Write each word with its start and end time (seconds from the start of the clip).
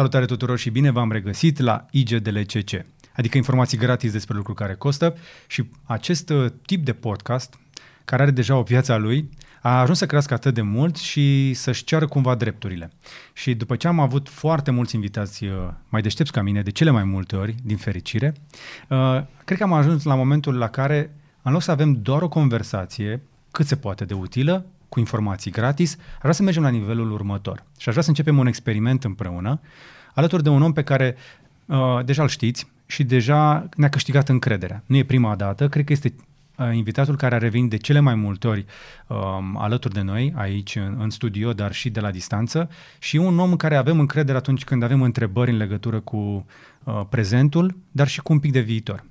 Salutare 0.00 0.24
tuturor 0.24 0.58
și 0.58 0.70
bine 0.70 0.90
v-am 0.90 1.12
regăsit 1.12 1.58
la 1.58 1.86
IGDLCC, 1.90 2.84
adică 3.16 3.36
informații 3.36 3.78
gratis 3.78 4.12
despre 4.12 4.36
lucruri 4.36 4.58
care 4.58 4.74
costă 4.74 5.16
și 5.46 5.70
acest 5.84 6.30
uh, 6.30 6.46
tip 6.66 6.84
de 6.84 6.92
podcast, 6.92 7.58
care 8.04 8.22
are 8.22 8.30
deja 8.30 8.56
o 8.56 8.62
viață 8.62 8.92
a 8.92 8.96
lui, 8.96 9.28
a 9.62 9.80
ajuns 9.80 9.98
să 9.98 10.06
crească 10.06 10.34
atât 10.34 10.54
de 10.54 10.62
mult 10.62 10.96
și 10.96 11.54
să-și 11.54 11.84
ceară 11.84 12.06
cumva 12.06 12.34
drepturile. 12.34 12.90
Și 13.32 13.54
după 13.54 13.76
ce 13.76 13.88
am 13.88 14.00
avut 14.00 14.28
foarte 14.28 14.70
mulți 14.70 14.94
invitați 14.94 15.44
uh, 15.44 15.52
mai 15.88 16.02
deștepți 16.02 16.32
ca 16.32 16.42
mine, 16.42 16.62
de 16.62 16.70
cele 16.70 16.90
mai 16.90 17.04
multe 17.04 17.36
ori, 17.36 17.54
din 17.62 17.76
fericire, 17.76 18.34
uh, 18.88 19.22
cred 19.44 19.58
că 19.58 19.64
am 19.64 19.72
ajuns 19.72 20.04
la 20.04 20.14
momentul 20.14 20.54
la 20.58 20.68
care, 20.68 21.14
în 21.42 21.52
loc 21.52 21.62
să 21.62 21.70
avem 21.70 22.02
doar 22.02 22.22
o 22.22 22.28
conversație 22.28 23.22
cât 23.50 23.66
se 23.66 23.76
poate 23.76 24.04
de 24.04 24.14
utilă, 24.14 24.66
cu 24.90 24.98
informații 24.98 25.50
gratis, 25.50 25.96
aș 25.98 26.20
vrea 26.20 26.32
să 26.32 26.42
mergem 26.42 26.62
la 26.62 26.68
nivelul 26.68 27.12
următor. 27.12 27.64
Și 27.78 27.88
aș 27.88 27.90
vrea 27.90 28.02
să 28.02 28.08
începem 28.08 28.38
un 28.38 28.46
experiment 28.46 29.04
împreună, 29.04 29.60
alături 30.14 30.42
de 30.42 30.48
un 30.48 30.62
om 30.62 30.72
pe 30.72 30.82
care 30.82 31.16
uh, 31.66 32.04
deja 32.04 32.22
îl 32.22 32.28
știți 32.28 32.66
și 32.86 33.04
deja 33.04 33.68
ne-a 33.76 33.88
câștigat 33.88 34.28
încrederea. 34.28 34.82
Nu 34.86 34.96
e 34.96 35.04
prima 35.04 35.36
dată, 35.36 35.68
cred 35.68 35.84
că 35.84 35.92
este 35.92 36.14
uh, 36.56 36.74
invitatul 36.74 37.16
care 37.16 37.34
a 37.34 37.38
revenit 37.38 37.70
de 37.70 37.76
cele 37.76 38.00
mai 38.00 38.14
multe 38.14 38.48
ori 38.48 38.64
uh, 39.06 39.16
alături 39.54 39.94
de 39.94 40.00
noi, 40.00 40.32
aici 40.36 40.76
în, 40.76 40.96
în 40.98 41.10
studio, 41.10 41.52
dar 41.52 41.72
și 41.72 41.90
de 41.90 42.00
la 42.00 42.10
distanță, 42.10 42.70
și 42.98 43.16
un 43.16 43.38
om 43.38 43.50
în 43.50 43.56
care 43.56 43.76
avem 43.76 43.98
încredere 43.98 44.38
atunci 44.38 44.64
când 44.64 44.82
avem 44.82 45.02
întrebări 45.02 45.50
în 45.50 45.56
legătură 45.56 46.00
cu 46.00 46.46
uh, 46.84 47.00
prezentul, 47.08 47.76
dar 47.92 48.08
și 48.08 48.20
cu 48.20 48.32
un 48.32 48.38
pic 48.38 48.52
de 48.52 48.60
viitor. 48.60 49.04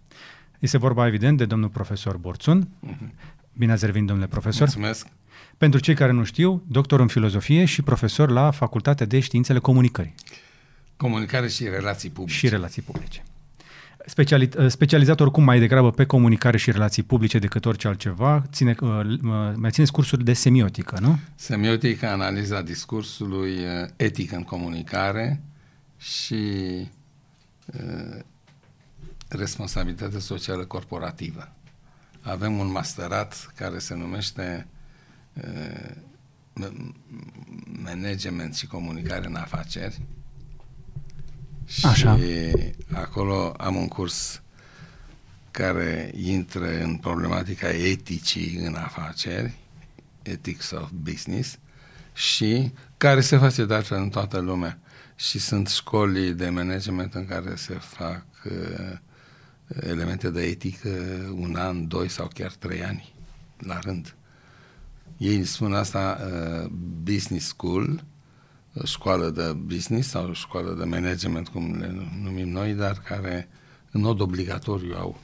Este 0.60 0.78
vorba, 0.78 1.08
evident, 1.08 1.38
de 1.38 1.46
domnul 1.46 1.70
profesor 1.70 2.18
Borțun. 2.18 2.68
Uh-huh. 2.68 3.38
Bine 3.54 3.72
ați 3.72 3.86
revenit, 3.86 4.08
domnule 4.08 4.28
profesor. 4.28 4.62
Mulțumesc. 4.62 5.08
Pentru 5.60 5.80
cei 5.80 5.96
care 5.96 6.12
nu 6.12 6.24
știu, 6.24 6.64
doctor 6.68 7.00
în 7.00 7.08
filozofie 7.08 7.66
și 7.66 7.82
profesor 7.82 8.30
la 8.30 8.52
Facultatea 8.52 9.06
de 9.06 9.20
Științele 9.20 9.60
Comunicării. 9.60 10.16
Comunicare 10.98 11.48
și 11.48 11.64
relații 11.64 12.10
publice. 12.10 12.38
Și 12.38 12.50
relații 12.50 12.82
publice. 12.82 13.24
Speciali, 14.06 14.50
specializat 14.68 15.20
oricum 15.20 15.44
mai 15.44 15.60
degrabă 15.60 15.92
pe 15.92 16.06
comunicare 16.06 16.58
și 16.58 16.72
relații 16.72 17.04
publice 17.04 17.40
decât 17.40 17.66
orice 17.66 17.88
altceva, 17.88 18.44
ține, 18.52 18.76
uh, 18.80 18.90
uh, 18.90 19.52
mai 19.56 19.72
țineți 19.72 19.92
cursuri 19.92 20.24
de 20.24 20.34
semiotică, 20.34 20.98
nu? 21.02 21.20
Semiotică, 21.36 22.08
analiza 22.08 22.62
discursului, 22.62 23.52
uh, 23.52 23.90
etică 23.96 24.36
în 24.36 24.44
comunicare 24.44 25.42
și 25.98 26.44
uh, 27.66 28.20
responsabilitate 29.28 30.20
socială 30.20 30.66
corporativă. 30.66 31.52
Avem 32.22 32.58
un 32.58 32.72
masterat 32.72 33.52
care 33.56 33.80
se 33.80 33.96
numește 33.96 34.68
management 37.84 38.56
și 38.56 38.68
comunicare 38.68 39.26
în 39.26 39.36
afaceri. 39.36 40.02
Așa. 41.84 42.18
Și 42.18 42.24
acolo 42.94 43.54
am 43.58 43.76
un 43.76 43.88
curs 43.88 44.42
care 45.52 46.12
intră 46.16 46.82
în 46.82 46.96
problematica 46.98 47.70
eticii 47.70 48.56
în 48.56 48.76
afaceri, 48.76 49.54
ethics 50.22 50.72
of 50.72 50.90
business, 51.04 51.58
și 52.14 52.72
care 52.98 53.22
se 53.22 53.38
face 53.38 53.66
de 53.66 53.74
altfel 53.74 53.98
în 53.98 54.10
toată 54.10 54.40
lumea. 54.40 54.80
Și 55.16 55.40
sunt 55.40 55.68
școli 55.68 56.34
de 56.34 56.50
management 56.50 57.14
în 57.14 57.26
care 57.26 57.56
se 57.56 57.74
fac 57.74 58.26
uh, 58.46 58.98
elemente 59.82 60.30
de 60.30 60.42
etică 60.42 60.90
un 61.36 61.56
an, 61.56 61.88
doi 61.88 62.10
sau 62.10 62.30
chiar 62.34 62.52
trei 62.52 62.84
ani 62.84 63.14
la 63.58 63.80
rând. 63.80 64.16
Ei 65.20 65.44
spun 65.44 65.74
asta 65.74 66.18
uh, 66.22 66.70
business 67.04 67.48
school, 67.48 68.04
uh, 68.74 68.84
școală 68.84 69.30
de 69.30 69.54
business 69.66 70.10
sau 70.10 70.34
școală 70.34 70.76
de 70.78 70.84
management, 70.84 71.48
cum 71.48 71.78
le 71.80 71.96
numim 72.24 72.50
noi, 72.50 72.74
dar 72.74 73.02
care 73.08 73.50
în 73.92 74.02
mod 74.02 74.20
obligatoriu 74.20 74.96
au 74.98 75.20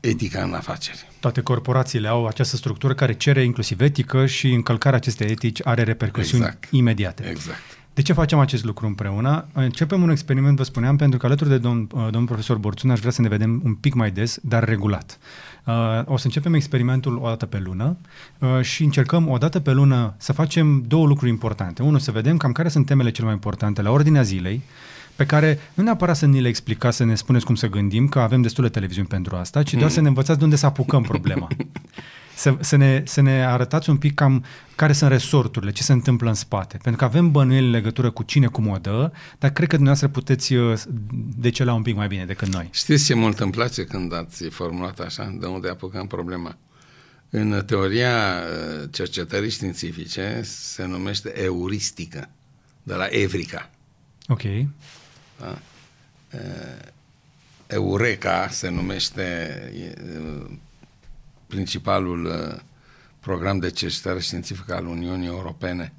etica 0.00 0.42
în 0.42 0.54
afaceri. 0.54 1.08
Toate 1.20 1.40
corporațiile 1.40 2.08
au 2.08 2.26
această 2.26 2.56
structură 2.56 2.94
care 2.94 3.12
cere 3.12 3.44
inclusiv 3.44 3.80
etică 3.80 4.26
și 4.26 4.52
încălcarea 4.52 4.98
acestei 4.98 5.30
etici 5.30 5.60
are 5.64 5.82
repercusiuni 5.82 6.44
exact. 6.44 6.68
imediate. 6.70 7.28
Exact. 7.28 7.78
De 7.94 8.02
ce 8.02 8.12
facem 8.12 8.38
acest 8.38 8.64
lucru 8.64 8.86
împreună? 8.86 9.46
Începem 9.52 10.02
un 10.02 10.10
experiment, 10.10 10.56
vă 10.56 10.62
spuneam, 10.62 10.96
pentru 10.96 11.18
că 11.18 11.26
alături 11.26 11.48
de 11.48 11.58
domn, 11.58 11.80
uh, 11.80 12.02
domnul 12.02 12.26
profesor 12.26 12.56
Borțun 12.56 12.90
aș 12.90 12.98
vrea 12.98 13.10
să 13.10 13.22
ne 13.22 13.28
vedem 13.28 13.60
un 13.64 13.74
pic 13.74 13.94
mai 13.94 14.10
des, 14.10 14.38
dar 14.42 14.64
regulat. 14.64 15.18
Uh, 15.68 15.74
o 16.04 16.16
să 16.16 16.26
începem 16.26 16.54
experimentul 16.54 17.18
o 17.22 17.26
dată 17.26 17.46
pe 17.46 17.58
lună 17.58 17.96
uh, 18.38 18.60
și 18.60 18.84
încercăm 18.84 19.28
o 19.28 19.38
dată 19.38 19.60
pe 19.60 19.72
lună 19.72 20.14
să 20.16 20.32
facem 20.32 20.84
două 20.86 21.06
lucruri 21.06 21.30
importante. 21.30 21.82
Unul, 21.82 21.98
să 21.98 22.10
vedem 22.10 22.36
cam 22.36 22.52
care 22.52 22.68
sunt 22.68 22.86
temele 22.86 23.10
cele 23.10 23.26
mai 23.26 23.34
importante 23.34 23.82
la 23.82 23.90
ordinea 23.90 24.22
zilei, 24.22 24.62
pe 25.16 25.26
care 25.26 25.58
nu 25.74 25.82
neapărat 25.82 26.16
să 26.16 26.26
ni 26.26 26.40
le 26.40 26.48
explicați, 26.48 26.96
să 26.96 27.04
ne 27.04 27.14
spuneți 27.14 27.44
cum 27.44 27.54
să 27.54 27.68
gândim, 27.68 28.08
că 28.08 28.18
avem 28.20 28.42
destule 28.42 28.68
televiziuni 28.68 29.08
pentru 29.08 29.36
asta, 29.36 29.62
ci 29.62 29.74
doar 29.74 29.90
să 29.90 30.00
ne 30.00 30.08
învățați 30.08 30.38
de 30.38 30.44
unde 30.44 30.56
să 30.56 30.66
apucăm 30.66 31.02
problema. 31.02 31.48
să, 32.38 32.56
să, 32.60 32.76
ne, 32.76 33.02
să 33.06 33.20
ne 33.20 33.46
arătați 33.46 33.90
un 33.90 33.96
pic 33.96 34.14
cam 34.14 34.44
care 34.74 34.92
sunt 34.92 35.10
resorturile, 35.10 35.72
ce 35.72 35.82
se 35.82 35.92
întâmplă 35.92 36.28
în 36.28 36.34
spate. 36.34 36.78
Pentru 36.82 36.96
că 36.96 37.04
avem 37.04 37.30
bănuieli 37.30 37.64
în 37.64 37.70
legătură 37.70 38.10
cu 38.10 38.22
cine 38.22 38.46
cum 38.46 38.68
o 38.68 38.76
dă, 38.76 39.12
dar 39.38 39.50
cred 39.50 39.68
că 39.68 39.74
dumneavoastră 39.74 40.08
puteți 40.08 40.54
uh, 40.54 40.80
decela 41.36 41.74
un 41.74 41.82
pic 41.82 41.96
mai 41.96 42.06
bine 42.06 42.24
decât 42.24 42.48
noi. 42.48 42.68
Știți 42.72 43.04
ce 43.04 43.14
mult 43.14 43.38
îmi 43.38 43.52
place 43.52 43.84
când 43.84 44.14
ați 44.14 44.44
formulat 44.44 44.98
așa, 45.00 45.36
de 45.40 45.46
unde 45.46 45.68
apucăm 45.68 46.06
problema? 46.06 46.56
În 47.30 47.62
teoria 47.66 48.42
uh, 48.42 48.88
cercetării 48.90 49.50
științifice 49.50 50.40
se 50.44 50.86
numește 50.86 51.42
euristică, 51.42 52.28
de 52.82 52.94
la 52.94 53.06
Evrica. 53.10 53.70
Ok. 54.28 54.42
Da? 55.40 55.58
Eureka 57.66 58.48
se 58.50 58.68
numește 58.68 59.24
principalul 61.48 62.32
program 63.20 63.58
de 63.58 63.70
cercetare 63.70 64.20
științifică 64.20 64.74
al 64.74 64.86
Uniunii 64.86 65.26
Europene. 65.26 65.92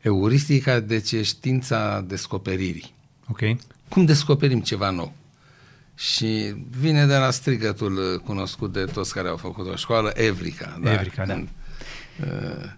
Euristica, 0.00 0.80
deci 0.80 1.12
e 1.12 1.22
știința 1.22 2.04
descoperirii. 2.06 2.94
Ok. 3.28 3.40
Cum 3.88 4.04
descoperim 4.04 4.60
ceva 4.60 4.90
nou? 4.90 5.12
Și 5.94 6.54
vine 6.78 7.06
de 7.06 7.16
la 7.16 7.30
strigătul 7.30 8.22
cunoscut 8.24 8.72
de 8.72 8.84
toți 8.84 9.14
care 9.14 9.28
au 9.28 9.36
făcut 9.36 9.68
o 9.68 9.76
școală, 9.76 10.12
Evrica. 10.14 10.78
Da? 10.82 10.92
Evrica, 10.92 11.26
da. 11.26 11.34
Uh, 12.20 12.70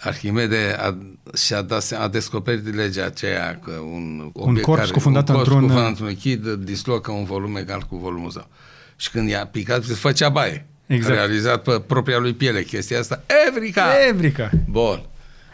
Arhimede 0.00 0.76
a, 0.78 0.98
și-a 1.34 1.62
dat, 1.62 1.92
a 1.98 2.08
descoperit 2.08 2.74
legea 2.74 3.04
aceea 3.04 3.58
că 3.64 3.70
un, 3.70 4.30
un 4.32 4.54
corp 4.54 4.76
care, 4.76 4.86
scufundat 4.86 5.28
un 5.28 5.36
într-un... 5.36 5.58
Scufundat 5.58 5.88
într-un 5.88 6.06
lichid 6.06 6.48
dislocă 6.48 7.10
un 7.10 7.24
volum 7.24 7.56
egal 7.56 7.80
cu 7.80 7.96
volumul 7.96 8.30
său. 8.30 8.48
Și 8.96 9.10
când 9.10 9.28
i-a 9.28 9.46
picat, 9.46 9.84
se 9.84 9.94
făcea 9.94 10.28
baie. 10.28 10.66
Exact. 10.86 11.12
A 11.12 11.14
realizat 11.14 11.62
pe 11.62 11.80
propria 11.86 12.18
lui 12.18 12.34
piele 12.34 12.62
chestia 12.62 12.98
asta. 12.98 13.22
Evrica! 13.48 13.84
Evrica! 14.08 14.50
Bun. 14.68 15.02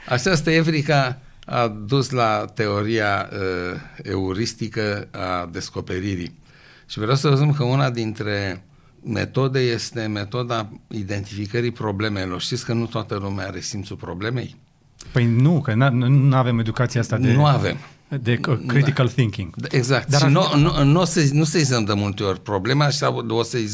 Această 0.09 0.51
Evrica 0.51 1.21
a 1.45 1.69
dus 1.69 2.11
la 2.11 2.45
teoria 2.55 3.29
uh, 3.33 3.81
euristică 4.03 5.09
a 5.11 5.49
descoperirii. 5.53 6.39
Și 6.87 6.99
vreau 6.99 7.17
să 7.17 7.29
vă 7.29 7.53
că 7.57 7.63
una 7.63 7.91
dintre 7.91 8.63
metode 9.05 9.59
este 9.59 10.07
metoda 10.07 10.69
identificării 10.89 11.71
problemelor. 11.71 12.41
Știți 12.41 12.65
că 12.65 12.73
nu 12.73 12.87
toată 12.87 13.19
lumea 13.23 13.47
are 13.47 13.61
simțul 13.61 13.97
problemei? 13.97 14.57
Păi 15.13 15.27
nu, 15.27 15.61
că 15.61 15.75
nu 15.75 16.37
avem 16.37 16.59
educația 16.59 17.01
asta 17.01 17.17
de... 17.17 17.33
Nu 17.33 17.47
avem. 17.47 17.77
De 18.21 18.41
critical 18.67 19.07
da. 19.07 19.13
thinking. 19.13 19.55
Exact. 19.71 20.09
Dar 20.09 20.21
și 20.21 20.27
nu, 20.27 20.43
nu, 20.57 20.85
nu, 20.85 21.01
o 21.01 21.05
să, 21.05 21.29
nu 21.33 21.45
să-i 21.45 21.85
de 21.85 21.93
multe 21.93 22.23
ori 22.23 22.41
problema, 22.41 22.89
și 22.89 23.05
o 23.29 23.43
să-i 23.43 23.67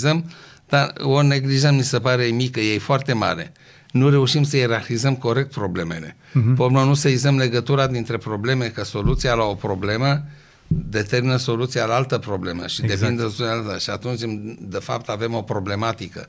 dar 0.68 0.92
o 0.98 1.22
neglijăm, 1.22 1.74
mi 1.74 1.82
se 1.82 1.98
pare 1.98 2.24
mică, 2.24 2.60
e 2.60 2.78
foarte 2.78 3.12
mare. 3.12 3.52
Nu 3.90 4.10
reușim 4.10 4.42
să 4.42 4.56
ierarhizăm 4.56 5.16
corect 5.16 5.50
problemele. 5.50 6.16
Uh-huh. 6.16 6.56
Pe 6.56 6.68
nu 6.70 6.94
să 6.94 7.08
izăm 7.08 7.36
legătura 7.36 7.86
dintre 7.86 8.16
probleme, 8.16 8.66
că 8.66 8.84
soluția 8.84 9.34
la 9.34 9.44
o 9.44 9.54
problemă 9.54 10.24
determină 10.66 11.36
soluția 11.36 11.84
la 11.84 11.94
altă 11.94 12.18
problemă 12.18 12.66
și 12.66 12.82
exact. 12.82 13.00
depinde 13.00 13.22
de 13.22 13.28
soluția 13.28 13.56
alta. 13.56 13.78
Și 13.78 13.90
atunci, 13.90 14.20
de 14.60 14.78
fapt, 14.78 15.08
avem 15.08 15.34
o 15.34 15.42
problematică. 15.42 16.28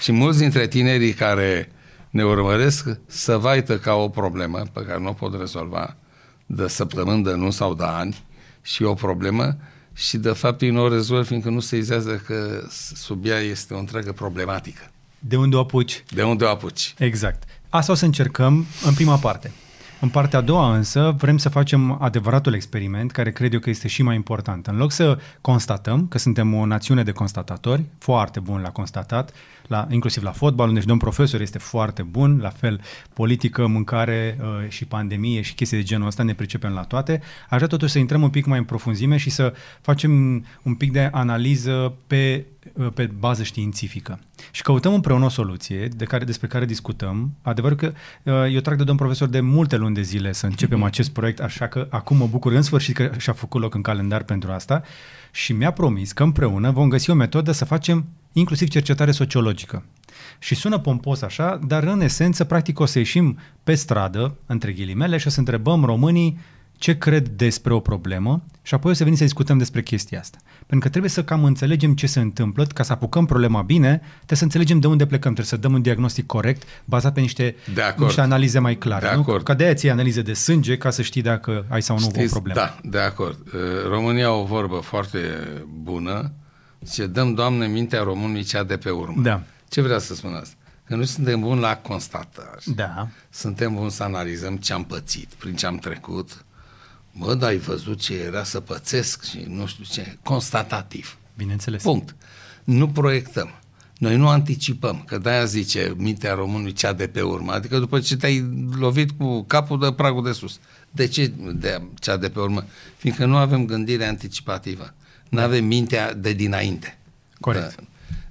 Și 0.00 0.12
mulți 0.12 0.38
dintre 0.38 0.66
tinerii 0.66 1.12
care 1.12 1.72
ne 2.10 2.24
urmăresc 2.24 2.86
să 3.06 3.36
vaită 3.36 3.78
ca 3.78 3.94
o 3.94 4.08
problemă 4.08 4.62
pe 4.72 4.84
care 4.86 5.00
nu 5.00 5.08
o 5.08 5.12
pot 5.12 5.38
rezolva 5.38 5.96
de 6.46 6.68
săptămâni, 6.68 7.24
de 7.24 7.34
nu 7.34 7.50
sau 7.50 7.74
de 7.74 7.84
ani 7.86 8.24
și 8.62 8.82
o 8.82 8.94
problemă 8.94 9.56
și 9.94 10.16
de 10.16 10.30
fapt 10.30 10.60
ei 10.60 10.70
nu 10.70 10.82
o 10.82 10.88
rezolvă 10.88 11.22
fiindcă 11.22 11.50
nu 11.50 11.60
se 11.60 11.76
izează 11.76 12.22
că 12.26 12.66
sub 12.94 13.24
ea 13.24 13.38
este 13.38 13.74
o 13.74 13.78
întreagă 13.78 14.12
problematică. 14.12 14.90
De 15.18 15.36
unde 15.36 15.56
o 15.56 15.60
apuci? 15.60 16.04
De 16.10 16.22
unde 16.22 16.44
o 16.44 16.48
apuci. 16.48 16.94
Exact. 16.98 17.42
Asta 17.68 17.92
o 17.92 17.94
să 17.94 18.04
încercăm 18.04 18.66
în 18.84 18.94
prima 18.94 19.16
parte. 19.16 19.52
În 20.00 20.08
partea 20.08 20.38
a 20.38 20.42
doua 20.42 20.76
însă 20.76 21.14
vrem 21.18 21.38
să 21.38 21.48
facem 21.48 22.02
adevăratul 22.02 22.54
experiment, 22.54 23.12
care 23.12 23.32
cred 23.32 23.52
eu 23.52 23.60
că 23.60 23.70
este 23.70 23.88
și 23.88 24.02
mai 24.02 24.14
important. 24.14 24.66
În 24.66 24.76
loc 24.76 24.92
să 24.92 25.18
constatăm 25.40 26.06
că 26.08 26.18
suntem 26.18 26.54
o 26.54 26.66
națiune 26.66 27.02
de 27.02 27.12
constatatori, 27.12 27.84
foarte 27.98 28.40
bun 28.40 28.60
la 28.60 28.70
constatat, 28.70 29.32
la, 29.72 29.86
inclusiv 29.90 30.22
la 30.22 30.30
fotbal, 30.30 30.68
unde 30.68 30.80
și 30.80 30.86
domn 30.86 30.98
profesor 30.98 31.40
este 31.40 31.58
foarte 31.58 32.02
bun, 32.02 32.38
la 32.40 32.48
fel 32.48 32.80
politică, 33.14 33.66
mâncare 33.66 34.38
uh, 34.40 34.68
și 34.68 34.84
pandemie 34.84 35.40
și 35.40 35.54
chestii 35.54 35.76
de 35.76 35.82
genul 35.82 36.06
ăsta, 36.06 36.22
ne 36.22 36.34
pricepem 36.34 36.72
la 36.72 36.82
toate. 36.82 37.20
Aș 37.48 37.56
vrea 37.56 37.66
totuși 37.66 37.92
să 37.92 37.98
intrăm 37.98 38.22
un 38.22 38.30
pic 38.30 38.46
mai 38.46 38.58
în 38.58 38.64
profunzime 38.64 39.16
și 39.16 39.30
să 39.30 39.54
facem 39.80 40.44
un 40.62 40.74
pic 40.74 40.92
de 40.92 41.08
analiză 41.12 41.94
pe 42.06 42.44
Uh, 42.72 42.88
pe 42.94 43.10
bază 43.18 43.42
științifică. 43.42 44.18
Și 44.50 44.62
căutăm 44.62 44.94
împreună 44.94 45.24
o 45.24 45.28
soluție 45.28 45.88
de 45.88 46.04
care, 46.04 46.24
despre 46.24 46.46
care 46.46 46.64
discutăm. 46.64 47.34
Adevărul 47.42 47.76
că 47.76 47.92
uh, 48.22 48.52
eu 48.52 48.60
trag 48.60 48.78
de 48.78 48.84
domn 48.84 48.98
profesor 48.98 49.28
de 49.28 49.40
multe 49.40 49.76
luni 49.76 49.94
de 49.94 50.02
zile 50.02 50.32
să 50.32 50.46
începem 50.46 50.82
acest 50.90 51.10
proiect, 51.10 51.40
așa 51.40 51.66
că 51.66 51.86
acum 51.90 52.16
mă 52.16 52.26
bucur 52.26 52.52
în 52.52 52.62
sfârșit 52.62 52.94
că 52.94 53.10
și-a 53.18 53.32
făcut 53.32 53.60
loc 53.60 53.74
în 53.74 53.82
calendar 53.82 54.22
pentru 54.22 54.50
asta 54.52 54.82
și 55.34 55.52
mi-a 55.52 55.70
promis 55.70 56.12
că 56.12 56.22
împreună 56.22 56.70
vom 56.70 56.88
găsi 56.88 57.10
o 57.10 57.14
metodă 57.14 57.52
să 57.52 57.64
facem 57.64 58.04
inclusiv 58.32 58.68
cercetare 58.68 59.10
sociologică. 59.10 59.84
Și 60.38 60.54
sună 60.54 60.78
pompos 60.78 61.22
așa, 61.22 61.60
dar 61.66 61.82
în 61.82 62.00
esență, 62.00 62.44
practic, 62.44 62.80
o 62.80 62.84
să 62.84 62.98
ieșim 62.98 63.38
pe 63.64 63.74
stradă, 63.74 64.36
între 64.46 64.72
ghilimele, 64.72 65.16
și 65.16 65.26
o 65.26 65.30
să 65.30 65.38
întrebăm 65.38 65.84
românii 65.84 66.38
ce 66.82 66.98
cred 66.98 67.28
despre 67.28 67.72
o 67.72 67.80
problemă 67.80 68.42
și 68.62 68.74
apoi 68.74 68.90
o 68.90 68.94
să 68.94 69.02
venim 69.02 69.18
să 69.18 69.24
discutăm 69.24 69.58
despre 69.58 69.82
chestia 69.82 70.20
asta. 70.20 70.38
Pentru 70.58 70.78
că 70.78 70.88
trebuie 70.88 71.10
să 71.10 71.24
cam 71.24 71.44
înțelegem 71.44 71.94
ce 71.94 72.06
se 72.06 72.20
întâmplă, 72.20 72.64
ca 72.64 72.82
să 72.82 72.92
apucăm 72.92 73.26
problema 73.26 73.62
bine, 73.62 73.96
trebuie 74.14 74.38
să 74.38 74.44
înțelegem 74.44 74.80
de 74.80 74.86
unde 74.86 75.06
plecăm, 75.06 75.32
trebuie 75.32 75.46
să 75.46 75.56
dăm 75.56 75.72
un 75.72 75.82
diagnostic 75.82 76.26
corect, 76.26 76.62
bazat 76.84 77.12
pe 77.12 77.20
niște, 77.20 77.56
de 77.74 77.94
niște 77.96 78.20
analize 78.20 78.58
mai 78.58 78.74
clare. 78.74 79.06
De 79.06 79.14
nu? 79.14 79.20
acord. 79.20 79.44
Ca 79.44 79.54
de 79.54 79.64
aia 79.64 79.74
ții 79.74 79.90
analize 79.90 80.22
de 80.22 80.32
sânge 80.32 80.76
ca 80.76 80.90
să 80.90 81.02
știi 81.02 81.22
dacă 81.22 81.64
ai 81.68 81.82
sau 81.82 81.98
nu 81.98 82.02
Știți, 82.02 82.24
o 82.24 82.28
problemă. 82.28 82.58
Da, 82.58 82.78
de 82.82 82.98
acord. 82.98 83.38
Uh, 83.46 83.60
România 83.88 84.32
o 84.32 84.44
vorbă 84.44 84.76
foarte 84.76 85.18
bună, 85.82 86.32
ce 86.92 87.06
dăm, 87.06 87.34
Doamne, 87.34 87.66
mintea 87.66 88.02
românului 88.02 88.42
cea 88.42 88.64
de 88.64 88.76
pe 88.76 88.90
urmă. 88.90 89.22
Da. 89.22 89.42
Ce 89.68 89.80
vrea 89.80 89.98
să 89.98 90.14
spun 90.14 90.34
asta? 90.34 90.54
Că 90.84 90.96
noi 90.96 91.06
suntem 91.06 91.40
buni 91.40 91.60
la 91.60 91.76
constatări. 91.76 92.64
Da. 92.74 93.08
Suntem 93.30 93.74
buni 93.74 93.90
să 93.90 94.02
analizăm 94.02 94.56
ce 94.56 94.72
am 94.72 94.84
pățit, 94.84 95.28
prin 95.38 95.54
ce 95.54 95.66
am 95.66 95.76
trecut, 95.76 96.44
Mă, 97.12 97.34
dar 97.34 97.48
ai 97.48 97.56
văzut 97.56 98.00
ce 98.00 98.14
era 98.14 98.44
să 98.44 98.60
pățesc 98.60 99.24
și 99.24 99.44
nu 99.48 99.66
știu 99.66 99.84
ce. 99.84 100.16
Constatativ. 100.22 101.18
Bineînțeles. 101.36 101.82
Punct. 101.82 102.14
Nu 102.64 102.88
proiectăm. 102.88 103.50
Noi 103.98 104.16
nu 104.16 104.28
anticipăm, 104.28 105.02
că 105.06 105.18
de-aia 105.18 105.44
zice 105.44 105.94
mintea 105.96 106.34
românului 106.34 106.72
cea 106.72 106.92
de 106.92 107.06
pe 107.06 107.20
urmă, 107.20 107.52
adică 107.52 107.78
după 107.78 108.00
ce 108.00 108.16
te-ai 108.16 108.66
lovit 108.78 109.10
cu 109.10 109.42
capul 109.42 109.78
de 109.78 109.92
pragul 109.92 110.24
de 110.24 110.32
sus. 110.32 110.60
De 110.90 111.06
ce 111.06 111.32
de 111.54 111.82
cea 112.00 112.16
de 112.16 112.28
pe 112.28 112.40
urmă? 112.40 112.64
Fiindcă 112.96 113.24
nu 113.24 113.36
avem 113.36 113.66
gândire 113.66 114.06
anticipativă. 114.06 114.94
Nu 115.28 115.40
avem 115.40 115.64
mintea 115.64 116.14
de 116.14 116.32
dinainte. 116.32 116.98
Corect. 117.40 117.78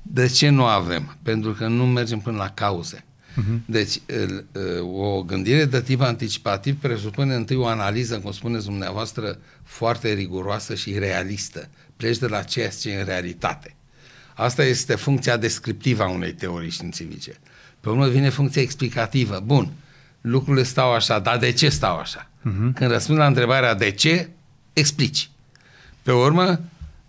De 0.02 0.28
ce 0.28 0.50
nu 0.50 0.66
avem? 0.66 1.18
Pentru 1.24 1.52
că 1.52 1.68
nu 1.68 1.86
mergem 1.86 2.20
până 2.20 2.38
la 2.38 2.50
cauze. 2.50 3.06
Uh-huh. 3.32 3.66
Deci, 3.66 4.02
o 4.94 5.24
gândire 5.24 5.66
de 5.66 5.82
tip 5.82 6.02
anticipativ 6.02 6.76
presupune 6.76 7.36
întâi 7.36 7.56
o 7.56 7.66
analiză, 7.66 8.20
cum 8.20 8.32
spuneți 8.32 8.66
dumneavoastră, 8.66 9.38
foarte 9.64 10.14
riguroasă 10.14 10.76
și 10.76 11.00
realistă. 11.00 11.70
Pleci 11.98 12.18
de 12.18 12.28
la 12.28 12.42
ceea 12.42 12.70
ce 12.70 12.90
e 12.90 13.00
în 13.00 13.06
realitate. 13.06 13.76
Asta 14.36 14.64
este 14.64 14.96
funcția 14.96 15.38
descriptivă 15.38 16.04
a 16.04 16.10
unei 16.10 16.34
teorii 16.34 16.70
științifice. 16.70 17.40
Pe 17.80 17.90
urmă 17.90 18.08
vine 18.08 18.30
funcția 18.30 18.62
explicativă. 18.62 19.42
Bun, 19.46 19.72
lucrurile 20.22 20.64
stau 20.64 20.94
așa, 20.94 21.20
dar 21.20 21.38
de 21.38 21.52
ce 21.52 21.70
stau 21.70 21.98
așa? 21.98 22.30
Uh-huh. 22.40 22.74
Când 22.74 22.92
răspund 22.92 23.18
la 23.18 23.28
întrebarea 23.28 23.74
de 23.74 23.92
ce, 23.92 24.30
explici. 24.74 25.30
Pe 26.02 26.12
urmă, 26.12 26.62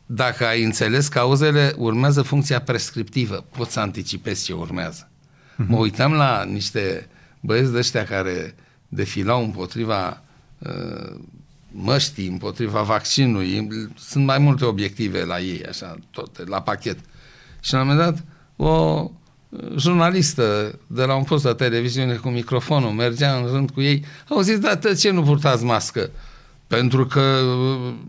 dacă 0.07 0.47
ai 0.47 0.63
înțeles 0.63 1.09
cauzele, 1.09 1.75
urmează 1.77 2.23
funcția 2.23 2.61
prescriptivă. 2.61 3.45
Poți 3.57 3.73
să 3.73 3.81
anticipezi 3.81 4.45
ce 4.45 4.53
urmează. 4.53 5.11
Uh-huh. 5.53 5.67
Mă 5.67 5.77
uitam 5.77 6.13
la 6.13 6.45
niște 6.45 7.09
băieți 7.41 7.73
de 7.73 7.79
ăștia 7.79 8.05
care 8.05 8.55
defilau 8.89 9.45
împotriva 9.45 10.23
uh, 10.59 11.15
măștii, 11.71 12.27
împotriva 12.27 12.83
vaccinului. 12.83 13.69
Sunt 13.99 14.25
mai 14.25 14.39
multe 14.39 14.65
obiective 14.65 15.25
la 15.25 15.41
ei, 15.41 15.67
așa, 15.67 15.99
toate, 16.11 16.45
la 16.47 16.63
pachet. 16.63 16.99
Și 17.61 17.73
la 17.73 17.81
un 17.81 17.87
moment 17.87 18.05
dat, 18.05 18.25
o 18.57 19.11
jurnalistă 19.77 20.79
de 20.87 21.05
la 21.05 21.15
un 21.15 21.25
post 21.25 21.45
de 21.45 21.53
televiziune 21.53 22.15
cu 22.15 22.29
microfonul 22.29 22.91
mergea 22.91 23.37
în 23.37 23.47
rând 23.47 23.71
cu 23.71 23.81
ei, 23.81 24.05
au 24.29 24.41
zis, 24.41 24.59
da, 24.59 24.75
de 24.75 24.95
ce 24.95 25.11
nu 25.11 25.23
purtați 25.23 25.65
mască? 25.65 26.11
Pentru 26.67 27.07
că 27.07 27.41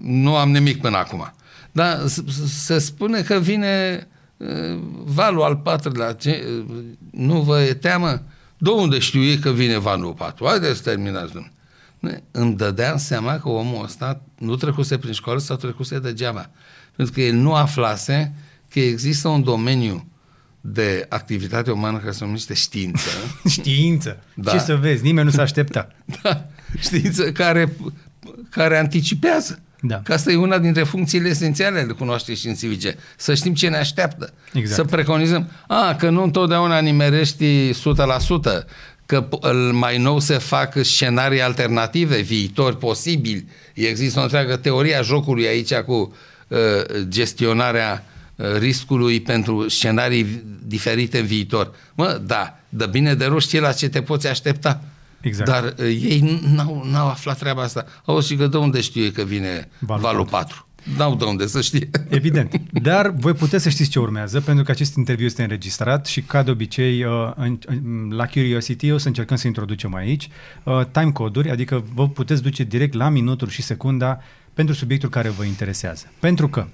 nu 0.01 0.35
am 0.35 0.51
nimic 0.51 0.81
până 0.81 0.97
acum. 0.97 1.33
Dar 1.71 2.07
se 2.47 2.79
spune 2.79 3.21
că 3.21 3.39
vine 3.39 4.07
valul 5.05 5.41
al 5.41 5.55
patrulea, 5.55 6.13
ce, 6.13 6.63
nu 7.11 7.41
vă 7.41 7.61
e 7.61 7.73
teamă? 7.73 8.23
De 8.57 8.69
unde 8.69 8.99
știu 8.99 9.23
ei 9.23 9.37
că 9.37 9.51
vine 9.51 9.77
valul 9.77 10.13
patru? 10.13 10.45
Haideți 10.47 10.77
să 10.77 10.83
terminați, 10.83 11.33
domnule. 11.33 12.23
Îmi 12.31 12.55
dădeam 12.55 12.97
seama 12.97 13.39
că 13.39 13.49
omul 13.49 13.83
ăsta 13.83 14.21
nu 14.37 14.55
trecuse 14.55 14.97
prin 14.97 15.13
școală 15.13 15.39
sau 15.39 15.55
trecuse 15.55 15.99
degeaba. 15.99 16.49
Pentru 16.95 17.13
că 17.13 17.21
el 17.21 17.33
nu 17.35 17.53
aflase 17.53 18.33
că 18.69 18.79
există 18.79 19.27
un 19.27 19.43
domeniu 19.43 20.07
de 20.61 21.05
activitate 21.09 21.71
umană 21.71 21.97
care 21.97 22.11
se 22.11 22.25
numește 22.25 22.53
știință. 22.53 23.09
știință? 23.49 24.23
Da. 24.35 24.51
Ce 24.51 24.59
să 24.59 24.75
vezi? 24.75 25.03
Nimeni 25.03 25.25
nu 25.25 25.31
s-a 25.31 25.41
aștepta. 25.41 25.87
da. 26.23 26.45
Știință 26.79 27.31
care, 27.31 27.73
care 28.49 28.77
anticipează. 28.77 29.61
Da. 29.85 30.01
Că 30.03 30.13
asta 30.13 30.31
e 30.31 30.35
una 30.35 30.57
dintre 30.57 30.83
funcțiile 30.83 31.29
esențiale 31.29 31.79
ale 31.79 31.91
cunoașterii 31.91 32.39
științifice. 32.39 32.95
Să 33.17 33.33
știm 33.33 33.53
ce 33.53 33.67
ne 33.69 33.77
așteaptă. 33.77 34.33
Exact. 34.53 34.75
Să 34.75 34.95
preconizăm. 34.95 35.49
A, 35.67 35.95
că 35.95 36.09
nu 36.09 36.23
întotdeauna 36.23 36.79
nimerești 36.79 37.71
100%, 37.71 37.73
că 39.05 39.27
mai 39.71 39.97
nou 39.97 40.19
se 40.19 40.37
fac 40.37 40.77
scenarii 40.81 41.41
alternative, 41.41 42.21
viitori 42.21 42.77
posibili. 42.77 43.47
Există 43.73 44.19
o 44.19 44.23
întreagă 44.23 44.55
teorie 44.55 44.95
a 44.95 45.01
jocului 45.01 45.47
aici 45.47 45.73
cu 45.73 46.15
uh, 46.47 46.57
gestionarea 47.07 48.05
uh, 48.35 48.45
riscului 48.57 49.21
pentru 49.21 49.69
scenarii 49.69 50.43
diferite 50.65 51.19
în 51.19 51.25
viitor. 51.25 51.75
Mă, 51.95 52.21
da, 52.25 52.59
de 52.69 52.87
bine 52.91 53.13
de 53.13 53.25
rău 53.25 53.39
știi 53.39 53.59
la 53.59 53.71
ce 53.71 53.89
te 53.89 54.01
poți 54.01 54.27
aștepta. 54.27 54.81
Exact. 55.23 55.49
Dar 55.49 55.63
uh, 55.63 55.85
ei 55.85 56.41
n-au, 56.55 56.87
n-au 56.91 57.07
aflat 57.07 57.37
treaba 57.37 57.61
asta. 57.61 57.85
Au 58.05 58.21
și 58.21 58.35
că 58.35 58.47
de 58.47 58.57
unde 58.57 58.81
știe 58.81 59.11
că 59.11 59.21
vine 59.23 59.69
valul, 59.79 60.03
valul 60.03 60.25
4? 60.25 60.67
4. 60.83 60.97
N-au 60.97 61.15
de 61.15 61.23
unde 61.23 61.47
să 61.47 61.61
știe. 61.61 61.89
Evident. 62.09 62.61
Dar 62.71 63.09
voi 63.09 63.33
puteți 63.33 63.63
să 63.63 63.69
știți 63.69 63.89
ce 63.89 63.99
urmează, 63.99 64.41
pentru 64.41 64.63
că 64.63 64.71
acest 64.71 64.95
interviu 64.95 65.25
este 65.25 65.41
înregistrat 65.41 66.05
și, 66.05 66.21
ca 66.21 66.43
de 66.43 66.51
obicei, 66.51 67.03
uh, 67.03 67.31
la 68.09 68.25
Curiosity 68.25 68.91
o 68.91 68.97
să 68.97 69.07
încercăm 69.07 69.37
să 69.37 69.47
introducem 69.47 69.95
aici 69.95 70.29
uh, 70.63 70.81
time 70.91 71.11
coduri, 71.11 71.49
adică 71.49 71.83
vă 71.93 72.09
puteți 72.09 72.41
duce 72.41 72.63
direct 72.63 72.93
la 72.93 73.09
minutul 73.09 73.47
și 73.47 73.61
secunda 73.61 74.19
pentru 74.53 74.75
subiectul 74.75 75.09
care 75.09 75.29
vă 75.29 75.43
interesează. 75.43 76.11
Pentru 76.19 76.47
că 76.47 76.67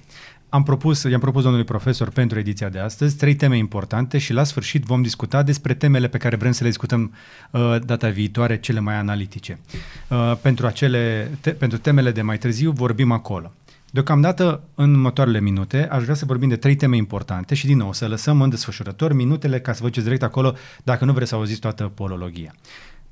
am 0.49 0.63
propus, 0.63 1.03
i-am 1.03 1.19
propus 1.19 1.41
domnului 1.41 1.65
profesor 1.65 2.09
pentru 2.09 2.39
ediția 2.39 2.69
de 2.69 2.79
astăzi 2.79 3.17
trei 3.17 3.35
teme 3.35 3.57
importante 3.57 4.17
și 4.17 4.33
la 4.33 4.43
sfârșit 4.43 4.83
vom 4.83 5.01
discuta 5.01 5.43
despre 5.43 5.73
temele 5.73 6.07
pe 6.07 6.17
care 6.17 6.35
vrem 6.35 6.51
să 6.51 6.63
le 6.63 6.69
discutăm 6.69 7.13
uh, 7.51 7.75
data 7.85 8.09
viitoare, 8.09 8.59
cele 8.59 8.79
mai 8.79 8.95
analitice. 8.95 9.59
Uh, 10.07 10.35
pentru, 10.41 10.67
acele, 10.67 11.31
te, 11.41 11.51
pentru 11.51 11.77
temele 11.77 12.11
de 12.11 12.21
mai 12.21 12.37
târziu 12.37 12.71
vorbim 12.71 13.11
acolo. 13.11 13.51
Deocamdată, 13.91 14.63
în 14.75 14.93
următoarele 14.93 15.39
minute, 15.39 15.87
aș 15.87 16.03
vrea 16.03 16.15
să 16.15 16.25
vorbim 16.25 16.49
de 16.49 16.55
trei 16.55 16.75
teme 16.75 16.95
importante 16.95 17.55
și, 17.55 17.65
din 17.65 17.77
nou, 17.77 17.93
să 17.93 18.07
lăsăm 18.07 18.41
în 18.41 18.49
desfășurător 18.49 19.13
minutele 19.13 19.59
ca 19.59 19.73
să 19.73 19.79
vă 19.81 19.87
duceți 19.87 20.05
direct 20.05 20.23
acolo 20.23 20.53
dacă 20.83 21.05
nu 21.05 21.13
vreți 21.13 21.29
să 21.29 21.35
auziți 21.35 21.59
toată 21.59 21.83
polologia. 21.83 22.51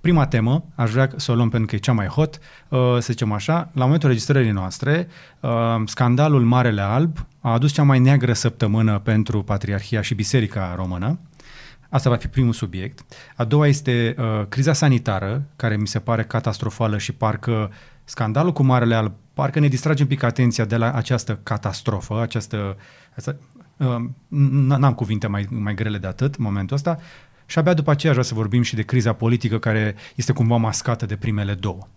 Prima 0.01 0.27
temă, 0.27 0.65
aș 0.75 0.91
vrea 0.91 1.09
să 1.15 1.31
o 1.31 1.35
luăm 1.35 1.49
pentru 1.49 1.67
că 1.67 1.75
e 1.75 1.79
cea 1.79 1.91
mai 1.91 2.07
hot, 2.07 2.39
uh, 2.69 2.79
să 2.93 3.07
zicem 3.11 3.31
așa, 3.31 3.69
la 3.73 3.83
momentul 3.83 4.09
registrării 4.09 4.51
noastre, 4.51 5.07
uh, 5.39 5.49
scandalul 5.85 6.43
Marele 6.43 6.81
Alb 6.81 7.17
a 7.39 7.51
adus 7.51 7.71
cea 7.71 7.83
mai 7.83 7.99
neagră 7.99 8.33
săptămână 8.33 8.99
pentru 8.99 9.43
Patriarhia 9.43 10.01
și 10.01 10.15
Biserica 10.15 10.73
Română. 10.75 11.19
Asta 11.89 12.09
va 12.09 12.15
fi 12.15 12.27
primul 12.27 12.53
subiect. 12.53 12.99
A 13.35 13.43
doua 13.43 13.67
este 13.67 14.15
uh, 14.17 14.45
criza 14.49 14.73
sanitară, 14.73 15.43
care 15.55 15.77
mi 15.77 15.87
se 15.87 15.99
pare 15.99 16.23
catastrofală 16.23 16.97
și 16.97 17.11
parcă 17.11 17.71
scandalul 18.03 18.53
cu 18.53 18.63
Marele 18.63 18.95
Alb, 18.95 19.13
parcă 19.33 19.59
ne 19.59 19.67
distrage 19.67 20.01
un 20.01 20.07
pic 20.07 20.23
atenția 20.23 20.65
de 20.65 20.77
la 20.77 20.91
această 20.91 21.39
catastrofă, 21.43 22.21
această... 22.21 22.77
această 23.09 23.39
uh, 23.77 23.95
n-am 24.27 24.93
cuvinte 24.93 25.27
mai, 25.27 25.47
mai 25.49 25.73
grele 25.73 25.97
de 25.97 26.07
atât 26.07 26.35
în 26.35 26.43
momentul 26.43 26.75
ăsta. 26.75 26.99
Și 27.49 27.59
abia 27.59 27.73
după 27.73 27.91
aceea 27.91 28.11
aș 28.11 28.17
vrea 28.17 28.29
să 28.29 28.35
vorbim 28.35 28.61
și 28.61 28.75
de 28.75 28.81
criza 28.81 29.13
politică 29.13 29.59
care 29.59 29.95
este 30.15 30.31
cumva 30.33 30.55
mascată 30.55 31.05
de 31.05 31.15
primele 31.15 31.53
două. 31.53 31.87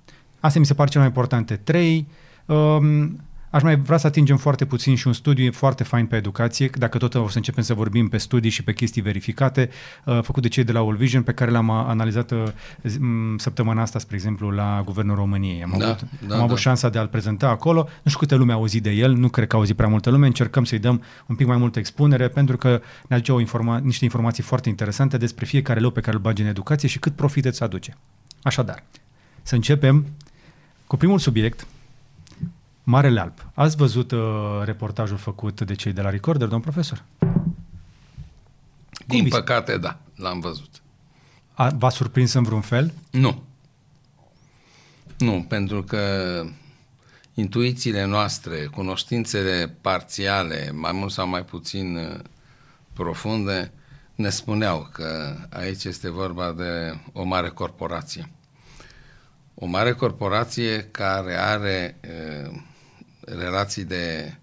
Astea 0.41 0.61
mi 0.61 0.67
se 0.67 0.75
par 0.75 0.89
cele 0.89 0.99
mai 0.99 1.09
importante 1.09 1.57
trei. 1.57 2.07
Um, 2.47 3.21
Aș 3.51 3.63
mai 3.63 3.77
vrea 3.77 3.99
să 3.99 4.07
atingem 4.07 4.37
foarte 4.37 4.65
puțin 4.65 4.97
și 4.97 5.07
un 5.07 5.13
studiu 5.13 5.53
foarte 5.53 5.85
fain 5.85 6.07
pe 6.07 6.17
educație, 6.17 6.71
dacă 6.73 6.99
tot 6.99 7.15
o 7.15 7.29
să 7.29 7.37
începem 7.37 7.63
să 7.63 7.75
vorbim 7.75 8.09
pe 8.09 8.17
studii 8.17 8.51
și 8.51 8.65
pe 8.65 8.73
chestii 8.73 9.03
verificate, 9.03 9.71
uh, 10.05 10.19
făcut 10.23 10.43
de 10.43 10.49
cei 10.49 10.65
de 10.65 10.73
la 10.73 10.81
All 10.81 10.97
Vision, 10.97 11.23
pe 11.23 11.33
care 11.33 11.51
l-am 11.51 11.71
analizat 11.71 12.31
uh, 12.31 12.43
săptămâna 13.37 13.83
asta, 13.83 13.99
spre 13.99 14.17
exemplu, 14.17 14.51
la 14.51 14.83
Guvernul 14.85 15.15
României. 15.17 15.63
Am 15.63 15.75
Da, 15.79 15.87
avut, 15.87 16.01
da, 16.29 16.35
am 16.35 16.43
avut 16.43 16.55
da. 16.55 16.61
șansa 16.61 16.89
de 16.89 16.99
a-l 16.99 17.07
prezenta 17.07 17.49
acolo. 17.49 17.81
Nu 18.03 18.11
știu 18.11 18.19
câte 18.19 18.35
lume 18.35 18.53
a 18.53 18.55
auzit 18.55 18.83
de 18.83 18.91
el, 18.91 19.13
nu 19.13 19.29
cred 19.29 19.47
că 19.47 19.57
a 19.57 19.59
auzit 19.59 19.77
prea 19.77 19.89
multă 19.89 20.11
lume, 20.11 20.27
încercăm 20.27 20.65
să-i 20.65 20.79
dăm 20.79 21.03
un 21.27 21.37
pic 21.37 21.47
mai 21.47 21.57
multă 21.57 21.79
expunere, 21.79 22.29
pentru 22.29 22.57
că 22.57 22.81
ne 23.09 23.15
aduce 23.17 23.33
o 23.33 23.41
informa- 23.41 23.83
niște 23.83 24.05
informații 24.05 24.43
foarte 24.43 24.69
interesante 24.69 25.17
despre 25.17 25.45
fiecare 25.45 25.81
leu 25.81 25.91
pe 25.91 26.01
care 26.01 26.17
îl 26.17 26.23
bagi 26.23 26.43
în 26.43 26.49
educație 26.49 26.89
și 26.89 26.99
cât 26.99 27.13
profit 27.13 27.45
îți 27.45 27.63
aduce. 27.63 27.97
Așadar, 28.43 28.83
să 29.43 29.55
începem 29.55 30.07
cu 30.87 30.97
primul 30.97 31.19
subiect, 31.19 31.67
Marele 32.91 33.21
Alb. 33.21 33.51
Ați 33.55 33.77
văzut 33.77 34.11
uh, 34.11 34.21
reportajul 34.65 35.17
făcut 35.17 35.61
de 35.61 35.75
cei 35.75 35.93
de 35.93 36.01
la 36.01 36.11
Recorder, 36.11 36.49
domn 36.49 36.63
profesor? 36.63 37.05
Din 39.07 39.25
vi- 39.25 39.31
păcate, 39.31 39.77
da, 39.77 39.99
l-am 40.15 40.41
văzut. 40.41 40.83
A, 41.55 41.69
v-a 41.69 41.89
surprins 41.89 42.33
în 42.33 42.43
vreun 42.43 42.61
fel? 42.61 42.95
Nu. 43.11 43.43
Nu, 45.19 45.45
pentru 45.49 45.83
că 45.83 46.45
intuițiile 47.35 48.05
noastre, 48.05 48.65
cunoștințele 48.65 49.77
parțiale, 49.81 50.71
mai 50.75 50.93
mult 50.93 51.13
sau 51.13 51.29
mai 51.29 51.45
puțin 51.45 51.97
uh, 51.97 52.19
profunde, 52.93 53.73
ne 54.15 54.29
spuneau 54.29 54.89
că 54.93 55.37
aici 55.51 55.85
este 55.85 56.11
vorba 56.11 56.53
de 56.53 56.99
o 57.13 57.25
mare 57.25 57.49
corporație. 57.49 58.31
O 59.55 59.67
mare 59.67 59.93
corporație 59.93 60.83
care 60.83 61.35
are 61.35 62.01
uh, 62.05 62.61
relații 63.39 63.85
de 63.85 64.35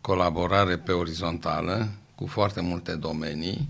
colaborare 0.00 0.76
pe 0.78 0.92
orizontală 0.92 1.88
cu 2.14 2.26
foarte 2.26 2.60
multe 2.60 2.94
domenii 2.94 3.68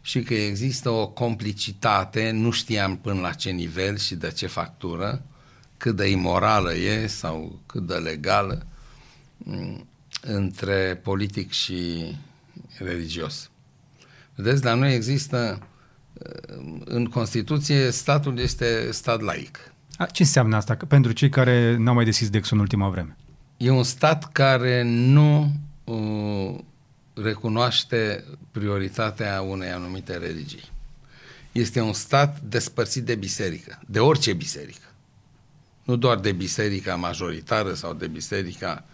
și 0.00 0.22
că 0.22 0.34
există 0.34 0.90
o 0.90 1.08
complicitate, 1.08 2.30
nu 2.30 2.50
știam 2.50 2.96
până 2.96 3.20
la 3.20 3.32
ce 3.32 3.50
nivel 3.50 3.98
și 3.98 4.14
de 4.14 4.30
ce 4.30 4.46
factură, 4.46 5.22
cât 5.76 5.96
de 5.96 6.10
imorală 6.10 6.74
e 6.74 7.06
sau 7.06 7.60
cât 7.66 7.86
de 7.86 7.94
legală 7.94 8.66
m, 9.36 9.86
între 10.20 11.00
politic 11.02 11.50
și 11.52 12.12
religios. 12.78 13.50
Vedeți, 14.34 14.64
la 14.64 14.74
noi 14.74 14.94
există 14.94 15.68
uh, 16.12 16.80
în 16.84 17.04
Constituție 17.04 17.90
statul 17.90 18.38
este 18.38 18.90
stat 18.90 19.20
laic. 19.20 19.72
A, 19.96 20.06
ce 20.06 20.22
înseamnă 20.22 20.56
asta 20.56 20.76
că- 20.76 20.84
pentru 20.84 21.12
cei 21.12 21.28
care 21.28 21.76
n-au 21.76 21.94
mai 21.94 22.04
deschis 22.04 22.30
Dexul 22.30 22.56
în 22.56 22.62
ultima 22.62 22.88
vreme? 22.88 23.16
E 23.58 23.70
un 23.70 23.82
stat 23.82 24.32
care 24.32 24.82
nu 24.82 25.52
uh, 25.84 26.58
recunoaște 27.14 28.24
prioritatea 28.50 29.40
unei 29.40 29.70
anumite 29.70 30.16
religii. 30.16 30.70
Este 31.52 31.80
un 31.80 31.92
stat 31.92 32.40
despărțit 32.40 33.04
de 33.04 33.14
biserică, 33.14 33.80
de 33.86 34.00
orice 34.00 34.32
biserică. 34.32 34.86
Nu 35.84 35.96
doar 35.96 36.18
de 36.18 36.32
biserica 36.32 36.96
majoritară 36.96 37.74
sau 37.74 37.94
de 37.94 38.06
biserica 38.06 38.84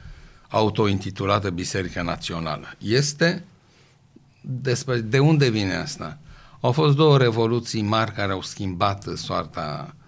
autointitulată 0.48 1.50
Biserica 1.50 2.02
Națională. 2.02 2.74
Este 2.78 3.44
despre 4.40 5.00
de 5.00 5.18
unde 5.18 5.48
vine 5.48 5.74
asta. 5.74 6.18
Au 6.60 6.72
fost 6.72 6.96
două 6.96 7.18
revoluții 7.18 7.82
mari 7.82 8.12
care 8.12 8.32
au 8.32 8.42
schimbat 8.42 9.04
soarta 9.16 9.86
uh, 9.88 10.03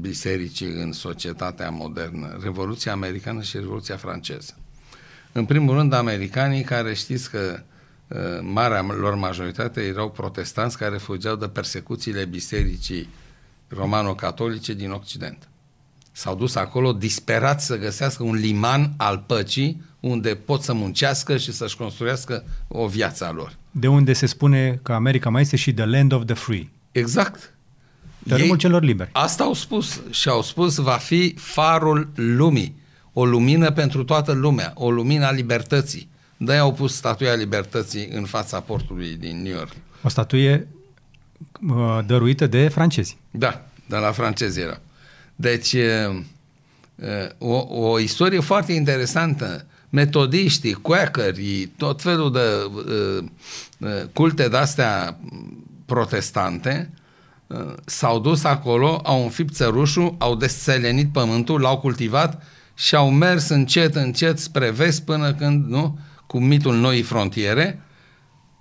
bisericii 0.00 0.66
în 0.66 0.92
societatea 0.92 1.70
modernă. 1.70 2.38
Revoluția 2.42 2.92
americană 2.92 3.42
și 3.42 3.56
Revoluția 3.56 3.96
franceză. 3.96 4.54
În 5.32 5.44
primul 5.44 5.74
rând, 5.74 5.92
americanii 5.92 6.62
care 6.62 6.94
știți 6.94 7.30
că 7.30 7.62
uh, 8.08 8.18
marea 8.40 8.82
lor 8.82 9.14
majoritate 9.14 9.80
erau 9.80 10.10
protestanți 10.10 10.78
care 10.78 10.96
fugeau 10.96 11.36
de 11.36 11.48
persecuțiile 11.48 12.24
bisericii 12.24 13.08
romano-catolice 13.68 14.74
din 14.74 14.90
Occident. 14.90 15.48
S-au 16.12 16.34
dus 16.34 16.54
acolo 16.54 16.92
disperați 16.92 17.66
să 17.66 17.78
găsească 17.78 18.22
un 18.22 18.34
liman 18.34 18.92
al 18.96 19.24
păcii 19.26 19.82
unde 20.00 20.34
pot 20.34 20.62
să 20.62 20.72
muncească 20.72 21.36
și 21.36 21.52
să-și 21.52 21.76
construiască 21.76 22.44
o 22.68 22.86
viață 22.86 23.24
a 23.24 23.32
lor. 23.32 23.56
De 23.70 23.88
unde 23.88 24.12
se 24.12 24.26
spune 24.26 24.80
că 24.82 24.92
America 24.92 25.30
mai 25.30 25.42
este 25.42 25.56
și 25.56 25.74
the 25.74 25.84
land 25.84 26.12
of 26.12 26.24
the 26.24 26.34
free. 26.34 26.70
Exact. 26.92 27.53
Tărâmul 28.28 28.56
celor 28.56 28.82
liberi. 28.82 29.10
Asta 29.12 29.44
au 29.44 29.52
spus 29.52 30.00
și 30.10 30.28
au 30.28 30.42
spus 30.42 30.76
va 30.76 30.96
fi 30.96 31.34
farul 31.38 32.08
lumii, 32.14 32.76
o 33.12 33.24
lumină 33.24 33.70
pentru 33.70 34.04
toată 34.04 34.32
lumea, 34.32 34.72
o 34.74 34.90
lumină 34.90 35.26
a 35.26 35.30
libertății. 35.30 36.08
De-aia 36.36 36.60
au 36.60 36.72
pus 36.72 36.94
statuia 36.94 37.34
libertății 37.34 38.08
în 38.12 38.24
fața 38.24 38.60
portului 38.60 39.16
din 39.16 39.42
New 39.42 39.52
York. 39.52 39.72
O 40.02 40.08
statuie 40.08 40.68
uh, 41.68 41.98
dăruită 42.06 42.46
de 42.46 42.68
francezi. 42.68 43.16
Da, 43.30 43.66
de 43.88 43.96
la 43.96 44.12
francezi 44.12 44.60
era. 44.60 44.80
Deci, 45.36 45.72
e, 45.72 46.24
e, 46.96 47.34
o, 47.38 47.66
o 47.68 47.98
istorie 47.98 48.40
foarte 48.40 48.72
interesantă. 48.72 49.66
Metodiștii, 49.90 50.72
quakerii, 50.72 51.66
tot 51.66 52.02
felul 52.02 52.32
de 52.32 52.40
e, 53.80 53.88
e, 53.88 54.08
culte 54.12 54.48
de-astea 54.48 55.18
protestante 55.86 56.90
e, 56.94 57.02
s-au 57.84 58.18
dus 58.18 58.44
acolo, 58.44 59.00
au 59.04 59.22
înfipt 59.22 59.54
țărușul, 59.54 60.14
au 60.18 60.34
desțelenit 60.34 61.12
pământul, 61.12 61.60
l-au 61.60 61.78
cultivat 61.78 62.42
și 62.74 62.94
au 62.94 63.10
mers 63.10 63.48
încet, 63.48 63.94
încet 63.94 64.38
spre 64.38 64.70
vest 64.70 65.04
până 65.04 65.34
când, 65.34 65.66
nu, 65.66 65.98
cu 66.26 66.38
mitul 66.38 66.74
noii 66.74 67.02
frontiere, 67.02 67.82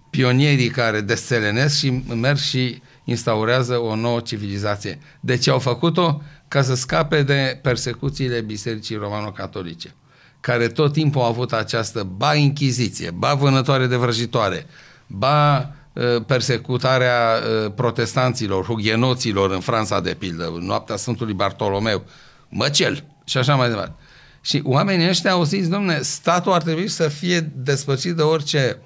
pionierii 0.09 0.69
care 0.69 1.01
desțelenesc 1.01 1.77
și 1.77 2.03
merg 2.15 2.37
și 2.37 2.81
instaurează 3.03 3.77
o 3.77 3.95
nouă 3.95 4.19
civilizație. 4.19 4.99
De 5.19 5.37
ce 5.37 5.49
au 5.49 5.59
făcut-o? 5.59 6.21
Ca 6.47 6.61
să 6.61 6.75
scape 6.75 7.23
de 7.23 7.59
persecuțiile 7.61 8.41
bisericii 8.41 8.95
romano-catolice, 8.95 9.95
care 10.39 10.67
tot 10.67 10.93
timpul 10.93 11.21
au 11.21 11.27
avut 11.27 11.53
această 11.53 12.03
ba 12.17 12.35
inchiziție, 12.35 13.11
ba 13.11 13.33
vânătoare 13.33 13.87
de 13.87 13.95
vrăjitoare, 13.95 14.65
ba 15.07 15.57
uh, 15.57 15.82
persecutarea 16.25 17.15
uh, 17.35 17.71
protestanților, 17.75 18.65
hughenoților 18.65 19.51
în 19.51 19.59
Franța, 19.59 19.99
de 19.99 20.13
pildă, 20.13 20.57
noaptea 20.59 20.95
Sfântului 20.95 21.33
Bartolomeu, 21.33 22.05
măcel 22.49 23.03
și 23.23 23.37
așa 23.37 23.55
mai 23.55 23.69
departe. 23.69 23.93
Și 24.41 24.61
oamenii 24.63 25.09
ăștia 25.09 25.31
au 25.31 25.43
zis, 25.43 25.67
domne, 25.67 26.01
statul 26.01 26.51
ar 26.51 26.61
trebui 26.61 26.87
să 26.87 27.07
fie 27.07 27.51
despărțit 27.55 28.15
de 28.15 28.21
orice 28.21 28.79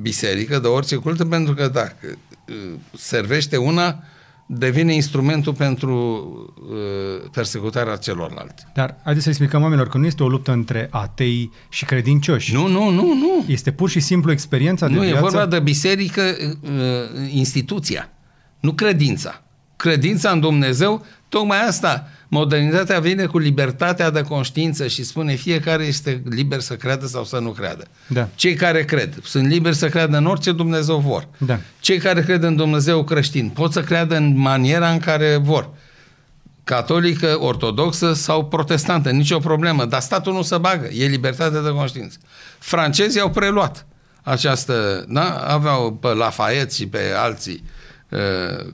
biserică, 0.00 0.58
de 0.58 0.66
orice 0.66 0.96
cultă, 0.96 1.24
pentru 1.24 1.54
că 1.54 1.68
dacă 1.68 2.18
uh, 2.48 2.72
servește 2.96 3.56
una, 3.56 4.02
devine 4.46 4.94
instrumentul 4.94 5.52
pentru 5.52 5.94
uh, 6.70 7.28
persecutarea 7.32 7.96
celorlalți. 7.96 8.66
Dar 8.74 8.96
haideți 9.02 9.24
să 9.24 9.30
explicăm 9.30 9.62
oamenilor 9.62 9.88
că 9.88 9.98
nu 9.98 10.06
este 10.06 10.22
o 10.22 10.28
luptă 10.28 10.52
între 10.52 10.88
atei 10.90 11.50
și 11.68 11.84
credincioși. 11.84 12.54
Nu, 12.54 12.66
nu, 12.66 12.90
nu, 12.90 13.14
nu. 13.14 13.44
Este 13.46 13.72
pur 13.72 13.88
și 13.88 14.00
simplu 14.00 14.30
experiența 14.32 14.86
de 14.86 14.94
Nu, 14.94 15.00
viață. 15.00 15.16
e 15.16 15.20
vorba 15.20 15.46
de 15.46 15.60
biserică, 15.60 16.22
uh, 16.40 16.70
instituția, 17.30 18.10
nu 18.60 18.72
credința. 18.72 19.42
Credința 19.76 20.30
în 20.30 20.40
Dumnezeu, 20.40 21.04
tocmai 21.28 21.66
asta, 21.66 22.08
modernitatea 22.28 23.00
vine 23.00 23.24
cu 23.26 23.38
libertatea 23.38 24.10
de 24.10 24.20
conștiință 24.20 24.86
și 24.86 25.04
spune 25.04 25.34
fiecare 25.34 25.84
este 25.84 26.22
liber 26.30 26.60
să 26.60 26.74
creadă 26.74 27.06
sau 27.06 27.24
să 27.24 27.38
nu 27.38 27.50
creadă. 27.50 27.84
Da. 28.06 28.28
Cei 28.34 28.54
care 28.54 28.84
cred 28.84 29.18
sunt 29.22 29.46
liberi 29.46 29.76
să 29.76 29.88
creadă 29.88 30.16
în 30.16 30.26
orice 30.26 30.52
Dumnezeu 30.52 30.98
vor. 30.98 31.28
Da. 31.38 31.58
Cei 31.80 31.98
care 31.98 32.22
cred 32.22 32.42
în 32.42 32.56
Dumnezeu 32.56 33.04
creștin 33.04 33.48
pot 33.48 33.72
să 33.72 33.80
creadă 33.80 34.16
în 34.16 34.38
maniera 34.38 34.90
în 34.90 34.98
care 34.98 35.36
vor. 35.36 35.70
Catolică, 36.64 37.38
ortodoxă 37.40 38.12
sau 38.12 38.44
protestantă, 38.44 39.10
nicio 39.10 39.38
problemă, 39.38 39.84
dar 39.84 40.00
statul 40.00 40.32
nu 40.32 40.42
se 40.42 40.58
bagă, 40.58 40.86
e 40.86 41.06
libertate 41.06 41.60
de 41.60 41.68
conștiință. 41.68 42.18
Francezii 42.58 43.20
au 43.20 43.30
preluat 43.30 43.86
această, 44.22 45.04
da? 45.08 45.44
aveau 45.46 45.92
pe 45.92 46.08
Lafayette 46.08 46.74
și 46.74 46.86
pe 46.86 47.00
alții 47.16 47.62
uh, 47.64 47.75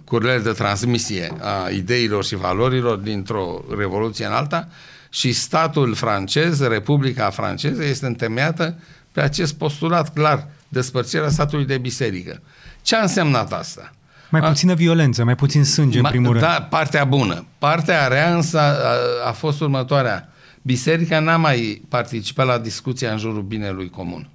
curlele 0.04 0.38
de 0.38 0.52
transmisie 0.52 1.32
a 1.40 1.68
ideilor 1.68 2.24
și 2.24 2.36
valorilor 2.36 2.98
dintr-o 2.98 3.64
revoluție 3.76 4.26
în 4.26 4.32
alta 4.32 4.68
și 5.08 5.32
statul 5.32 5.94
francez, 5.94 6.60
Republica 6.60 7.30
franceză, 7.30 7.84
este 7.84 8.06
întemeiată 8.06 8.78
pe 9.12 9.20
acest 9.20 9.54
postulat 9.54 10.12
clar, 10.12 10.48
despărțirea 10.68 11.28
statului 11.28 11.64
de 11.64 11.78
biserică. 11.78 12.42
Ce 12.82 12.96
a 12.96 13.02
însemnat 13.02 13.52
asta? 13.52 13.92
Mai 14.30 14.40
puțină 14.40 14.74
violență, 14.74 15.24
mai 15.24 15.34
puțin 15.34 15.64
sânge, 15.64 15.98
în 15.98 16.04
primul 16.04 16.30
rând. 16.30 16.44
Da, 16.44 16.66
partea 16.70 17.04
bună. 17.04 17.46
Partea 17.58 18.06
rea 18.06 18.34
însă 18.34 18.58
a, 18.60 19.28
a 19.28 19.32
fost 19.32 19.60
următoarea. 19.60 20.32
Biserica 20.62 21.20
n-a 21.20 21.36
mai 21.36 21.82
participat 21.88 22.46
la 22.46 22.58
discuția 22.58 23.12
în 23.12 23.18
jurul 23.18 23.42
binelui 23.42 23.90
comun. 23.90 24.28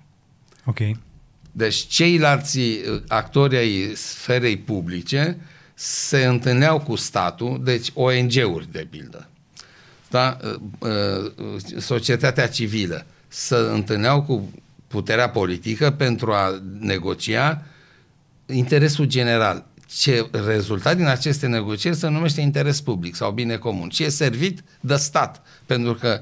Ok. 0.66 0.78
Deci 1.58 1.76
ceilalți 1.76 2.60
actori 3.08 3.58
ai 3.58 3.92
sferei 3.96 4.58
publice 4.58 5.38
se 5.74 6.26
întâlneau 6.26 6.80
cu 6.80 6.96
statul, 6.96 7.62
deci 7.64 7.90
ONG-uri 7.94 8.72
de 8.72 8.88
pildă. 8.90 9.30
da, 10.10 10.38
societatea 11.78 12.48
civilă 12.48 13.06
să 13.28 13.70
întâlneau 13.74 14.22
cu 14.22 14.52
puterea 14.88 15.30
politică 15.30 15.92
pentru 15.92 16.32
a 16.32 16.62
negocia 16.80 17.66
interesul 18.46 19.06
general. 19.06 19.66
Ce 19.88 20.28
rezultat 20.32 20.96
din 20.98 21.08
aceste 21.08 21.48
negocieri 21.48 21.96
se 21.96 22.08
numește 22.08 22.42
interes 22.42 22.82
public 22.82 23.16
sau 23.16 23.32
bine 23.32 23.56
comun 23.56 23.90
și 23.90 24.04
e 24.04 24.10
servit 24.10 24.64
de 24.80 24.96
stat, 24.96 25.42
pentru 25.66 25.94
că 25.94 26.22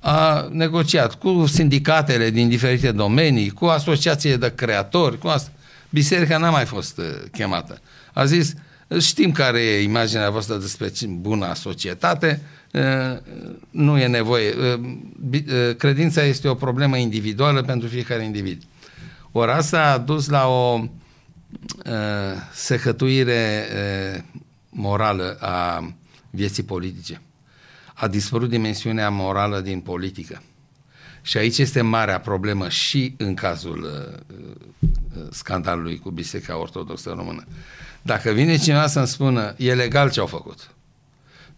a 0.00 0.48
negociat 0.50 1.14
cu 1.14 1.46
sindicatele 1.46 2.30
din 2.30 2.48
diferite 2.48 2.92
domenii, 2.92 3.50
cu 3.50 3.64
asociații 3.64 4.38
de 4.38 4.52
creatori, 4.54 5.18
cu 5.18 5.26
asta. 5.26 5.50
Biserica 5.90 6.38
n-a 6.38 6.50
mai 6.50 6.64
fost 6.64 6.98
uh, 6.98 7.04
chemată. 7.32 7.80
A 8.12 8.24
zis, 8.24 8.54
știm 9.00 9.32
care 9.32 9.60
e 9.60 9.82
imaginea 9.82 10.30
voastră 10.30 10.56
despre 10.56 10.92
buna 11.08 11.54
societate, 11.54 12.40
uh, 12.72 12.82
nu 13.70 13.98
e 13.98 14.06
nevoie. 14.06 14.54
Uh, 14.54 15.76
credința 15.76 16.22
este 16.22 16.48
o 16.48 16.54
problemă 16.54 16.96
individuală 16.96 17.62
pentru 17.62 17.88
fiecare 17.88 18.24
individ. 18.24 18.62
Ori 19.32 19.50
asta 19.50 19.92
a 19.92 19.98
dus 19.98 20.28
la 20.28 20.46
o 20.46 20.84
secătuire 22.52 23.64
morală 24.68 25.36
a 25.40 25.88
vieții 26.30 26.62
politice. 26.62 27.20
A 27.98 28.08
dispărut 28.08 28.48
dimensiunea 28.48 29.10
morală 29.10 29.60
din 29.60 29.80
politică. 29.80 30.42
Și 31.22 31.36
aici 31.36 31.58
este 31.58 31.80
marea 31.80 32.20
problemă 32.20 32.68
și 32.68 33.14
în 33.16 33.34
cazul 33.34 33.82
uh, 33.82 35.22
scandalului 35.30 35.98
cu 35.98 36.10
Biserica 36.10 36.58
Ortodoxă 36.58 37.14
Română. 37.16 37.44
Dacă 38.02 38.30
vine 38.30 38.56
cineva 38.56 38.86
să-mi 38.86 39.06
spună, 39.06 39.54
e 39.56 39.74
legal 39.74 40.10
ce 40.10 40.20
au 40.20 40.26
făcut. 40.26 40.70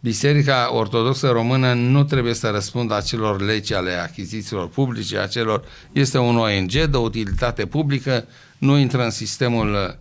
Biserica 0.01 0.75
Ortodoxă 0.75 1.29
Română 1.31 1.73
nu 1.73 2.05
trebuie 2.05 2.35
să 2.35 2.51
răspundă 2.51 2.95
acelor 2.95 3.41
legi 3.41 3.75
ale 3.75 3.93
achizițiilor 3.93 4.69
publice, 4.69 5.19
acelor, 5.19 5.65
este 5.93 6.19
un 6.19 6.37
ONG 6.37 6.71
de 6.71 6.97
utilitate 6.97 7.67
publică, 7.67 8.27
nu 8.59 8.77
intră 8.77 9.05
în 9.05 9.11
sistemul 9.11 9.73
uh, 9.73 9.95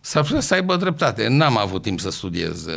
S-ar 0.00 0.22
putea 0.24 0.40
să 0.40 0.54
aibă 0.54 0.76
dreptate. 0.76 1.28
N-am 1.28 1.58
avut 1.58 1.82
timp 1.82 2.00
să 2.00 2.10
studiez 2.10 2.66
uh, 2.66 2.72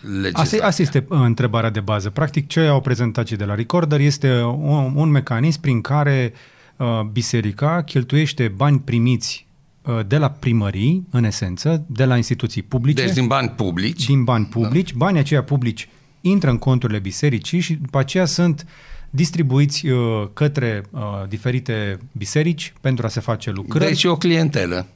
legislația. 0.00 0.42
Asta, 0.42 0.66
asta 0.66 0.82
este 0.82 1.06
uh, 1.08 1.20
întrebarea 1.22 1.70
de 1.70 1.80
bază. 1.80 2.10
Practic, 2.10 2.48
ce 2.48 2.60
au 2.60 2.80
prezentat 2.80 3.24
cei 3.24 3.36
de 3.36 3.44
la 3.44 3.54
Recorder 3.54 4.00
este 4.00 4.42
un, 4.42 4.92
un 4.94 5.08
mecanism 5.10 5.60
prin 5.60 5.80
care 5.80 6.32
uh, 6.76 7.00
biserica 7.12 7.82
cheltuiește 7.82 8.48
bani 8.48 8.80
primiți 8.80 9.46
uh, 9.82 10.00
de 10.06 10.16
la 10.16 10.30
primării, 10.30 11.06
în 11.10 11.24
esență, 11.24 11.84
de 11.86 12.04
la 12.04 12.16
instituții 12.16 12.62
publice. 12.62 13.04
Deci 13.04 13.14
din 13.14 13.26
bani 13.26 13.48
publici. 13.48 14.06
Din 14.06 14.24
bani 14.24 14.48
da. 14.50 14.60
publici. 14.60 14.90
Da. 14.90 14.96
Banii 14.98 15.20
aceia 15.20 15.42
publici 15.42 15.88
intră 16.20 16.50
în 16.50 16.58
conturile 16.58 16.98
bisericii 16.98 17.60
și 17.60 17.74
după 17.74 17.98
aceea 17.98 18.24
sunt 18.24 18.66
distribuiți 19.10 19.86
uh, 19.86 20.28
către 20.32 20.84
uh, 20.90 21.00
diferite 21.28 21.98
biserici 22.12 22.72
pentru 22.80 23.06
a 23.06 23.08
se 23.08 23.20
face 23.20 23.50
lucrări. 23.50 23.84
Deci 23.84 24.04
o 24.04 24.16
clientelă 24.16 24.86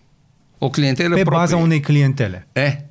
o 0.64 0.70
clientelă 0.70 1.14
Pe 1.14 1.20
proprie. 1.20 1.38
baza 1.38 1.56
unei 1.56 1.80
clientele. 1.80 2.48
E, 2.52 2.84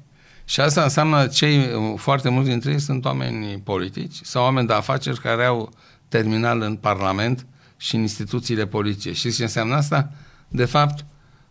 și 0.45 0.59
asta 0.59 0.83
înseamnă 0.83 1.27
cei, 1.27 1.69
foarte 1.95 2.29
mulți 2.29 2.49
dintre 2.49 2.71
ei 2.71 2.79
sunt 2.79 3.05
oameni 3.05 3.61
politici 3.63 4.15
sau 4.21 4.43
oameni 4.43 4.67
de 4.67 4.73
afaceri 4.73 5.19
care 5.19 5.45
au 5.45 5.73
terminal 6.07 6.61
în 6.61 6.75
Parlament 6.75 7.45
și 7.77 7.95
în 7.95 8.01
instituțiile 8.01 8.65
politice. 8.65 9.11
Și 9.13 9.31
ce 9.31 9.43
înseamnă 9.43 9.75
asta? 9.75 10.11
De 10.47 10.65
fapt, 10.65 11.05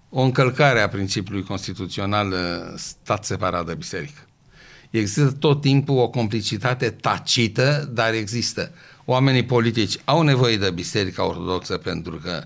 o 0.09 0.21
încălcare 0.21 0.81
a 0.81 0.89
principiului 0.89 1.43
constituțional 1.43 2.31
uh, 2.31 2.39
stat 2.77 3.25
separat 3.25 3.67
de 3.67 3.75
biserică. 3.75 4.21
Există 4.91 5.31
tot 5.31 5.61
timpul 5.61 5.99
o 5.99 6.09
complicitate 6.09 6.91
tacită, 6.91 7.91
dar 7.93 8.13
există. 8.13 8.71
Oamenii 9.05 9.45
politici 9.45 9.97
au 10.05 10.23
nevoie 10.23 10.57
de 10.57 10.71
Biserica 10.71 11.27
Ortodoxă 11.27 11.77
pentru 11.77 12.21
că 12.25 12.45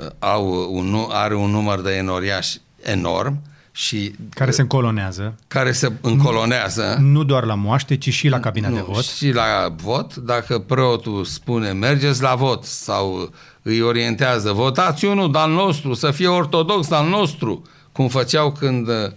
uh, 0.00 0.06
au 0.18 0.74
un, 0.74 1.06
are 1.08 1.34
un 1.34 1.50
număr 1.50 1.80
de 1.80 1.96
enoriași 1.96 2.60
enorm 2.90 3.42
și 3.72 4.14
care 4.30 4.50
se 4.50 4.60
încolonează. 4.60 5.34
Care 5.48 5.72
se 5.72 5.92
încolonează. 6.00 6.96
Nu 7.00 7.24
doar 7.24 7.44
la 7.44 7.54
moaște, 7.54 7.96
ci 7.96 8.12
și 8.12 8.28
la 8.28 8.40
cabina 8.40 8.68
nu, 8.68 8.74
de 8.74 8.80
vot. 8.86 9.04
Și 9.04 9.32
la 9.32 9.74
vot. 9.76 10.16
Dacă 10.16 10.58
preotul 10.58 11.24
spune 11.24 11.72
mergeți 11.72 12.22
la 12.22 12.34
vot 12.34 12.64
sau 12.64 13.32
îi 13.62 13.80
orientează 13.80 14.52
votați 14.52 15.04
unul 15.04 15.36
al 15.36 15.50
nostru, 15.50 15.94
să 15.94 16.10
fie 16.10 16.28
ortodox 16.28 16.90
al 16.90 17.08
nostru, 17.08 17.62
cum 17.92 18.08
făceau 18.08 18.52
când 18.52 18.88
uh, 18.88 18.94
Uh, 18.94 19.14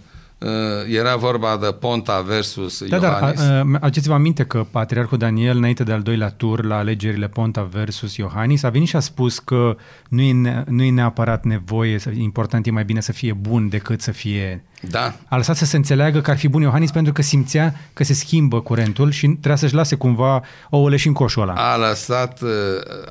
era 0.88 1.16
vorba 1.16 1.56
de 1.56 1.66
Ponta 1.66 2.20
versus 2.20 2.84
da, 2.84 2.96
Iohannis. 2.96 3.46
Da, 3.46 3.60
uh, 3.60 3.76
aduceți-vă 3.80 4.14
aminte 4.14 4.44
că 4.44 4.66
Patriarhul 4.70 5.18
Daniel, 5.18 5.56
înainte 5.56 5.82
de 5.82 5.92
al 5.92 6.02
doilea 6.02 6.28
tur 6.30 6.64
la 6.64 6.76
alegerile 6.76 7.28
Ponta 7.28 7.62
versus 7.62 8.16
Iohannis, 8.16 8.62
a 8.62 8.68
venit 8.68 8.88
și 8.88 8.96
a 8.96 9.00
spus 9.00 9.38
că 9.38 9.76
nu 10.08 10.20
e, 10.20 10.64
nu 10.68 10.82
e 10.82 10.90
neapărat 10.90 11.44
nevoie, 11.44 11.98
important 12.18 12.66
e 12.66 12.70
mai 12.70 12.84
bine 12.84 13.00
să 13.00 13.12
fie 13.12 13.32
bun 13.32 13.68
decât 13.68 14.00
să 14.00 14.10
fie... 14.10 14.64
Da. 14.90 15.14
A 15.28 15.36
lăsat 15.36 15.56
să 15.56 15.64
se 15.64 15.76
înțeleagă 15.76 16.20
că 16.20 16.30
ar 16.30 16.36
fi 16.36 16.48
bun 16.48 16.62
Iohannis 16.62 16.90
pentru 16.90 17.12
că 17.12 17.22
simțea 17.22 17.74
că 17.92 18.04
se 18.04 18.14
schimbă 18.14 18.60
curentul 18.60 19.10
și 19.10 19.26
trebuia 19.26 19.56
să-și 19.56 19.74
lase 19.74 19.94
cumva 19.94 20.42
ouăle 20.70 20.96
și 20.96 21.06
în 21.06 21.12
coșul 21.12 21.42
ăla. 21.42 21.52
A 21.72 21.76
lăsat, 21.76 22.40
uh, 22.40 22.48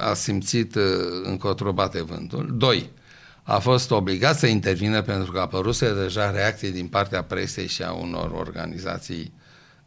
a 0.10 0.14
simțit 0.14 0.78
încotro 1.24 1.72
bate 1.72 2.04
vântul. 2.04 2.54
Doi, 2.58 2.90
a 3.44 3.60
fost 3.60 3.92
obligat 3.92 4.38
să 4.38 4.48
intervină 4.48 5.02
pentru 5.02 5.32
că 5.32 5.38
a 5.38 5.42
apăruse 5.42 5.94
deja 5.94 6.32
reacții 6.32 6.72
din 6.72 6.88
partea 6.88 7.24
presei 7.24 7.68
și 7.68 7.84
a 7.84 7.92
unor 7.92 8.32
organizații 8.32 9.34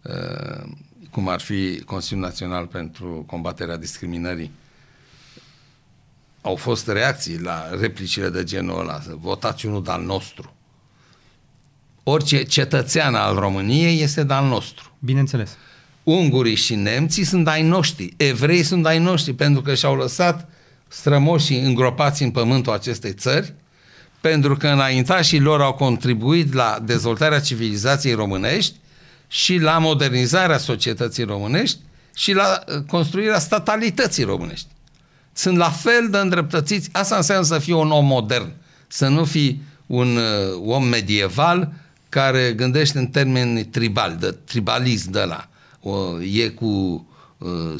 uh, 0.02 0.72
cum 1.10 1.28
ar 1.28 1.40
fi 1.40 1.82
Consiliul 1.84 2.26
Național 2.26 2.66
pentru 2.66 3.24
combaterea 3.26 3.76
discriminării. 3.76 4.50
Au 6.40 6.56
fost 6.56 6.88
reacții 6.88 7.40
la 7.40 7.68
replicile 7.80 8.28
de 8.28 8.44
genul 8.44 8.80
ăla, 8.80 9.00
votați 9.08 9.66
unul 9.66 9.82
de-al 9.82 10.02
nostru. 10.02 10.54
Orice 12.02 12.42
cetățean 12.42 13.14
al 13.14 13.34
României 13.34 14.02
este 14.02 14.22
de-al 14.22 14.46
nostru. 14.46 14.92
Bineînțeles. 14.98 15.56
Ungurii 16.02 16.54
și 16.54 16.74
nemții 16.74 17.24
sunt 17.24 17.48
ai 17.48 17.62
noștri, 17.62 18.14
evrei 18.16 18.62
sunt 18.62 18.86
ai 18.86 18.98
noștri, 18.98 19.32
pentru 19.32 19.62
că 19.62 19.74
și-au 19.74 19.96
lăsat 19.96 20.48
strămoșii 20.96 21.60
îngropați 21.60 22.22
în 22.22 22.30
pământul 22.30 22.72
acestei 22.72 23.12
țări, 23.12 23.54
pentru 24.20 24.56
că 24.56 24.68
înaintașii 24.68 25.40
lor 25.40 25.60
au 25.60 25.72
contribuit 25.72 26.52
la 26.52 26.78
dezvoltarea 26.84 27.40
civilizației 27.40 28.14
românești 28.14 28.74
și 29.28 29.58
la 29.58 29.78
modernizarea 29.78 30.58
societății 30.58 31.24
românești 31.24 31.78
și 32.14 32.32
la 32.32 32.64
uh, 32.66 32.82
construirea 32.86 33.38
statalității 33.38 34.24
românești. 34.24 34.66
Sunt 35.32 35.56
la 35.56 35.70
fel 35.70 36.08
de 36.10 36.18
îndreptățiți. 36.18 36.88
Asta 36.92 37.16
înseamnă 37.16 37.44
să 37.44 37.58
fii 37.58 37.72
un 37.72 37.90
om 37.90 38.06
modern, 38.06 38.52
să 38.88 39.08
nu 39.08 39.24
fii 39.24 39.62
un 39.86 40.16
uh, 40.16 40.62
om 40.64 40.84
medieval 40.84 41.72
care 42.08 42.52
gândește 42.56 42.98
în 42.98 43.06
termeni 43.06 43.64
tribali, 43.64 44.16
de 44.16 44.36
tribalism 44.44 45.10
de 45.10 45.22
la. 45.22 45.48
O, 45.80 46.22
e 46.22 46.48
cu 46.48 47.06
Uh, 47.44 47.74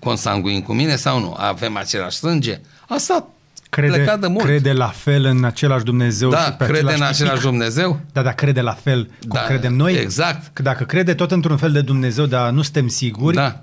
consanguin 0.00 0.62
cu 0.62 0.72
mine 0.72 0.96
sau 0.96 1.20
nu? 1.20 1.34
Avem 1.38 1.76
același 1.76 2.16
sânge? 2.16 2.60
Asta 2.88 3.28
crede, 3.70 4.16
de 4.20 4.26
mult. 4.26 4.44
crede 4.44 4.72
la 4.72 4.86
fel 4.88 5.24
în 5.24 5.44
același 5.44 5.84
Dumnezeu 5.84 6.30
da, 6.30 6.38
și 6.38 6.52
pe 6.52 6.64
crede 6.64 6.80
în 6.80 7.02
același 7.02 7.22
tipic. 7.22 7.40
Dumnezeu? 7.40 8.00
Da, 8.12 8.22
dar 8.22 8.34
crede 8.34 8.60
la 8.60 8.72
fel 8.72 9.04
cum 9.04 9.28
da, 9.32 9.40
credem 9.40 9.74
noi? 9.74 9.94
Exact. 9.94 10.50
Că 10.52 10.62
dacă 10.62 10.84
crede 10.84 11.14
tot 11.14 11.30
într-un 11.30 11.56
fel 11.56 11.72
de 11.72 11.80
Dumnezeu, 11.80 12.26
dar 12.26 12.50
nu 12.50 12.62
suntem 12.62 12.88
siguri. 12.88 13.34
Da. 13.34 13.60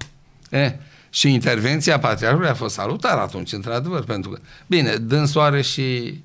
E, 0.50 0.76
și 1.10 1.34
intervenția 1.34 2.00
patriarhului 2.00 2.50
a 2.50 2.54
fost 2.54 2.74
salutară 2.74 3.22
atunci, 3.22 3.54
într-adevăr, 3.54 4.04
pentru 4.04 4.30
că, 4.30 4.40
bine, 4.68 4.96
dânsoare 4.96 5.62
și 5.62 6.20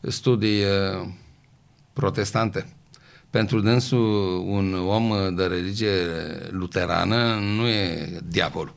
studii 0.00 0.62
uh, 0.62 1.08
protestante 1.92 2.66
pentru 3.32 3.60
dânsul 3.60 4.44
un 4.46 4.74
om 4.86 5.34
de 5.34 5.44
religie 5.44 5.90
luterană 6.50 7.38
nu 7.56 7.68
e 7.68 8.18
diavolul, 8.28 8.74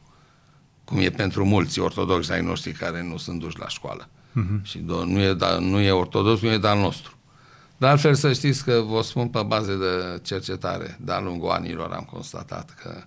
cum 0.86 0.98
e 0.98 1.10
pentru 1.10 1.46
mulți 1.46 1.80
ortodoxi 1.80 2.32
ai 2.32 2.42
noștri 2.42 2.72
care 2.72 3.04
nu 3.04 3.18
sunt 3.18 3.40
duși 3.40 3.60
la 3.60 3.68
școală. 3.68 4.10
Uh-huh. 4.10 4.62
Și 4.62 4.80
nu 4.86 5.20
e, 5.20 5.34
da, 5.34 5.60
nu 5.60 5.80
e 5.80 5.92
ortodox, 5.92 6.42
nu 6.42 6.52
e 6.52 6.58
de-al 6.58 6.80
nostru. 6.80 7.18
De 7.78 7.88
altfel 7.88 8.14
să 8.14 8.34
știți 8.34 8.64
că 8.64 8.84
vă 8.88 9.02
spun 9.02 9.28
pe 9.28 9.44
bază 9.44 9.74
de 9.74 10.22
cercetare, 10.24 10.98
de-a 11.02 11.20
lungul 11.20 11.50
anilor 11.50 11.92
am 11.92 12.08
constatat 12.12 12.76
că 12.82 13.04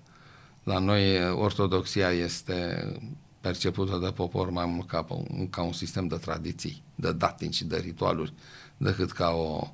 la 0.62 0.78
noi 0.78 1.30
ortodoxia 1.30 2.10
este 2.10 2.86
percepută 3.40 3.98
de 4.02 4.10
popor 4.10 4.50
mai 4.50 4.66
mult 4.66 4.86
ca, 4.86 5.06
ca 5.50 5.62
un 5.62 5.72
sistem 5.72 6.06
de 6.06 6.16
tradiții, 6.16 6.82
de 6.94 7.12
datini 7.12 7.52
și 7.52 7.64
de 7.64 7.76
ritualuri, 7.76 8.32
decât 8.76 9.12
ca 9.12 9.28
o 9.28 9.72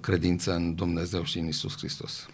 credință 0.00 0.54
în 0.54 0.74
Dumnezeu 0.74 1.24
și 1.24 1.38
în 1.38 1.46
Isus 1.46 1.76
Hristos. 1.76 2.26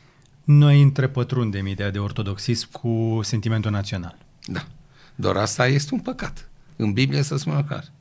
Noi 0.45 0.83
întrepătrundem 0.83 1.67
ideea 1.67 1.91
de 1.91 1.99
ortodoxism 1.99 2.71
cu 2.71 3.21
sentimentul 3.23 3.71
național. 3.71 4.19
Da. 4.47 4.67
Doar 5.16 5.37
asta 5.37 5.66
este 5.66 5.94
un 5.94 6.00
păcat. 6.00 6.48
În 6.76 6.92
Biblie 6.92 7.22
să 7.22 7.37
spună 7.37 7.64
clar. 7.68 7.92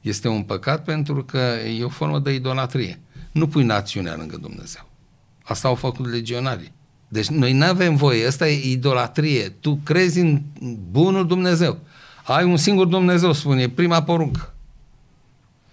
Este 0.00 0.28
un 0.28 0.42
păcat 0.42 0.84
pentru 0.84 1.24
că 1.24 1.54
e 1.78 1.84
o 1.84 1.88
formă 1.88 2.18
de 2.18 2.34
idolatrie. 2.34 3.00
Nu 3.32 3.48
pui 3.48 3.64
națiunea 3.64 4.16
lângă 4.16 4.36
Dumnezeu. 4.36 4.88
Asta 5.42 5.68
au 5.68 5.74
făcut 5.74 6.10
legionarii. 6.10 6.72
Deci 7.08 7.26
noi 7.26 7.52
nu 7.52 7.64
avem 7.64 7.96
voie, 7.96 8.26
asta 8.26 8.48
e 8.48 8.70
idolatrie. 8.70 9.48
Tu 9.48 9.80
crezi 9.84 10.20
în 10.20 10.42
bunul 10.90 11.26
Dumnezeu. 11.26 11.78
Ai 12.24 12.44
un 12.44 12.56
singur 12.56 12.86
Dumnezeu, 12.86 13.32
spune, 13.32 13.68
prima 13.68 14.02
poruncă. 14.02 14.54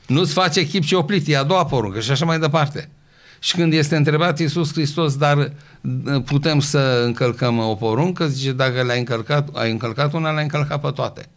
Nu-ți 0.07 0.33
face 0.33 0.67
chip 0.67 0.83
și 0.83 0.93
oplit, 0.93 1.27
e 1.27 1.37
a 1.37 1.43
doua 1.43 1.65
poruncă 1.65 1.99
și 1.99 2.11
așa 2.11 2.25
mai 2.25 2.39
departe. 2.39 2.89
Și 3.43 3.55
când 3.55 3.73
este 3.73 3.95
întrebat 3.95 4.39
Iisus 4.39 4.71
Hristos, 4.71 5.15
dar 5.15 5.37
uh, 5.37 6.21
putem 6.25 6.59
să 6.59 7.01
încălcăm 7.05 7.57
o 7.59 7.75
poruncă, 7.75 8.27
zice, 8.27 8.51
dacă 8.51 8.83
le-ai 8.83 8.99
încălcat, 8.99 9.49
ai 9.53 9.71
încălcat 9.71 10.13
una, 10.13 10.31
le-ai 10.31 10.43
încălcat 10.43 10.81
pe 10.81 10.91
toate. 10.95 11.29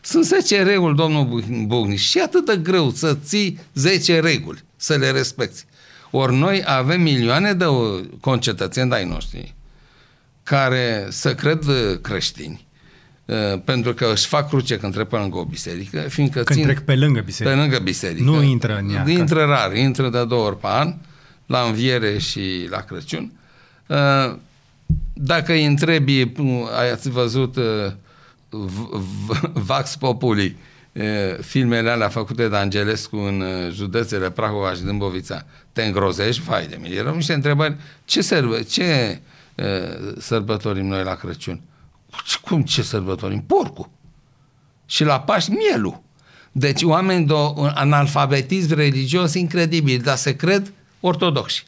Sunt 0.00 0.24
10 0.24 0.62
reguli, 0.62 0.96
domnul 0.96 1.44
Bugniș, 1.66 2.08
și 2.08 2.18
atât 2.18 2.44
de 2.44 2.56
greu 2.56 2.90
să 2.90 3.16
ții 3.24 3.60
10 3.74 4.20
reguli, 4.20 4.64
să 4.76 4.94
le 4.94 5.10
respecti. 5.10 5.64
Ori 6.10 6.36
noi 6.36 6.62
avem 6.66 7.00
milioane 7.00 7.52
de 7.52 7.64
concetățeni 8.20 8.92
ai 8.92 9.04
noștri 9.04 9.54
care 10.42 11.06
să 11.08 11.34
cred 11.34 11.64
creștini, 12.00 12.66
uh, 13.24 13.36
pentru 13.64 13.94
că 13.94 14.10
își 14.12 14.26
fac 14.26 14.48
cruce 14.48 14.76
când 14.76 14.92
trec 14.92 15.08
pe 15.08 15.16
lângă 15.16 15.38
o 15.38 15.44
biserică, 15.44 16.00
fiindcă 16.00 16.42
când 16.42 16.58
țin 16.58 16.68
trec 16.68 16.80
pe 16.80 16.94
lângă 16.94 17.20
biserică. 17.20 17.54
Pe 17.54 17.60
lângă 17.60 17.78
biserică. 17.78 18.22
Nu 18.22 18.42
intră 18.42 18.78
în 18.78 18.90
ea. 18.90 19.04
Intră 19.08 19.44
rar, 19.44 19.74
intră 19.76 20.08
de 20.08 20.24
două 20.24 20.46
ori 20.46 20.58
pe 20.58 20.66
an, 20.66 20.94
la 21.50 21.60
înviere 21.60 22.18
și 22.18 22.66
la 22.70 22.80
Crăciun. 22.80 23.32
Uh, 23.86 24.36
dacă 25.12 25.52
îi 25.52 25.64
întrebi, 25.64 26.32
ați 26.92 27.10
văzut 27.10 27.56
uh, 27.56 27.92
Vax 29.52 29.96
Populi, 29.96 30.56
filmele 31.40 31.90
alea 31.90 32.08
făcute 32.08 32.48
de 32.48 32.56
Angelescu 32.56 33.16
în 33.16 33.44
județele 33.72 34.30
Prahova 34.30 34.72
și 34.72 34.82
Dâmbovița, 34.82 35.44
te 35.72 35.82
îngrozești? 35.82 36.42
Vai 36.42 36.66
de 36.66 36.78
mine. 36.80 36.94
Erau 36.94 37.14
niște 37.14 37.32
întrebări. 37.32 37.76
Ce, 38.04 38.20
sărbă, 38.20 38.62
ce 38.62 39.20
uh, 39.54 40.12
sărbătorim 40.18 40.86
noi 40.86 41.04
la 41.04 41.14
Crăciun? 41.14 41.60
Cum 42.42 42.62
ce 42.62 42.82
sărbătorim? 42.82 43.40
Porcul. 43.40 43.90
Și 44.86 45.04
la 45.04 45.20
Paști, 45.20 45.50
mielul. 45.50 46.02
Deci 46.52 46.82
oameni 46.82 47.26
de 47.26 47.32
un 47.32 47.70
analfabetism 47.74 48.74
religios 48.74 49.34
incredibil, 49.34 50.00
dar 50.00 50.16
se 50.16 50.36
cred 50.36 50.72
ortodoxi. 51.00 51.64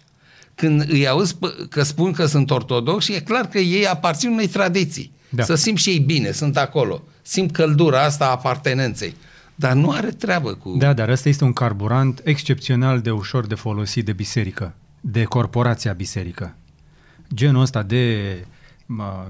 Când 0.54 0.90
îi 0.90 1.08
auzi 1.08 1.36
că 1.68 1.82
spun 1.82 2.12
că 2.12 2.26
sunt 2.26 2.50
ortodoxi, 2.50 3.12
e 3.12 3.20
clar 3.20 3.48
că 3.48 3.58
ei 3.58 3.86
aparțin 3.86 4.30
unei 4.30 4.48
tradiții. 4.48 5.12
Da. 5.28 5.42
Să 5.42 5.54
simt 5.54 5.78
și 5.78 5.90
ei 5.90 5.98
bine, 5.98 6.30
sunt 6.30 6.56
acolo. 6.56 7.02
Simt 7.22 7.52
căldura 7.52 8.02
asta 8.02 8.24
a 8.24 8.30
apartenenței. 8.30 9.14
Dar 9.54 9.72
nu 9.72 9.90
are 9.90 10.10
treabă 10.10 10.54
cu... 10.54 10.76
Da, 10.78 10.92
dar 10.92 11.08
ăsta 11.08 11.28
este 11.28 11.44
un 11.44 11.52
carburant 11.52 12.20
excepțional 12.24 13.00
de 13.00 13.10
ușor 13.10 13.46
de 13.46 13.54
folosit 13.54 14.04
de 14.04 14.12
biserică, 14.12 14.74
de 15.00 15.24
corporația 15.24 15.92
biserică. 15.92 16.54
Genul 17.34 17.62
ăsta 17.62 17.82
de, 17.82 18.34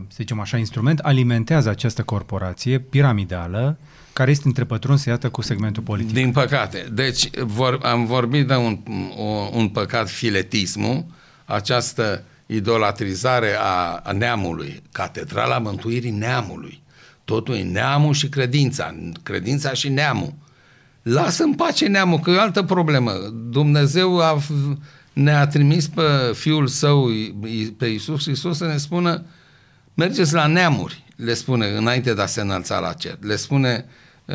să 0.09 0.17
zicem 0.17 0.41
așa, 0.41 0.57
instrument 0.57 0.99
alimentează 0.99 1.69
această 1.69 2.03
corporație 2.03 2.79
piramidală 2.79 3.79
care 4.13 4.31
este 4.31 4.47
întrepătrunsă, 4.47 5.09
iată, 5.09 5.29
cu 5.31 5.43
segmentul 5.43 5.83
politic. 5.83 6.13
Din 6.13 6.31
păcate. 6.31 6.87
Deci 6.93 7.31
vor, 7.37 7.79
am 7.83 8.07
vorbit 8.07 8.47
de 8.47 8.55
un, 8.55 8.79
o, 9.17 9.49
un 9.53 9.69
păcat 9.69 10.11
filetismul, 10.11 11.05
această 11.45 12.23
idolatrizare 12.47 13.57
a, 13.59 14.01
a 14.03 14.13
neamului, 14.13 14.83
catedrala 14.93 15.59
mântuirii 15.59 16.11
neamului. 16.11 16.83
Totul 17.25 17.55
e 17.55 17.63
neamul 17.63 18.13
și 18.13 18.29
credința, 18.29 18.95
credința 19.23 19.73
și 19.73 19.89
neamul. 19.89 20.35
Lasă 21.03 21.43
în 21.43 21.55
pace 21.55 21.87
neamul, 21.87 22.19
că 22.19 22.31
e 22.31 22.37
o 22.37 22.41
altă 22.41 22.63
problemă. 22.63 23.13
Dumnezeu 23.51 24.21
a, 24.21 24.39
ne-a 25.13 25.47
trimis 25.47 25.89
pe 25.89 26.03
Fiul 26.35 26.67
Său, 26.67 27.09
pe 27.77 27.87
Iisus 27.87 28.23
Hristos, 28.23 28.57
să 28.57 28.67
ne 28.67 28.77
spună 28.77 29.25
mergeți 29.95 30.35
la 30.35 30.47
neamuri, 30.47 31.02
le 31.17 31.35
spune 31.35 31.67
înainte 31.67 32.15
de 32.15 32.23
a 32.23 32.27
se 32.27 32.41
înălța 32.41 32.79
la 32.79 32.93
cer. 32.93 33.19
Le 33.21 33.37
spune 33.37 33.85
uh, 34.25 34.35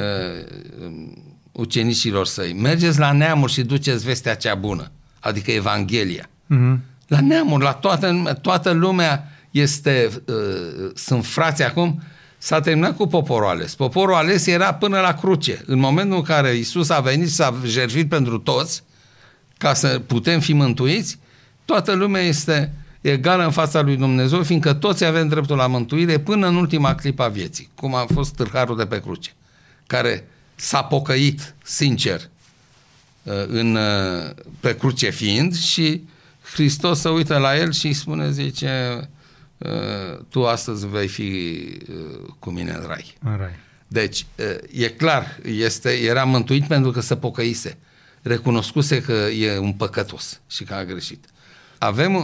ucenicilor 1.52 2.26
săi, 2.26 2.54
mergeți 2.54 3.00
la 3.00 3.12
neamuri 3.12 3.52
și 3.52 3.62
duceți 3.62 4.06
vestea 4.06 4.36
cea 4.36 4.56
bună, 4.56 4.92
adică 5.20 5.52
Evanghelia. 5.52 6.30
Uh-huh. 6.30 6.78
La 7.08 7.20
neamuri, 7.22 7.63
la 7.63 7.74
toată, 7.74 8.38
toată 8.42 8.72
lumea 8.72 9.32
este, 9.52 10.10
uh, 10.26 10.92
sunt 10.96 11.26
frați 11.26 11.63
acum, 11.63 12.02
s-a 12.38 12.60
terminat 12.60 12.96
cu 12.96 13.08
poporul 13.08 13.48
ales. 13.48 13.76
Poporul 13.76 14.13
ales 14.13 14.46
era 14.46 14.74
până 14.74 15.00
la 15.00 15.13
cruce. 15.13 15.63
În 15.66 15.80
momentul 15.80 16.18
în 16.18 16.24
care 16.24 16.56
Isus 16.56 16.90
a 16.90 17.00
venit 17.00 17.28
și 17.28 17.34
s-a 17.34 17.56
jertfit 17.66 18.10
pentru 18.10 18.38
toți, 18.38 18.84
ca 19.58 19.74
să 19.74 20.02
putem 20.08 20.40
fi 20.40 20.54
mântuiți, 20.54 21.20
toată 21.66 21.94
lumea 21.94 22.22
este 22.22 22.74
egală 23.02 23.44
în 23.44 23.52
fața 23.52 23.82
lui 23.82 23.96
Dumnezeu, 23.96 24.44
fiindcă 24.44 24.74
toți 24.74 25.06
avem 25.06 25.28
dreptul 25.28 25.58
la 25.58 25.68
mântuire 25.68 26.20
până 26.20 26.48
în 26.48 26.56
ultima 26.56 26.96
clipă 26.96 27.24
a 27.24 27.28
vieții, 27.28 27.70
cum 27.76 27.96
a 27.96 28.06
fost 28.14 28.36
târharul 28.36 28.78
de 28.78 28.86
pe 28.86 29.02
cruce, 29.02 29.34
care 29.88 30.28
s-a 30.56 30.84
pocăit 30.84 31.56
sincer 31.64 32.30
uh, 33.24 33.34
în, 33.48 33.76
uh, 33.76 34.30
pe 34.60 34.76
cruce 34.76 35.10
fiind 35.10 35.56
și 35.56 36.02
Hristos 36.54 37.00
se 37.00 37.10
uită 37.10 37.38
la 37.38 37.58
el 37.58 37.72
și 37.72 37.86
îi 37.86 37.94
spune, 37.94 38.32
zice, 38.32 39.00
uh, 39.58 40.20
tu 40.30 40.46
astăzi 40.46 40.88
vei 40.88 41.08
fi 41.08 41.58
uh, 41.90 42.30
cu 42.40 42.50
mine 42.50 42.72
în 42.72 42.86
rai. 42.88 43.18
În 43.24 43.38
rai. 43.38 43.56
Deci, 43.88 44.26
uh, 44.40 44.84
e 44.84 44.88
clar, 44.88 45.40
este, 45.44 45.90
era 45.90 46.24
mântuit 46.24 46.68
pentru 46.68 46.92
că 46.92 47.00
se 47.00 47.16
pocăise. 47.16 47.78
Recunoscuse 48.22 49.02
că 49.02 49.14
e 49.14 49.58
un 49.58 49.74
păcătos 49.74 50.42
și 50.48 50.64
că 50.64 50.74
a 50.74 50.86
greșit. 50.86 51.26
Avem 51.78 52.16
uh, 52.16 52.24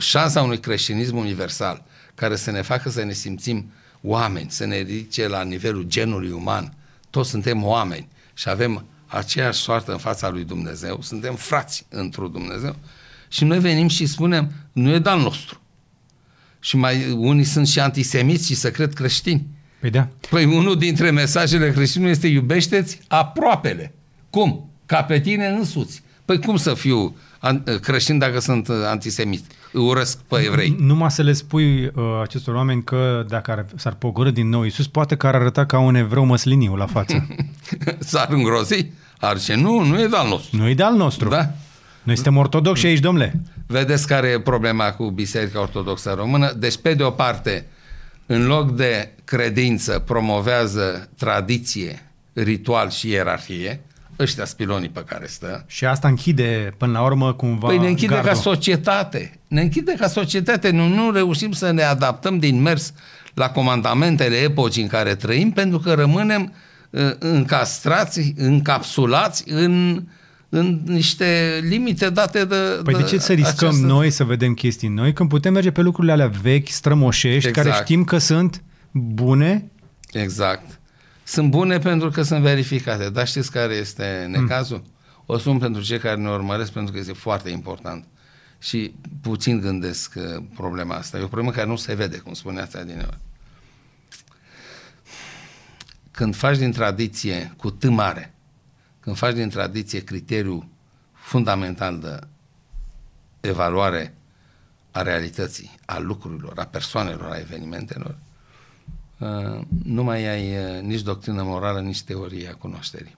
șansa 0.00 0.42
unui 0.42 0.58
creștinism 0.58 1.16
universal 1.16 1.84
care 2.14 2.36
să 2.36 2.50
ne 2.50 2.62
facă 2.62 2.90
să 2.90 3.04
ne 3.04 3.12
simțim 3.12 3.72
oameni, 4.02 4.50
să 4.50 4.64
ne 4.64 4.76
ridice 4.76 5.28
la 5.28 5.42
nivelul 5.42 5.82
genului 5.82 6.30
uman. 6.30 6.74
Toți 7.10 7.30
suntem 7.30 7.64
oameni 7.64 8.08
și 8.34 8.48
avem 8.48 8.84
aceeași 9.06 9.60
soartă 9.60 9.92
în 9.92 9.98
fața 9.98 10.28
lui 10.28 10.44
Dumnezeu, 10.44 10.98
suntem 11.02 11.34
frați 11.34 11.86
într-un 11.88 12.32
Dumnezeu 12.32 12.76
și 13.32 13.44
noi 13.44 13.58
venim 13.58 13.88
și 13.88 14.06
spunem, 14.06 14.52
nu 14.72 14.90
e 14.90 14.98
dal 14.98 15.20
nostru. 15.20 15.60
Și 16.60 16.76
mai 16.76 17.10
unii 17.10 17.44
sunt 17.44 17.66
și 17.66 17.80
antisemiți 17.80 18.46
și 18.46 18.54
să 18.54 18.70
cred 18.70 18.92
creștini. 18.92 19.46
Păi 19.80 19.90
da. 19.90 20.08
Păi 20.30 20.44
unul 20.44 20.78
dintre 20.78 21.10
mesajele 21.10 21.72
creștinului 21.72 22.12
este 22.12 22.26
iubește-ți 22.26 22.98
aproapele. 23.08 23.94
Cum? 24.30 24.70
Ca 24.86 25.02
pe 25.02 25.20
tine 25.20 25.46
însuți. 25.46 26.02
Păi 26.24 26.38
cum 26.38 26.56
să 26.56 26.74
fiu 26.74 27.16
creștin 27.80 28.18
dacă 28.18 28.40
sunt 28.40 28.68
antisemit? 28.68 29.44
Urăsc 29.72 30.18
pe 30.18 30.36
evrei. 30.36 30.76
Numai 30.78 31.10
să 31.10 31.22
le 31.22 31.32
spui 31.32 31.84
uh, 31.84 31.92
acestor 32.22 32.54
oameni 32.54 32.84
că 32.84 33.24
dacă 33.28 33.50
ar, 33.50 33.66
s-ar 33.76 33.94
pogorâ 33.94 34.30
din 34.30 34.48
nou 34.48 34.62
Iisus, 34.62 34.86
poate 34.86 35.16
că 35.16 35.26
ar 35.26 35.34
arăta 35.34 35.66
ca 35.66 35.78
un 35.78 35.94
evreu 35.94 36.24
măsliniu 36.24 36.74
la 36.74 36.86
față. 36.86 37.26
s-ar 37.98 38.28
îngrozi? 38.30 38.86
Ar 39.18 39.38
ce 39.38 39.54
nu, 39.54 39.84
nu 39.84 40.00
e 40.00 40.06
de 40.06 40.16
al 40.16 40.28
nostru. 40.28 40.56
Nu 40.56 40.68
e 40.68 40.74
de 40.74 40.82
al 40.82 40.94
nostru. 40.94 41.28
Da. 41.28 41.50
Noi 42.02 42.14
suntem 42.14 42.36
ortodoxi 42.36 42.86
aici, 42.86 42.98
domnule. 42.98 43.40
Vedeți 43.66 44.06
care 44.06 44.28
e 44.28 44.40
problema 44.40 44.92
cu 44.92 45.10
Biserica 45.10 45.60
Ortodoxă 45.60 46.14
Română? 46.16 46.52
Deci, 46.52 46.76
pe 46.76 46.94
de 46.94 47.02
o 47.02 47.10
parte, 47.10 47.66
în 48.26 48.46
loc 48.46 48.76
de 48.76 49.12
credință, 49.24 49.98
promovează 49.98 51.08
tradiție, 51.18 52.12
ritual 52.32 52.90
și 52.90 53.08
ierarhie, 53.08 53.80
ăștia 54.18 54.44
spilonii 54.44 54.88
pe 54.88 55.04
care 55.06 55.26
stă. 55.26 55.64
Și 55.66 55.84
asta 55.84 56.08
închide, 56.08 56.74
până 56.76 56.92
la 56.92 57.04
urmă, 57.04 57.32
cumva 57.32 57.66
Păi 57.66 57.78
ne 57.78 57.88
închide 57.88 58.14
gardul. 58.14 58.30
ca 58.30 58.36
societate. 58.36 59.40
Ne 59.48 59.60
închide 59.60 59.94
ca 59.98 60.08
societate. 60.08 60.70
Nu, 60.70 60.88
nu 60.88 61.10
reușim 61.10 61.52
să 61.52 61.70
ne 61.70 61.82
adaptăm 61.82 62.38
din 62.38 62.60
mers 62.60 62.92
la 63.34 63.50
comandamentele 63.50 64.36
epocii 64.36 64.82
în 64.82 64.88
care 64.88 65.14
trăim, 65.14 65.50
pentru 65.50 65.78
că 65.78 65.92
rămânem 65.92 66.52
uh, 66.90 67.10
încastrați, 67.18 68.32
încapsulați 68.36 69.44
în 69.46 69.92
uh, 69.96 70.02
în 70.54 70.80
niște 70.84 71.60
limite 71.68 72.10
date 72.10 72.44
de... 72.44 72.56
Păi 72.84 72.94
de, 72.94 73.00
de 73.00 73.06
ce 73.06 73.18
să 73.18 73.32
riscăm 73.32 73.68
această... 73.68 73.86
noi 73.86 74.10
să 74.10 74.24
vedem 74.24 74.54
chestii 74.54 74.88
noi 74.88 75.12
când 75.12 75.28
putem 75.28 75.52
merge 75.52 75.70
pe 75.70 75.80
lucrurile 75.80 76.12
alea 76.12 76.26
vechi, 76.42 76.68
strămoșești, 76.68 77.48
exact. 77.48 77.68
care 77.68 77.82
știm 77.82 78.04
că 78.04 78.18
sunt 78.18 78.62
bune? 78.90 79.70
Exact. 80.12 80.80
Sunt 81.24 81.50
bune 81.50 81.78
pentru 81.78 82.10
că 82.10 82.22
sunt 82.22 82.42
verificate. 82.42 83.10
Dar 83.10 83.26
știți 83.26 83.50
care 83.50 83.74
este 83.74 84.26
necazul? 84.30 84.82
Mm. 84.84 84.90
O 85.26 85.38
spun 85.38 85.58
pentru 85.58 85.82
cei 85.82 85.98
care 85.98 86.16
ne 86.16 86.30
urmăresc 86.30 86.72
pentru 86.72 86.92
că 86.92 86.98
este 86.98 87.12
foarte 87.12 87.50
important. 87.50 88.04
Și 88.58 88.94
puțin 89.20 89.60
gândesc 89.60 90.14
uh, 90.16 90.44
problema 90.54 90.94
asta. 90.94 91.18
E 91.18 91.22
o 91.22 91.26
problemă 91.26 91.50
care 91.50 91.66
nu 91.66 91.76
se 91.76 91.94
vede, 91.94 92.18
cum 92.18 92.32
spuneați 92.32 92.76
adineori. 92.76 93.18
Când 96.10 96.36
faci 96.36 96.58
din 96.58 96.72
tradiție 96.72 97.52
cu 97.56 97.70
T 97.70 97.84
mare, 97.84 98.34
când 99.00 99.16
faci 99.16 99.34
din 99.34 99.48
tradiție 99.48 100.04
criteriu 100.04 100.70
fundamental 101.12 101.98
de 101.98 102.18
evaluare 103.40 104.14
a 104.90 105.02
realității, 105.02 105.74
a 105.84 105.98
lucrurilor, 105.98 106.58
a 106.58 106.64
persoanelor, 106.64 107.30
a 107.30 107.38
evenimentelor, 107.38 108.10
uh, 108.10 108.21
nu 109.84 110.02
mai 110.02 110.26
ai 110.26 110.50
uh, 110.50 110.82
nici 110.82 111.00
doctrină 111.00 111.42
morală, 111.42 111.80
nici 111.80 112.02
teorie 112.02 112.48
a 112.48 112.54
cunoașterii. 112.54 113.16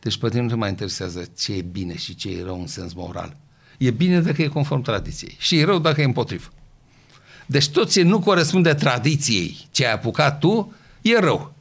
Deci 0.00 0.18
pe 0.18 0.28
tine 0.28 0.42
nu 0.42 0.48
te 0.48 0.54
mai 0.54 0.68
interesează 0.68 1.24
ce 1.38 1.52
e 1.52 1.62
bine 1.62 1.96
și 1.96 2.14
ce 2.14 2.30
e 2.30 2.42
rău 2.44 2.60
în 2.60 2.66
sens 2.66 2.92
moral. 2.92 3.36
E 3.78 3.90
bine 3.90 4.20
dacă 4.20 4.42
e 4.42 4.46
conform 4.46 4.82
tradiției 4.82 5.36
și 5.38 5.58
e 5.58 5.64
rău 5.64 5.78
dacă 5.78 6.00
e 6.00 6.04
împotrivă. 6.04 6.48
Deci 7.46 7.68
tot 7.68 7.90
ce 7.90 8.02
nu 8.02 8.20
corespunde 8.20 8.74
tradiției 8.74 9.68
ce 9.70 9.86
ai 9.86 9.92
apucat 9.92 10.38
tu, 10.38 10.72
e 11.02 11.18
rău. 11.18 11.52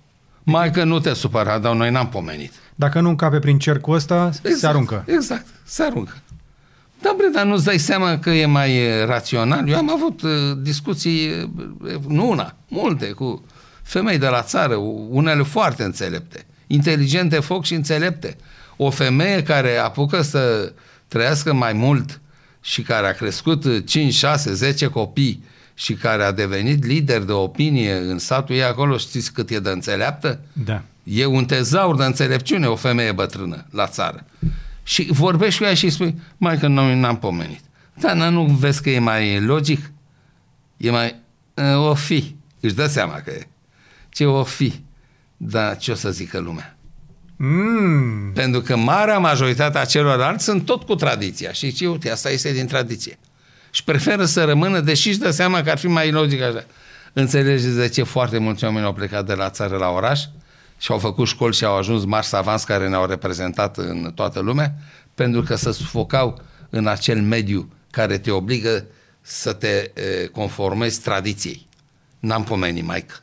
Mai 0.43 0.71
că 0.71 0.83
nu 0.83 0.99
te 0.99 1.13
supăra, 1.13 1.59
dar 1.59 1.75
noi 1.75 1.91
n-am 1.91 2.09
pomenit. 2.09 2.51
Dacă 2.75 2.99
nu 2.99 3.09
încape 3.09 3.39
prin 3.39 3.59
cercul 3.59 3.95
ăsta, 3.95 4.25
Exact, 4.27 4.57
se 4.57 4.67
aruncă. 4.67 5.03
Exact, 5.07 5.45
se 5.63 5.83
aruncă. 5.83 6.21
Da, 7.01 7.13
bre, 7.17 7.27
dar 7.33 7.45
nu-ți 7.45 7.63
dai 7.63 7.77
seama 7.77 8.19
că 8.19 8.29
e 8.29 8.45
mai 8.45 8.75
e, 8.75 9.03
rațional? 9.03 9.67
Eu 9.67 9.77
am 9.77 9.91
avut 9.91 10.21
uh, 10.21 10.31
discuții, 10.61 11.29
uh, 11.81 11.95
nu 12.07 12.29
una, 12.29 12.55
multe, 12.67 13.11
cu 13.11 13.43
femei 13.83 14.17
de 14.17 14.27
la 14.27 14.41
țară, 14.41 14.75
unele 15.09 15.43
foarte 15.43 15.83
înțelepte, 15.83 16.45
inteligente 16.67 17.39
foc 17.39 17.65
și 17.65 17.73
înțelepte. 17.73 18.35
O 18.77 18.89
femeie 18.89 19.43
care 19.43 19.77
apucă 19.77 20.21
să 20.21 20.73
trăiască 21.07 21.53
mai 21.53 21.73
mult 21.73 22.21
și 22.61 22.81
care 22.81 23.07
a 23.07 23.11
crescut 23.11 23.85
5, 23.87 24.13
6, 24.13 24.53
10 24.53 24.87
copii 24.87 25.43
și 25.73 25.93
care 25.93 26.23
a 26.23 26.31
devenit 26.31 26.85
lider 26.85 27.21
de 27.21 27.31
opinie 27.31 27.93
în 27.93 28.17
satul 28.17 28.55
ei 28.55 28.63
acolo, 28.63 28.97
știți 28.97 29.31
cât 29.33 29.49
e 29.49 29.59
de 29.59 29.69
înțeleaptă? 29.69 30.39
Da. 30.53 30.81
E 31.03 31.25
un 31.25 31.45
tezaur 31.45 31.95
de 31.97 32.03
înțelepciune 32.03 32.67
o 32.67 32.75
femeie 32.75 33.11
bătrână 33.11 33.65
la 33.71 33.87
țară. 33.87 34.25
Și 34.83 35.07
vorbești 35.11 35.59
cu 35.59 35.65
ea 35.65 35.73
și 35.73 35.83
îi 35.83 35.89
spui, 35.89 36.15
mai 36.37 36.57
că 36.57 36.67
noi 36.67 36.99
n-am 36.99 37.17
pomenit. 37.17 37.59
Dar 37.99 38.15
nu 38.15 38.43
vezi 38.45 38.81
că 38.81 38.89
e 38.89 38.99
mai 38.99 39.39
logic? 39.41 39.91
E 40.77 40.89
mai... 40.91 41.15
uh, 41.53 41.87
O 41.89 41.93
fi. 41.93 42.35
Își 42.59 42.73
dă 42.73 42.87
seama 42.87 43.13
că 43.13 43.29
e. 43.31 43.47
Ce 44.13 44.25
o 44.25 44.43
fi. 44.43 44.73
Dar 45.37 45.77
ce 45.77 45.91
o 45.91 45.95
să 45.95 46.11
zică 46.11 46.39
lumea? 46.39 46.77
Mm. 47.35 48.31
Pentru 48.33 48.61
că 48.61 48.75
marea 48.75 49.17
majoritate 49.17 49.77
a 49.77 49.85
celorlalți 49.85 50.43
sunt 50.43 50.65
tot 50.65 50.83
cu 50.83 50.95
tradiția. 50.95 51.51
Și 51.51 51.71
ce 51.71 51.87
uite, 51.87 52.11
asta 52.11 52.29
este 52.29 52.51
din 52.51 52.67
tradiție. 52.67 53.19
Și 53.71 53.83
preferă 53.83 54.25
să 54.25 54.43
rămână, 54.43 54.79
deși 54.79 55.09
își 55.09 55.17
dă 55.17 55.31
seama 55.31 55.61
că 55.61 55.69
ar 55.69 55.77
fi 55.77 55.87
mai 55.87 56.11
logic 56.11 56.41
așa. 56.41 56.63
Înțelegeți 57.13 57.75
de 57.75 57.89
ce 57.89 58.03
foarte 58.03 58.37
mulți 58.37 58.63
oameni 58.63 58.85
au 58.85 58.93
plecat 58.93 59.25
de 59.25 59.33
la 59.33 59.49
țară 59.49 59.77
la 59.77 59.89
oraș 59.89 60.21
și 60.77 60.91
au 60.91 60.97
făcut 60.97 61.27
școli 61.27 61.55
și 61.55 61.65
au 61.65 61.77
ajuns 61.77 62.05
mari 62.05 62.25
savanți 62.25 62.65
care 62.65 62.89
ne-au 62.89 63.05
reprezentat 63.05 63.77
în 63.77 64.11
toată 64.15 64.39
lumea? 64.39 64.73
Pentru 65.15 65.41
că 65.41 65.55
se 65.55 65.71
sufocau 65.71 66.41
în 66.69 66.87
acel 66.87 67.21
mediu 67.21 67.69
care 67.91 68.17
te 68.17 68.31
obligă 68.31 68.85
să 69.21 69.53
te 69.53 69.67
e, 69.67 69.91
conformezi 70.31 71.01
tradiției. 71.01 71.67
N-am 72.19 72.43
pomenit, 72.43 72.87
Mike. 72.87 73.13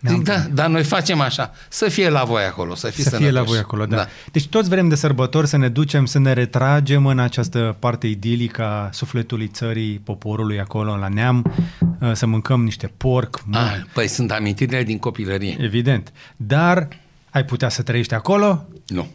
N-am 0.00 0.14
Zic, 0.14 0.24
da, 0.24 0.38
dar 0.38 0.68
noi 0.68 0.84
facem 0.84 1.20
așa. 1.20 1.52
Să 1.68 1.88
fie 1.88 2.08
la 2.08 2.24
voi 2.24 2.42
acolo, 2.44 2.74
să 2.74 2.86
fii 2.90 3.02
Să 3.02 3.08
fie 3.08 3.18
la 3.18 3.24
sănătoși. 3.24 3.50
voi 3.50 3.58
acolo, 3.58 3.86
da. 3.86 4.06
Deci 4.32 4.46
toți 4.46 4.68
vrem 4.68 4.88
de 4.88 4.94
sărbători 4.94 5.46
să 5.46 5.56
ne 5.56 5.68
ducem, 5.68 6.04
să 6.06 6.18
ne 6.18 6.32
retragem 6.32 7.06
în 7.06 7.18
această 7.18 7.76
parte 7.78 8.06
idilică 8.06 8.64
a 8.64 8.88
sufletului 8.92 9.46
țării, 9.48 9.98
poporului 9.98 10.60
acolo, 10.60 10.96
la 10.96 11.08
neam, 11.08 11.52
uh, 12.00 12.12
să 12.12 12.26
mâncăm 12.26 12.64
niște 12.64 12.92
porc, 12.96 13.42
mă, 13.44 13.56
Ah, 13.58 13.76
păi 13.92 14.08
sunt 14.08 14.30
amintirile 14.30 14.82
din 14.82 14.98
copilărie. 14.98 15.56
evident. 15.60 16.12
Dar 16.36 16.88
ai 17.30 17.44
putea 17.44 17.68
să 17.68 17.82
trăiești 17.82 18.14
acolo? 18.14 18.66
Nu. 18.86 19.06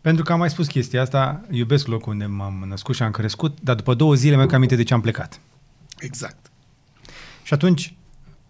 Pentru 0.00 0.24
că 0.24 0.32
am 0.32 0.38
mai 0.38 0.50
spus 0.50 0.66
chestia 0.66 1.00
asta, 1.02 1.40
iubesc 1.50 1.86
locul 1.86 2.12
unde 2.12 2.26
m-am 2.26 2.64
născut 2.68 2.94
și 2.94 3.02
am 3.02 3.10
crescut, 3.10 3.58
dar 3.62 3.74
după 3.74 3.94
două 3.94 4.14
zile 4.14 4.36
mi-am 4.36 4.48
aminte 4.52 4.76
de 4.76 4.82
ce 4.82 4.94
am 4.94 5.00
plecat. 5.00 5.40
Exact. 5.98 6.36
Și 7.42 7.54
atunci 7.54 7.94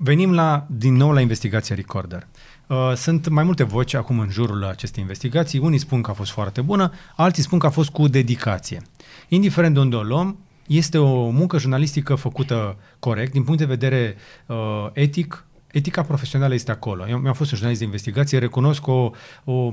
venim 0.02 0.32
la, 0.32 0.66
din 0.70 0.94
nou 0.94 1.12
la 1.12 1.20
investigația 1.20 1.74
Recorder. 1.74 2.26
Uh, 2.66 2.92
Sunt 2.94 3.28
mai 3.28 3.44
multe 3.44 3.62
voci 3.62 3.94
acum 3.94 4.18
în 4.18 4.28
jurul 4.30 4.64
acestei 4.64 5.02
investigații. 5.02 5.58
Unii 5.58 5.78
spun 5.78 6.02
că 6.02 6.10
a 6.10 6.14
fost 6.14 6.30
foarte 6.30 6.60
bună, 6.60 6.92
alții 7.16 7.42
spun 7.42 7.58
că 7.58 7.66
a 7.66 7.70
fost 7.70 7.90
cu 7.90 8.08
dedicație. 8.08 8.82
Indiferent 9.28 9.74
de 9.74 9.80
unde 9.80 9.96
o 9.96 10.02
luăm, 10.02 10.38
este 10.66 10.98
o 10.98 11.30
muncă 11.30 11.58
jurnalistică 11.58 12.14
făcută 12.14 12.76
corect, 12.98 13.32
din 13.32 13.42
punct 13.42 13.58
de 13.58 13.64
vedere 13.64 14.16
uh, 14.46 14.56
etic, 14.92 15.46
etica 15.72 16.02
profesională 16.02 16.54
este 16.54 16.70
acolo. 16.70 17.08
Eu 17.08 17.18
mi-am 17.18 17.34
fost 17.34 17.50
un 17.50 17.56
jurnalist 17.56 17.80
de 17.80 17.86
investigație, 17.86 18.38
recunosc 18.38 18.86
o, 18.86 19.10
o, 19.44 19.72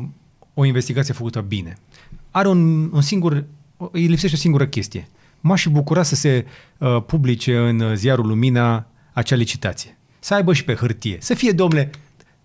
o 0.53 0.65
investigație 0.65 1.13
făcută 1.13 1.41
bine. 1.41 1.77
Are 2.31 2.47
un, 2.47 2.91
un 2.93 3.01
singur, 3.01 3.45
îi 3.91 4.05
lipsește 4.05 4.35
o 4.35 4.39
singură 4.39 4.65
chestie. 4.65 5.07
M-aș 5.41 5.61
și 5.61 5.69
bucura 5.69 6.03
să 6.03 6.15
se 6.15 6.45
uh, 6.77 7.03
publice 7.05 7.57
în 7.57 7.95
ziarul 7.95 8.27
Lumina 8.27 8.87
acea 9.13 9.35
licitație. 9.35 9.98
Să 10.19 10.33
aibă 10.33 10.53
și 10.53 10.63
pe 10.63 10.75
hârtie. 10.75 11.17
Să 11.19 11.33
fie, 11.33 11.51
domnule, 11.51 11.89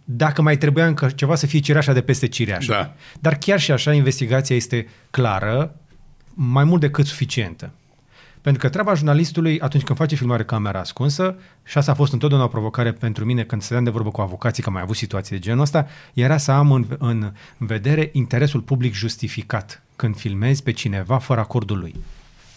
dacă 0.05 0.43
mai 0.43 0.57
trebuia 0.59 0.87
încă 0.87 1.09
ceva, 1.09 1.35
să 1.35 1.47
fie 1.47 1.61
cireașa 1.61 1.93
de 1.93 2.01
peste 2.01 2.29
cireașă. 2.29 2.73
Da. 2.73 2.95
Dar 3.21 3.35
chiar 3.35 3.61
și 3.61 3.73
așa, 3.73 3.93
investigația 3.93 4.57
este 4.57 4.89
clară, 5.11 5.75
mai 6.35 6.65
mult 6.65 6.81
decât 6.81 7.07
suficientă. 7.07 7.71
Pentru 8.41 8.63
că 8.63 8.69
treaba 8.69 8.95
jurnalistului, 8.95 9.61
atunci 9.61 9.83
când 9.83 9.99
face 9.99 10.15
filmare 10.15 10.45
camera 10.45 10.79
ascunsă, 10.79 11.37
și 11.65 11.79
asta 11.79 11.91
a 11.91 11.95
fost 11.95 12.13
întotdeauna 12.13 12.47
o 12.47 12.51
provocare 12.51 12.93
pentru 12.93 13.25
mine 13.25 13.43
când 13.45 13.63
stăteam 13.63 13.85
de 13.85 13.91
vorbă 13.91 14.11
cu 14.11 14.21
avocații, 14.21 14.63
că 14.63 14.69
am 14.69 14.75
mai 14.75 14.83
avut 14.83 14.97
situații 14.97 15.37
de 15.37 15.43
genul 15.43 15.61
ăsta, 15.61 15.87
era 16.15 16.37
să 16.37 16.51
am 16.51 16.73
în, 16.73 16.87
în 16.99 17.33
vedere 17.59 18.11
interesul 18.13 18.61
public 18.61 18.95
justificat 18.95 19.83
când 19.97 20.17
filmezi 20.17 20.63
pe 20.63 20.73
cineva 20.73 21.19
fără 21.19 21.41
acordul 21.41 21.79
lui. 21.79 21.95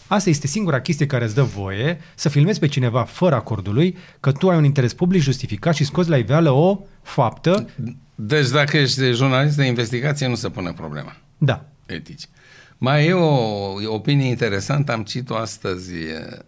Asta 0.08 0.30
este 0.30 0.46
singura 0.46 0.80
chestie 0.80 1.06
care 1.06 1.24
îți 1.24 1.34
dă 1.34 1.42
voie 1.42 2.00
să 2.14 2.28
filmezi 2.28 2.58
pe 2.58 2.66
cineva 2.66 3.04
fără 3.04 3.34
acordul 3.34 3.74
lui, 3.74 3.96
că 4.20 4.32
tu 4.32 4.48
ai 4.48 4.56
un 4.56 4.64
interes 4.64 4.94
public 4.94 5.22
justificat 5.22 5.74
și 5.74 5.84
scoți 5.84 6.08
la 6.08 6.16
iveală 6.16 6.50
o 6.50 6.80
faptă. 7.02 7.68
Deci 8.14 8.48
dacă 8.48 8.76
ești 8.76 9.12
jurnalist 9.12 9.56
de 9.56 9.64
investigație, 9.64 10.26
nu 10.26 10.34
se 10.34 10.48
pune 10.48 10.72
problema 10.72 11.16
Da. 11.38 11.64
etici. 11.86 12.22
Mai 12.78 13.06
e 13.06 13.12
o 13.12 13.92
opinie 13.92 14.28
interesantă, 14.28 14.92
am 14.92 15.02
citit-o 15.02 15.36
astăzi 15.36 15.94
e, 15.94 16.38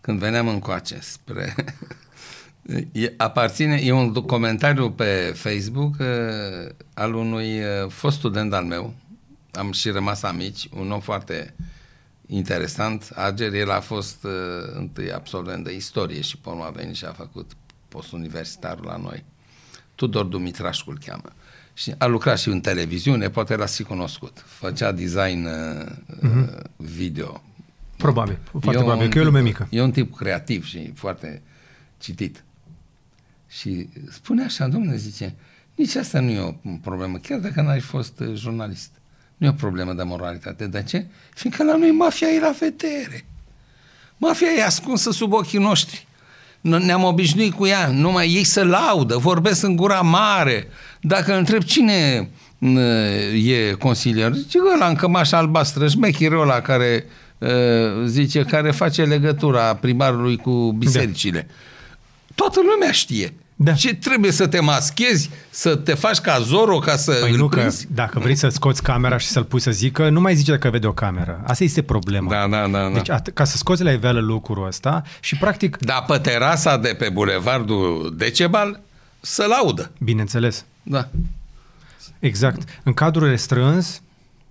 când 0.00 0.18
veneam 0.18 0.48
încoace 0.48 0.98
spre... 1.00 1.54
E, 2.92 3.12
aparține, 3.16 3.80
e 3.82 3.92
un 3.92 4.12
comentariu 4.12 4.90
pe 4.90 5.32
Facebook 5.34 5.94
e, 5.98 6.04
al 6.94 7.14
unui 7.14 7.46
e, 7.46 7.86
fost 7.88 8.16
student 8.16 8.52
al 8.52 8.64
meu, 8.64 8.94
am 9.52 9.72
și 9.72 9.88
rămas 9.90 10.22
amici, 10.22 10.68
un 10.76 10.90
om 10.90 11.00
foarte 11.00 11.54
interesant, 12.26 13.10
Ager, 13.14 13.52
el 13.52 13.70
a 13.70 13.80
fost 13.80 14.24
uh, 14.24 14.32
întâi 14.74 15.12
absolvent 15.12 15.64
de 15.64 15.74
istorie 15.74 16.20
și 16.20 16.36
pe 16.36 16.48
urmă 16.48 16.64
a 16.64 16.70
venit 16.70 16.94
și 16.94 17.04
a 17.04 17.12
făcut 17.12 17.52
post 17.88 18.12
universitar 18.12 18.80
la 18.80 18.96
noi. 18.96 19.24
Tudor 19.94 20.24
Dumitrașcu 20.24 20.90
îl 20.90 20.98
cheamă. 21.04 21.32
Și 21.74 21.94
a 21.98 22.06
lucrat 22.06 22.38
și 22.38 22.48
în 22.48 22.60
televiziune, 22.60 23.30
poate 23.30 23.56
l-ați 23.56 23.74
și 23.74 23.82
cunoscut. 23.82 24.44
Făcea 24.46 24.92
design 24.92 25.44
uh, 25.44 25.86
uh-huh. 26.22 26.62
video. 26.76 27.42
Probabil. 27.96 28.38
Foarte 28.50 28.70
E 28.70 28.80
un 28.80 28.84
probabil, 28.84 29.08
că 29.08 29.18
e 29.18 29.20
o 29.20 29.24
tip- 29.24 29.26
lume 29.26 29.42
mică. 29.42 29.68
E 29.70 29.82
un 29.82 29.90
tip 29.90 30.16
creativ 30.16 30.64
și 30.64 30.92
foarte 30.94 31.42
citit. 31.98 32.44
Și 33.48 33.88
spune 34.10 34.44
așa, 34.44 34.68
domnule, 34.68 34.96
zice, 34.96 35.34
nici 35.74 35.94
asta 35.94 36.20
nu 36.20 36.30
e 36.30 36.40
o 36.40 36.54
problemă, 36.82 37.18
chiar 37.18 37.38
dacă 37.38 37.62
n-ai 37.62 37.80
fost 37.80 38.20
uh, 38.20 38.34
jurnalist. 38.34 38.90
Nu 39.36 39.46
e 39.46 39.50
o 39.50 39.52
problemă 39.52 39.92
de 39.92 40.02
moralitate. 40.02 40.66
De 40.66 40.82
ce? 40.82 41.06
Fiindcă 41.34 41.64
la 41.64 41.76
noi 41.76 41.90
mafia 41.90 42.28
e 42.28 42.40
la 42.40 42.54
vedere. 42.60 43.24
Mafia 44.16 44.48
e 44.56 44.64
ascunsă 44.64 45.10
sub 45.10 45.32
ochii 45.32 45.58
noștri. 45.58 46.06
N- 46.58 46.82
Ne-am 46.84 47.02
obișnuit 47.04 47.52
cu 47.52 47.66
ea, 47.66 47.86
numai 47.88 48.28
ei 48.32 48.44
se 48.44 48.62
laudă, 48.64 49.16
vorbesc 49.16 49.62
în 49.62 49.76
gura 49.76 50.00
mare. 50.00 50.68
Dacă 51.00 51.32
îl 51.32 51.38
întreb 51.38 51.62
cine 51.62 52.28
n, 52.58 52.76
e 53.32 53.72
consilier, 53.78 54.32
zice 54.32 54.58
ăla 54.74 54.88
în 54.88 54.94
cămașa 54.94 55.36
albastră, 55.36 55.88
șmechirul 55.88 56.40
ăla 56.40 56.60
care 56.60 57.04
uh, 57.38 57.48
zice, 58.04 58.42
care 58.44 58.70
face 58.70 59.04
legătura 59.04 59.74
primarului 59.74 60.36
cu 60.36 60.72
bisericile. 60.78 61.48
Toată 62.34 62.60
lumea 62.72 62.92
știe. 62.92 63.34
Da. 63.58 63.72
Ce 63.72 63.94
trebuie 63.94 64.30
să 64.32 64.46
te 64.46 64.60
maschezi, 64.60 65.30
să 65.50 65.76
te 65.76 65.94
faci 65.94 66.18
ca 66.18 66.38
Zoro 66.38 66.78
ca 66.78 66.96
să 66.96 67.12
Păi 67.20 67.30
îl 67.30 67.36
nu 67.36 67.48
că 67.48 67.58
prinzi? 67.58 67.86
dacă 67.94 68.18
vrei 68.18 68.34
să 68.34 68.48
scoți 68.48 68.82
camera 68.82 69.16
și 69.18 69.26
să-l 69.26 69.44
pui 69.44 69.60
să 69.60 69.70
zică, 69.70 70.08
nu 70.08 70.20
mai 70.20 70.34
zice 70.34 70.50
dacă 70.50 70.70
vede 70.70 70.86
o 70.86 70.92
cameră. 70.92 71.40
Asta 71.46 71.64
este 71.64 71.82
problema. 71.82 72.30
Da, 72.30 72.46
da, 72.48 72.68
da, 72.68 72.82
da. 72.82 72.88
Deci 72.88 73.10
at- 73.10 73.32
ca 73.34 73.44
să 73.44 73.56
scoți 73.56 73.82
la 73.82 73.92
iveală 73.92 74.20
lucrul 74.20 74.66
ăsta 74.66 75.02
și 75.20 75.36
practic, 75.36 75.76
Dar 75.76 76.04
pe 76.06 76.18
terasa 76.18 76.76
de 76.76 76.88
pe 76.98 77.08
bulevardul 77.08 78.14
Decebal 78.16 78.80
să 79.20 79.44
laudă. 79.48 79.90
bineînțeles, 79.98 80.64
Da. 80.82 81.08
exact, 82.18 82.68
în 82.82 82.92
cadrul 82.94 83.28
restrâns 83.28 84.00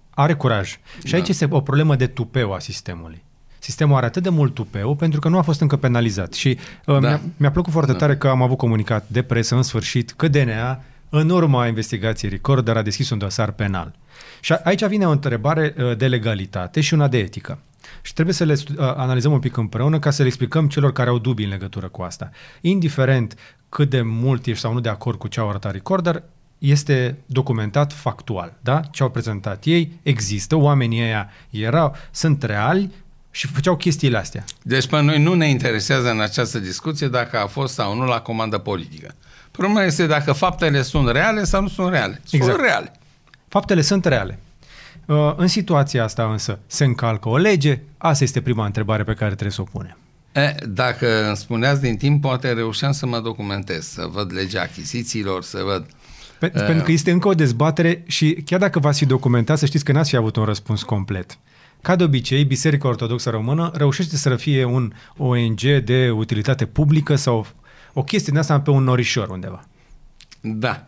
are 0.09 0.33
curaj. 0.35 0.77
Și 1.03 1.11
Da. 1.11 1.17
aici 1.17 1.27
este 1.29 1.47
o 1.49 1.61
problemă 1.61 1.95
de 1.95 2.07
tupeu 2.07 2.53
a 2.53 2.59
sistemului. 2.59 3.23
Sistemul 3.65 3.95
are 3.95 4.05
atât 4.05 4.23
de 4.23 4.29
mult 4.29 4.53
tupeu 4.53 4.95
pentru 4.95 5.19
că 5.19 5.29
nu 5.29 5.37
a 5.37 5.41
fost 5.41 5.61
încă 5.61 5.75
penalizat. 5.75 6.33
Și 6.33 6.57
uh, 6.85 6.99
Da. 6.99 7.07
mi-a, 7.07 7.21
mi-a 7.37 7.51
plăcut 7.51 7.71
foarte 7.71 7.91
Da. 7.91 7.97
tare 7.97 8.15
că 8.17 8.27
am 8.27 8.41
avut 8.41 8.57
comunicat 8.57 9.05
de 9.07 9.21
presă 9.21 9.55
în 9.55 9.61
sfârșit 9.63 10.11
că 10.11 10.27
DNA, 10.27 10.83
în 11.09 11.29
urma 11.29 11.67
investigației 11.67 12.31
Recorder, 12.31 12.77
a 12.77 12.81
deschis 12.81 13.09
un 13.09 13.17
dosar 13.17 13.51
penal. 13.51 13.93
Și 14.39 14.53
a- 14.53 14.59
aici 14.63 14.85
vine 14.85 15.05
o 15.07 15.11
întrebare 15.11 15.73
uh, 15.77 15.97
de 15.97 16.07
legalitate 16.07 16.81
și 16.81 16.93
una 16.93 17.07
de 17.07 17.17
etică. 17.17 17.59
Și 18.01 18.13
trebuie 18.13 18.35
să 18.35 18.43
le 18.43 18.55
stu- 18.55 18.73
uh, 18.77 18.93
analizăm 18.95 19.31
un 19.31 19.39
pic 19.39 19.57
împreună 19.57 19.99
ca 19.99 20.09
să 20.11 20.21
le 20.21 20.27
explicăm 20.27 20.67
celor 20.67 20.91
care 20.91 21.09
au 21.09 21.17
dubii 21.19 21.45
în 21.45 21.51
legătură 21.51 21.87
cu 21.87 22.01
asta. 22.01 22.29
Indiferent 22.61 23.35
cât 23.69 23.89
de 23.89 24.01
mult 24.01 24.45
ești 24.45 24.59
sau 24.61 24.73
nu 24.73 24.79
de 24.79 24.89
acord 24.89 25.17
cu 25.17 25.27
ce 25.27 25.39
au 25.39 25.49
arătat 25.49 25.71
Recorder, 25.71 26.23
este 26.57 27.17
documentat 27.25 27.93
factual, 27.93 28.53
da? 28.61 28.79
Ce 28.91 29.03
au 29.03 29.09
prezentat 29.09 29.63
ei 29.65 29.99
există, 30.03 30.55
oamenii 30.55 31.01
ăia 31.01 31.29
erau, 31.49 31.95
sunt 32.11 32.43
reali 32.43 32.91
și 33.35 33.47
făceau 33.47 33.75
chestiile 33.75 34.17
astea. 34.17 34.43
Deci 34.61 34.87
pe 34.87 35.01
noi 35.01 35.21
nu 35.21 35.33
ne 35.33 35.49
interesează 35.49 36.09
în 36.09 36.21
această 36.21 36.59
discuție 36.59 37.07
dacă 37.07 37.37
a 37.37 37.47
fost 37.47 37.73
sau 37.73 37.95
nu 37.95 38.05
la 38.05 38.19
comandă 38.19 38.57
politică. 38.57 39.15
Problema 39.51 39.83
este 39.83 40.05
dacă 40.05 40.31
faptele 40.31 40.81
sunt 40.81 41.09
reale 41.09 41.43
sau 41.43 41.61
nu 41.61 41.67
sunt 41.67 41.89
reale. 41.89 42.21
Exact. 42.29 42.53
Sunt 42.53 42.65
reale. 42.65 42.91
Faptele 43.47 43.81
sunt 43.81 44.05
reale. 44.05 44.39
Uh, 45.05 45.33
În 45.35 45.47
situația 45.47 46.03
asta 46.03 46.23
însă 46.31 46.59
se 46.67 46.83
încalcă 46.83 47.29
o 47.29 47.37
lege? 47.37 47.79
Asta 47.97 48.23
este 48.23 48.41
prima 48.41 48.65
întrebare 48.65 49.03
pe 49.03 49.13
care 49.13 49.31
trebuie 49.31 49.51
să 49.51 49.61
o 49.61 49.63
punem. 49.63 49.97
E, 50.31 50.55
dacă 50.67 51.27
îmi 51.27 51.37
spuneați 51.37 51.81
din 51.81 51.97
timp, 51.97 52.21
poate 52.21 52.53
reușeam 52.53 52.91
să 52.91 53.05
mă 53.05 53.19
documentez, 53.19 53.87
să 53.87 54.07
văd 54.11 54.33
legea 54.33 54.61
achizițiilor, 54.61 55.43
să 55.43 55.61
văd... 55.65 55.85
Pe, 56.39 56.51
uh. 56.55 56.65
Pentru 56.65 56.83
că 56.83 56.91
este 56.91 57.11
încă 57.11 57.27
o 57.27 57.33
dezbatere 57.33 58.03
și 58.07 58.33
chiar 58.45 58.59
dacă 58.59 58.79
v-ați 58.79 58.97
fi 58.99 59.05
documentat, 59.05 59.57
să 59.57 59.65
știți 59.65 59.83
că 59.83 59.91
n-ați 59.91 60.09
fi 60.09 60.15
avut 60.15 60.35
un 60.35 60.43
răspuns 60.43 60.83
complet. 60.83 61.37
Ca 61.85 61.95
de 61.95 62.03
obicei, 62.03 62.43
Biserica 62.43 62.87
Ortodoxă 62.87 63.29
Română 63.29 63.71
reușește 63.73 64.15
să 64.15 64.35
fie 64.35 64.63
un 64.63 64.91
ONG 65.17 65.59
de 65.83 66.09
utilitate 66.09 66.65
publică 66.65 67.15
sau 67.15 67.47
o 67.93 68.03
chestie 68.03 68.31
din 68.31 68.41
asta 68.41 68.61
pe 68.61 68.69
un 68.69 68.83
norișor 68.83 69.29
undeva. 69.29 69.67
Da. 70.41 70.85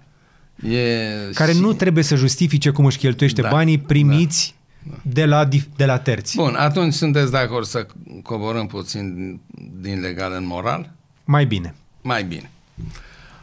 E 0.70 1.06
Care 1.34 1.52
și... 1.52 1.60
nu 1.60 1.74
trebuie 1.74 2.04
să 2.04 2.16
justifice 2.16 2.70
cum 2.70 2.86
își 2.86 2.98
cheltuiește 2.98 3.42
Da, 3.42 3.50
banii 3.50 3.78
primiți 3.78 4.56
de 5.02 5.26
la, 5.26 5.48
dif- 5.48 5.76
de 5.76 5.86
la 5.86 6.00
terți. 6.00 6.36
Bun, 6.36 6.56
atunci 6.56 6.94
sunteți 6.94 7.32
de 7.32 7.38
acord 7.38 7.66
să 7.66 7.88
coborâm 8.24 8.68
puțin 8.68 9.16
din, 9.16 9.40
din 9.82 10.00
legal 10.00 10.32
în 10.32 10.46
moral? 10.46 10.92
Mai 11.26 11.46
bine. 11.46 11.76
Mai 12.02 12.24
bine. 12.24 12.50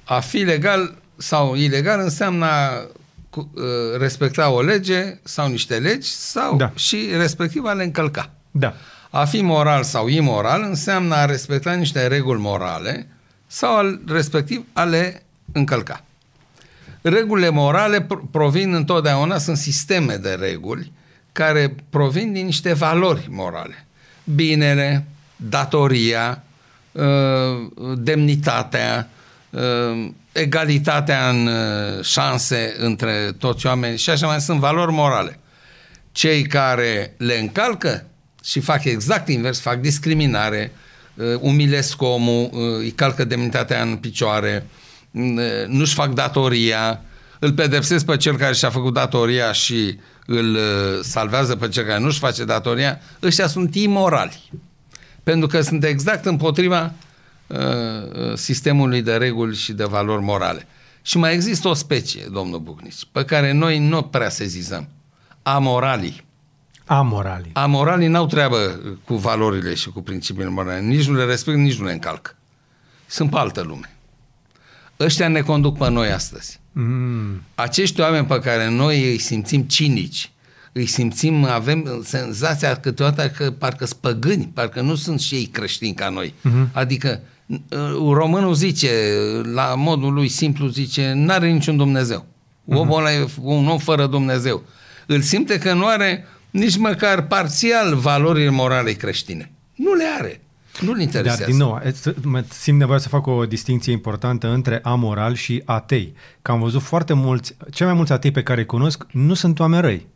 A 0.04 0.20
fi 0.20 0.38
legal 0.38 0.94
sau 1.16 1.54
ilegal 1.54 2.00
înseamnă 2.00 2.44
a 2.44 2.86
cu- 3.34 3.50
uh, 3.54 3.62
respecta 3.98 4.48
o 4.50 4.60
lege 4.62 5.18
sau 5.22 5.48
niște 5.48 5.76
legi 5.78 6.08
sau 6.08 6.56
Da. 6.56 6.72
și 6.74 7.08
respectiv 7.16 7.64
a 7.64 7.72
le 7.72 7.82
încălca. 7.84 8.30
Da. 8.50 8.74
A 9.10 9.24
fi 9.24 9.42
moral 9.42 9.82
sau 9.82 10.08
imoral 10.08 10.62
înseamnă 10.62 11.14
a 11.14 11.24
respecta 11.24 11.72
niște 11.72 12.06
reguli 12.06 12.40
morale 12.40 13.08
sau 13.46 13.76
al, 13.76 14.00
respectiv 14.08 14.64
a 14.72 14.84
le 14.84 15.22
încălca. 15.52 16.04
Regulile 17.02 17.48
morale 17.48 18.00
pr- 18.06 18.30
provin 18.30 18.74
întotdeauna, 18.74 19.38
sunt 19.38 19.56
sisteme 19.56 20.14
de 20.16 20.30
reguli 20.40 20.92
care 21.32 21.74
provin 21.90 22.32
din 22.32 22.44
niște 22.44 22.72
valori 22.72 23.26
morale. 23.30 23.86
Binele, 24.24 25.04
datoria, 25.36 26.42
uh, 26.92 27.04
demnitatea, 27.96 29.08
uh, 29.10 29.13
egalitatea 30.34 31.28
în 31.28 31.46
uh, 31.46 32.04
șanse 32.04 32.74
între 32.78 33.34
toți 33.38 33.66
oamenii 33.66 33.98
și 33.98 34.10
așa 34.10 34.26
mai 34.26 34.40
sunt 34.40 34.58
valori 34.58 34.92
morale. 34.92 35.38
Cei 36.12 36.42
care 36.42 37.14
le 37.16 37.38
încalcă 37.38 38.06
și 38.44 38.60
fac 38.60 38.84
exact 38.84 39.28
invers, 39.28 39.60
fac 39.60 39.80
discriminare, 39.80 40.72
uh, 41.14 41.24
umilesc 41.40 42.02
omul, 42.02 42.48
uh, 42.52 42.78
îi 42.78 42.90
calcă 42.90 43.24
demnitatea 43.24 43.82
în 43.82 43.96
picioare, 43.96 44.66
uh, 45.10 45.64
nu-și 45.66 45.94
fac 45.94 46.12
datoria, 46.12 47.00
îl 47.38 47.52
pedepsesc 47.52 48.04
pe 48.04 48.16
cel 48.16 48.36
care 48.36 48.54
și-a 48.54 48.70
făcut 48.70 48.92
datoria 48.92 49.52
și 49.52 49.98
îl 50.26 50.54
uh, 50.54 50.60
salvează 51.02 51.56
pe 51.56 51.68
cel 51.68 51.84
care 51.84 52.00
nu-și 52.00 52.18
face 52.18 52.44
datoria, 52.44 53.00
ăștia 53.22 53.46
sunt 53.46 53.74
imorali. 53.74 54.50
Pentru 55.22 55.46
că 55.46 55.60
sunt 55.60 55.84
exact 55.84 56.24
împotriva 56.24 56.82
uh, 56.82 56.90
uh, 56.90 57.03
sistemului 58.34 59.02
de 59.02 59.16
reguli 59.16 59.56
și 59.56 59.72
de 59.72 59.84
valori 59.84 60.22
morale. 60.22 60.66
Și 61.02 61.18
mai 61.18 61.34
există 61.34 61.68
o 61.68 61.74
specie, 61.74 62.26
domnul 62.32 62.58
Bucnici, 62.58 63.06
pe 63.12 63.24
care 63.24 63.52
noi 63.52 63.78
nu 63.78 64.02
prea 64.02 64.28
sezizăm. 64.28 64.88
Amoralii. 65.42 66.24
Amoralii. 66.84 67.50
Amoralii 67.54 68.08
n-au 68.08 68.26
treabă 68.26 68.80
cu 69.04 69.14
valorile 69.14 69.74
și 69.74 69.90
cu 69.90 70.02
principiile 70.02 70.48
morale. 70.48 70.80
Nici 70.80 71.06
nu 71.06 71.14
le 71.14 71.24
respect, 71.24 71.58
nici 71.58 71.78
nu 71.78 71.84
le 71.84 71.92
încalcă. 71.92 72.36
Sunt 73.06 73.30
pe 73.30 73.36
altă 73.36 73.60
lume. 73.60 73.96
Ăștia 75.00 75.28
ne 75.28 75.40
conduc 75.40 75.78
pe 75.78 75.90
noi 75.90 76.10
astăzi. 76.10 76.60
Mm. 76.72 77.42
Acești 77.54 78.00
oameni 78.00 78.26
pe 78.26 78.38
care 78.38 78.68
noi 78.68 79.10
îi 79.10 79.18
simțim 79.18 79.62
cinici, 79.62 80.32
îi 80.72 80.86
simțim, 80.86 81.44
avem 81.44 82.02
senzația 82.04 82.76
câteodată 82.76 83.30
că 83.30 83.50
parcă 83.50 83.86
spăgâni, 83.86 84.50
parcă 84.54 84.80
nu 84.80 84.94
sunt 84.94 85.20
și 85.20 85.34
ei 85.34 85.46
creștini 85.46 85.94
ca 85.94 86.08
noi. 86.08 86.34
Mhm. 86.40 86.70
Adică 86.72 87.20
uh, 87.22 87.33
românul 88.12 88.54
zice, 88.54 88.90
la 89.54 89.74
modul 89.76 90.12
lui 90.12 90.28
simplu 90.28 90.66
zice, 90.66 91.12
n-are 91.14 91.50
niciun 91.50 91.76
Dumnezeu. 91.76 92.26
Mhm. 92.64 92.78
Omul 92.78 92.98
ăla 92.98 93.12
e 93.12 93.26
un 93.42 93.68
om 93.68 93.78
fără 93.78 94.06
Dumnezeu. 94.06 94.62
Îl 95.06 95.20
simte 95.20 95.58
că 95.58 95.72
nu 95.72 95.86
are 95.86 96.24
nici 96.50 96.76
măcar 96.76 97.26
parțial 97.26 97.94
valorile 97.94 98.50
morale 98.50 98.92
creștine. 98.92 99.52
Nu 99.74 99.94
le 99.94 100.04
are. 100.18 100.40
Nu-l 100.80 101.00
interesează. 101.00 101.40
Dar, 101.40 101.48
din 101.50 101.58
nou, 101.58 101.80
et- 101.86 102.22
mă 102.24 102.44
simt 102.48 102.78
nevoia 102.78 102.98
să 102.98 103.08
fac 103.08 103.26
o 103.26 103.44
distinție 103.46 103.92
importantă 103.92 104.48
între 104.48 104.80
amoral 104.82 105.34
și 105.34 105.62
atei. 105.64 106.14
Că 106.42 106.50
am 106.50 106.60
văzut 106.60 106.82
foarte 106.82 107.12
mulți, 107.12 107.56
cei 107.70 107.86
mai 107.86 107.94
mulți 107.94 108.12
atei 108.12 108.30
pe 108.30 108.42
care 108.42 108.60
îi 108.60 108.66
cunosc, 108.66 109.06
nu 109.10 109.34
sunt 109.34 109.58
oameni 109.60 109.82
răi. 109.82 110.06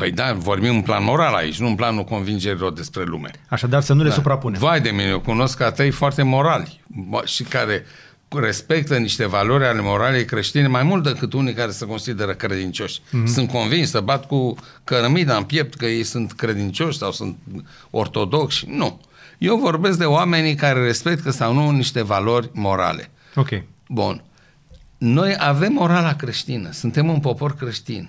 Păi 0.00 0.10
da, 0.10 0.32
vorbim 0.32 0.74
în 0.74 0.82
plan 0.82 1.04
moral 1.04 1.34
aici, 1.34 1.58
nu 1.60 1.66
în 1.66 1.74
planul 1.74 2.04
convingerilor 2.04 2.72
despre 2.72 3.02
lume. 3.04 3.30
Așadar, 3.48 3.82
să 3.82 3.92
nu 3.92 4.02
le 4.02 4.08
Da. 4.08 4.14
suprapunem. 4.14 4.60
Vai 4.60 4.80
de 4.80 4.90
mine, 4.90 5.08
eu 5.08 5.20
cunosc 5.20 5.60
atei 5.60 5.90
foarte 5.90 6.22
morali 6.22 6.80
bă, 6.86 7.22
și 7.24 7.42
care 7.42 7.84
respectă 8.28 8.96
niște 8.96 9.26
valori 9.26 9.64
ale 9.64 9.80
moralei 9.80 10.24
creștine 10.24 10.66
mai 10.66 10.82
mult 10.82 11.02
decât 11.02 11.32
unii 11.32 11.52
care 11.54 11.70
se 11.70 11.86
consideră 11.86 12.32
credincioși. 12.32 13.00
Mhm. 13.10 13.22
Mm-hmm. 13.24 13.32
Sunt 13.32 13.50
convins 13.50 13.90
să 13.90 14.00
bat 14.00 14.26
cu 14.26 14.54
cărămida 14.84 15.36
în 15.36 15.42
piept 15.44 15.74
că 15.74 15.86
ei 15.86 16.02
sunt 16.02 16.32
credincioși 16.32 16.98
sau 16.98 17.12
sunt 17.12 17.36
ortodoxi. 17.90 18.64
Nu. 18.68 19.00
Eu 19.38 19.56
vorbesc 19.56 19.98
de 19.98 20.04
oamenii 20.04 20.54
care 20.54 20.82
respectă 20.82 21.30
sau 21.30 21.52
nu 21.52 21.70
niște 21.70 22.02
valori 22.02 22.50
morale. 22.52 23.10
Ok. 23.34 23.48
Bun. 23.88 24.22
Noi 24.98 25.34
avem 25.38 25.72
morala 25.72 26.14
creștină, 26.14 26.70
suntem 26.72 27.08
un 27.08 27.20
popor 27.20 27.54
creștin. 27.54 28.08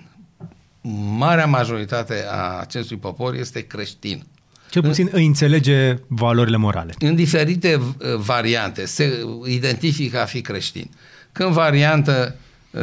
Marea 1.16 1.46
majoritate 1.46 2.24
a 2.30 2.58
acestui 2.60 2.96
popor 2.96 3.34
este 3.34 3.66
creștin. 3.66 4.26
Cel 4.70 4.82
puțin 4.82 5.08
îi 5.12 5.26
înțelege 5.26 5.96
valorile 6.06 6.56
morale. 6.56 6.94
în 6.98 7.14
diferite 7.14 7.74
uh, 7.74 8.14
variante 8.16 8.86
se 8.86 9.26
identifică 9.46 10.20
a 10.20 10.24
fi 10.24 10.40
creștin. 10.40 10.90
Când 11.32 11.52
variantă 11.52 12.36
uh, 12.70 12.80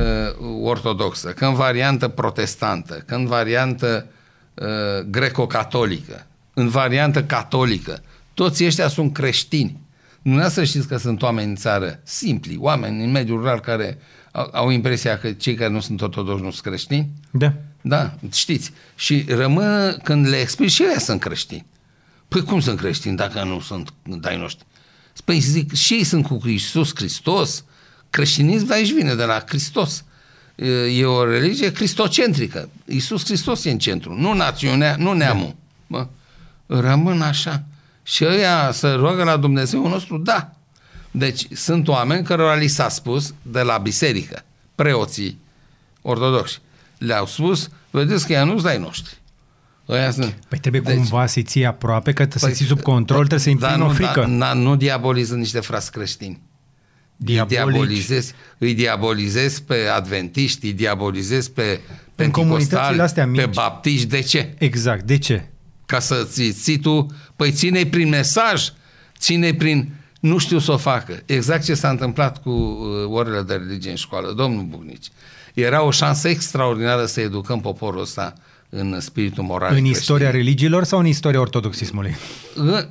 ortodoxă, 0.64 1.30
când 1.30 1.56
variantă 1.56 2.08
protestantă, 2.08 3.04
când 3.06 3.28
variantă 3.28 4.06
uh, 4.54 4.68
greco-catolică, 5.10 6.26
în 6.54 6.68
variantă 6.68 7.24
catolică, 7.24 8.02
toți 8.34 8.66
ăștia 8.66 8.88
sunt 8.88 9.14
creștini. 9.14 9.80
Nu 10.22 10.50
să 10.50 10.64
știți 10.64 10.88
că 10.88 10.98
sunt 10.98 11.22
oameni 11.22 11.50
în 11.50 11.56
țară 11.56 12.00
simpli, 12.04 12.58
oameni 12.60 13.04
în 13.04 13.12
mediul 13.12 13.38
rural 13.38 13.60
care 13.60 13.98
au, 14.32 14.50
au 14.54 14.70
impresia 14.70 15.18
că 15.18 15.32
cei 15.32 15.54
care 15.54 15.70
nu 15.70 15.80
sunt 15.80 16.02
ortodoxi 16.02 16.44
nu 16.44 16.52
sunt 16.52 16.63
creștini. 16.63 17.10
Da. 17.32 17.54
Da, 17.82 18.13
știți. 18.32 18.72
Și 18.96 19.26
rămân, 19.28 20.00
când 20.04 20.28
le 20.28 20.39
explici, 20.39 20.72
și 20.72 20.82
ei 20.82 21.00
sunt 21.00 21.20
creștini. 21.20 21.65
Păi 22.28 22.44
cum 22.44 22.60
sunt 22.60 22.78
creștini 22.78 23.15
dacă 23.15 23.44
nu 23.44 23.60
sunt 23.60 23.94
dai 24.04 24.38
noștri? 24.38 24.65
Păi 25.26 25.39
zic, 25.39 25.74
și 25.74 25.94
ei 25.94 26.04
sunt 26.04 26.26
cu 26.28 26.42
Iisus 26.46 26.92
Hristos. 26.96 27.63
Creștinism 28.10 28.65
de 28.65 28.74
aici 28.74 28.94
vine, 28.94 29.15
de 29.15 29.24
la 29.24 29.44
Hristos. 29.48 30.04
E 30.92 31.06
o 31.06 31.26
religie 31.26 31.72
cristocentrică. 31.72 32.70
Iisus 32.86 33.26
Hristos 33.26 33.65
e 33.65 33.72
în 33.72 33.80
centru, 33.80 34.13
nu 34.13 34.34
națiunea, 34.34 34.96
nu 34.96 35.13
neamul. 35.13 35.56
Bă, 35.88 36.08
rămân 36.65 37.22
așa. 37.22 37.63
Și 38.04 38.26
ăia 38.26 38.72
să 38.72 38.96
roagă 38.96 39.24
la 39.24 39.38
Dumnezeu 39.38 39.88
nostru, 39.88 40.18
da. 40.18 40.54
Deci 41.12 41.48
sunt 41.52 41.88
oameni 41.88 42.24
cărora 42.24 42.56
li 42.56 42.67
s-a 42.67 42.89
spus 42.89 43.34
de 43.41 43.62
la 43.62 43.78
biserică, 43.78 44.43
preoții 44.76 45.39
ortodoxi, 46.02 46.60
le-au 46.98 47.26
spus, 47.26 47.69
vedeți 47.91 48.26
că 48.26 48.34
ea 48.34 48.43
nu-ți 48.43 48.63
dai 48.63 48.78
noștri. 48.78 49.17
Ăia 49.89 50.12
sunt. 50.12 50.38
Păi 50.48 50.60
trebuie 50.60 50.82
deci, 50.82 50.95
cumva 50.95 51.26
să-i 51.26 51.43
ții 51.43 51.65
aproape, 51.65 52.13
că 52.13 52.28
să-i 52.36 52.54
ții 52.54 52.65
sub 52.65 52.82
control, 52.82 53.17
trebuie 53.17 53.39
să-i 53.39 53.56
da, 53.56 53.67
imprimi 53.67 53.86
o 53.86 53.89
nu, 53.89 53.93
frică. 53.93 54.26
Da, 54.30 54.38
da, 54.38 54.54
nu 54.54 54.76
diaboliză 54.76 55.36
niște 55.36 55.60
frați 55.60 55.91
creștini. 55.91 56.41
Diabolici. 57.15 57.52
Îi 57.52 57.56
diabolizezi, 57.56 58.34
îi 58.58 58.74
diabolizezi 58.74 59.63
pe 59.63 59.76
adventiști, 59.95 60.65
îi 60.65 60.74
diabolizezi 60.74 61.52
pe 61.52 61.80
În 62.15 62.32
comunitățile 62.32 62.78
pentecostali, 62.78 63.02
astea 63.02 63.26
mici. 63.26 63.41
pe 63.41 63.50
baptiști. 63.54 64.06
De 64.08 64.19
ce? 64.19 64.54
Exact. 64.58 65.04
De 65.04 65.17
ce? 65.17 65.50
Ca 65.86 66.00
să 66.00 66.28
ții, 66.32 66.52
ții 66.52 66.78
tu, 66.78 67.06
păi 67.36 67.52
ține 67.52 67.86
prin 67.86 68.10
mesaj, 68.10 68.69
ține 69.17 69.54
prin 69.54 69.93
nu 70.19 70.38
știu 70.38 70.60
să 70.60 70.71
o 70.71 70.77
facă. 70.77 71.19
Exact 71.25 71.63
ce 71.63 71.73
s-a 71.73 71.89
întâmplat 71.89 72.41
cu 72.41 72.49
uh, 72.49 73.10
orele 73.10 73.41
de 73.41 73.53
religie 73.53 73.89
în 73.89 73.95
școală, 73.95 74.32
domnul 74.32 74.63
Bucnici. 74.63 75.08
Era 75.53 75.82
o 75.84 75.91
șansă 75.91 76.27
extraordinară 76.27 77.05
să 77.05 77.21
educăm 77.21 77.62
poporul 77.62 78.01
ăsta 78.01 78.34
în 78.69 78.99
spiritul 78.99 79.43
moral. 79.43 79.75
În 79.75 79.86
istoria 79.86 80.32
religiilor 80.32 80.84
sau 80.84 80.99
în 80.99 81.05
istoria 81.05 81.39
ortodoxismului? 81.39 82.15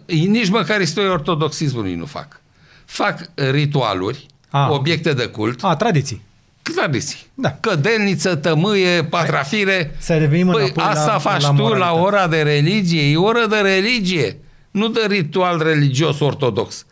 Nici 0.07 0.49
măcar 0.49 0.81
istoria 0.81 1.11
ortodoxismului 1.13 1.95
nu 1.95 2.07
fac. 2.07 2.41
Fac 2.85 3.31
ritualuri, 3.35 4.27
Ah, 4.51 4.69
obiecte 4.71 5.13
de 5.13 5.27
cult, 5.27 5.65
A, 5.65 5.77
tradiții. 5.77 6.23
Clariți. 6.63 7.27
Da. 7.35 7.57
Cădelniță, 7.61 8.35
tămâie, 8.35 9.05
patrafire. 9.05 9.95
Să 9.99 10.17
revenim 10.17 10.47
păi, 10.51 10.63
înapoi 10.63 10.85
asta 10.85 11.13
la, 11.13 11.19
faci 11.19 11.43
la 11.43 11.49
tu 11.49 11.55
moralitate. 11.55 11.93
la 11.95 12.01
ora 12.03 12.29
de 12.29 12.43
religie. 12.43 13.03
E 13.11 13.17
oră 13.17 13.47
de 13.49 13.57
religie. 13.57 14.39
Nu 14.71 14.89
de 14.89 15.01
ritual 15.09 15.63
religios 15.63 16.21
ortodox. 16.21 16.87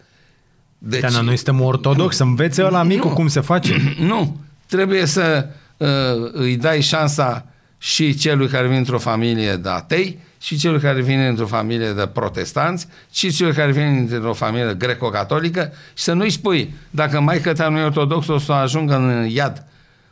Deci, 0.78 1.00
Dar 1.00 1.10
noi 1.22 1.36
suntem 1.36 1.60
ortodox, 1.60 2.16
să 2.16 2.22
învețe 2.22 2.64
ăla 2.64 2.82
micu 2.82 3.08
Nu. 3.08 3.14
cum 3.14 3.28
se 3.28 3.40
face. 3.40 3.94
nu. 4.08 4.36
Trebuie 4.66 5.06
să 5.06 5.46
uh, 5.76 5.88
îi 6.32 6.56
dai 6.56 6.80
șansa 6.80 7.46
și 7.78 8.14
celui 8.14 8.48
care 8.48 8.66
vine 8.66 8.78
într-o 8.78 8.98
familie 8.98 9.56
de 9.56 9.68
atei, 9.68 10.18
și 10.40 10.56
celui 10.56 10.80
care 10.80 11.00
vine 11.02 11.28
într-o 11.28 11.46
familie 11.46 11.92
de 11.92 12.06
protestanți, 12.06 12.86
și 13.12 13.30
celui 13.30 13.52
care 13.52 13.72
vine 13.72 14.06
într-o 14.12 14.32
familie 14.32 14.74
greco-catolică 14.78 15.72
și 15.94 16.04
să 16.04 16.12
nu-i 16.12 16.30
spui, 16.30 16.74
dacă 16.90 17.20
maică 17.20 17.52
ta 17.52 17.68
nu 17.68 17.78
e 17.78 17.82
ortodox, 17.84 18.26
o 18.28 18.38
să 18.38 18.52
ajungă 18.52 18.94
în 18.96 19.28
iad, 19.28 19.66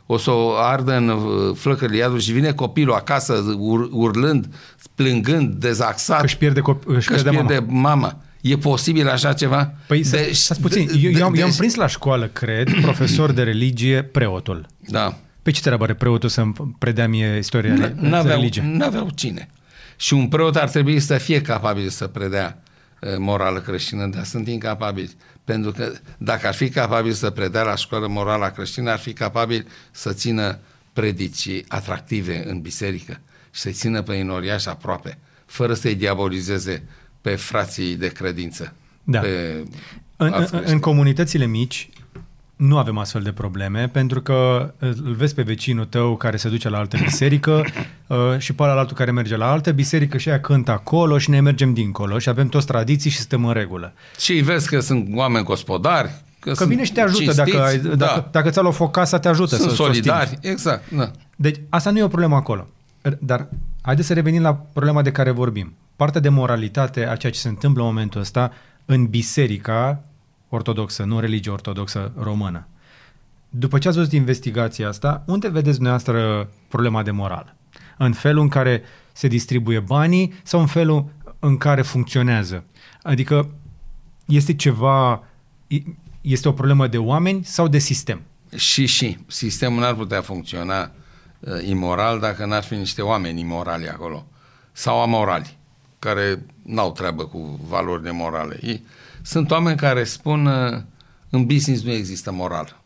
o 0.05 0.17
să 0.17 0.31
o 0.31 0.51
ardă 0.57 0.95
în 0.95 1.09
uh, 1.09 1.55
flăcările 1.57 1.97
iadului 1.97 2.21
și 2.21 2.31
vine 2.31 2.51
copilul 2.51 2.93
acasă 2.93 3.33
ur, 3.57 3.89
urlând, 3.91 4.47
plângând, 4.95 5.53
dezaxat, 5.53 6.19
Că 6.19 6.25
își 6.25 6.37
pierde, 6.37 6.59
cop- 6.59 6.83
își 6.85 7.07
că 7.07 7.13
își 7.13 7.23
pierde 7.23 7.29
mama. 7.29 7.47
pierde 7.47 7.65
mama. 7.69 8.17
E 8.49 8.57
posibil 8.57 9.07
așa 9.09 9.33
ceva? 9.33 9.73
Păi 9.87 10.03
să, 10.03 10.15
Deci- 10.15 10.35
stați 10.35 10.61
puțin, 10.61 10.85
de- 10.85 10.97
eu, 10.97 11.11
eu, 11.11 11.25
am, 11.25 11.33
de- 11.33 11.37
eu 11.39 11.43
am 11.43 11.49
deci- 11.49 11.57
prins 11.57 11.75
la 11.75 11.87
școală, 11.87 12.27
cred, 12.27 12.69
profesor 12.81 13.31
de 13.31 13.43
religie, 13.43 14.03
preotul. 14.03 14.65
Da. 14.87 15.17
Pe 15.41 15.51
ce 15.51 15.61
treabă 15.61 15.83
are 15.83 15.93
preotul 15.93 16.29
să-mi 16.29 16.53
predea 16.79 17.07
mie 17.07 17.37
istoria 17.37 17.73
N- 17.73 17.77
de 17.77 17.93
N-aveau, 17.95 18.35
religie? 18.35 18.61
n-aveau 18.65 19.09
cine. 19.15 19.49
Și 19.97 20.13
un 20.13 20.27
preot 20.27 20.55
ar 20.55 20.69
trebui 20.69 20.99
să 20.99 21.17
fie 21.17 21.41
capabil 21.41 21.89
să 21.89 22.07
predea 22.07 22.61
uh, 23.01 23.09
morală 23.17 23.59
creștină, 23.59 24.05
dar 24.07 24.23
sunt 24.23 24.47
incapabili. 24.47 25.11
Pentru 25.43 25.71
că 25.71 25.91
dacă 26.17 26.47
ar 26.47 26.53
fi 26.53 26.69
capabil 26.69 27.11
să 27.11 27.29
predea 27.29 27.63
la 27.63 27.75
școală 27.75 28.07
morala 28.07 28.49
creștină, 28.49 28.91
ar 28.91 28.99
fi 28.99 29.13
capabil 29.13 29.67
să 29.91 30.13
țină 30.13 30.59
predicii 30.93 31.65
atractive 31.67 32.43
în 32.49 32.61
biserică 32.61 33.19
și 33.51 33.61
să-i 33.61 33.71
țină 33.71 34.01
pe 34.01 34.13
inoriași 34.13 34.69
aproape, 34.69 35.17
fără 35.45 35.73
să-i 35.73 35.95
diabolizeze 35.95 36.83
pe 37.25 37.35
frații 37.35 37.95
de 37.95 38.07
credință. 38.07 38.73
Da. 39.03 39.19
Pe 39.19 39.63
În, 40.17 40.27
alți 40.27 40.37
în, 40.37 40.39
în 40.43 40.49
creștini. 40.49 40.79
comunitățile 40.79 41.45
mici 41.45 41.89
nu 42.55 42.77
avem 42.77 42.97
astfel 42.97 43.21
de 43.21 43.31
probleme, 43.31 43.87
pentru 43.87 44.21
că 44.21 44.71
îl 44.79 45.13
vezi 45.17 45.33
pe 45.33 45.41
vecinul 45.41 45.85
tău 45.85 46.15
care 46.17 46.37
se 46.37 46.49
duce 46.49 46.69
la 46.69 46.77
altă 46.77 46.97
biserică 47.03 47.65
uh, 48.07 48.17
și 48.37 48.53
pe 48.53 48.63
altul 48.63 48.95
care 48.95 49.11
merge 49.11 49.35
la 49.37 49.51
altă 49.51 49.71
biserică 49.71 50.17
și 50.17 50.29
aia 50.29 50.39
cântă 50.39 50.71
acolo 50.71 51.17
și 51.17 51.29
ne 51.29 51.39
mergem 51.39 51.73
dincolo 51.73 52.19
și 52.19 52.29
avem 52.29 52.47
toți 52.47 52.65
tradiții 52.65 53.09
și 53.09 53.17
suntem 53.17 53.45
în 53.45 53.53
regulă. 53.53 53.93
Și 54.19 54.33
vezi 54.33 54.69
că 54.69 54.79
sunt 54.79 55.09
oameni 55.15 55.45
gospodari, 55.45 56.09
că, 56.39 56.49
Că 56.49 56.55
sunt 56.55 56.69
vine 56.69 56.83
și 56.83 56.91
te 56.91 57.01
ajută, 57.01 57.33
dacă, 57.33 57.61
ai, 57.63 57.71
cinstiți, 57.71 57.97
dacă, 57.97 58.19
da. 58.19 58.29
dacă 58.31 58.49
ți-a 58.49 58.61
luat 58.61 58.73
foc 58.75 58.91
casa, 58.91 59.19
te 59.19 59.27
ajută 59.27 59.55
sunt 59.55 59.69
să 59.69 59.75
să 59.75 59.81
o 59.81 59.85
stingi. 59.85 60.07
solidari, 60.09 60.37
exact, 60.41 60.91
da. 60.91 61.11
Deci 61.35 61.59
asta 61.69 61.89
nu 61.91 61.97
e 61.97 62.03
o 62.03 62.07
problemă 62.07 62.35
acolo. 62.35 62.67
Dar 63.19 63.47
haideți 63.81 64.07
să 64.07 64.13
revenim 64.13 64.41
la 64.41 64.53
problema 64.53 65.01
de 65.01 65.11
care 65.11 65.31
vorbim. 65.31 65.73
Partea 65.95 66.21
de 66.21 66.29
moralitate 66.29 67.07
a 67.07 67.15
ceea 67.15 67.31
ce 67.31 67.39
se 67.39 67.47
întâmplă 67.47 67.81
în 67.81 67.87
momentul 67.87 68.21
ăsta 68.21 68.51
în 68.85 69.05
biserica 69.05 70.03
ortodoxă, 70.49 71.03
nu 71.03 71.19
religie 71.19 71.51
ortodoxă 71.51 72.11
română. 72.17 72.67
După 73.49 73.77
ce 73.77 73.87
ați 73.87 73.97
văzut 73.97 74.11
investigația 74.11 74.87
asta, 74.87 75.23
unde 75.25 75.47
vedeți 75.47 75.75
dumneavoastră 75.75 76.49
problema 76.67 77.03
de 77.03 77.11
morală? 77.11 77.55
În 77.97 78.13
felul 78.13 78.41
în 78.41 78.47
care 78.47 78.83
se 79.13 79.27
distribuie 79.27 79.79
banii 79.79 80.33
sau 80.43 80.59
în 80.59 80.65
felul 80.65 81.05
în 81.39 81.57
care 81.57 81.81
funcționează? 81.81 82.63
Adică 83.01 83.49
este 84.25 84.55
ceva, 84.55 85.23
este 86.21 86.47
o 86.47 86.51
problemă 86.51 86.87
de 86.87 86.97
oameni 86.97 87.43
sau 87.43 87.67
de 87.67 87.77
sistem? 87.77 88.21
Și, 88.55 88.85
și. 88.85 89.17
Sistemul 89.27 89.79
n-ar 89.79 89.93
putea 89.93 90.21
funcționa 90.21 90.91
uh, 91.39 91.67
imoral 91.67 92.19
dacă 92.19 92.45
n-ar 92.45 92.63
fi 92.63 92.75
niște 92.75 93.01
oameni 93.01 93.39
imorali 93.39 93.89
acolo. 93.89 94.27
Sau 94.71 95.01
amorali, 95.01 95.57
care 96.05 96.45
n-au 96.61 96.91
treabă 96.91 97.25
cu 97.25 97.59
valorile 97.67 98.11
morale. 98.11 98.59
Ei, 98.61 98.85
sunt 99.21 99.51
oameni 99.51 99.77
care 99.77 100.03
spun 100.03 100.45
uh, 100.45 100.81
în 101.29 101.45
business 101.45 101.83
nu 101.83 101.91
există 101.91 102.31
moral. 102.31 102.81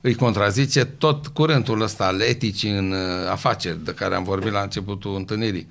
Îi 0.00 0.14
contrazice 0.14 0.84
tot 0.84 1.26
curentul 1.26 1.80
ăsta 1.80 2.06
al 2.06 2.20
eticii 2.20 2.70
în 2.70 2.92
uh, 2.92 3.30
afaceri, 3.30 3.84
de 3.84 3.94
care 3.94 4.14
am 4.14 4.24
vorbit 4.24 4.52
la 4.52 4.60
începutul 4.60 5.16
întâlnirii. 5.16 5.68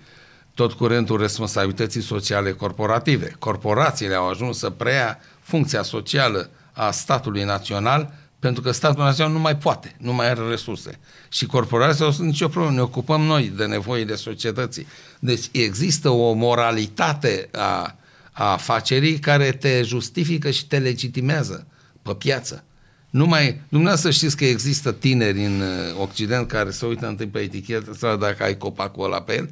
Tot 0.54 0.74
curentul 0.74 1.20
responsabilității 1.20 2.02
sociale 2.02 2.52
corporative. 2.52 3.36
Corporațiile 3.40 4.16
au 4.16 4.30
ajuns 4.30 4.58
să 4.58 4.70
preia 4.70 5.20
funcția 5.40 5.82
socială 5.82 6.50
a 6.72 6.92
statului 6.92 7.44
național 7.44 8.14
pentru 8.44 8.62
că 8.62 8.72
statul 8.72 9.04
național 9.04 9.34
nu 9.34 9.40
mai 9.40 9.58
poate, 9.58 9.96
nu 9.98 10.14
mai 10.14 10.30
are 10.30 10.48
resurse. 10.50 11.00
Și 11.30 11.46
corporațiile 11.46 12.06
au 12.06 12.12
sunt 12.12 12.28
nicio 12.28 12.48
problemă, 12.48 12.76
ne 12.76 12.82
ocupăm 12.82 13.22
noi 13.22 13.54
de 13.56 13.66
nevoile 13.66 14.16
societății. 14.16 14.88
Deci 15.20 15.46
există 15.52 16.10
o 16.10 16.34
moralitate 16.34 17.50
a, 17.52 17.96
a 18.32 18.52
afacerii 18.52 19.20
care 19.20 19.52
te 19.52 19.82
justifică 19.84 20.50
și 20.52 20.68
te 20.68 20.78
legitimează 20.78 21.68
pe 22.02 22.14
piață. 22.14 22.64
Nu 23.10 23.26
mai, 23.26 23.62
dumneavoastră 23.70 24.12
știți 24.12 24.38
că 24.38 24.46
există 24.46 24.92
tineri 24.92 25.46
în 25.46 25.62
uh, 25.62 26.02
Occident 26.02 26.48
care 26.48 26.70
se 26.70 26.86
uită 26.86 27.08
întâi 27.08 27.28
pe 27.28 27.40
etichetă 27.40 27.94
sau 27.94 28.18
dacă 28.18 28.44
ai 28.44 28.58
copacul 28.58 29.06
ăla 29.06 29.22
pe 29.22 29.36
el, 29.36 29.50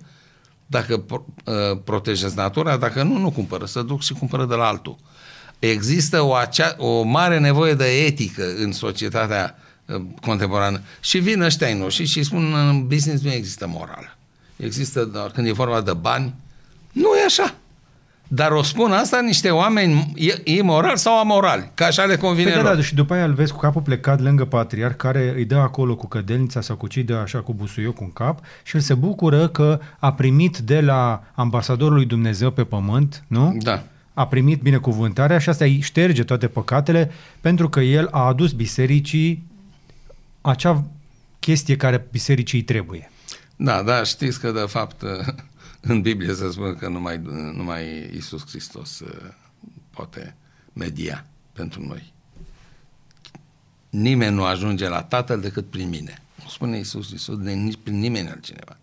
dacă 0.66 0.98
pro, 0.98 1.26
uh, 1.46 1.80
protejezi 1.84 2.36
natura, 2.36 2.78
dacă 2.78 3.04
nu, 3.04 3.18
nu 3.18 3.32
cumpără, 3.32 3.66
să 3.66 3.82
duc 3.82 4.02
și 4.02 4.14
cumpără 4.14 4.46
de 4.46 4.56
la 4.56 4.68
altul. 4.68 4.98
Există 5.62 6.22
o, 6.22 6.34
acea, 6.34 6.76
o 6.78 7.02
mare 7.02 7.40
nevoie 7.40 7.74
de 7.74 7.86
etică 7.86 8.44
în 8.58 8.72
societatea 8.72 9.56
uh, 9.86 10.02
contemporană 10.22 10.82
și 11.00 11.18
vin 11.20 11.42
ăștia 11.42 11.68
ai 11.68 11.78
noștri 11.78 12.06
și 12.06 12.24
spun 12.24 12.54
în 12.54 12.88
business 12.88 13.24
nu 13.24 13.32
există 13.32 13.68
morală. 13.68 14.18
Există 14.56 15.04
doar 15.06 15.30
când 15.32 15.48
e 15.48 15.52
vorba 15.52 15.82
de 15.82 15.94
bani, 15.94 16.34
nu 16.92 17.10
e 17.22 17.26
așa. 17.26 17.56
Dar 18.28 18.52
o 18.52 18.64
spun 18.64 18.92
asta 18.92 19.22
niște 19.22 19.50
oameni 19.50 20.14
imorali 20.44 20.98
sau 20.98 21.20
amorali, 21.20 21.72
că 21.74 21.84
așa 21.84 22.04
le 22.04 22.16
convine 22.16 22.52
Păi 22.52 22.62
da, 22.62 22.68
lor. 22.68 22.76
da, 22.76 22.82
și 22.82 22.96
după 22.96 23.14
aia 23.14 23.26
îl 23.26 23.34
vezi 23.34 23.52
cu 23.52 23.60
capul 23.60 23.82
plecat 23.82 24.22
lângă 24.22 24.46
patriarh 24.46 24.96
care 24.96 25.34
îi 25.36 25.46
dă 25.46 25.56
acolo 25.56 25.96
cu 25.96 26.08
cădelnița 26.08 26.62
sau 26.62 26.76
cu 26.76 26.88
ce 26.88 27.00
îi 27.00 27.06
dă 27.06 27.16
așa 27.16 27.40
cu 27.40 27.54
busuiocul 27.54 28.06
în 28.06 28.14
cap 28.14 28.40
și 28.64 28.76
el 28.76 28.82
se 28.82 28.94
bucură 28.94 29.48
că 29.48 29.80
a 30.00 30.14
primit 30.14 30.58
de 30.58 30.82
la 30.82 31.24
ambasadorul 31.34 31.94
lui 31.94 32.06
Dumnezeu 32.06 32.52
pe 32.52 32.64
pământ, 32.64 33.24
nu? 33.28 33.56
Da. 33.60 33.84
A 34.14 34.28
primit 34.28 34.62
binecuvântarea 34.62 35.40
și 35.40 35.50
asta 35.50 35.66
îi 35.66 35.80
șterge 35.80 36.24
toate 36.24 36.48
păcatele 36.48 37.12
pentru 37.42 37.70
că 37.70 37.80
el 37.80 38.08
a 38.12 38.26
adus 38.26 38.52
bisericii 38.52 39.44
acea 40.42 40.86
chestie 41.40 41.76
care 41.76 42.08
bisericii 42.12 42.58
îi 42.58 42.64
trebuie. 42.64 43.12
Da, 43.56 43.84
da, 43.84 44.04
știți 44.04 44.40
că 44.40 44.52
de 44.52 44.66
fapt 44.68 45.02
în 45.92 46.02
Biblie 46.02 46.34
se 46.34 46.52
spune 46.52 46.74
că 46.74 46.88
numai, 46.88 47.22
numai 47.54 48.10
Isus 48.16 48.48
Hristos 48.48 49.00
uh, 49.00 49.10
poate 49.90 50.36
media 50.74 51.26
pentru 51.54 51.86
noi. 51.88 52.14
Nimeni 53.90 54.36
nu 54.36 54.44
ajunge 54.44 54.88
la 54.88 55.04
Tatăl 55.04 55.40
decât 55.42 55.70
prin 55.70 55.90
mine. 55.90 56.22
Nu 56.44 56.50
spune 56.50 56.80
Isus 56.80 57.08
Hristos 57.08 57.38
de 57.38 57.52
nici 57.52 57.80
prin 57.84 58.00
nimeni 58.00 58.30
altcineva. 58.30 58.78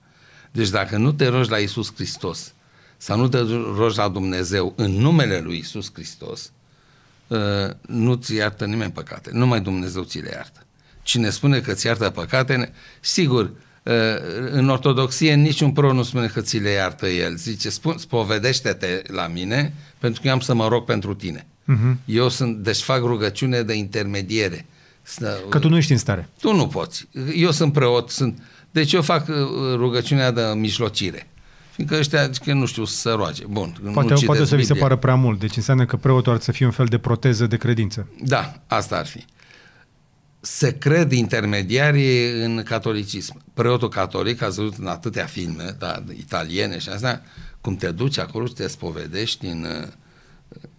Deci 0.50 0.68
dacă 0.68 0.96
nu 0.96 1.12
te 1.12 1.26
rogi 1.26 1.50
la 1.50 1.58
Isus 1.58 1.94
Hristos 1.94 2.52
sau 2.98 3.16
nu 3.18 3.28
te 3.28 3.38
rogi 3.76 3.96
la 3.96 4.08
Dumnezeu 4.08 4.72
în 4.76 4.90
numele 4.90 5.40
lui 5.40 5.58
Isus 5.58 5.90
Hristos, 5.92 6.52
uh, 7.26 7.38
nu-ți 7.80 8.34
iartă 8.34 8.64
nimeni 8.64 8.92
păcate. 8.92 9.30
Numai 9.32 9.60
Dumnezeu 9.60 10.02
ți 10.02 10.18
le 10.18 10.30
iartă. 10.32 10.62
Cine 11.02 11.30
spune 11.30 11.60
că 11.60 11.72
ți 11.72 11.86
iartă 11.86 12.10
păcate, 12.10 12.72
sigur, 13.00 13.52
în 14.50 14.68
ortodoxie 14.68 15.34
niciun 15.34 15.72
pro 15.72 15.92
nu 15.92 16.02
spune 16.02 16.26
că 16.26 16.40
ți 16.40 16.58
le 16.58 16.70
iartă 16.70 17.06
el. 17.06 17.36
Zice, 17.36 17.70
spun, 17.70 17.98
spovedește-te 17.98 19.02
la 19.06 19.26
mine 19.26 19.74
pentru 19.98 20.20
că 20.20 20.26
eu 20.26 20.32
am 20.32 20.40
să 20.40 20.54
mă 20.54 20.68
rog 20.68 20.84
pentru 20.84 21.14
tine. 21.14 21.46
Uh-huh. 21.46 21.96
Eu 22.04 22.28
sunt, 22.28 22.56
deci 22.56 22.80
fac 22.80 23.00
rugăciune 23.00 23.62
de 23.62 23.74
intermediere. 23.74 24.66
Că 25.48 25.58
tu 25.58 25.68
nu 25.68 25.76
ești 25.76 25.92
în 25.92 25.98
stare. 25.98 26.28
Tu 26.40 26.54
nu 26.54 26.66
poți. 26.66 27.08
Eu 27.34 27.50
sunt 27.50 27.72
preot, 27.72 28.10
sunt... 28.10 28.42
Deci 28.70 28.92
eu 28.92 29.02
fac 29.02 29.28
uh, 29.28 29.34
rugăciunea 29.74 30.30
de 30.30 30.42
mijlocire. 30.56 31.28
Fiindcă 31.78 31.98
ăștia, 31.98 32.30
că 32.44 32.52
nu 32.52 32.66
știu 32.66 32.84
să 32.84 33.12
roage. 33.12 33.46
Bun, 33.46 33.76
poate, 33.92 34.12
nu 34.12 34.20
poate 34.20 34.44
să 34.44 34.56
vi 34.56 34.62
se 34.62 34.72
Biblia. 34.72 34.82
pară 34.88 34.96
prea 34.96 35.14
mult. 35.14 35.38
Deci 35.38 35.56
înseamnă 35.56 35.86
că 35.86 35.96
preotul 35.96 36.32
ar 36.32 36.40
să 36.40 36.52
fie 36.52 36.66
un 36.66 36.72
fel 36.72 36.86
de 36.86 36.98
proteză 36.98 37.46
de 37.46 37.56
credință. 37.56 38.08
Da, 38.24 38.60
asta 38.66 38.96
ar 38.96 39.06
fi. 39.06 39.24
Se 40.40 40.78
cred 40.78 41.12
intermediarii 41.12 42.42
în 42.42 42.62
catolicism. 42.62 43.42
Preotul 43.54 43.88
catolic, 43.88 44.42
ați 44.42 44.56
văzut 44.56 44.76
în 44.78 44.86
atâtea 44.86 45.24
filme, 45.24 45.76
da, 45.78 46.02
italiene 46.16 46.78
și 46.78 46.88
asta, 46.88 47.22
cum 47.60 47.76
te 47.76 47.90
duci 47.90 48.18
acolo 48.18 48.46
și 48.46 48.52
te 48.52 48.66
spovedești 48.66 49.46
în 49.46 49.66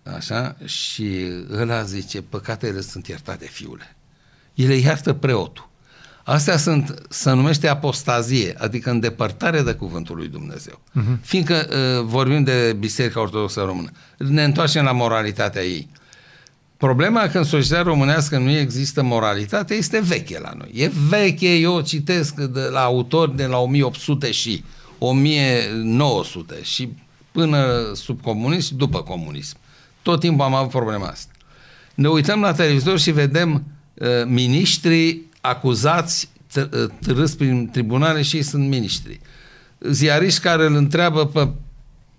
așa 0.03 0.57
și 0.65 1.27
ăla 1.51 1.83
zice, 1.83 2.21
păcatele 2.21 2.81
sunt 2.81 3.07
iertate, 3.07 3.45
fiule. 3.45 3.95
El 4.53 4.69
iartă 4.69 5.13
preotul. 5.13 5.68
Astea 6.23 6.57
sunt, 6.57 6.93
se 7.09 7.31
numește 7.31 7.67
apostazie, 7.67 8.55
adică 8.57 8.89
îndepărtare 8.89 9.61
de 9.61 9.71
cuvântul 9.71 10.15
lui 10.15 10.27
Dumnezeu. 10.27 10.81
Uh-huh. 10.99 11.19
Fiindcă 11.21 11.67
uh, 11.69 12.05
vorbim 12.05 12.43
de 12.43 12.75
Biserica 12.79 13.21
Ortodoxă 13.21 13.61
Română, 13.61 13.89
ne 14.17 14.43
întoarcem 14.43 14.83
la 14.83 14.91
moralitatea 14.91 15.63
ei. 15.63 15.89
Problema 16.77 17.27
că 17.27 17.37
în 17.37 17.43
societatea 17.43 17.91
românească 17.91 18.37
nu 18.37 18.49
există 18.49 19.03
moralitate 19.03 19.73
este 19.73 19.99
veche 19.99 20.39
la 20.39 20.53
noi. 20.57 20.71
E 20.73 20.91
veche, 21.09 21.55
eu 21.55 21.73
o 21.73 21.81
citesc 21.81 22.33
de 22.35 22.67
la 22.71 22.83
autori 22.83 23.35
de 23.35 23.45
la 23.45 23.57
1800 23.57 24.31
și 24.31 24.63
1900 24.97 26.55
și 26.61 26.89
până 27.31 27.91
sub 27.93 28.21
comunism 28.21 28.67
și 28.67 28.73
după 28.73 29.01
comunism. 29.01 29.57
Tot 30.01 30.19
timpul 30.19 30.45
am 30.45 30.53
avut 30.53 30.69
problema 30.69 31.07
asta. 31.07 31.31
Ne 31.95 32.07
uităm 32.07 32.41
la 32.41 32.53
televizor 32.53 32.99
și 32.99 33.11
vedem 33.11 33.63
uh, 33.93 34.07
miniștri 34.25 35.21
acuzați, 35.41 36.29
trâs 37.01 37.35
prin 37.35 37.69
tribunale 37.71 38.21
și 38.21 38.35
ei 38.35 38.41
sunt 38.41 38.67
miniștri. 38.67 39.19
Ziariști 39.79 40.39
care 40.39 40.65
îl 40.65 40.75
întreabă 40.75 41.25
pe 41.25 41.49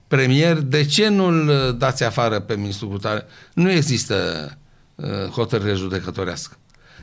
premier 0.09 0.57
de 0.57 0.85
ce 0.85 1.09
nu-l 1.09 1.49
uh, 1.49 1.77
dați 1.77 2.05
afară 2.05 2.41
pe 2.41 2.57
ministrul 2.57 2.89
Cutare. 2.89 3.25
Nu 3.55 3.71
există 3.71 4.49
uh, 4.95 5.09
hotărâre 5.31 5.75
judecătorească. 5.75 6.57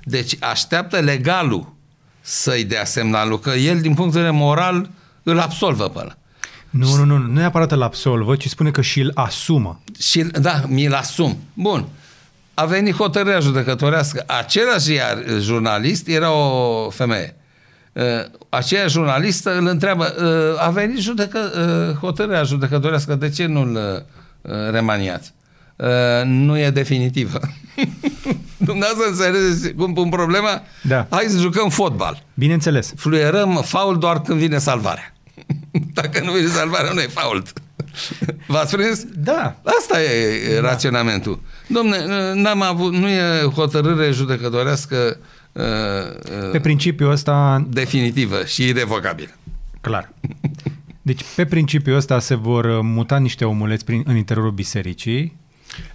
Deci 0.04 0.38
așteaptă 0.40 1.00
legalul 1.00 1.76
să-i 2.22 2.64
dea 2.64 2.86
semnalul 2.86 3.40
că 3.40 3.50
el, 3.50 3.82
din 3.82 3.94
punct 3.94 4.14
de 4.14 4.20
vedere 4.20 4.38
moral, 4.38 4.90
îl 5.24 5.40
absolvă 5.40 5.90
pe 5.90 6.00
ăla. 6.00 6.18
Nu, 6.70 6.96
nu, 6.96 7.04
nu, 7.04 7.18
nu 7.18 7.34
neapărat 7.34 7.72
îl 7.72 7.82
absolvă, 7.82 8.36
ci 8.36 8.48
spune 8.48 8.72
că 8.72 8.82
și 8.82 9.00
îl 9.00 9.12
asumă. 9.14 9.82
Și, 10.00 10.24
da, 10.24 10.64
mi-l 10.68 10.94
asum. 10.94 11.38
Bun. 11.54 11.88
A 12.60 12.66
venit 12.66 12.96
hotărârea 12.96 13.40
judecătorească. 13.40 14.24
Același 14.28 14.94
iar, 14.94 15.24
jurnalist 15.40 16.08
era 16.08 16.32
o 16.32 16.90
femeie. 16.90 17.36
Uh, 17.94 18.04
aceea 18.50 18.88
jurnalistă 18.88 19.58
îl 19.58 19.68
întreabă, 19.68 20.16
uh, 20.20 20.66
a 20.66 20.70
venit 20.70 21.00
judecă, 21.00 21.40
uh, 21.40 21.98
hotărârea 22.00 22.44
judecătorească, 22.44 23.16
de 23.16 23.30
ce 23.30 23.46
nu-l 23.46 23.76
uh, 24.42 24.52
remaniați? 24.72 25.34
Uh, 25.76 25.88
nu 26.24 26.60
e 26.60 26.70
definitivă. 26.70 27.40
Dumneavoastră 28.70 29.10
înțelegeți 29.10 29.74
cum 29.74 29.94
pun 29.94 30.10
problema? 30.10 30.62
Da. 30.82 31.08
Hai 31.10 31.26
să 31.30 31.38
jucăm 31.38 31.70
fotbal. 31.70 32.24
Bineînțeles. 32.34 32.94
Fluierăm 32.96 33.62
faul 33.66 34.00
doar 34.00 34.22
când 34.22 34.40
vine 34.40 34.58
salvarea. 34.58 35.14
Dacă 35.94 36.22
nu 36.24 36.32
vine 36.32 36.48
salvarea, 36.48 36.92
nu 36.92 37.00
e 37.00 37.08
fault. 37.08 37.54
V-ați 38.48 38.76
prins? 38.76 39.06
Da. 39.16 39.60
Asta 39.80 40.02
e 40.02 40.54
da. 40.54 40.68
raționamentul. 40.68 41.40
Domne, 41.68 41.98
n-am 42.34 42.62
avut, 42.62 42.94
nu 42.94 43.08
e 43.08 43.42
hotărâre 43.54 44.12
judecătorească 44.12 45.18
uh, 45.52 45.64
uh, 45.64 46.52
Pe 46.52 46.60
principiul 46.60 47.12
ăsta... 47.12 47.66
definitivă 47.70 48.46
și 48.46 48.64
irrevocabilă. 48.64 49.32
Clar. 49.82 50.14
Deci, 51.02 51.22
pe 51.36 51.46
principiul 51.46 51.96
ăsta 51.96 52.20
se 52.20 52.36
vor 52.36 52.82
muta 52.82 53.18
niște 53.18 53.46
omuleți 53.46 53.86
prin, 53.86 54.04
în 54.06 54.16
interiorul 54.16 54.52
bisericii. 54.52 55.38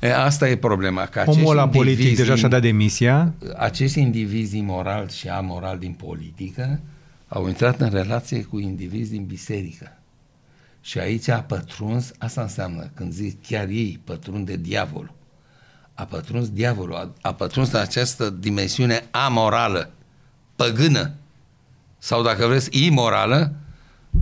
E, 0.01 0.15
asta 0.17 0.49
e 0.49 0.57
problema. 0.57 1.07
Că 1.07 1.23
Omul 1.27 1.55
la 1.55 1.69
politic 1.69 2.17
deja 2.17 2.35
și-a 2.35 2.49
dat 2.49 2.61
demisia. 2.61 3.35
Acești 3.57 4.01
indivizi 4.01 4.61
moral 4.61 5.09
și 5.09 5.29
amoral 5.29 5.79
din 5.79 5.93
politică 5.93 6.81
au 7.29 7.49
intrat 7.49 7.81
în 7.81 7.91
relație 7.91 8.43
cu 8.43 8.59
indivizi 8.59 9.11
din 9.11 9.25
biserică. 9.25 9.97
Și 10.85 10.99
aici 10.99 11.29
a 11.29 11.43
pătruns, 11.43 12.13
asta 12.19 12.41
înseamnă, 12.41 12.91
când 12.95 13.13
zic 13.13 13.47
chiar 13.47 13.69
ei 13.69 14.01
pătrund 14.05 14.47
de 14.47 14.57
diavol, 14.57 15.13
a 15.95 16.05
pătruns 16.05 16.51
diavolul, 16.51 16.95
a, 16.95 17.13
a 17.21 17.35
pătruns 17.35 17.73
în 17.73 17.81
această 17.81 18.31
dimensiune 18.31 19.05
amorală, 19.11 19.91
păgână, 20.57 21.11
sau 21.99 22.23
dacă 22.23 22.47
vreți, 22.47 22.85
imorală, 22.85 23.53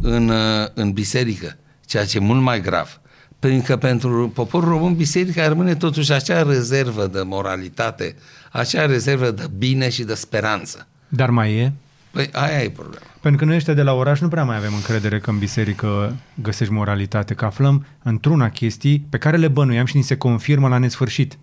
în, 0.00 0.32
în 0.74 0.92
biserică, 0.92 1.56
ceea 1.86 2.06
ce 2.06 2.16
e 2.16 2.20
mult 2.20 2.42
mai 2.42 2.60
grav. 2.60 3.00
Pentru 3.38 3.66
că 3.66 3.76
pentru 3.76 4.30
poporul 4.34 4.68
român, 4.68 4.96
biserica 4.96 5.48
rămâne 5.48 5.74
totuși 5.74 6.12
acea 6.12 6.42
rezervă 6.42 7.06
de 7.06 7.22
moralitate, 7.22 8.16
acea 8.50 8.86
rezervă 8.86 9.30
de 9.30 9.46
bine 9.58 9.88
și 9.88 10.02
de 10.02 10.14
speranță. 10.14 10.86
Dar 11.08 11.30
mai 11.30 11.54
e? 11.54 11.72
Păi 12.10 12.28
aia 12.32 12.62
e 12.62 12.70
problema. 12.70 13.09
Pentru 13.20 13.40
că 13.40 13.46
noi 13.46 13.56
ăștia 13.56 13.74
de 13.74 13.82
la 13.82 13.92
oraș 13.92 14.20
nu 14.20 14.28
prea 14.28 14.44
mai 14.44 14.56
avem 14.56 14.74
încredere 14.74 15.20
că 15.20 15.30
în 15.30 15.38
biserică 15.38 16.16
găsești 16.42 16.72
moralitate, 16.72 17.34
că 17.34 17.44
aflăm 17.44 17.86
într-una 18.02 18.50
chestii 18.50 19.06
pe 19.08 19.18
care 19.18 19.36
le 19.36 19.48
bănuiam 19.48 19.84
și 19.84 19.96
ni 19.96 20.02
se 20.02 20.16
confirmă 20.16 20.68
la 20.68 20.78
nesfârșit. 20.78 21.38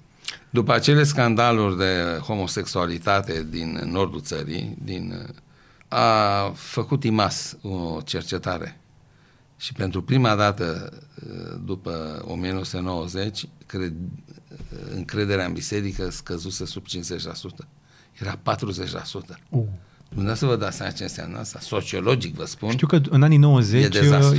După 0.50 0.74
acele 0.74 1.04
scandaluri 1.04 1.78
de 1.78 2.20
homosexualitate 2.24 3.48
din 3.50 3.82
nordul 3.92 4.22
țării, 4.22 4.78
din, 4.84 5.14
a 5.88 6.52
făcut 6.56 7.04
IMAS 7.04 7.58
o 7.62 8.02
cercetare 8.02 8.80
și 9.58 9.74
pentru 9.74 10.02
prima 10.02 10.36
dată 10.36 10.94
după 11.66 12.24
1990 12.28 13.48
cred, 13.66 13.94
încrederea 14.96 15.46
în 15.46 15.54
biserică 15.54 16.10
scăzuse 16.10 16.66
sub 16.66 16.86
50%. 16.86 17.68
Era 18.20 18.36
40%. 18.36 18.40
Uh. 19.50 19.64
Dumneavoastră 20.10 20.48
vă 20.48 20.56
dați 20.56 20.78
seama 20.78 20.92
ce 20.92 21.04
înseamnă 21.04 21.40
asta? 21.40 21.60
Sociologic 21.62 22.36
vă 22.36 22.46
spun. 22.46 22.72
Știu 22.72 22.88
că 22.88 23.00
în 23.10 23.24
anii 23.24 23.38
90 23.38 23.96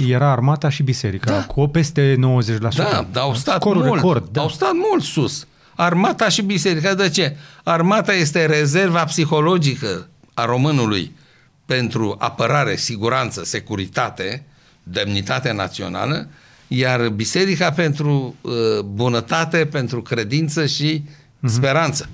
era 0.09 0.31
armata 0.31 0.69
și 0.69 0.83
biserica, 0.83 1.31
da. 1.31 1.45
cu 1.45 1.67
peste 1.67 2.15
90%. 2.15 2.59
Da, 2.59 3.07
dar 3.13 3.23
au 3.23 3.35
stat 3.35 3.61
Scorul 3.61 3.83
mult, 3.83 3.95
record, 3.95 4.29
da. 4.33 4.41
au 4.41 4.49
stat 4.49 4.73
mult 4.91 5.03
sus. 5.03 5.47
Armata 5.75 6.29
și 6.29 6.43
biserica, 6.43 6.95
de 6.95 7.09
ce? 7.09 7.37
Armata 7.65 8.13
este 8.13 8.47
rezerva 8.47 9.05
psihologică 9.05 10.09
a 10.35 10.45
românului 10.45 11.17
pentru 11.67 12.17
apărare, 12.19 12.77
siguranță, 12.77 13.45
securitate, 13.45 14.47
demnitate 14.83 15.53
națională, 15.53 16.29
iar 16.69 17.09
biserica 17.09 17.71
pentru 17.71 18.35
uh, 18.41 18.53
bunătate, 18.85 19.67
pentru 19.67 20.03
credință 20.03 20.67
și 20.67 21.03
uh-huh. 21.05 21.49
speranță. 21.49 22.09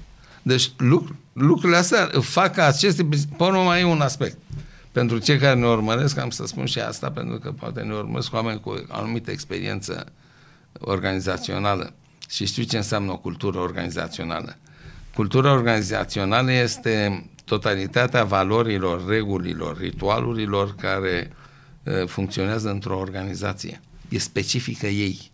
Deci 0.44 0.70
lucru, 0.76 1.16
lucrurile 1.32 1.78
astea 1.78 2.10
fac 2.20 2.54
ca 2.54 2.64
aceste... 2.64 3.08
Până 3.36 3.58
mai 3.58 3.80
e 3.80 3.84
un 3.84 4.00
aspect. 4.00 4.36
Pentru 4.92 5.18
cei 5.18 5.38
care 5.38 5.58
ne 5.58 5.66
urmăresc, 5.66 6.18
am 6.18 6.30
să 6.30 6.46
spun 6.46 6.64
și 6.64 6.78
asta, 6.78 7.10
pentru 7.10 7.38
că 7.38 7.52
poate 7.52 7.80
ne 7.80 7.94
urmăresc 7.94 8.32
oameni 8.32 8.60
cu 8.60 8.70
o 8.70 8.74
anumită 8.88 9.30
experiență 9.30 10.06
organizațională 10.72 11.94
și 12.28 12.46
știu 12.46 12.62
ce 12.62 12.76
înseamnă 12.76 13.12
o 13.12 13.16
cultură 13.16 13.58
organizațională. 13.58 14.56
Cultura 15.14 15.52
organizațională 15.52 16.52
este 16.52 17.24
totalitatea 17.44 18.24
valorilor, 18.24 19.08
regulilor, 19.08 19.78
ritualurilor 19.78 20.74
care 20.74 21.32
uh, 21.82 22.06
funcționează 22.06 22.70
într-o 22.70 22.98
organizație. 22.98 23.80
E 24.08 24.18
specifică 24.18 24.86
ei. 24.86 25.30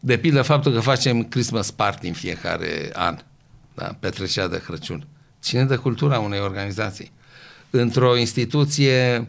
De 0.00 0.18
pildă 0.18 0.42
faptul 0.42 0.72
că 0.72 0.80
facem 0.80 1.24
Christmas 1.24 1.70
party 1.70 2.06
în 2.06 2.12
fiecare 2.12 2.90
an 2.92 3.18
da? 3.76 3.96
petrecerea 4.00 4.48
de 4.48 4.62
Crăciun. 4.66 5.06
Ține 5.42 5.64
de 5.64 5.76
cultura 5.76 6.18
unei 6.18 6.40
organizații. 6.40 7.12
Într-o 7.70 8.16
instituție 8.16 9.28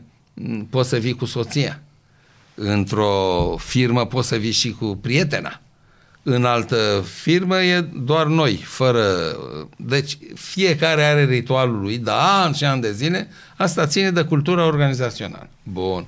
poți 0.69 0.89
să 0.89 0.97
vii 0.97 1.15
cu 1.15 1.25
soția. 1.25 1.81
Într-o 2.55 3.55
firmă 3.59 4.05
poți 4.05 4.27
să 4.27 4.35
vii 4.35 4.51
și 4.51 4.71
cu 4.71 4.99
prietena. 5.01 5.61
În 6.23 6.45
altă 6.45 7.05
firmă 7.21 7.61
e 7.61 7.81
doar 7.81 8.25
noi, 8.25 8.55
fără... 8.55 9.05
Deci 9.77 10.17
fiecare 10.33 11.03
are 11.03 11.25
ritualul 11.25 11.81
lui, 11.81 11.97
de 11.97 12.11
ani 12.13 12.55
și 12.55 12.63
ani 12.63 12.81
de 12.81 12.91
zile, 12.91 13.27
asta 13.57 13.85
ține 13.85 14.11
de 14.11 14.23
cultura 14.23 14.65
organizațională. 14.65 15.49
Bun. 15.63 16.05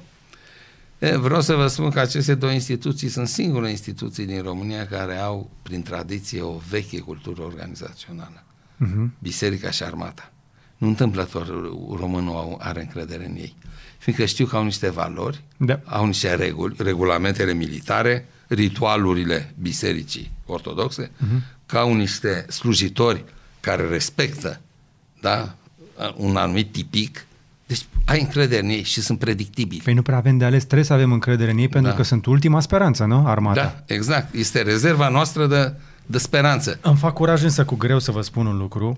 E, 0.99 1.17
vreau 1.17 1.41
să 1.41 1.53
vă 1.53 1.67
spun 1.67 1.89
că 1.89 1.99
aceste 1.99 2.35
două 2.35 2.51
instituții 2.51 3.09
sunt 3.09 3.27
singure 3.27 3.69
instituții 3.69 4.25
din 4.25 4.41
România 4.41 4.87
care 4.87 5.17
au, 5.17 5.49
prin 5.61 5.81
tradiție, 5.81 6.41
o 6.41 6.61
veche 6.69 6.99
cultură 6.99 7.41
organizațională. 7.41 8.43
Uh-huh. 8.85 9.09
Biserica 9.19 9.71
și 9.71 9.83
armata. 9.83 10.31
Nu 10.77 10.87
întâmplător 10.87 11.47
românul 11.97 12.57
are 12.59 12.81
încredere 12.81 13.25
în 13.25 13.35
ei. 13.35 13.55
Fiindcă 13.97 14.25
știu 14.25 14.45
că 14.45 14.55
au 14.55 14.63
niște 14.63 14.89
valori, 14.89 15.43
da. 15.57 15.79
au 15.85 16.05
niște 16.05 16.35
reguli, 16.35 16.75
regulamentele 16.77 17.53
militare, 17.53 18.27
ritualurile 18.47 19.53
bisericii 19.59 20.31
ortodoxe, 20.45 21.07
uh-huh. 21.07 21.65
că 21.65 21.77
au 21.77 21.95
niște 21.95 22.45
slujitori 22.49 23.23
care 23.59 23.87
respectă 23.87 24.61
da, 25.21 25.55
un 26.15 26.35
anumit 26.35 26.71
tipic 26.71 27.19
deci 27.19 27.28
ai 28.09 28.21
încredere 28.21 28.63
în 28.63 28.69
ei 28.69 28.83
și 28.83 29.01
sunt 29.01 29.19
predictibili. 29.19 29.81
Păi 29.83 29.93
nu 29.93 30.01
prea 30.01 30.17
avem 30.17 30.37
de 30.37 30.45
ales, 30.45 30.63
trebuie 30.63 30.85
să 30.85 30.93
avem 30.93 31.11
încredere 31.11 31.51
în 31.51 31.57
ei 31.57 31.67
pentru 31.67 31.91
da. 31.91 31.97
că 31.97 32.03
sunt 32.03 32.25
ultima 32.25 32.59
speranță, 32.59 33.05
nu? 33.05 33.27
Armata. 33.27 33.61
Da, 33.61 33.93
exact. 33.93 34.33
Este 34.33 34.61
rezerva 34.61 35.09
noastră 35.09 35.47
de, 35.47 35.73
de 36.05 36.17
speranță. 36.17 36.79
Îmi 36.81 36.97
fac 36.97 37.13
curaj 37.13 37.43
însă 37.43 37.65
cu 37.65 37.75
greu 37.75 37.99
să 37.99 38.11
vă 38.11 38.21
spun 38.21 38.45
un 38.45 38.57
lucru 38.57 38.97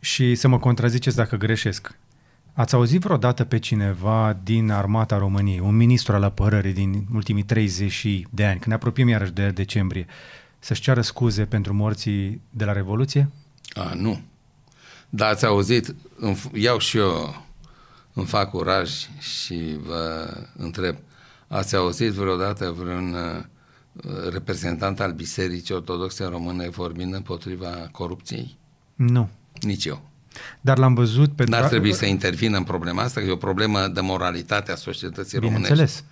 și 0.00 0.34
să 0.34 0.48
mă 0.48 0.58
contraziceți 0.58 1.16
dacă 1.16 1.36
greșesc. 1.36 1.96
Ați 2.52 2.74
auzit 2.74 3.00
vreodată 3.00 3.44
pe 3.44 3.58
cineva 3.58 4.36
din 4.42 4.70
armata 4.70 5.18
României, 5.18 5.60
un 5.60 5.76
ministru 5.76 6.14
al 6.14 6.22
apărării 6.22 6.72
din 6.72 7.06
ultimii 7.14 7.42
30 7.42 8.22
de 8.30 8.44
ani, 8.44 8.52
când 8.52 8.66
ne 8.66 8.74
apropiem 8.74 9.08
iarăși 9.08 9.32
de 9.32 9.48
decembrie, 9.48 10.06
să-și 10.58 10.80
ceară 10.80 11.00
scuze 11.00 11.44
pentru 11.44 11.74
morții 11.74 12.40
de 12.50 12.64
la 12.64 12.72
Revoluție? 12.72 13.30
A, 13.72 13.92
nu. 13.94 14.20
Dar 15.08 15.30
ați 15.30 15.46
auzit, 15.46 15.94
iau 16.52 16.78
și 16.78 16.96
eu 16.96 17.46
îmi 18.18 18.26
fac 18.26 18.50
curaj 18.50 18.90
și 19.18 19.76
vă 19.86 20.30
întreb, 20.56 20.96
ați 21.48 21.76
auzit 21.76 22.12
vreodată 22.12 22.74
vreun 22.78 23.14
uh, 23.14 23.44
reprezentant 24.32 25.00
al 25.00 25.12
Bisericii 25.12 25.74
Ortodoxe 25.74 26.24
Române 26.24 26.68
vorbind 26.68 27.14
împotriva 27.14 27.88
corupției? 27.92 28.56
Nu. 28.94 29.28
Nici 29.60 29.84
eu. 29.84 30.02
Dar 30.60 30.78
l-am 30.78 30.94
văzut 30.94 31.32
pe... 31.32 31.44
N-ar 31.46 31.68
trebui 31.68 31.92
să 31.92 32.06
intervină 32.06 32.56
în 32.56 32.62
problema 32.62 33.02
asta, 33.02 33.20
că 33.20 33.26
e 33.26 33.30
o 33.30 33.36
problemă 33.36 33.86
de 33.86 34.00
moralitate 34.00 34.72
a 34.72 34.74
societății 34.74 35.38
românești. 35.38 35.72
Bineînțeles. 35.72 36.04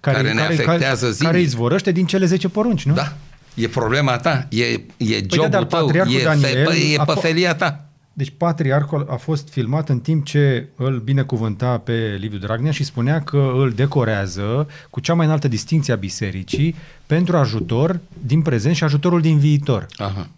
Care, 0.00 0.16
care 0.16 0.32
ne 0.32 0.40
care, 0.40 0.52
afectează 0.52 1.00
care, 1.00 1.12
zilnic. 1.12 1.32
care 1.32 1.40
izvorăște 1.40 1.92
din 1.92 2.06
cele 2.06 2.26
10 2.26 2.48
porunci, 2.48 2.84
nu? 2.84 2.94
Da. 2.94 3.16
E 3.54 3.68
problema 3.68 4.16
ta, 4.16 4.46
e, 4.50 4.64
e 4.96 5.26
jobul 5.30 5.36
da, 5.36 5.48
dar 5.48 5.64
tău, 5.64 5.84
patriarhul 5.84 6.14
e, 6.14 6.22
Daniel 6.22 6.66
fe, 6.66 6.78
e 6.78 6.98
a 6.98 7.02
fo- 7.02 7.06
păfelia 7.06 7.54
ta. 7.54 7.91
Deci 8.12 8.32
patriarhul 8.36 9.06
a 9.10 9.16
fost 9.16 9.48
filmat 9.48 9.88
în 9.88 10.00
timp 10.00 10.24
ce 10.24 10.68
îl 10.76 10.98
binecuvânta 10.98 11.78
pe 11.78 12.16
Liviu 12.18 12.38
Dragnea 12.38 12.72
și 12.72 12.84
spunea 12.84 13.22
că 13.22 13.52
îl 13.54 13.70
decorează 13.70 14.68
cu 14.90 15.00
cea 15.00 15.14
mai 15.14 15.26
înaltă 15.26 15.48
distinție 15.48 15.92
a 15.92 15.96
bisericii 15.96 16.74
pentru 17.06 17.36
ajutor 17.36 18.00
din 18.26 18.42
prezent 18.42 18.76
și 18.76 18.84
ajutorul 18.84 19.20
din 19.20 19.38
viitor. 19.38 19.86
Aha. 19.96 20.28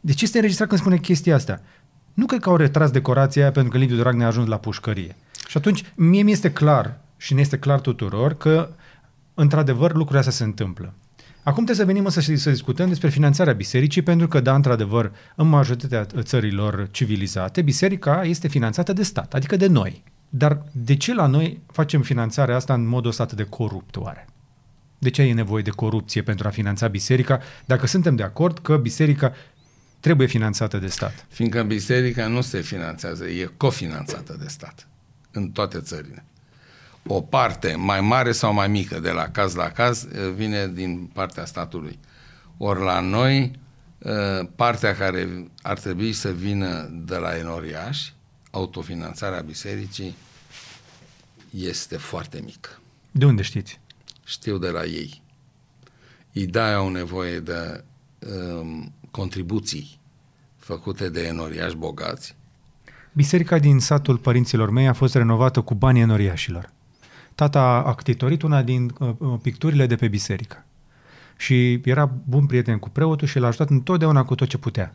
De 0.00 0.12
ce 0.12 0.24
este 0.24 0.36
înregistrat 0.36 0.68
când 0.68 0.80
spune 0.80 0.98
chestia 0.98 1.34
asta? 1.34 1.60
Nu 2.14 2.26
cred 2.26 2.40
că 2.40 2.48
au 2.48 2.56
retras 2.56 2.90
decorația 2.90 3.42
aia 3.42 3.50
pentru 3.50 3.72
că 3.72 3.78
Liviu 3.78 3.96
Dragnea 3.96 4.24
a 4.24 4.28
ajuns 4.28 4.48
la 4.48 4.56
pușcărie. 4.56 5.16
Și 5.48 5.56
atunci, 5.56 5.84
mie 5.94 6.22
mi 6.22 6.32
este 6.32 6.52
clar 6.52 7.00
și 7.16 7.34
ne 7.34 7.40
este 7.40 7.58
clar 7.58 7.80
tuturor 7.80 8.34
că, 8.34 8.68
într-adevăr, 9.34 9.90
lucrurile 9.90 10.18
astea 10.18 10.32
se 10.32 10.44
întâmplă. 10.44 10.94
Acum 11.48 11.64
trebuie 11.64 11.86
să 11.86 11.92
venim 11.92 12.08
să, 12.08 12.36
să 12.36 12.50
discutăm 12.50 12.88
despre 12.88 13.08
finanțarea 13.08 13.52
bisericii, 13.52 14.02
pentru 14.02 14.28
că, 14.28 14.40
da, 14.40 14.54
într-adevăr, 14.54 15.12
în 15.36 15.48
majoritatea 15.48 16.22
țărilor 16.22 16.88
civilizate, 16.90 17.62
biserica 17.62 18.22
este 18.22 18.48
finanțată 18.48 18.92
de 18.92 19.02
stat, 19.02 19.34
adică 19.34 19.56
de 19.56 19.66
noi. 19.66 20.02
Dar 20.28 20.62
de 20.72 20.96
ce 20.96 21.14
la 21.14 21.26
noi 21.26 21.60
facem 21.66 22.02
finanțarea 22.02 22.56
asta 22.56 22.74
în 22.74 22.86
modul 22.86 23.10
ăsta 23.10 23.22
atât 23.22 23.36
de 23.36 23.42
corupt, 23.42 23.96
oare? 23.96 24.26
De 24.98 25.10
ce 25.10 25.22
e 25.22 25.32
nevoie 25.32 25.62
de 25.62 25.70
corupție 25.70 26.22
pentru 26.22 26.46
a 26.46 26.50
finanța 26.50 26.88
biserica, 26.88 27.40
dacă 27.64 27.86
suntem 27.86 28.16
de 28.16 28.22
acord 28.22 28.58
că 28.58 28.76
biserica 28.76 29.32
trebuie 30.00 30.26
finanțată 30.26 30.78
de 30.78 30.86
stat? 30.86 31.26
Fiindcă 31.28 31.62
biserica 31.62 32.26
nu 32.26 32.40
se 32.40 32.60
finanțează, 32.60 33.24
e 33.24 33.50
cofinanțată 33.56 34.36
de 34.40 34.48
stat 34.48 34.88
în 35.30 35.50
toate 35.50 35.80
țările. 35.80 36.24
O 37.10 37.20
parte 37.20 37.74
mai 37.74 38.00
mare 38.00 38.32
sau 38.32 38.52
mai 38.52 38.68
mică, 38.68 39.00
de 39.00 39.10
la 39.10 39.28
caz 39.28 39.54
la 39.54 39.70
caz, 39.70 40.04
eh, 40.04 40.32
vine 40.34 40.68
din 40.68 41.10
partea 41.12 41.44
statului. 41.44 41.98
Ori 42.56 42.80
la 42.80 43.00
noi, 43.00 43.50
eh, 43.98 44.48
partea 44.56 44.94
care 44.94 45.50
ar 45.62 45.78
trebui 45.78 46.12
să 46.12 46.32
vină 46.32 46.90
de 46.92 47.16
la 47.16 47.36
enoriași, 47.36 48.14
autofinanțarea 48.50 49.40
bisericii, 49.40 50.16
este 51.50 51.96
foarte 51.96 52.40
mică. 52.44 52.70
De 53.10 53.24
unde 53.24 53.42
știți? 53.42 53.80
Știu 54.24 54.58
de 54.58 54.68
la 54.68 54.84
ei. 54.84 55.22
Ei 56.32 56.46
da 56.46 56.74
au 56.74 56.88
nevoie 56.88 57.40
de 57.40 57.84
um, 58.18 58.92
contribuții 59.10 59.98
făcute 60.56 61.08
de 61.08 61.26
enoriași 61.26 61.76
bogați. 61.76 62.36
Biserica 63.12 63.58
din 63.58 63.78
satul 63.78 64.16
părinților 64.16 64.70
mei 64.70 64.88
a 64.88 64.92
fost 64.92 65.14
renovată 65.14 65.60
cu 65.60 65.74
banii 65.74 66.02
enoriașilor. 66.02 66.70
Tata 67.38 67.60
a 67.86 67.94
ctitorit 67.94 68.42
una 68.42 68.62
din 68.62 68.90
uh, 68.98 69.10
uh, 69.18 69.38
picturile 69.42 69.86
de 69.86 69.96
pe 69.96 70.08
biserică. 70.08 70.64
Și 71.36 71.80
era 71.84 72.10
bun 72.24 72.46
prieten 72.46 72.78
cu 72.78 72.88
preotul 72.88 73.26
și 73.28 73.38
l-a 73.38 73.46
ajutat 73.46 73.70
întotdeauna 73.70 74.24
cu 74.24 74.34
tot 74.34 74.48
ce 74.48 74.58
putea. 74.58 74.92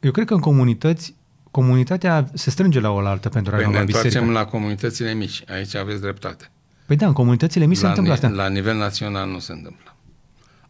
Eu 0.00 0.10
cred 0.10 0.26
că 0.26 0.34
în 0.34 0.40
comunități, 0.40 1.14
comunitatea 1.50 2.28
se 2.34 2.50
strânge 2.50 2.80
la 2.80 2.90
oaltă 2.90 3.28
pentru 3.28 3.52
a 3.52 3.56
Păi 3.56 3.64
ne 3.64 3.70
renova 3.70 3.80
întoarcem 3.84 4.10
biserica. 4.20 4.40
la 4.40 4.46
comunitățile 4.50 5.14
mici. 5.14 5.42
Aici 5.50 5.74
aveți 5.74 6.00
dreptate. 6.00 6.50
Păi 6.86 6.96
da, 6.96 7.06
în 7.06 7.12
comunitățile 7.12 7.64
mici 7.66 7.76
se 7.76 7.82
la, 7.82 7.88
întâmplă 7.88 8.12
ni- 8.14 8.20
asta. 8.24 8.36
la 8.36 8.48
nivel 8.48 8.76
național 8.76 9.28
nu 9.30 9.38
se 9.38 9.52
întâmplă. 9.52 9.96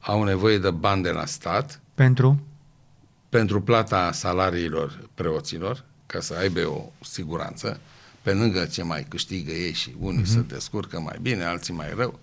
Au 0.00 0.22
nevoie 0.24 0.58
de 0.58 0.70
bani 0.70 1.02
de 1.02 1.10
la 1.10 1.24
stat 1.26 1.80
Pentru? 1.94 2.40
pentru 3.28 3.60
plata 3.62 4.12
salariilor 4.12 5.08
preoților, 5.14 5.84
ca 6.06 6.20
să 6.20 6.34
aibă 6.40 6.60
o 6.60 6.80
siguranță, 7.00 7.80
pe 8.24 8.32
lângă 8.32 8.64
ce 8.64 8.82
mai 8.82 9.06
câștigă 9.08 9.52
ei 9.52 9.72
și 9.72 9.94
unii 9.98 10.22
uh-huh. 10.22 10.26
se 10.26 10.40
descurcă 10.40 11.00
mai 11.00 11.18
bine, 11.22 11.44
alții 11.44 11.74
mai 11.74 11.92
rău, 11.96 12.18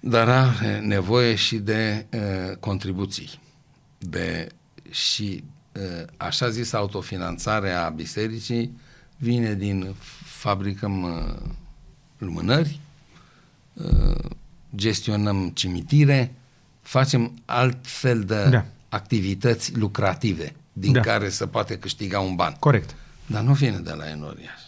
dar 0.00 0.28
are 0.28 0.80
nevoie 0.80 1.34
și 1.34 1.56
de 1.56 2.06
uh, 2.12 2.56
contribuții, 2.56 3.40
de 3.98 4.48
și 4.90 5.44
uh, 5.72 6.06
așa 6.16 6.48
zis 6.48 6.72
autofinanțare 6.72 7.70
a 7.70 7.88
bisericii 7.88 8.78
vine 9.16 9.54
din 9.54 9.94
fabricăm 10.24 11.02
uh, 11.02 11.50
lumânări, 12.18 12.80
uh, 13.72 14.30
gestionăm 14.74 15.48
cimitire, 15.48 16.34
facem 16.82 17.32
alt 17.44 17.86
fel 17.86 18.20
de 18.20 18.48
Da. 18.50 18.64
activități 18.88 19.76
lucrative 19.76 20.54
din 20.72 20.92
Da. 20.92 21.00
care 21.00 21.28
se 21.28 21.46
poate 21.46 21.78
câștiga 21.78 22.20
un 22.20 22.34
ban. 22.34 22.56
Corect. 22.58 22.94
Dar 23.28 23.42
nu 23.42 23.52
vine 23.52 23.78
de 23.78 23.92
la 23.92 24.08
enoriaș. 24.10 24.60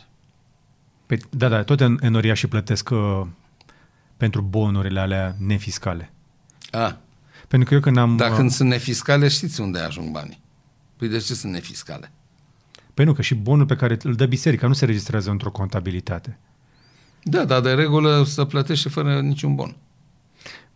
Păi, 1.06 1.20
da, 1.30 1.48
da, 1.48 1.62
tot 1.64 1.80
en- 1.82 2.00
enoriașii 2.00 2.48
plătesc 2.48 2.90
uh, 2.90 3.22
pentru 4.16 4.40
bonurile 4.42 5.00
alea 5.00 5.36
nefiscale. 5.38 6.12
A, 6.70 6.98
Pentru 7.48 7.68
că 7.68 7.74
eu 7.74 7.80
când 7.80 7.96
am... 7.96 8.16
dar 8.16 8.30
uh, 8.30 8.36
când 8.36 8.50
sunt 8.50 8.68
nefiscale, 8.68 9.28
știți 9.28 9.60
unde 9.60 9.78
ajung 9.78 10.10
banii. 10.10 10.40
Păi 10.96 11.08
de 11.08 11.18
ce 11.18 11.34
sunt 11.34 11.52
nefiscale? 11.52 12.12
Păi 12.94 13.04
nu, 13.04 13.12
că 13.12 13.22
și 13.22 13.34
bonul 13.34 13.66
pe 13.66 13.76
care 13.76 13.96
îl 14.02 14.14
dă 14.14 14.26
biserica 14.26 14.66
nu 14.66 14.72
se 14.72 14.84
registrează 14.84 15.30
într-o 15.30 15.50
contabilitate. 15.50 16.38
Da, 17.22 17.44
dar 17.44 17.60
de 17.60 17.74
regulă 17.74 18.24
să 18.24 18.44
plătește 18.44 18.88
fără 18.88 19.20
niciun 19.20 19.54
bon. 19.54 19.76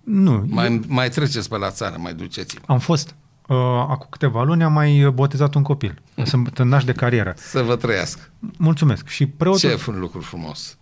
Nu, 0.01 0.45
Mai, 0.49 0.81
mai 0.87 1.09
treceți 1.09 1.49
pe 1.49 1.57
la 1.57 1.71
țară, 1.71 1.97
mai 1.99 2.15
duceți-vă. 2.15 2.65
Am 2.73 2.79
fost. 2.79 3.15
Uh, 3.49 3.57
acum 3.89 4.07
câteva 4.11 4.43
luni 4.43 4.63
am 4.63 4.73
mai 4.73 5.11
botezat 5.15 5.55
un 5.55 5.63
copil. 5.63 6.03
Sunt 6.25 6.59
naș 6.59 6.85
de 6.85 6.93
carieră. 6.93 7.33
Să 7.37 7.63
vă 7.63 7.77
trăiască. 7.77 8.21
Mulțumesc. 8.59 9.09
Și 9.09 9.27
preotul... 9.27 9.71
Ce 9.71 9.85
un 9.89 9.99
lucru 9.99 10.21
frumos. 10.21 10.79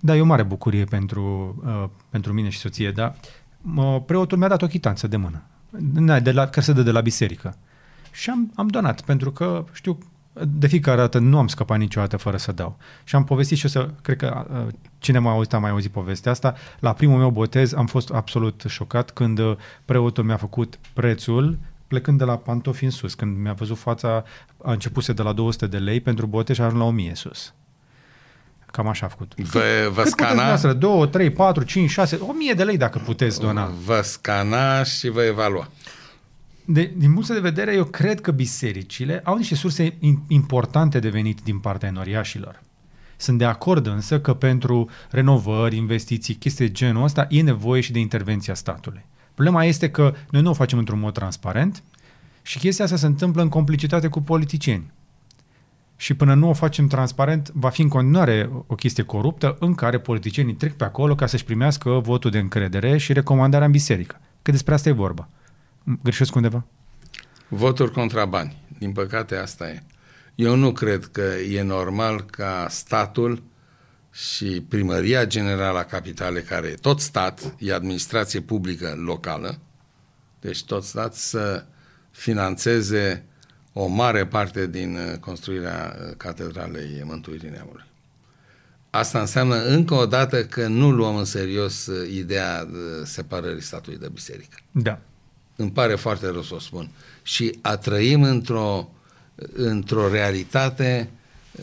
Da, 0.00 0.16
e 0.16 0.20
o 0.20 0.24
mare 0.24 0.42
bucurie 0.42 0.84
pentru, 0.84 1.54
uh, 1.64 1.88
pentru 2.10 2.32
mine 2.32 2.48
și 2.48 2.58
soție, 2.58 2.90
dar 2.90 3.16
uh, 3.76 3.96
preotul 4.06 4.38
mi-a 4.38 4.48
dat 4.48 4.62
o 4.62 4.66
chitanță 4.66 5.06
de 5.06 5.16
mână, 5.16 5.42
Na, 5.94 6.20
de 6.20 6.32
la, 6.32 6.46
care 6.46 6.60
se 6.60 6.72
dă 6.72 6.82
de 6.82 6.90
la 6.90 7.00
biserică. 7.00 7.56
Și 8.10 8.30
am, 8.30 8.52
am 8.54 8.66
donat, 8.66 9.00
pentru 9.00 9.32
că 9.32 9.64
știu, 9.72 9.98
de 10.48 10.66
fiecare 10.66 10.96
dată 10.96 11.18
nu 11.18 11.38
am 11.38 11.46
scăpat 11.46 11.78
niciodată 11.78 12.16
fără 12.16 12.36
să 12.36 12.52
dau. 12.52 12.76
Și 13.04 13.14
am 13.14 13.24
povestit 13.24 13.56
și 13.56 13.66
o 13.66 13.68
să, 13.68 13.90
cred 14.02 14.16
că 14.16 14.46
uh, 14.52 14.72
cine 14.98 15.18
m-a 15.18 15.30
auzit 15.30 15.52
a 15.52 15.58
mai 15.58 15.70
auzit 15.70 15.90
povestea 15.90 16.32
asta, 16.32 16.54
la 16.78 16.92
primul 16.92 17.18
meu 17.18 17.30
botez 17.30 17.72
am 17.72 17.86
fost 17.86 18.10
absolut 18.10 18.64
șocat 18.68 19.10
când 19.10 19.38
uh, 19.38 19.56
preotul 19.84 20.24
mi-a 20.24 20.36
făcut 20.36 20.78
prețul 20.92 21.58
plecând 21.90 22.18
de 22.18 22.24
la 22.24 22.36
pantofi 22.36 22.84
în 22.84 22.90
sus. 22.90 23.14
Când 23.14 23.36
mi-a 23.38 23.52
văzut 23.52 23.78
fața, 23.78 24.24
a 24.64 24.72
începuse 24.72 25.12
de 25.12 25.22
la 25.22 25.32
200 25.32 25.66
de 25.66 25.78
lei 25.78 26.00
pentru 26.00 26.26
botez 26.26 26.56
și 26.56 26.62
a 26.62 26.64
ajuns 26.64 26.80
la 26.80 26.86
1000 26.86 27.14
sus. 27.14 27.54
Cam 28.66 28.88
așa 28.88 29.06
a 29.06 29.08
făcut. 29.08 29.34
Vă, 29.34 29.60
vă 29.82 29.84
Cât 29.84 29.94
puteți 29.94 30.10
scana, 30.10 30.28
dumneavoastră? 30.28 30.72
2, 30.72 31.08
3, 31.08 31.30
4, 31.30 31.62
5, 31.62 31.90
6, 31.90 32.16
1000 32.16 32.52
de 32.52 32.64
lei 32.64 32.76
dacă 32.76 32.98
puteți 32.98 33.40
dona. 33.40 33.72
vă 33.84 34.00
scana 34.02 34.82
și 34.82 35.08
vă 35.08 35.22
evalua. 35.22 35.68
De, 36.64 36.92
din 36.96 37.12
punct 37.12 37.28
de 37.28 37.40
vedere, 37.40 37.74
eu 37.74 37.84
cred 37.84 38.20
că 38.20 38.30
bisericile 38.30 39.20
au 39.24 39.36
niște 39.36 39.54
surse 39.54 39.90
in- 39.90 40.26
importante 40.28 40.98
de 40.98 41.08
venit 41.08 41.40
din 41.40 41.58
partea 41.58 41.88
enoriașilor. 41.88 42.62
Sunt 43.16 43.38
de 43.38 43.44
acord 43.44 43.86
însă 43.86 44.20
că 44.20 44.34
pentru 44.34 44.88
renovări, 45.10 45.76
investiții, 45.76 46.34
chestii 46.34 46.66
de 46.66 46.72
genul 46.72 47.02
ăsta, 47.02 47.26
e 47.28 47.42
nevoie 47.42 47.80
și 47.80 47.92
de 47.92 47.98
intervenția 47.98 48.54
statului. 48.54 49.04
Problema 49.40 49.64
este 49.64 49.90
că 49.90 50.14
noi 50.30 50.42
nu 50.42 50.50
o 50.50 50.52
facem 50.54 50.78
într-un 50.78 50.98
mod 50.98 51.12
transparent 51.12 51.82
și 52.42 52.58
chestia 52.58 52.84
asta 52.84 52.96
se 52.96 53.06
întâmplă 53.06 53.42
în 53.42 53.48
complicitate 53.48 54.08
cu 54.08 54.22
politicieni. 54.22 54.92
Și 55.96 56.14
până 56.14 56.34
nu 56.34 56.48
o 56.48 56.52
facem 56.52 56.86
transparent, 56.86 57.50
va 57.54 57.68
fi 57.68 57.82
în 57.82 57.88
continuare 57.88 58.50
o 58.66 58.74
chestie 58.74 59.02
coruptă 59.02 59.56
în 59.60 59.74
care 59.74 59.98
politicienii 59.98 60.54
trec 60.54 60.72
pe 60.72 60.84
acolo 60.84 61.14
ca 61.14 61.26
să-și 61.26 61.44
primească 61.44 61.90
votul 61.90 62.30
de 62.30 62.38
încredere 62.38 62.96
și 62.96 63.12
recomandarea 63.12 63.66
în 63.66 63.72
biserică. 63.72 64.20
Că 64.42 64.50
despre 64.50 64.74
asta 64.74 64.88
e 64.88 64.92
vorba. 64.92 65.28
Greșesc 66.02 66.34
undeva? 66.34 66.64
Voturi 67.48 67.92
contra 67.92 68.24
bani. 68.24 68.56
Din 68.78 68.92
păcate 68.92 69.36
asta 69.36 69.68
e. 69.68 69.82
Eu 70.34 70.54
nu 70.54 70.72
cred 70.72 71.04
că 71.04 71.22
e 71.50 71.62
normal 71.62 72.20
ca 72.20 72.66
statul 72.68 73.42
și 74.12 74.64
primăria 74.68 75.24
generală 75.24 75.78
a 75.78 75.84
capitalei, 75.84 76.42
care 76.42 76.66
e 76.66 76.74
tot 76.74 77.00
stat, 77.00 77.54
e 77.58 77.74
administrație 77.74 78.40
publică 78.40 78.94
locală, 79.04 79.58
deci 80.40 80.64
tot 80.64 80.84
stat 80.84 81.14
să 81.14 81.64
financeze 82.10 83.24
o 83.72 83.86
mare 83.86 84.26
parte 84.26 84.66
din 84.66 84.94
uh, 84.94 85.18
construirea 85.18 85.96
uh, 85.98 86.14
Catedralei 86.16 87.02
Mântuirii 87.04 87.50
Neamului. 87.50 87.84
Asta 88.90 89.20
înseamnă 89.20 89.64
încă 89.64 89.94
o 89.94 90.06
dată 90.06 90.44
că 90.44 90.66
nu 90.66 90.90
luăm 90.90 91.16
în 91.16 91.24
serios 91.24 91.86
uh, 91.86 92.10
ideea 92.12 92.68
uh, 92.70 92.76
separării 93.04 93.62
statului 93.62 93.98
de 93.98 94.08
biserică 94.12 94.58
Da. 94.70 95.00
îmi 95.56 95.70
pare 95.70 95.94
foarte 95.94 96.28
rău 96.28 96.42
să 96.42 96.54
o 96.54 96.58
spun. 96.58 96.90
Și 97.22 97.58
a 97.60 97.76
trăim 97.76 98.22
într-o, 98.22 98.90
într-o 99.52 100.08
realitate 100.08 101.10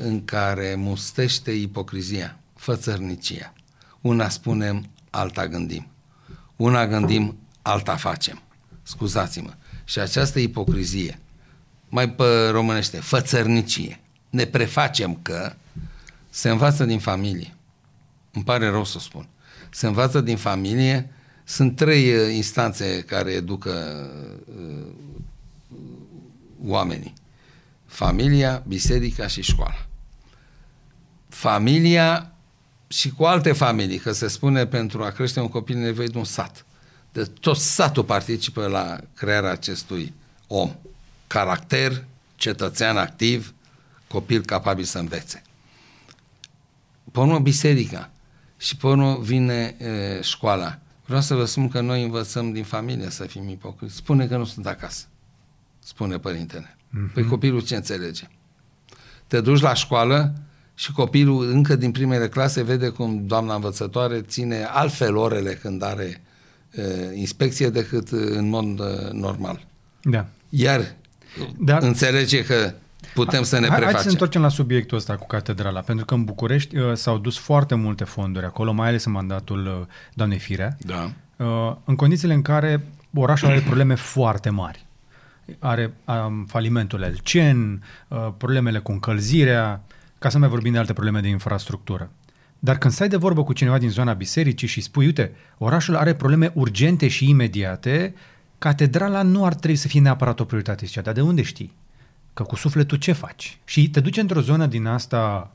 în 0.02 0.26
care 0.26 0.76
mustește 0.76 1.52
ipocrizia, 1.52 2.40
fățărnicia. 2.56 3.54
Una 4.02 4.30
spunem, 4.30 4.90
alta 5.10 5.48
gândim. 5.48 5.88
Una 6.56 6.88
gândim, 6.88 7.38
alta 7.62 7.96
facem. 7.96 8.42
Scuzați-mă. 8.84 9.54
Și 9.84 10.00
această 10.00 10.40
ipocrizie, 10.40 11.20
mai 11.90 12.10
pe 12.10 12.48
românește, 12.48 12.98
fățărnicie, 12.98 14.00
ne 14.30 14.46
prefacem 14.46 15.20
că 15.22 15.56
se 16.30 16.50
învață 16.50 16.86
din 16.86 17.00
familie. 17.00 17.56
Îmi 18.32 18.44
pare 18.44 18.70
rău 18.70 18.84
să 18.84 19.00
spun. 19.00 19.28
Se 19.70 19.88
învață 19.88 20.22
din 20.22 20.38
familie. 20.38 21.12
Sunt 21.44 21.76
trei 21.76 22.14
uh, 22.14 22.34
instanțe 22.36 23.02
care 23.02 23.32
educă 23.32 23.72
uh, 24.58 24.88
oamenii. 26.64 27.14
Familia, 27.86 28.64
biserica 28.68 29.28
și 29.28 29.42
școala. 29.42 29.87
Familia 31.38 32.32
și 32.88 33.10
cu 33.10 33.24
alte 33.24 33.52
familii, 33.52 33.98
că 33.98 34.12
se 34.12 34.28
spune 34.28 34.66
pentru 34.66 35.04
a 35.04 35.10
crește 35.10 35.40
un 35.40 35.48
copil 35.48 35.78
nevoie 35.78 36.08
de 36.08 36.18
un 36.18 36.24
sat. 36.24 36.66
De 37.12 37.24
tot 37.24 37.58
satul 37.58 38.04
participă 38.04 38.68
la 38.68 39.00
crearea 39.14 39.52
acestui 39.52 40.14
om. 40.48 40.76
Caracter, 41.28 42.06
cetățean 42.36 42.98
activ, 42.98 43.54
copil 44.08 44.42
capabil 44.42 44.84
să 44.84 45.00
învețe. 45.00 45.42
Pe 47.12 47.20
urmă, 47.20 47.40
biserica. 47.40 48.10
Și 48.58 48.78
pe 48.78 48.88
urmă 48.88 49.18
vine 49.22 49.76
e, 49.80 50.22
școala. 50.22 50.80
Vreau 51.06 51.22
să 51.22 51.36
vă 51.36 51.46
spun 51.46 51.70
că 51.70 51.82
noi 51.82 52.04
învățăm 52.04 52.52
din 52.52 52.64
familie 52.64 53.10
să 53.10 53.24
fim 53.24 53.50
ipocriți. 53.50 53.96
Spune 53.96 54.28
că 54.28 54.38
nu 54.38 54.46
sunt 54.46 54.68
acasă. 54.68 55.06
Spune 55.80 56.18
părintele. 56.18 56.78
Mm-hmm. 56.78 57.14
Păi 57.14 57.26
copilul 57.26 57.62
ce 57.62 57.76
înțelege? 57.76 58.28
Te 59.28 59.42
duci 59.42 59.62
la 59.62 59.74
școală 59.74 60.34
și 60.80 60.92
copilul 60.92 61.50
încă 61.50 61.76
din 61.76 61.92
primele 61.92 62.28
clase 62.28 62.64
vede 62.64 62.90
cum 62.90 63.26
doamna 63.26 63.54
învățătoare 63.54 64.22
ține 64.22 64.64
altfel 64.64 65.16
orele 65.16 65.54
când 65.54 65.84
are 65.84 66.22
uh, 66.78 66.84
inspecție 67.14 67.70
decât 67.70 68.08
în 68.12 68.50
mod 68.50 68.80
uh, 68.80 69.12
normal. 69.12 69.66
Da. 70.02 70.26
Iar 70.50 70.96
da. 71.60 71.78
înțelege 71.78 72.44
că 72.44 72.74
putem 73.14 73.44
să 73.44 73.60
ne 73.60 73.68
prefacem. 73.68 73.92
Hai 73.92 74.00
să 74.00 74.06
ne 74.06 74.12
întoarcem 74.12 74.42
la 74.42 74.50
subiectul 74.50 74.98
ăsta 74.98 75.16
cu 75.16 75.28
catedrala, 75.28 75.80
pentru 75.80 76.06
că 76.06 76.14
în 76.14 76.24
București 76.24 76.78
uh, 76.78 76.94
s-au 76.94 77.18
dus 77.18 77.38
foarte 77.38 77.76
multe 77.76 78.04
fonduri 78.04 78.46
acolo, 78.46 78.72
mai 78.72 78.88
ales 78.88 79.06
în 79.06 79.12
mandatul 79.12 79.66
uh, 79.66 79.86
doamnei 80.14 80.40
Firea, 80.40 80.78
da. 80.80 81.12
uh, 81.38 81.76
în 81.86 81.96
condițiile 81.96 82.34
în 82.34 82.42
care 82.42 82.88
orașul 83.14 83.48
are 83.48 83.60
probleme 83.60 83.96
foarte 83.96 84.50
mari. 84.50 84.86
Are 85.60 85.94
um, 86.06 86.46
falimentul 86.46 87.02
Elcen, 87.02 87.84
uh, 88.08 88.28
problemele 88.38 88.80
cu 88.80 88.92
încălzirea, 88.92 89.82
ca 90.20 90.30
să 90.30 90.38
mai 90.38 90.50
vorbim 90.50 90.72
de 90.72 90.78
alte 90.78 90.94
probleme 90.94 91.20
de 91.20 91.28
infrastructură. 91.28 92.12
Dar 92.60 92.78
când 92.78 92.94
stai 92.94 93.08
de 93.08 93.16
vorbă 93.16 93.44
cu 93.44 93.54
cineva 93.54 93.78
din 93.78 93.90
zona 93.90 94.14
bisericii 94.14 94.68
și 94.68 94.82
spui, 94.82 95.06
uite, 95.06 95.32
orașul 95.58 95.96
are 95.96 96.14
probleme 96.14 96.52
urgente 96.54 97.08
și 97.08 97.30
imediate, 97.30 98.14
catedrala 98.58 99.22
nu 99.22 99.46
ar 99.46 99.54
trebui 99.54 99.76
să 99.76 99.88
fie 99.88 100.00
neapărat 100.00 100.40
o 100.40 100.46
prioritate. 100.46 100.86
Zicea, 100.86 101.02
dar 101.02 101.14
de 101.14 101.22
unde 101.22 101.42
știi? 101.42 101.74
Că 102.34 102.44
cu 102.44 102.56
sufletul 102.56 102.98
ce 102.98 103.12
faci? 103.12 103.58
Și 103.66 103.90
te 103.90 104.00
duci 104.00 104.18
într-o 104.18 104.42
zonă 104.42 104.66
din 104.66 104.86
asta, 104.86 105.52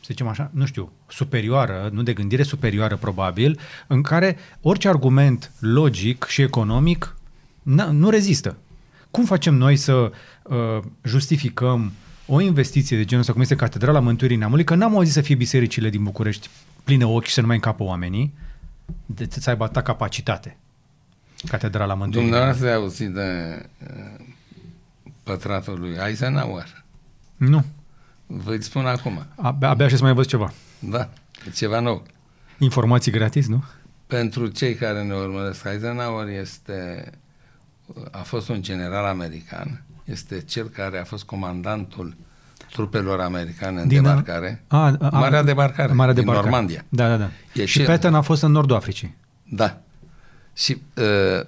să 0.00 0.06
zicem 0.06 0.26
așa, 0.26 0.50
nu 0.52 0.66
știu, 0.66 0.92
superioară, 1.08 1.88
nu 1.92 2.02
de 2.02 2.12
gândire 2.12 2.42
superioară 2.42 2.96
probabil, 2.96 3.58
în 3.86 4.02
care 4.02 4.36
orice 4.60 4.88
argument 4.88 5.52
logic 5.58 6.24
și 6.24 6.42
economic 6.42 7.16
nu 7.90 8.10
rezistă. 8.10 8.56
Cum 9.10 9.24
facem 9.24 9.54
noi 9.54 9.76
să 9.76 10.12
uh, 10.42 10.82
justificăm 11.02 11.92
o 12.30 12.40
investiție 12.40 12.96
de 12.96 13.04
genul 13.04 13.20
ăsta, 13.20 13.32
cum 13.32 13.42
este 13.42 13.54
Catedrala 13.54 14.00
Mântuirii 14.00 14.36
Neamului, 14.36 14.64
că 14.64 14.74
n-am 14.74 14.94
auzit 14.94 15.12
să 15.12 15.20
fie 15.20 15.34
bisericile 15.34 15.88
din 15.88 16.02
București 16.02 16.48
pline 16.84 17.04
ochi 17.04 17.24
și 17.24 17.32
să 17.32 17.40
nu 17.40 17.46
mai 17.46 17.56
încapă 17.56 17.82
oamenii, 17.82 18.34
de 19.06 19.26
să 19.30 19.50
aibă 19.50 19.64
atâta 19.64 19.82
capacitate. 19.82 20.56
Catedrala 21.48 21.94
Mântuirii. 21.94 22.28
Dumneavoastră 22.28 22.68
ați 22.68 22.76
auzit 22.76 23.08
de 23.08 23.62
uh, 23.82 24.24
pătratul 25.22 25.80
lui 25.80 25.96
Eisenhower? 26.06 26.84
Nu. 27.36 27.64
Vă 28.26 28.56
spun 28.60 28.86
acum. 28.86 29.26
Abia, 29.36 29.68
abia 29.68 29.88
și 29.88 29.96
să 29.96 30.02
mai 30.02 30.12
văd 30.12 30.26
ceva. 30.26 30.52
Da, 30.78 31.08
ceva 31.54 31.80
nou. 31.80 32.02
Informații 32.58 33.12
gratis, 33.12 33.46
nu? 33.46 33.64
Pentru 34.06 34.46
cei 34.46 34.74
care 34.74 35.02
ne 35.02 35.14
urmăresc, 35.14 35.64
Eisenhower 35.64 36.28
este, 36.28 37.10
a 38.10 38.22
fost 38.22 38.48
un 38.48 38.62
general 38.62 39.04
american 39.04 39.82
este 40.10 40.40
cel 40.40 40.68
care 40.68 40.98
a 40.98 41.04
fost 41.04 41.24
comandantul 41.24 42.16
trupelor 42.70 43.20
americane 43.20 43.80
în 43.80 43.88
din 43.88 44.02
debarcare. 44.02 44.64
A, 44.66 44.78
a, 44.78 44.96
a, 45.00 45.18
Marea 45.18 45.42
debarcare 45.42 45.92
Marea 45.92 46.14
din 46.14 46.22
debarcare. 46.22 46.50
Normandia. 46.50 46.84
Da, 46.88 47.08
da, 47.08 47.16
da. 47.16 47.30
E 47.54 47.64
și 47.64 47.76
cel... 47.76 47.86
Patton 47.86 48.14
a 48.14 48.20
fost 48.20 48.42
în 48.42 48.52
nordul 48.52 48.76
Africii. 48.76 49.16
Da. 49.42 49.80
Și 50.54 50.82
uh, 50.94 51.46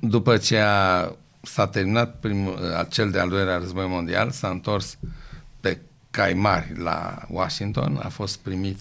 după 0.00 0.36
ce 0.36 0.58
a, 0.58 1.10
s-a 1.42 1.66
terminat 1.66 2.16
primul, 2.20 2.52
uh, 2.52 2.78
acel 2.78 3.10
de-al 3.10 3.28
doilea 3.28 3.56
război 3.56 3.86
mondial, 3.86 4.30
s-a 4.30 4.48
întors 4.48 4.98
pe 5.60 5.80
cai 6.10 6.32
mari 6.32 6.72
la 6.76 7.18
Washington, 7.28 8.00
a 8.02 8.08
fost 8.08 8.38
primit 8.38 8.78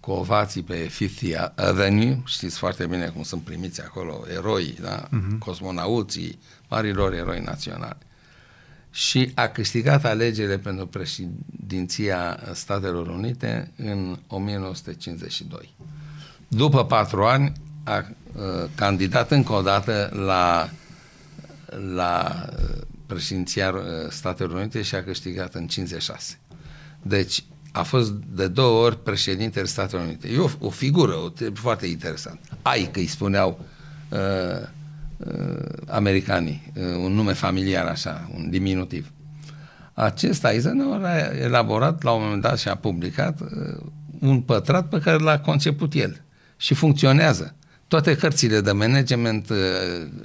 cu 0.00 0.10
ovații 0.10 0.62
pe 0.62 0.74
Fifth 0.74 1.50
Avenue, 1.54 2.22
știți 2.24 2.58
foarte 2.58 2.86
bine 2.86 3.06
cum 3.06 3.22
sunt 3.22 3.42
primiți 3.42 3.82
acolo 3.82 4.24
eroi, 4.36 4.76
da? 4.80 5.08
uh-huh. 5.08 5.38
cosmonauții, 5.38 6.38
marilor 6.68 7.12
eroi 7.12 7.40
naționali 7.40 7.96
și 8.94 9.30
a 9.34 9.48
câștigat 9.48 10.04
alegerile 10.04 10.58
pentru 10.58 10.86
președinția 10.86 12.38
Statelor 12.52 13.06
Unite 13.06 13.72
în 13.76 14.18
1952. 14.26 15.74
După 16.48 16.84
patru 16.84 17.24
ani 17.24 17.52
a 17.84 18.06
uh, 18.32 18.42
candidat 18.74 19.30
încă 19.30 19.52
o 19.52 19.62
dată 19.62 20.10
la, 20.26 20.70
la 21.94 22.44
președinția 23.06 23.74
Statelor 24.08 24.54
Unite 24.54 24.82
și 24.82 24.94
a 24.94 25.04
câștigat 25.04 25.54
în 25.54 25.66
56. 25.66 26.38
Deci 27.02 27.44
a 27.72 27.82
fost 27.82 28.12
de 28.12 28.48
două 28.48 28.84
ori 28.84 29.02
președintele 29.02 29.66
Statelor 29.66 30.04
Unite. 30.04 30.28
E 30.28 30.38
o, 30.38 30.48
o 30.58 30.70
figură 30.70 31.14
o, 31.14 31.30
foarte 31.54 31.86
interesant. 31.86 32.40
Ai 32.62 32.88
că 32.92 32.98
îi 32.98 33.06
spuneau 33.06 33.60
uh, 33.60 33.66
uh, 34.12 34.68
americanii, 35.86 36.72
uh, 36.74 36.82
un 36.96 37.12
nume 37.12 37.32
familiar 37.32 37.86
așa, 37.86 38.30
un 38.34 38.50
diminutiv. 38.50 39.12
Acesta 39.94 40.52
Eisenhower 40.52 41.04
a 41.04 41.36
elaborat 41.36 42.02
la 42.02 42.10
un 42.10 42.22
moment 42.22 42.42
dat 42.42 42.58
și 42.58 42.68
a 42.68 42.74
publicat 42.74 43.40
uh, 43.40 43.48
un 44.20 44.40
pătrat 44.40 44.88
pe 44.88 44.98
care 44.98 45.18
l-a 45.18 45.38
conceput 45.40 45.94
el 45.94 46.20
și 46.56 46.74
funcționează. 46.74 47.54
Toate 47.88 48.16
cărțile 48.16 48.60
de 48.60 48.72
management, 48.72 49.48
uh, 49.50 49.56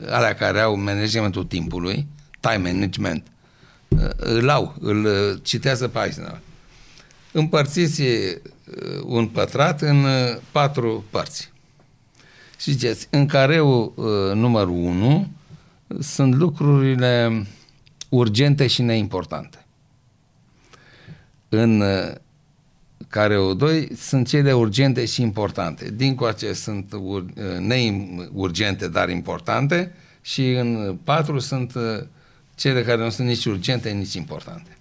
alea 0.09 0.33
care 0.33 0.59
au 0.59 0.75
managementul 0.75 1.43
timpului, 1.43 2.07
time 2.39 2.71
management, 2.71 3.23
uh, 3.87 4.09
îl 4.15 4.49
au, 4.49 4.75
îl 4.79 5.05
uh, 5.05 5.39
citează 5.41 5.87
pe 5.87 5.99
Eisenhower. 6.03 6.41
Împărțiți 7.31 8.01
uh, 8.01 8.07
un 9.05 9.27
pătrat 9.27 9.81
în 9.81 10.03
uh, 10.03 10.37
patru 10.51 11.05
părți. 11.09 11.51
Și 12.57 12.71
ziceți, 12.71 13.07
în 13.09 13.25
careul 13.25 13.93
uh, 13.95 14.33
numărul 14.33 14.73
1 14.73 15.27
sunt 15.99 16.35
lucrurile 16.35 17.45
urgente 18.09 18.67
și 18.67 18.81
neimportante. 18.81 19.65
În 21.49 21.81
uh, 21.81 22.11
careul 23.07 23.57
2 23.57 23.89
sunt 23.95 24.27
cele 24.27 24.53
urgente 24.53 25.05
și 25.05 25.21
importante. 25.21 25.91
Din 25.91 26.15
coace 26.15 26.53
sunt 26.53 26.93
ur, 27.01 27.21
uh, 27.21 27.57
neurgente, 27.59 28.87
dar 28.87 29.09
importante 29.09 29.93
și 30.21 30.51
în 30.51 30.97
4 31.03 31.39
sunt 31.39 31.73
uh, 31.75 31.83
cele 32.55 32.83
care 32.83 33.03
nu 33.03 33.09
sunt 33.09 33.27
nici 33.27 33.45
urgente, 33.45 33.89
nici 33.89 34.13
importante. 34.13 34.77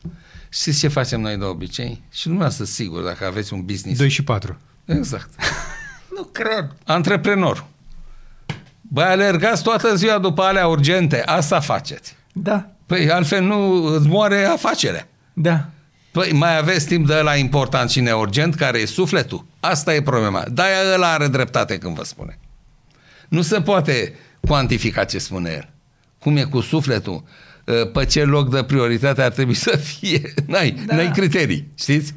Știți 0.49 0.79
ce 0.79 0.89
facem 0.89 1.21
noi 1.21 1.37
de 1.37 1.45
obicei? 1.45 2.03
Și 2.11 2.23
dumneavoastră, 2.23 2.65
sigur, 2.65 3.03
dacă 3.03 3.27
aveți 3.27 3.53
un 3.53 3.65
business... 3.65 3.99
2 3.99 4.09
și 4.09 4.25
4. 4.25 4.59
Exact. 4.85 5.31
Nu 6.17 6.23
cred. 6.23 6.71
Antreprenor. 6.85 7.65
Băi, 8.81 9.05
alergați 9.05 9.63
toată 9.63 9.95
ziua 9.95 10.19
după 10.19 10.43
alea 10.43 10.67
urgente. 10.67 11.23
Asta 11.23 11.61
faceți. 11.61 12.17
Da. 12.33 12.69
Păi 12.87 13.11
altfel 13.11 13.43
nu 13.43 13.85
îți 13.85 14.09
moare 14.09 14.45
afacerea. 14.45 15.09
Da. 15.33 15.65
Păi 16.11 16.33
mai 16.33 16.59
aveți 16.59 16.87
timp 16.87 17.07
de 17.07 17.15
la 17.15 17.35
important 17.35 17.91
și 17.91 18.01
neurgent, 18.01 18.55
care 18.55 18.79
e 18.79 18.87
sufletul. 18.87 19.45
Asta 19.61 19.95
e 19.95 20.03
problema. 20.03 20.45
De-aia 20.51 20.95
ăla 20.95 21.13
are 21.13 21.29
dreptate 21.29 21.79
când 21.79 21.97
vă 21.97 22.05
spune. 22.05 22.39
Nu 23.29 23.43
se 23.43 23.61
poate 23.61 24.15
cuantifica 24.41 25.05
ce 25.05 25.19
spune 25.19 25.51
el. 25.51 25.69
Cum 26.19 26.37
e 26.37 26.43
cu 26.43 26.61
sufletul? 26.61 27.25
Uh, 27.67 27.91
pe 27.91 28.05
ce 28.05 28.25
loc 28.25 28.51
de 28.51 28.63
prioritate 28.63 29.23
ar 29.23 29.31
trebui 29.31 29.55
să 29.55 29.77
fie. 29.77 30.35
N-ai, 30.47 30.77
da. 30.87 30.95
n-ai 30.95 31.11
criterii, 31.11 31.69
știți? 31.79 32.15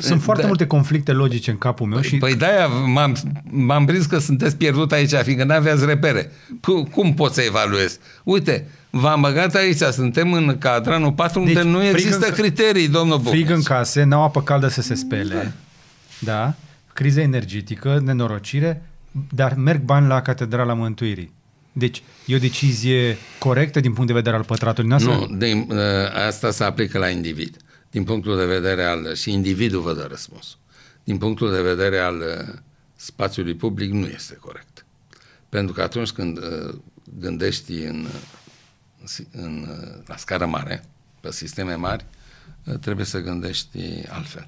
Sunt 0.00 0.22
foarte 0.22 0.42
da. 0.42 0.48
multe 0.48 0.66
conflicte 0.66 1.12
logice 1.12 1.50
în 1.50 1.58
capul 1.58 1.86
meu 1.86 1.98
păi, 1.98 2.08
și... 2.08 2.16
Păi 2.16 2.34
de-aia 2.34 2.66
m-am, 2.66 3.16
m-am 3.42 3.84
prins 3.84 4.06
că 4.06 4.18
sunteți 4.18 4.56
pierdut 4.56 4.92
aici, 4.92 5.12
fiindcă 5.12 5.44
n-aveați 5.44 5.84
repere. 5.84 6.32
Cum, 6.60 6.84
cum 6.84 7.14
pot 7.14 7.32
să 7.32 7.40
evaluez? 7.40 7.98
Uite, 8.24 8.66
v-am 8.90 9.20
băgat 9.20 9.54
aici, 9.54 9.76
suntem 9.76 10.32
în 10.32 10.56
cadranul 10.58 11.12
4 11.12 11.44
deci, 11.44 11.56
unde 11.56 11.68
nu 11.68 11.84
există 11.84 12.26
în, 12.26 12.32
criterii, 12.32 12.88
domnul 12.88 13.16
Bucăț. 13.16 13.32
Frig 13.32 13.50
în 13.50 13.62
case, 13.62 14.02
n-au 14.02 14.22
apă 14.22 14.42
caldă 14.42 14.68
să 14.68 14.82
se 14.82 14.94
spele, 14.94 15.54
da, 16.18 16.32
da? 16.32 16.54
criză 16.92 17.20
energetică, 17.20 18.00
nenorocire, 18.04 18.82
dar 19.30 19.54
merg 19.54 19.80
bani 19.80 20.06
la 20.06 20.22
Catedrala 20.22 20.74
Mântuirii. 20.74 21.33
Deci, 21.76 22.02
e 22.26 22.34
o 22.34 22.38
decizie 22.38 23.16
corectă 23.38 23.80
din 23.80 23.92
punct 23.92 24.06
de 24.06 24.12
vedere 24.12 24.36
al 24.36 24.44
pătratului 24.44 24.88
noastră? 24.88 25.12
Nu, 25.12 25.36
de, 25.36 25.66
uh, 25.68 25.76
asta 26.26 26.50
se 26.50 26.64
aplică 26.64 26.98
la 26.98 27.08
individ. 27.08 27.56
Din 27.90 28.04
punctul 28.04 28.36
de 28.36 28.44
vedere 28.44 28.84
al... 28.84 29.14
și 29.14 29.32
individul 29.32 29.80
vă 29.80 29.94
dă 29.94 30.06
răspuns. 30.10 30.58
Din 31.04 31.18
punctul 31.18 31.50
de 31.52 31.62
vedere 31.62 31.98
al 31.98 32.16
uh, 32.16 32.54
spațiului 32.96 33.54
public 33.54 33.90
nu 33.90 34.06
este 34.06 34.34
corect. 34.34 34.86
Pentru 35.48 35.74
că 35.74 35.82
atunci 35.82 36.10
când 36.10 36.38
uh, 36.38 36.74
gândești 37.18 37.72
în, 37.72 38.06
în, 39.32 39.68
la 40.06 40.16
scară 40.16 40.46
mare, 40.46 40.84
pe 41.20 41.32
sisteme 41.32 41.74
mari, 41.74 42.04
trebuie 42.80 43.06
să 43.06 43.20
gândești 43.20 43.78
altfel. 44.08 44.46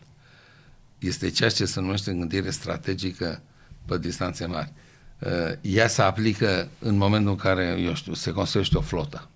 Este 0.98 1.30
ceea 1.30 1.50
ce 1.50 1.64
se 1.64 1.80
numește 1.80 2.12
gândire 2.12 2.50
strategică 2.50 3.42
pe 3.86 3.98
distanțe 3.98 4.46
mari. 4.46 4.72
Ea 5.60 5.88
se 5.88 6.02
aplică 6.02 6.68
în 6.78 6.96
momentul 6.96 7.30
în 7.30 7.36
care, 7.36 7.76
eu 7.84 7.94
știu, 7.94 8.14
se 8.14 8.30
construiește 8.30 8.76
o 8.76 8.80
flotă. 8.80 9.28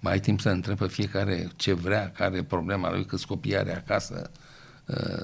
Mai 0.00 0.12
ai 0.12 0.20
timp 0.20 0.40
să 0.40 0.48
întrebă 0.48 0.86
fiecare 0.86 1.48
ce 1.56 1.72
vrea, 1.72 2.10
care 2.10 2.36
e 2.36 2.42
problema 2.42 2.90
lui, 2.90 3.04
câți 3.04 3.26
copii 3.26 3.56
are 3.56 3.76
acasă, 3.76 4.30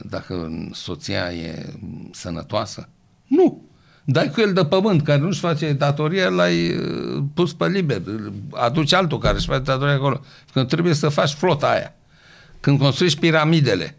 dacă 0.03 0.51
soția 0.73 1.33
e 1.33 1.75
sănătoasă. 2.13 2.89
Nu! 3.27 3.69
Dai 4.11 4.31
cu 4.31 4.41
el 4.41 4.53
de 4.53 4.65
pământ, 4.65 5.03
care 5.03 5.21
nu-și 5.21 5.41
face 5.41 5.73
datoria, 5.73 6.29
l-ai 6.29 6.77
uh, 6.77 7.23
pus 7.35 7.53
pe 7.53 7.69
liber. 7.69 8.03
Aduci 8.51 8.93
altul 8.93 9.19
care 9.19 9.37
își 9.37 9.47
face 9.47 9.61
datoria 9.61 9.95
acolo. 9.95 10.21
Când 10.53 10.69
trebuie 10.69 10.95
să 10.95 11.09
faci 11.09 11.31
flota 11.31 11.71
aia. 11.71 11.95
Când 12.61 12.79
construiești 12.79 13.19
piramidele. 13.19 13.97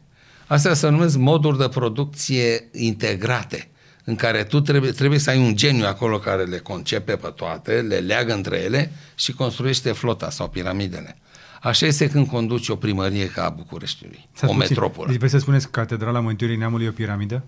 Astea 0.47 0.73
se 0.73 0.89
numesc 0.89 1.17
moduri 1.17 1.57
de 1.57 1.67
producție 1.67 2.69
integrate 2.71 3.68
în 4.09 4.15
care 4.15 4.43
tu 4.43 4.59
trebuie, 4.59 4.91
trebuie 4.91 5.19
să 5.19 5.29
ai 5.29 5.37
un 5.37 5.55
geniu 5.55 5.85
acolo 5.85 6.19
care 6.19 6.43
le 6.43 6.57
concepe 6.57 7.15
pe 7.15 7.27
toate, 7.35 7.81
le 7.81 7.97
leagă 7.97 8.33
între 8.33 8.57
ele 8.57 8.91
și 9.15 9.33
construiește 9.33 9.91
flota 9.91 10.29
sau 10.29 10.49
piramidele. 10.49 11.17
Așa 11.61 11.85
este 11.85 12.09
când 12.09 12.27
conduci 12.27 12.69
o 12.69 12.75
primărie 12.75 13.29
ca 13.29 13.45
a 13.45 13.49
Bucureștiului, 13.49 14.27
o 14.41 14.53
metropolă. 14.53 15.07
Deci 15.07 15.17
vreți 15.17 15.33
să 15.33 15.39
spuneți 15.39 15.65
că 15.65 15.79
Catedrala 15.79 16.19
Mântuirii 16.19 16.57
Neamului 16.57 16.85
e 16.85 16.89
o 16.89 16.91
piramidă? 16.91 17.43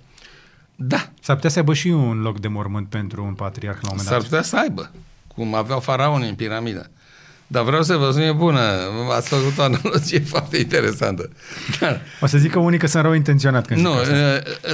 Da. 0.75 1.09
S-ar 1.21 1.35
putea 1.35 1.49
să 1.49 1.59
aibă 1.59 1.73
și 1.73 1.87
un 1.87 2.21
loc 2.21 2.39
de 2.39 2.47
mormânt 2.47 2.89
pentru 2.89 3.23
un 3.23 3.33
patriarh 3.33 3.79
la 3.81 3.89
un 3.91 3.95
moment 3.97 4.09
dat. 4.09 4.19
S-ar 4.19 4.29
putea 4.29 4.41
să 4.41 4.57
aibă, 4.57 4.91
cum 5.27 5.53
aveau 5.53 5.79
faraonii 5.79 6.29
în 6.29 6.35
piramidă. 6.35 6.89
Dar 7.51 7.63
vreau 7.63 7.83
să 7.83 7.95
vă 7.95 8.09
spun, 8.11 8.23
e 8.23 8.31
bună, 8.31 8.59
ați 9.15 9.29
făcut 9.29 9.57
o 9.57 9.61
analogie 9.61 10.19
foarte 10.33 10.57
interesantă. 10.57 11.29
Dar, 11.79 12.01
o 12.21 12.25
să 12.25 12.37
zic 12.37 12.51
că 12.51 12.59
unii 12.59 12.79
că 12.79 12.87
sunt 12.87 13.03
rău 13.03 13.13
intenționat 13.13 13.67
când 13.67 13.79
Nu, 13.79 13.93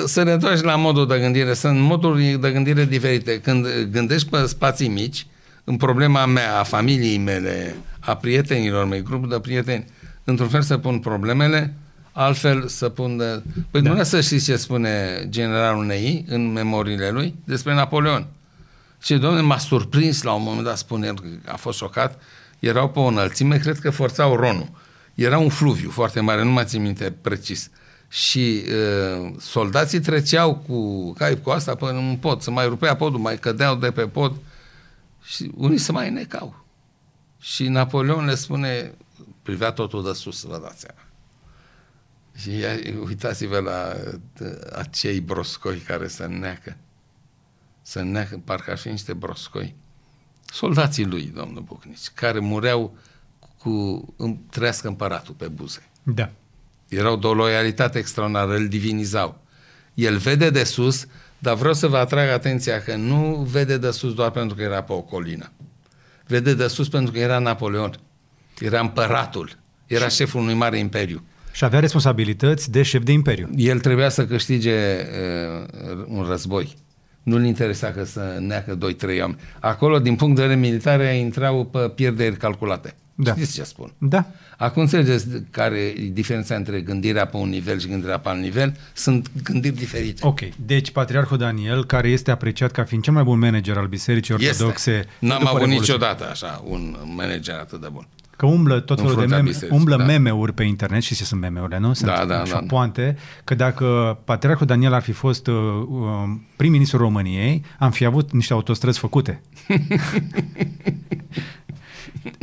să 0.05 0.23
ne 0.23 0.31
întoarci 0.31 0.61
la 0.61 0.75
modul 0.75 1.07
de 1.07 1.19
gândire. 1.19 1.53
Sunt 1.53 1.79
moduri 1.79 2.37
de 2.41 2.51
gândire 2.51 2.85
diferite. 2.85 3.39
Când 3.39 3.67
gândești 3.91 4.29
pe 4.29 4.45
spații 4.45 4.87
mici, 4.87 5.27
în 5.63 5.77
problema 5.77 6.25
mea, 6.25 6.59
a 6.59 6.63
familiei 6.63 7.17
mele, 7.17 7.75
a 7.99 8.15
prietenilor 8.15 8.85
mei, 8.85 9.01
grupul 9.01 9.29
de 9.29 9.39
prieteni, 9.39 9.85
într-un 10.23 10.47
fel 10.47 10.61
să 10.61 10.77
pun 10.77 10.99
problemele, 10.99 11.73
altfel 12.11 12.67
să 12.67 12.89
pun 12.89 13.17
de... 13.17 13.41
Păi 13.71 13.81
da. 13.81 13.93
nu 13.93 14.03
să 14.03 14.21
știți 14.21 14.45
ce 14.45 14.55
spune 14.55 15.25
generalul 15.29 15.85
Nei 15.85 16.25
în 16.27 16.51
memoriile 16.51 17.09
lui 17.09 17.35
despre 17.43 17.73
Napoleon. 17.73 18.27
Și, 19.01 19.13
domnule, 19.13 19.41
m-a 19.41 19.57
surprins 19.57 20.21
la 20.21 20.31
un 20.31 20.43
moment 20.43 20.65
dat, 20.65 20.77
spune 20.77 21.07
că 21.07 21.51
a 21.51 21.55
fost 21.55 21.77
șocat, 21.77 22.19
erau 22.59 22.89
pe 22.89 22.99
o 22.99 23.03
înălțime, 23.03 23.57
cred 23.57 23.79
că 23.79 23.89
forțau 23.89 24.35
Ronul. 24.35 24.69
Era 25.15 25.37
un 25.37 25.49
fluviu 25.49 25.89
foarte 25.89 26.19
mare, 26.19 26.43
nu 26.43 26.49
mai 26.49 26.65
țin 26.65 26.81
minte 26.81 27.11
precis. 27.11 27.69
Și 28.07 28.63
uh, 28.65 29.33
soldații 29.39 29.99
treceau 29.99 30.55
cu 30.55 31.11
cai 31.13 31.41
cu 31.41 31.49
asta 31.49 31.75
până 31.75 31.97
în 31.97 32.17
pod, 32.17 32.41
să 32.41 32.51
mai 32.51 32.67
rupea 32.67 32.95
podul, 32.95 33.19
mai 33.19 33.37
cădeau 33.37 33.75
de 33.75 33.91
pe 33.91 34.07
pod 34.07 34.35
și 35.23 35.51
unii 35.55 35.77
se 35.77 35.91
mai 35.91 36.09
necau. 36.09 36.65
Și 37.39 37.67
Napoleon 37.67 38.25
le 38.25 38.35
spune, 38.35 38.93
privea 39.43 39.71
totul 39.71 40.03
de 40.03 40.13
sus, 40.13 40.41
vă 40.43 40.59
dați 40.63 40.79
seama. 40.79 41.01
Și 42.35 42.49
uitați-vă 43.05 43.59
la 43.59 43.95
uh, 44.41 44.49
acei 44.75 45.19
broscoi 45.19 45.77
care 45.77 46.07
se 46.07 46.25
neacă. 46.25 46.77
Se 47.81 48.01
neacă, 48.01 48.41
parcă 48.45 48.71
ar 48.71 48.77
fi 48.77 48.87
niște 48.87 49.13
broscoi 49.13 49.75
soldații 50.53 51.05
lui, 51.05 51.31
domnul 51.35 51.61
Bucnici, 51.61 52.09
care 52.13 52.39
mureau 52.39 52.97
cu 53.57 54.05
trăiască 54.49 54.87
împăratul 54.87 55.33
pe 55.33 55.47
buze. 55.47 55.89
Da. 56.03 56.29
Erau 56.87 57.15
de 57.15 57.27
o 57.27 57.33
loialitate 57.33 57.97
extraordinară, 57.97 58.55
îl 58.55 58.67
divinizau. 58.67 59.41
El 59.93 60.17
vede 60.17 60.49
de 60.49 60.63
sus, 60.63 61.05
dar 61.39 61.55
vreau 61.55 61.73
să 61.73 61.87
vă 61.87 61.97
atrag 61.97 62.29
atenția 62.29 62.81
că 62.81 62.95
nu 62.95 63.47
vede 63.51 63.77
de 63.77 63.91
sus 63.91 64.13
doar 64.13 64.31
pentru 64.31 64.55
că 64.55 64.61
era 64.61 64.83
pe 64.83 64.93
o 64.93 65.01
colină. 65.01 65.51
Vede 66.27 66.53
de 66.53 66.67
sus 66.67 66.89
pentru 66.89 67.11
că 67.11 67.19
era 67.19 67.39
Napoleon. 67.39 67.99
Era 68.59 68.79
împăratul. 68.79 69.57
Era 69.85 70.07
șeful 70.07 70.41
unui 70.41 70.53
mare 70.53 70.77
imperiu. 70.77 71.23
Și 71.51 71.63
avea 71.63 71.79
responsabilități 71.79 72.71
de 72.71 72.83
șef 72.83 73.03
de 73.03 73.11
imperiu. 73.11 73.49
El 73.55 73.79
trebuia 73.79 74.09
să 74.09 74.25
câștige 74.25 74.95
uh, 74.95 76.05
un 76.07 76.23
război 76.23 76.75
nu-l 77.27 77.45
interesa 77.45 77.91
că 77.91 78.03
să 78.03 78.37
neacă 78.39 78.77
2-3 78.77 79.19
oameni. 79.19 79.39
Acolo, 79.59 79.99
din 79.99 80.15
punct 80.15 80.35
de 80.35 80.41
vedere 80.41 80.59
militar, 80.59 81.13
intrau 81.13 81.65
pe 81.65 81.79
pierderi 81.79 82.37
calculate. 82.37 82.95
Da. 83.15 83.33
Știți 83.33 83.53
ce 83.53 83.63
spun? 83.63 83.93
Da. 83.97 84.25
Acum 84.57 84.81
înțelegeți 84.81 85.27
care 85.51 85.79
e 85.79 86.09
diferența 86.11 86.55
între 86.55 86.81
gândirea 86.81 87.25
pe 87.25 87.37
un 87.37 87.49
nivel 87.49 87.79
și 87.79 87.87
gândirea 87.87 88.19
pe 88.19 88.29
alt 88.29 88.41
nivel? 88.41 88.77
Sunt 88.93 89.31
gândiri 89.43 89.75
diferite. 89.75 90.25
Ok. 90.25 90.39
Deci, 90.65 90.91
Patriarhul 90.91 91.37
Daniel, 91.37 91.85
care 91.85 92.09
este 92.09 92.31
apreciat 92.31 92.71
ca 92.71 92.83
fiind 92.83 93.03
cel 93.03 93.13
mai 93.13 93.23
bun 93.23 93.39
manager 93.39 93.77
al 93.77 93.87
Bisericii 93.87 94.33
Ortodoxe... 94.33 94.91
Este. 94.91 95.09
N-am 95.19 95.47
avut 95.47 95.67
niciodată 95.67 96.29
așa 96.29 96.63
un 96.67 96.97
manager 97.15 97.55
atât 97.55 97.81
de 97.81 97.87
bun. 97.91 98.07
Că 98.37 98.45
umblă 98.45 98.79
tot 98.79 98.99
felul 98.99 99.15
de 99.15 99.25
meme, 99.25 99.51
umblă 99.69 99.95
da. 99.95 100.03
meme-uri 100.03 100.53
pe 100.53 100.63
internet 100.63 101.01
și 101.01 101.15
ce 101.15 101.23
sunt 101.23 101.41
meme-urile, 101.41 101.77
nu? 101.77 101.93
Sunt 101.93 102.09
da, 102.09 102.25
da, 102.25 102.43
da. 102.51 102.63
poante 102.67 103.17
că 103.43 103.55
dacă 103.55 104.19
Patriarhul 104.23 104.65
Daniel 104.65 104.93
ar 104.93 105.01
fi 105.01 105.11
fost 105.11 105.47
uh, 105.47 105.55
uh, 105.87 106.07
prim-ministrul 106.55 107.01
României, 107.01 107.63
am 107.79 107.91
fi 107.91 108.05
avut 108.05 108.31
niște 108.31 108.53
autostrăzi 108.53 108.99
făcute. 108.99 109.41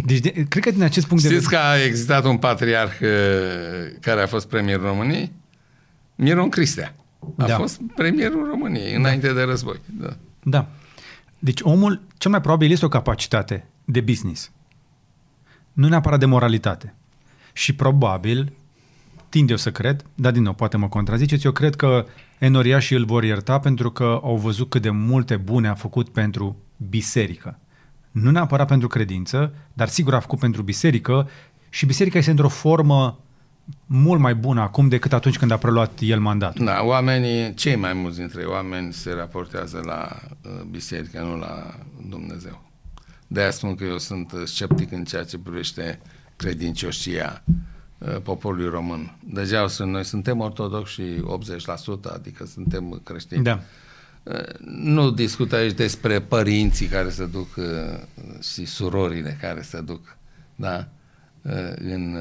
deci, 0.04 0.18
de, 0.18 0.30
cred 0.30 0.62
că 0.62 0.70
din 0.70 0.82
acest 0.82 1.06
punct 1.06 1.22
Știți 1.24 1.40
de 1.40 1.44
vedere... 1.44 1.62
că 1.62 1.68
a 1.68 1.84
existat 1.84 2.24
un 2.24 2.36
patriarh 2.36 2.92
uh, 3.00 3.08
care 4.00 4.22
a 4.22 4.26
fost 4.26 4.48
premierul 4.48 4.86
României? 4.86 5.32
Miron 6.14 6.48
Cristea. 6.48 6.94
A 7.36 7.46
da. 7.46 7.56
fost 7.56 7.80
premierul 7.94 8.46
României 8.50 8.92
da. 8.92 8.98
înainte 8.98 9.32
de 9.32 9.42
război. 9.42 9.80
Da. 9.86 10.16
da. 10.42 10.66
Deci 11.38 11.60
omul, 11.62 12.02
cel 12.18 12.30
mai 12.30 12.40
probabil, 12.40 12.70
este 12.70 12.84
o 12.84 12.88
capacitate 12.88 13.66
de 13.84 14.00
business 14.00 14.50
nu 15.74 15.88
neapărat 15.88 16.18
de 16.18 16.26
moralitate. 16.26 16.94
Și 17.52 17.74
probabil, 17.74 18.52
tind 19.28 19.50
eu 19.50 19.56
să 19.56 19.70
cred, 19.70 20.04
dar 20.14 20.32
din 20.32 20.42
nou, 20.42 20.52
poate 20.52 20.76
mă 20.76 20.88
contraziceți, 20.88 21.46
eu 21.46 21.52
cred 21.52 21.74
că 21.74 22.06
enoriașii 22.38 22.96
îl 22.96 23.04
vor 23.04 23.24
ierta 23.24 23.58
pentru 23.58 23.90
că 23.90 24.20
au 24.22 24.36
văzut 24.36 24.70
cât 24.70 24.82
de 24.82 24.90
multe 24.90 25.36
bune 25.36 25.68
a 25.68 25.74
făcut 25.74 26.08
pentru 26.08 26.56
biserică. 26.76 27.58
Nu 28.10 28.30
neapărat 28.30 28.66
pentru 28.66 28.88
credință, 28.88 29.54
dar 29.72 29.88
sigur 29.88 30.14
a 30.14 30.20
făcut 30.20 30.38
pentru 30.38 30.62
biserică 30.62 31.28
și 31.68 31.86
biserica 31.86 32.18
este 32.18 32.30
într-o 32.30 32.48
formă 32.48 33.18
mult 33.86 34.20
mai 34.20 34.34
bună 34.34 34.60
acum 34.60 34.88
decât 34.88 35.12
atunci 35.12 35.38
când 35.38 35.50
a 35.50 35.56
preluat 35.56 35.98
el 36.00 36.20
mandatul. 36.20 36.64
Da, 36.64 36.82
oamenii, 36.82 37.54
cei 37.54 37.76
mai 37.76 37.92
mulți 37.92 38.18
dintre 38.18 38.44
oameni 38.44 38.92
se 38.92 39.12
raportează 39.12 39.82
la 39.84 40.08
uh, 40.44 40.50
biserică, 40.70 41.20
nu 41.20 41.36
la 41.36 41.78
Dumnezeu. 42.08 42.62
De 43.26 43.40
aia 43.40 43.50
spun 43.50 43.74
că 43.74 43.84
eu 43.84 43.98
sunt 43.98 44.32
sceptic 44.44 44.92
în 44.92 45.04
ceea 45.04 45.24
ce 45.24 45.38
privește 45.38 46.00
credincioșia 46.36 47.44
uh, 47.98 48.16
poporului 48.22 48.68
român. 48.68 49.16
Deja 49.24 49.68
sunt, 49.68 49.90
noi 49.90 50.04
suntem 50.04 50.40
ortodoxi 50.40 50.92
și 50.92 51.22
80%, 52.08 52.12
adică 52.12 52.46
suntem 52.46 53.00
creștini. 53.04 53.42
Da. 53.42 53.60
Uh, 54.22 54.40
nu 54.66 55.10
discut 55.10 55.52
aici 55.52 55.72
despre 55.72 56.20
părinții 56.20 56.86
care 56.86 57.10
se 57.10 57.26
duc 57.26 57.56
uh, 57.56 57.64
și 58.42 58.64
surorile 58.64 59.38
care 59.40 59.62
se 59.62 59.80
duc 59.80 60.16
da? 60.54 60.88
în 61.78 62.16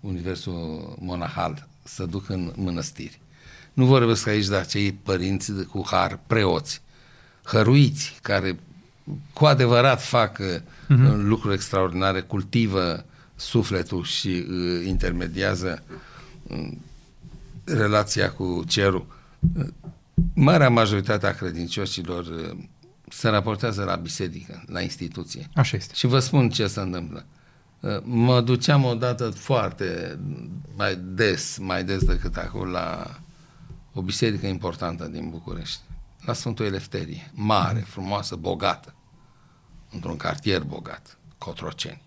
universul 0.00 0.96
monahal, 1.00 1.68
se 1.82 2.06
duc 2.06 2.28
în 2.28 2.52
mănăstiri. 2.56 3.20
Nu 3.72 3.86
vorbesc 3.86 4.26
aici 4.26 4.46
de 4.46 4.56
acei 4.56 4.92
părinți 4.92 5.52
cu 5.52 5.82
har, 5.86 6.20
preoți, 6.26 6.82
hăruiți, 7.44 8.18
care 8.22 8.58
cu 9.32 9.44
adevărat 9.44 10.02
fac 10.02 10.38
uh-huh. 10.42 11.16
lucruri 11.16 11.54
extraordinare, 11.54 12.20
cultivă 12.20 13.04
sufletul 13.36 14.04
și 14.04 14.46
uh, 14.48 14.86
intermediază 14.86 15.82
uh, 16.42 16.70
relația 17.64 18.30
cu 18.32 18.64
cerul. 18.66 19.06
Uh, 19.56 19.66
marea 20.34 20.68
majoritate 20.68 21.26
a 21.26 21.34
credincioșilor 21.34 22.26
uh, 22.26 22.56
se 23.08 23.28
raportează 23.28 23.84
la 23.84 23.94
biserică, 23.94 24.64
la 24.66 24.80
instituție. 24.80 25.48
Așa 25.54 25.76
este. 25.76 25.94
Și 25.94 26.06
vă 26.06 26.18
spun 26.18 26.48
ce 26.48 26.66
se 26.66 26.80
întâmplă. 26.80 27.26
Uh, 27.80 28.00
mă 28.02 28.40
duceam 28.40 28.84
odată 28.84 29.30
foarte 29.30 30.18
mai 30.76 30.98
des, 31.02 31.58
mai 31.58 31.84
des 31.84 32.04
decât 32.04 32.36
acum, 32.36 32.68
la 32.68 33.18
o 33.92 34.02
biserică 34.02 34.46
importantă 34.46 35.08
din 35.12 35.28
București 35.30 35.80
la 36.24 36.32
Sfântul 36.32 36.64
Elefterie, 36.64 37.30
mare, 37.34 37.80
frumoasă, 37.80 38.36
bogată, 38.36 38.94
într-un 39.90 40.16
cartier 40.16 40.62
bogat, 40.62 41.18
Cotroceni. 41.38 42.02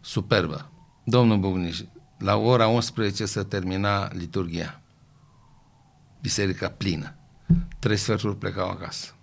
Superbă. 0.00 0.70
Domnul 1.04 1.38
Bugniș, 1.38 1.82
la 2.18 2.36
ora 2.36 2.66
11 2.66 3.26
se 3.26 3.42
termina 3.42 4.12
liturgia. 4.12 4.80
Biserica 6.20 6.68
plină. 6.68 7.14
Trei 7.78 7.96
sferturi 7.96 8.36
plecau 8.36 8.68
acasă. 8.68 9.14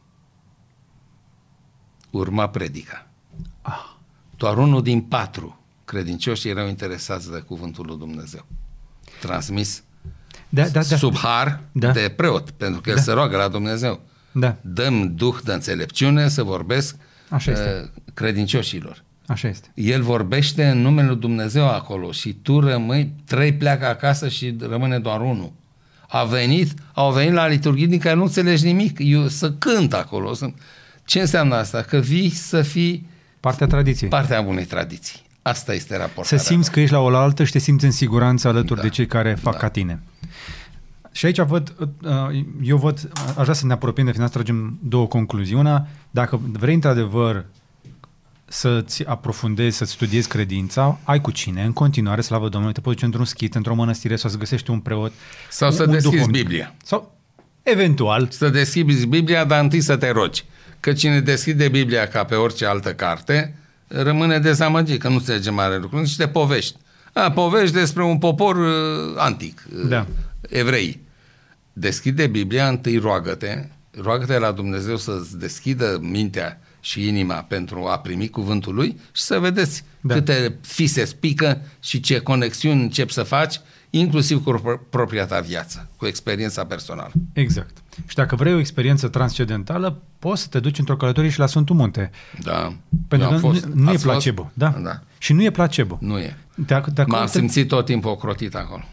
Urma 2.11 2.49
predica. 2.49 3.07
Ah. 3.61 3.91
Doar 4.37 4.57
unul 4.57 4.81
din 4.81 5.01
patru 5.01 5.63
credincioși 5.85 6.49
erau 6.49 6.67
interesați 6.67 7.31
de 7.31 7.39
cuvântul 7.39 7.85
lui 7.85 7.97
Dumnezeu. 7.97 8.45
Transmis 9.19 9.83
Da, 10.49 10.63
da, 10.67 10.81
da. 10.89 10.95
sub 10.95 11.15
har 11.17 11.59
Da. 11.71 11.91
de 11.91 12.13
preot, 12.15 12.49
pentru 12.49 12.81
că 12.81 12.89
el 12.89 12.95
Da. 12.95 13.01
se 13.01 13.11
roagă 13.11 13.37
la 13.37 13.47
Dumnezeu. 13.47 13.99
Da, 14.31 14.55
Dăm 14.61 15.15
duh 15.15 15.35
de 15.43 15.53
înțelepciune 15.53 16.27
să 16.27 16.43
vorbesc 16.43 16.95
Așa 17.29 17.51
este. 17.51 17.79
uh, 17.83 17.89
credincioșilor. 18.13 19.03
așa 19.27 19.47
este. 19.47 19.67
El 19.73 20.01
vorbește 20.01 20.65
în 20.67 20.81
numele 20.81 21.07
lui 21.07 21.17
Dumnezeu 21.17 21.67
acolo 21.69 22.11
și 22.11 22.33
tu 22.33 22.59
rămâi, 22.59 23.13
trei 23.25 23.53
pleacă 23.53 23.85
acasă 23.87 24.27
și 24.27 24.55
rămâne 24.59 24.99
doar 24.99 25.21
unul. 25.21 25.51
A 26.07 26.23
venit, 26.23 26.73
au 26.93 27.11
venit 27.11 27.33
la 27.33 27.47
liturghii 27.47 27.87
din 27.87 27.99
care 27.99 28.15
nu 28.15 28.23
înțelegi 28.23 28.65
nimic, 28.65 28.97
eu 29.01 29.27
să 29.27 29.51
cânt 29.51 29.93
acolo. 29.93 30.33
Să... 30.33 30.49
Ce 31.05 31.19
înseamnă 31.19 31.55
asta? 31.55 31.81
Că 31.81 31.97
vii 31.97 32.29
să 32.29 32.61
fii 32.61 33.07
Partea 33.39 33.67
tradiției. 33.67 34.09
partea 34.09 34.41
unei 34.41 34.65
tradiții. 34.65 35.21
Asta 35.43 35.73
este 35.73 35.93
Să 35.93 35.99
raportarea. 35.99 36.43
simți 36.43 36.71
că 36.71 36.79
ești 36.79 36.93
la 36.93 36.99
oaltă 36.99 37.43
și 37.43 37.51
te 37.51 37.59
simți 37.59 37.85
în 37.85 37.91
siguranță 37.91 38.47
alături 38.47 38.75
Da. 38.75 38.81
de 38.81 38.89
cei 38.89 39.05
care 39.07 39.33
fac 39.41 39.53
Da. 39.53 39.59
ca 39.59 39.69
tine. 39.69 40.01
Și 41.11 41.25
aici 41.25 41.39
văd, 41.41 41.73
uh, 42.03 42.43
eu 42.63 42.77
văd, 42.77 43.11
aș 43.27 43.41
vrea 43.41 43.53
să 43.53 43.65
ne 43.65 43.73
apropiem 43.73 44.05
de 44.05 44.11
final, 44.11 44.27
să 44.27 44.33
tragem 44.33 44.77
două 44.83 45.07
concluzii. 45.07 45.55
Una, 45.55 45.87
dacă 46.11 46.39
vrei 46.51 46.73
într-adevăr 46.73 47.45
să-ți 48.45 49.05
aprofundezi, 49.05 49.77
să-ți 49.77 49.91
studiezi 49.91 50.27
credința, 50.27 50.99
ai 51.03 51.21
cu 51.21 51.31
cine, 51.31 51.63
în 51.63 51.73
continuare, 51.73 52.21
slavă 52.21 52.49
Domnului, 52.49 52.73
te 52.73 52.81
poți 52.81 52.93
duce 52.95 53.05
într-un 53.05 53.25
schit, 53.25 53.55
într-o 53.55 53.75
mănăstire 53.75 54.15
sau 54.15 54.29
să 54.29 54.37
găsești 54.37 54.69
un 54.69 54.79
preot. 54.79 55.11
Sau 55.49 55.69
un- 55.69 55.75
să 55.75 55.83
un 55.83 55.91
deschizi 55.91 56.15
duhovnic. 56.15 56.41
Biblia. 56.41 56.73
Sau, 56.83 57.15
eventual, 57.63 58.27
Să 58.31 58.49
deschizi 58.49 59.05
Biblia, 59.05 59.45
dar 59.45 59.63
întâi 59.63 59.81
să 59.81 59.95
te 59.97 60.09
rogi. 60.11 60.45
Că 60.79 60.93
cine 60.93 61.19
deschide 61.19 61.67
Biblia 61.67 62.07
ca 62.07 62.23
pe 62.23 62.35
orice 62.35 62.65
altă 62.65 62.93
carte, 62.93 63.55
rămâne 63.87 64.39
dezamăgit, 64.39 64.99
că 64.99 65.07
nu 65.07 65.15
înțelege 65.15 65.49
mare 65.49 65.77
lucru. 65.77 65.99
Niște 65.99 66.27
povești. 66.27 66.77
A, 67.13 67.31
povești 67.31 67.75
despre 67.75 68.03
un 68.03 68.17
popor 68.17 68.55
uh, 68.55 69.13
antic, 69.17 69.65
uh, 69.75 69.87
Da. 69.87 70.07
evrei. 70.49 71.01
Deschide 71.73 72.27
Biblia, 72.27 72.67
întâi 72.67 72.97
roagă-te, 72.97 73.67
roagă-te 74.01 74.37
la 74.37 74.51
Dumnezeu 74.51 74.97
să-ți 74.97 75.37
deschidă 75.39 75.97
mintea 76.01 76.61
și 76.79 77.07
inima 77.07 77.35
pentru 77.35 77.85
a 77.85 77.99
primi 77.99 78.29
cuvântul 78.29 78.73
lui 78.73 78.99
și 79.11 79.21
să 79.21 79.39
vedeți 79.39 79.83
Da. 80.01 80.13
da. 80.13 80.19
câte 80.19 80.57
fi 80.61 80.87
se 80.87 81.05
spică 81.05 81.61
și 81.79 81.99
ce 81.99 82.19
conexiuni 82.19 82.81
începi 82.81 83.13
să 83.13 83.23
faci, 83.23 83.61
inclusiv 83.95 84.43
cu 84.43 84.51
pro- 84.51 84.79
propria 84.89 85.25
ta 85.25 85.39
viață, 85.39 85.89
cu 85.97 86.05
experiența 86.05 86.65
personală. 86.65 87.11
exact. 87.33 87.77
Și 88.07 88.15
dacă 88.15 88.35
vrei 88.35 88.53
o 88.53 88.57
experiență 88.59 89.07
transcendentală, 89.07 90.01
poți 90.19 90.41
să 90.41 90.47
te 90.47 90.59
duci 90.59 90.79
într-o 90.79 90.97
călătorie 90.97 91.29
și 91.29 91.39
la 91.39 91.45
Sfântul 91.45 91.75
Munte. 91.75 92.11
Da. 92.43 92.75
Pentru 93.07 93.27
Eu 93.33 93.39
că 93.39 93.45
am 93.47 93.51
nu, 93.53 93.81
nu 93.83 93.89
e 93.89 93.93
Ați 93.93 94.03
placebo. 94.03 94.41
Fost? 94.41 94.53
Da. 94.55 94.69
da. 94.83 94.99
Și 95.17 95.33
nu 95.33 95.43
e 95.43 95.51
placebo. 95.51 95.97
Nu 96.01 96.17
e. 96.19 96.37
De, 96.55 96.63
ac- 96.81 96.93
de 96.93 97.01
acolo 97.01 97.17
M-am 97.17 97.25
te- 97.25 97.37
simțit 97.37 97.67
tot 97.67 97.85
timpul 97.85 98.11
ocrotit 98.11 98.55
acolo. 98.55 98.83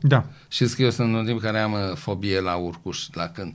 Da. 0.00 0.26
Știți 0.48 0.76
că 0.76 0.82
eu 0.82 0.90
sunt 0.90 1.14
un 1.14 1.24
timp 1.24 1.40
care 1.40 1.58
am 1.58 1.72
uh, 1.72 1.78
fobie 1.94 2.40
la 2.40 2.54
urcuș, 2.54 3.06
la 3.12 3.26
când, 3.28 3.52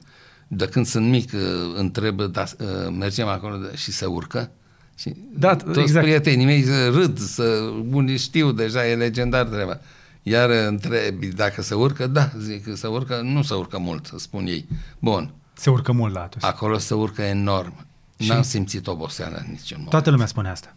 de 0.48 0.66
când 0.66 0.86
sunt 0.86 1.10
mic, 1.10 1.32
uh, 1.34 1.40
întreb, 1.76 2.22
da, 2.22 2.44
uh, 2.60 2.94
mergem 3.00 3.28
acolo 3.28 3.56
de- 3.58 3.76
și 3.76 3.92
se 3.92 4.06
urcă? 4.06 4.52
Și 4.98 5.14
Da, 5.38 5.56
toți 5.56 5.80
exact. 5.80 6.06
prietenii 6.06 6.46
mei 6.46 6.62
uh, 6.64 6.94
râd, 6.94 7.18
să, 7.20 7.44
unii 7.92 8.18
știu 8.18 8.52
deja, 8.52 8.88
e 8.88 8.96
legendar 8.96 9.46
treaba. 9.46 9.80
Iar 10.30 10.50
uh, 10.50 10.56
întrebi 10.68 11.28
dacă 11.28 11.62
se 11.62 11.74
urcă, 11.74 12.08
da, 12.08 12.30
zic 12.38 12.64
că 12.64 12.76
se 12.76 12.88
urcă, 12.88 13.20
nu 13.24 13.42
se 13.42 13.54
urcă 13.54 13.78
mult, 13.80 14.12
spun 14.18 14.46
ei. 14.46 14.68
Bun, 15.00 15.34
Se 15.54 15.70
urcă 15.70 15.92
mult 15.92 16.14
la 16.14 16.22
Atos. 16.22 16.44
acolo 16.44 16.78
se 16.78 16.94
urcă 16.94 17.22
enorm. 17.22 17.86
Și- 18.18 18.30
N-am 18.30 18.42
simțit 18.42 18.88
oboseală 18.88 19.36
în 19.36 19.46
niciun 19.50 19.68
moment. 19.72 19.90
Toată 19.90 20.10
lumea 20.10 20.26
spune 20.26 20.50
asta. 20.50 20.76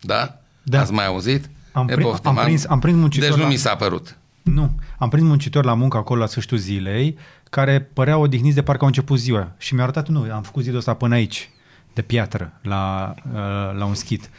Da? 0.00 0.38
Da. 0.62 0.80
Ați 0.80 0.92
mai 0.92 1.06
auzit? 1.06 1.50
Am 1.72 1.88
E, 1.88 1.94
prin- 1.94 2.06
poftim, 2.06 2.30
am 2.38 2.44
prins- 2.44 2.64
am 2.66 2.78
prins 2.78 2.96
muncitor 2.96 3.28
Deci 3.28 3.36
nu 3.36 3.42
la- 3.42 3.48
mi 3.48 3.56
s-a 3.56 3.76
părut. 3.76 4.16
Nu. 4.42 4.70
Am 4.98 5.08
prins 5.08 5.26
muncitori 5.26 5.66
la 5.66 5.74
muncă 5.74 5.96
acolo 5.96 6.20
la 6.20 6.26
sfârșitul 6.26 6.58
zilei, 6.58 7.18
care 7.50 7.80
păreau 7.80 8.22
odihniți 8.22 8.54
de 8.54 8.62
parcă 8.62 8.80
au 8.80 8.86
început 8.86 9.18
ziua. 9.18 9.52
Și 9.58 9.74
mi-au 9.74 9.86
arătat, 9.86 10.08
nu, 10.08 10.32
am 10.32 10.42
făcut 10.42 10.62
zilul 10.62 10.78
ăsta 10.78 10.94
până 10.94 11.14
aici, 11.14 11.50
de 11.94 12.02
piatră, 12.02 12.52
la, 12.62 13.14
uh, 13.32 13.78
la 13.78 13.84
un 13.84 13.94
schit. 13.94 14.30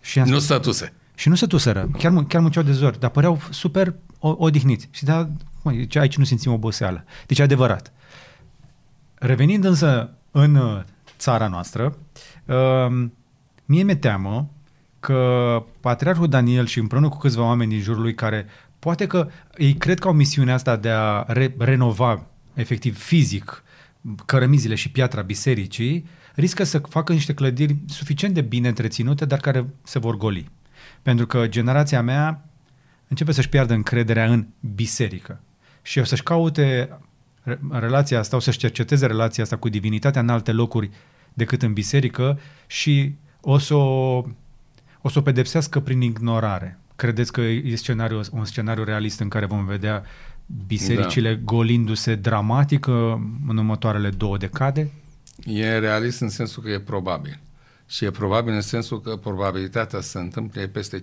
Și, 0.00 0.18
am 0.18 0.24
Nu 0.26 0.30
spus, 0.32 0.44
stătuse. 0.44 0.92
Și 1.22 1.28
nu 1.28 1.34
se 1.34 1.46
tuseră, 1.46 1.88
chiar, 1.98 2.12
mu- 2.12 2.22
chiar 2.22 2.40
munceau 2.40 2.64
de 2.64 2.72
zori, 2.72 3.00
dar 3.00 3.10
păreau 3.10 3.40
super 3.50 3.94
o- 4.18 4.34
odihniți. 4.38 4.88
Și 4.90 5.04
da, 5.04 5.28
mă, 5.62 5.72
zice, 5.72 5.98
aici 5.98 6.16
nu 6.16 6.24
simțim 6.24 6.52
oboseală. 6.52 7.04
Deci 7.26 7.38
e 7.38 7.42
adevărat. 7.42 7.92
Revenind 9.14 9.64
însă 9.64 10.14
în 10.30 10.54
uh, 10.54 10.80
țara 11.18 11.48
noastră, 11.48 11.96
uh, 12.46 13.06
mie 13.64 13.82
mi-e 13.82 13.94
teamă 13.94 14.50
că 15.00 15.64
Patriarhul 15.80 16.28
Daniel 16.28 16.66
și 16.66 16.78
împreună 16.78 17.08
cu 17.08 17.16
câțiva 17.16 17.42
oameni 17.42 17.70
din 17.70 17.80
jurul 17.80 18.02
lui 18.02 18.14
care 18.14 18.46
poate 18.78 19.06
că 19.06 19.28
ei 19.56 19.72
cred 19.74 19.98
că 19.98 20.08
au 20.08 20.14
misiunea 20.14 20.54
asta 20.54 20.76
de 20.76 20.90
a 20.90 21.24
re- 21.26 21.54
renova 21.58 22.26
efectiv 22.54 22.98
fizic 22.98 23.62
cărămizile 24.26 24.74
și 24.74 24.90
piatra 24.90 25.22
bisericii, 25.22 26.06
riscă 26.34 26.64
să 26.64 26.78
facă 26.78 27.12
niște 27.12 27.34
clădiri 27.34 27.76
suficient 27.86 28.34
de 28.34 28.40
bine 28.40 28.68
întreținute, 28.68 29.24
dar 29.24 29.38
care 29.38 29.66
se 29.82 29.98
vor 29.98 30.16
goli. 30.16 30.50
Pentru 31.02 31.26
că 31.26 31.46
generația 31.46 32.02
mea 32.02 32.44
începe 33.08 33.32
să-și 33.32 33.48
piardă 33.48 33.74
încrederea 33.74 34.26
în 34.26 34.46
biserică 34.74 35.40
și 35.82 35.98
o 35.98 36.04
să-și 36.04 36.22
caute 36.22 36.98
re- 37.42 37.60
relația 37.70 38.18
asta, 38.18 38.36
o 38.36 38.40
să-și 38.40 38.58
cerceteze 38.58 39.06
relația 39.06 39.42
asta 39.42 39.56
cu 39.56 39.68
divinitatea 39.68 40.20
în 40.20 40.28
alte 40.28 40.52
locuri 40.52 40.90
decât 41.34 41.62
în 41.62 41.72
biserică 41.72 42.38
și 42.66 43.14
o 43.40 43.58
să 43.58 43.74
o, 43.74 44.24
o, 45.00 45.08
să 45.08 45.18
o 45.18 45.22
pedepsească 45.22 45.80
prin 45.80 46.00
ignorare. 46.00 46.78
Credeți 46.96 47.32
că 47.32 47.40
e 47.40 47.74
scenariu, 47.74 48.20
un 48.32 48.44
scenariu 48.44 48.84
realist 48.84 49.20
în 49.20 49.28
care 49.28 49.46
vom 49.46 49.64
vedea 49.64 50.02
bisericile 50.66 51.34
da. 51.34 51.40
golindu-se 51.44 52.14
dramatic 52.14 52.86
uh, 52.86 52.94
în 53.48 53.56
următoarele 53.56 54.10
două 54.10 54.36
decade? 54.36 54.90
E 55.44 55.78
realist 55.78 56.20
în 56.20 56.28
sensul 56.28 56.62
că 56.62 56.70
e 56.70 56.80
probabil. 56.80 57.40
Și 57.92 58.04
e 58.04 58.10
probabil 58.10 58.54
în 58.54 58.60
sensul 58.60 59.00
că 59.00 59.16
probabilitatea 59.16 60.00
să 60.00 60.08
se 60.08 60.18
întâmple 60.18 60.60
e 60.60 60.68
peste 60.68 61.02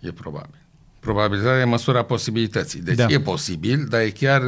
E 0.00 0.12
probabil. 0.12 0.58
Probabilitatea 1.00 1.60
e 1.60 1.64
măsura 1.64 2.02
posibilității. 2.04 2.80
Deci 2.80 2.96
Da. 2.96 3.06
da. 3.06 3.12
e 3.12 3.20
posibil, 3.20 3.84
dar 3.88 4.00
e 4.00 4.10
chiar 4.10 4.42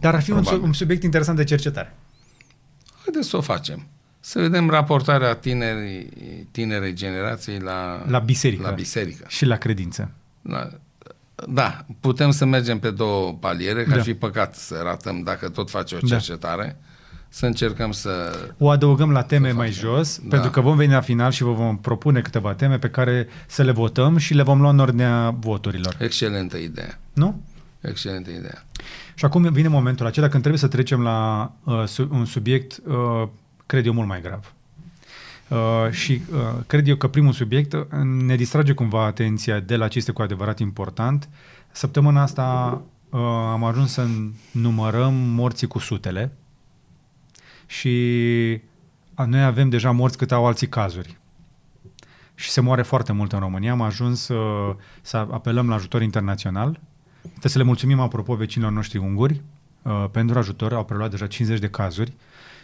Dar 0.00 0.14
ar 0.14 0.22
fi 0.22 0.30
un, 0.30 0.36
su- 0.36 0.42
probabil. 0.42 0.66
un 0.66 0.72
subiect 0.72 1.02
interesant 1.02 1.36
de 1.36 1.44
cercetare. 1.44 1.96
Haideți 3.04 3.28
să 3.28 3.36
o 3.36 3.40
facem. 3.40 3.86
Să 4.20 4.40
vedem 4.40 4.70
raportarea 4.70 5.34
tinerii, 5.34 6.08
tinerei 6.50 6.92
generații 6.92 7.60
la, 7.60 8.04
La 8.08 8.18
biserică. 8.18 8.62
La 8.62 8.70
biserică. 8.70 9.24
Și 9.28 9.44
la 9.44 9.56
credință. 9.56 10.10
La, 10.42 10.68
da, 11.48 11.84
putem 12.00 12.30
să 12.30 12.44
mergem 12.44 12.78
pe 12.78 12.90
două 12.90 13.32
paliere, 13.32 13.82
că 13.84 13.90
Da. 13.90 13.96
ar 13.96 14.02
fi 14.02 14.14
păcat 14.14 14.54
să 14.54 14.80
ratăm, 14.82 15.22
dacă 15.22 15.48
tot 15.48 15.70
face 15.70 15.94
o 15.94 15.98
Da. 15.98 16.18
Cercetare, 17.30 17.36
să 17.38 17.46
încercăm 17.46 17.92
să... 17.92 18.38
O 18.58 18.68
adăugăm 18.70 19.10
la 19.10 19.22
teme 19.22 19.48
Să 19.48 19.54
mai 19.54 19.66
facem. 19.70 19.88
jos, 19.88 20.18
Da. 20.18 20.28
pentru 20.28 20.50
că 20.50 20.60
vom 20.60 20.76
veni 20.76 20.92
la 20.92 21.00
final 21.00 21.30
și 21.30 21.42
vă 21.42 21.52
vom 21.52 21.76
propune 21.78 22.20
câteva 22.20 22.54
teme 22.54 22.78
pe 22.78 22.88
care 22.90 23.28
să 23.46 23.62
le 23.62 23.72
votăm 23.72 24.16
și 24.16 24.34
le 24.34 24.42
vom 24.42 24.60
lua 24.60 24.70
în 24.70 24.78
ordinea 24.78 25.30
voturilor. 25.40 25.96
Excelentă 25.98 26.56
idee. 26.56 26.98
Nu? 27.12 27.40
Excelentă 27.80 28.30
idee. 28.30 28.64
Și 29.14 29.24
acum 29.24 29.52
vine 29.52 29.68
momentul 29.68 30.06
acela 30.06 30.28
când 30.28 30.40
trebuie 30.42 30.60
să 30.60 30.68
trecem 30.68 31.02
la 31.02 31.52
uh, 31.64 31.82
su- 31.86 32.08
un 32.12 32.24
subiect, 32.24 32.80
uh, 32.86 33.28
cred 33.66 33.86
eu, 33.86 33.92
mult 33.92 34.08
mai 34.08 34.20
grav. 34.20 34.52
Uh, 35.48 35.90
și 35.90 36.22
uh, 36.32 36.38
cred 36.66 36.88
eu 36.88 36.96
că 36.96 37.08
primul 37.08 37.32
subiect 37.32 37.72
uh, 37.72 37.80
ne 38.26 38.36
distrage 38.36 38.72
cumva 38.72 39.04
atenția 39.04 39.60
de 39.60 39.76
la 39.76 39.88
ce 39.88 39.98
este 39.98 40.12
cu 40.12 40.22
adevărat 40.22 40.58
important. 40.58 41.28
Săptămâna 41.72 42.22
asta 42.22 42.80
uh, 43.10 43.20
am 43.52 43.64
ajuns 43.64 43.92
să 43.92 44.06
numărăm 44.52 45.14
morții 45.14 45.66
cu 45.66 45.78
sutele 45.78 46.32
și 47.70 48.60
a, 49.14 49.24
noi 49.24 49.44
avem 49.44 49.68
deja 49.68 49.90
morți 49.90 50.18
cât 50.18 50.32
au 50.32 50.46
alții 50.46 50.68
cazuri. 50.68 51.18
Și 52.34 52.50
se 52.50 52.60
moare 52.60 52.82
foarte 52.82 53.12
mult 53.12 53.32
în 53.32 53.38
România. 53.38 53.72
Am 53.72 53.80
ajuns 53.80 54.28
uh, 54.28 54.74
să 55.02 55.16
apelăm 55.16 55.68
la 55.68 55.74
ajutor 55.74 56.02
internațional. 56.02 56.80
Trebuie 57.20 57.52
să 57.52 57.58
le 57.58 57.64
mulțumim, 57.64 58.00
apropo, 58.00 58.34
vecinilor 58.34 58.72
noștri 58.72 58.98
unguri 58.98 59.42
uh, 59.82 60.04
pentru 60.10 60.38
ajutor. 60.38 60.72
Au 60.72 60.84
preluat 60.84 61.10
deja 61.10 61.26
50 61.26 61.58
de 61.58 61.68
cazuri 61.68 62.12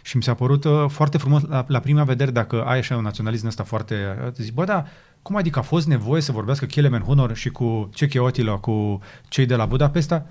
și 0.01 0.17
mi 0.17 0.23
s-a 0.23 0.33
părut 0.33 0.63
uh, 0.63 0.85
foarte 0.87 1.17
frumos 1.17 1.41
la, 1.41 1.65
la 1.67 1.79
prima 1.79 2.03
vedere, 2.03 2.31
dacă 2.31 2.63
ai 2.63 2.77
așa 2.77 2.95
un 2.95 3.03
naționalism 3.03 3.47
ăsta 3.47 3.63
foarte... 3.63 4.17
Uh, 4.25 4.31
zici, 4.33 4.53
bă, 4.53 4.63
da, 4.63 4.85
cum 5.21 5.35
adică 5.35 5.59
a 5.59 5.61
fost 5.61 5.87
nevoie 5.87 6.21
să 6.21 6.31
vorbească 6.31 6.65
Kelemen 6.65 7.01
Hunor 7.01 7.35
și 7.35 7.49
cu 7.49 7.89
Ceche 7.93 8.19
Otila, 8.19 8.57
cu 8.57 8.99
cei 9.27 9.45
de 9.45 9.55
la 9.55 9.65
Budapesta? 9.65 10.25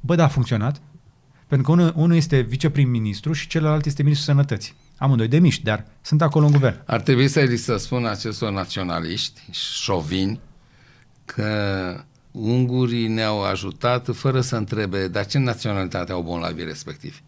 Bă, 0.00 0.14
da, 0.14 0.24
a 0.24 0.28
funcționat. 0.28 0.80
Pentru 1.48 1.66
că 1.66 1.72
unul, 1.72 1.92
unul 1.96 2.16
este 2.16 2.40
viceprim-ministru 2.40 3.32
și 3.32 3.46
celălalt 3.46 3.86
este 3.86 4.02
ministrul 4.02 4.34
sănătății. 4.34 4.74
Amândoi 4.96 5.28
de 5.28 5.38
miști, 5.38 5.62
dar 5.62 5.86
sunt 6.00 6.22
acolo 6.22 6.46
în 6.46 6.52
guvern. 6.52 6.82
Ar 6.86 7.00
trebui 7.00 7.28
să 7.28 7.40
li 7.40 7.56
să 7.56 7.76
spun 7.76 8.06
acestor 8.06 8.52
naționaliști 8.52 9.40
șovini 9.50 10.40
că 11.24 12.04
ungurii 12.30 13.08
ne-au 13.08 13.42
ajutat 13.42 14.08
fără 14.12 14.40
să 14.40 14.56
întrebe 14.56 15.08
dar 15.08 15.26
ce 15.26 15.38
naționalitate 15.38 16.12
au 16.12 16.22
bolnavii 16.22 16.64
respectivi. 16.64 17.18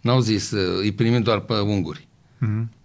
N-au 0.00 0.20
zis, 0.20 0.50
uh, 0.50 0.78
îi 0.80 0.92
primim 0.92 1.22
doar 1.22 1.40
pe 1.40 1.54
unguri. 1.54 2.08
Mm-hmm. 2.46 2.78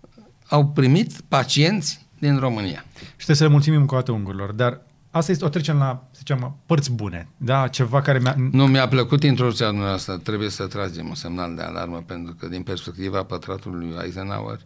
Au 0.48 0.68
primit 0.68 1.22
pacienți 1.28 2.08
din 2.20 2.38
România. 2.38 2.86
Și 2.96 3.14
trebuie 3.16 3.36
să 3.36 3.44
le 3.44 3.50
mulțumim 3.50 3.80
încă 3.80 3.94
o 3.94 3.98
dată 3.98 4.12
ungurilor, 4.12 4.52
dar 4.52 4.82
asta 5.18 5.32
este, 5.32 5.46
o 5.46 5.50
trecem 5.50 5.78
la, 5.78 6.08
să 6.12 6.18
zicem, 6.18 6.58
părți 6.66 6.92
bune, 6.92 7.28
da? 7.38 7.68
Ceva 7.68 8.02
care 8.02 8.20
mi-a... 8.20 8.36
Nu, 8.52 8.68
mi-a 8.68 8.88
plăcut 8.88 9.24
introducția 9.24 9.68
dumneavoastră, 9.68 10.18
trebuie 10.18 10.50
să 10.50 10.68
tragem 10.68 11.08
un 11.08 11.16
semnal 11.16 11.56
de 11.56 11.62
alarmă, 11.62 12.04
pentru 12.06 12.34
că 12.34 12.48
din 12.48 12.64
perspectiva 12.64 13.24
pătratului 13.24 13.96
Eisenhower 14.04 14.60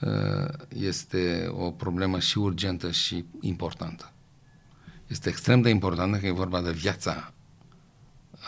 uh, 0.00 0.48
este 0.68 1.50
o 1.50 1.70
problemă 1.70 2.18
și 2.18 2.38
urgentă 2.38 2.90
și 2.90 3.24
importantă. 3.40 4.12
Este 5.06 5.28
extrem 5.28 5.60
de 5.60 5.68
importantă 5.68 6.16
că 6.16 6.26
e 6.26 6.30
vorba 6.30 6.60
de 6.60 6.70
viața 6.70 7.32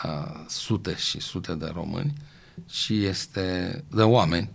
a 0.01 0.45
sute 0.47 0.95
și 0.95 1.19
sute 1.19 1.53
de 1.53 1.71
români 1.73 2.13
și 2.69 3.05
este 3.05 3.83
de 3.91 4.03
oameni. 4.03 4.49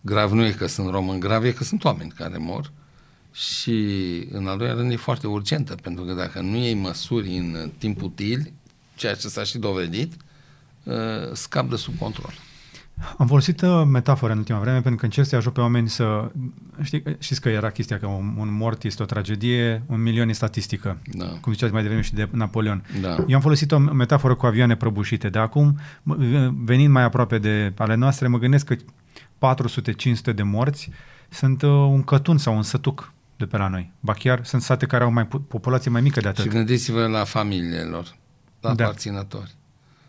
Grav 0.00 0.32
nu 0.32 0.44
e 0.44 0.52
că 0.52 0.66
sunt 0.66 0.88
români, 0.88 1.20
grav 1.20 1.44
e 1.44 1.52
că 1.52 1.64
sunt 1.64 1.84
oameni 1.84 2.10
care 2.10 2.36
mor 2.36 2.72
și 3.38 3.72
în 4.30 4.46
al 4.46 4.56
doilea 4.56 4.76
rând 4.76 4.92
e 4.92 4.96
foarte 4.96 5.26
urgentă, 5.26 5.74
pentru 5.74 6.04
că 6.04 6.12
dacă 6.12 6.40
nu 6.40 6.56
iei 6.56 6.74
măsuri 6.74 7.36
în 7.36 7.70
timp 7.78 8.02
util, 8.02 8.52
ceea 8.94 9.14
ce 9.14 9.28
s-a 9.28 9.42
și 9.42 9.58
dovedit, 9.58 10.12
uh, 10.82 10.94
scap 11.32 11.68
de 11.68 11.76
sub 11.76 11.98
control. 11.98 12.32
Am 13.18 13.26
folosit 13.26 13.60
uh, 13.60 13.82
metaforă 13.86 14.32
în 14.32 14.38
ultima 14.38 14.58
vreme 14.58 14.80
pentru 14.80 14.98
că 14.98 15.04
încerc 15.04 15.26
să 15.26 15.36
ajut 15.36 15.52
pe 15.52 15.60
oameni 15.60 15.88
să... 15.88 16.30
Știi, 16.82 17.02
știți 17.18 17.40
că 17.40 17.48
era 17.48 17.70
chestia 17.70 17.98
că 17.98 18.06
un, 18.06 18.34
un 18.38 18.52
mort 18.52 18.82
este 18.84 19.02
o 19.02 19.06
tragedie, 19.06 19.82
un 19.86 20.02
milion 20.02 20.28
e 20.28 20.32
statistică. 20.32 20.98
Da. 21.04 21.26
Cum 21.40 21.52
ziceați 21.52 21.72
mai 21.72 21.82
devreme 21.82 22.02
și 22.02 22.14
de 22.14 22.28
Napoleon. 22.32 22.84
Da. 23.00 23.24
Eu 23.26 23.34
am 23.34 23.40
folosit 23.40 23.72
o 23.72 23.78
metaforă 23.78 24.34
cu 24.34 24.46
avioane 24.46 24.76
prăbușite, 24.76 25.28
dar 25.28 25.42
acum, 25.42 25.78
venind 26.64 26.92
mai 26.92 27.02
aproape 27.02 27.38
de 27.38 27.72
ale 27.76 27.94
noastre, 27.94 28.28
mă 28.28 28.38
gândesc 28.38 28.64
că 28.66 28.76
400-500 30.32 30.34
de 30.34 30.42
morți 30.42 30.90
sunt 31.28 31.62
uh, 31.62 31.70
un 31.70 32.02
cătun 32.02 32.38
sau 32.38 32.56
un 32.56 32.62
sătuc 32.62 33.12
de 33.38 33.46
pe 33.46 33.56
la 33.56 33.68
noi. 33.68 33.92
Ba 34.00 34.12
chiar 34.12 34.44
sunt 34.44 34.62
sate 34.62 34.86
care 34.86 35.04
au 35.04 35.10
mai 35.10 35.26
populație 35.26 35.90
mai 35.90 36.00
mică 36.00 36.20
de 36.20 36.28
atât. 36.28 36.44
Și 36.44 36.50
gândiți-vă 36.50 37.06
la 37.06 37.24
familiile 37.24 37.82
lor, 37.82 38.16
la 38.60 38.74
da. 38.74 38.84
aparținători. 38.84 39.54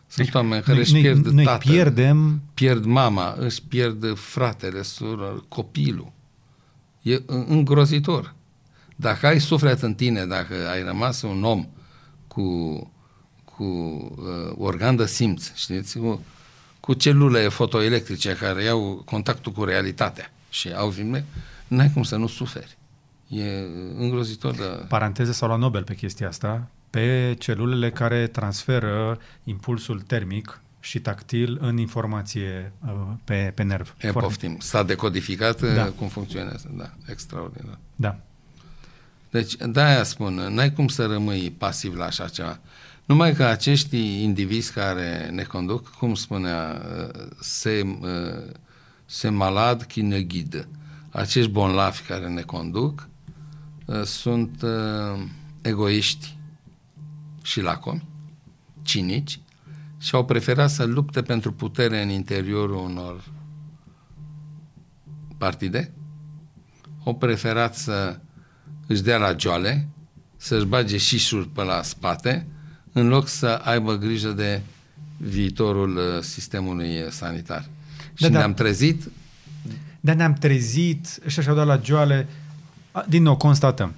Sunt 0.07 0.25
deci, 0.25 0.35
oameni 0.35 0.61
care 0.61 0.73
noi, 0.73 0.81
își 0.81 1.01
pierd 1.01 1.25
noi, 1.27 1.43
tatăl, 1.43 1.71
pierdem... 1.71 2.41
pierd 2.53 2.85
mama, 2.85 3.35
își 3.37 3.61
pierd 3.61 4.17
fratele, 4.17 4.81
sură, 4.81 5.43
copilul. 5.47 6.11
E 7.01 7.21
îngrozitor. 7.25 8.33
Dacă 8.95 9.27
ai 9.27 9.39
suflet 9.39 9.81
în 9.81 9.93
tine, 9.93 10.25
dacă 10.25 10.53
ai 10.71 10.83
rămas 10.83 11.21
un 11.21 11.43
om 11.43 11.67
cu, 12.27 12.91
cu 13.45 13.63
uh, 13.63 14.53
organ 14.57 14.95
de 14.95 15.05
simț, 15.05 15.53
știți, 15.55 15.97
cu, 15.97 16.23
cu 16.79 16.93
celule 16.93 17.47
fotoelectrice 17.47 18.33
care 18.33 18.63
iau 18.63 19.01
contactul 19.05 19.51
cu 19.51 19.63
realitatea 19.63 20.31
și 20.49 20.69
au 20.73 20.89
filme, 20.89 21.25
n-ai 21.67 21.91
cum 21.93 22.03
să 22.03 22.15
nu 22.15 22.27
suferi. 22.27 22.77
E 23.29 23.43
îngrozitor 23.97 24.55
de... 24.55 24.85
Paranteză 24.87 25.31
sau 25.31 25.49
la 25.49 25.55
Nobel 25.55 25.83
pe 25.83 25.95
chestia 25.95 26.27
asta, 26.27 26.67
pe 26.89 27.35
celulele 27.39 27.91
care 27.91 28.27
transferă 28.27 29.19
impulsul 29.43 30.01
termic 30.01 30.61
și 30.79 30.99
tactil 30.99 31.57
în 31.61 31.77
informație 31.77 32.71
uh, 32.85 32.91
pe, 33.23 33.51
pe 33.55 33.63
nerv. 33.63 33.95
E, 34.01 34.11
Foarte... 34.11 34.19
poftim. 34.19 34.57
S-a 34.59 34.83
decodificat 34.83 35.61
uh, 35.61 35.73
da. 35.75 35.85
cum 35.85 36.07
funcționează. 36.07 36.71
Da, 36.77 36.89
extraordinar. 37.05 37.77
Da. 37.95 38.19
Deci, 39.29 39.55
de-aia 39.55 40.03
spun, 40.03 40.33
n-ai 40.33 40.73
cum 40.73 40.87
să 40.87 41.05
rămâi 41.05 41.55
pasiv 41.57 41.95
la 41.95 42.05
așa 42.05 42.27
ceva. 42.27 42.59
Numai 43.05 43.33
că 43.33 43.43
acești 43.43 44.23
indivizi 44.23 44.73
care 44.73 45.29
ne 45.31 45.43
conduc, 45.43 45.89
cum 45.89 46.15
spunea, 46.15 46.81
uh, 46.97 47.25
se, 47.39 47.99
se 49.05 49.29
malad 49.29 49.83
chi 49.83 50.01
ne 50.01 50.21
ghidă. 50.21 50.67
Acești 51.09 51.51
bonlafi 51.51 52.03
care 52.03 52.27
ne 52.27 52.41
conduc 52.41 53.08
sunt 54.03 54.63
egoiști, 55.61 56.37
și 57.49 57.61
lacomi, 57.61 58.07
cinici, 58.81 59.39
și 59.97 60.15
au 60.15 60.25
preferat 60.25 60.69
să 60.69 60.83
lupte 60.83 61.21
pentru 61.21 61.53
putere 61.53 62.01
în 62.01 62.09
interiorul 62.09 62.75
unor 62.75 63.23
partide, 65.37 65.91
au 67.03 67.15
preferat 67.15 67.75
să 67.75 68.19
își 68.87 69.01
dea 69.01 69.17
la 69.17 69.35
joale, 69.37 69.87
să-și 70.37 70.65
bage 70.65 70.97
șișuri 70.97 71.47
pe 71.47 71.63
la 71.63 71.81
spate, 71.81 72.47
în 72.91 73.07
loc 73.07 73.27
să 73.27 73.47
aibă 73.47 73.95
grijă 73.95 74.29
de 74.29 74.61
viitorul 75.17 75.97
uh, 75.97 76.21
sistemului 76.21 77.05
sanitar. 77.09 77.61
Da, 77.61 78.05
și 78.13 78.31
da. 78.31 78.37
ne-am 78.37 78.53
trezit... 78.53 79.09
Dar 79.99 80.15
ne-am 80.15 80.33
trezit, 80.33 81.19
și 81.27 81.41
și-au 81.41 81.55
dat 81.55 81.65
la 81.65 81.81
joale, 81.83 82.27
din 83.07 83.23
nou 83.23 83.35
constatăm. 83.35 83.93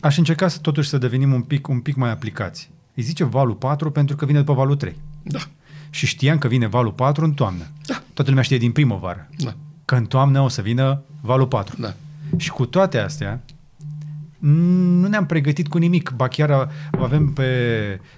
Aș 0.00 0.16
încerca 0.16 0.48
să 0.48 0.58
totuși 0.58 0.88
să 0.88 0.98
devenim 0.98 1.32
un 1.32 1.42
pic, 1.42 1.68
un 1.68 1.80
pic 1.80 1.96
mai 1.96 2.10
aplicați. 2.10 2.70
Îi 2.94 3.02
zice 3.02 3.24
valul 3.24 3.54
4 3.54 3.90
pentru 3.90 4.16
că 4.16 4.26
vine 4.26 4.38
după 4.38 4.52
valul 4.52 4.76
3. 4.76 4.96
Da. 5.22 5.38
Și 5.90 6.06
știam 6.06 6.38
că 6.38 6.48
vine 6.48 6.66
valul 6.66 6.92
4 6.92 7.24
în 7.24 7.32
toamnă. 7.32 7.66
Da. 7.86 8.02
Toată 8.14 8.30
lumea 8.30 8.44
știe 8.44 8.58
din 8.58 8.72
primăvară. 8.72 9.28
Da. 9.38 9.54
Că 9.84 9.94
în 9.94 10.06
toamnă 10.06 10.40
o 10.40 10.48
să 10.48 10.62
vină 10.62 11.02
valul 11.20 11.46
4. 11.46 11.80
Da. 11.80 11.94
Și 12.36 12.50
cu 12.50 12.66
toate 12.66 12.98
astea, 12.98 13.40
nu 14.38 15.08
ne-am 15.08 15.26
pregătit 15.26 15.68
cu 15.68 15.78
nimic. 15.78 16.12
Ba 16.16 16.28
chiar 16.28 16.70
avem 17.00 17.32
pe 17.32 17.50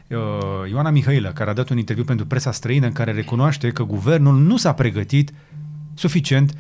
uh, 0.09 0.71
Ioana 0.71 0.91
Mihailă, 0.91 1.33
care 1.33 1.51
a 1.51 1.55
dat 1.55 1.69
un 1.69 1.79
interviu 1.79 2.05
pentru 2.05 2.27
presa 2.27 2.53
străină 2.53 2.87
în 2.87 2.93
care 2.93 3.13
recunoaște 3.13 3.71
că 3.71 3.83
guvernul 3.83 4.35
nu 4.35 4.57
s-a 4.57 4.73
pregătit 4.73 5.33
suficient 5.95 6.55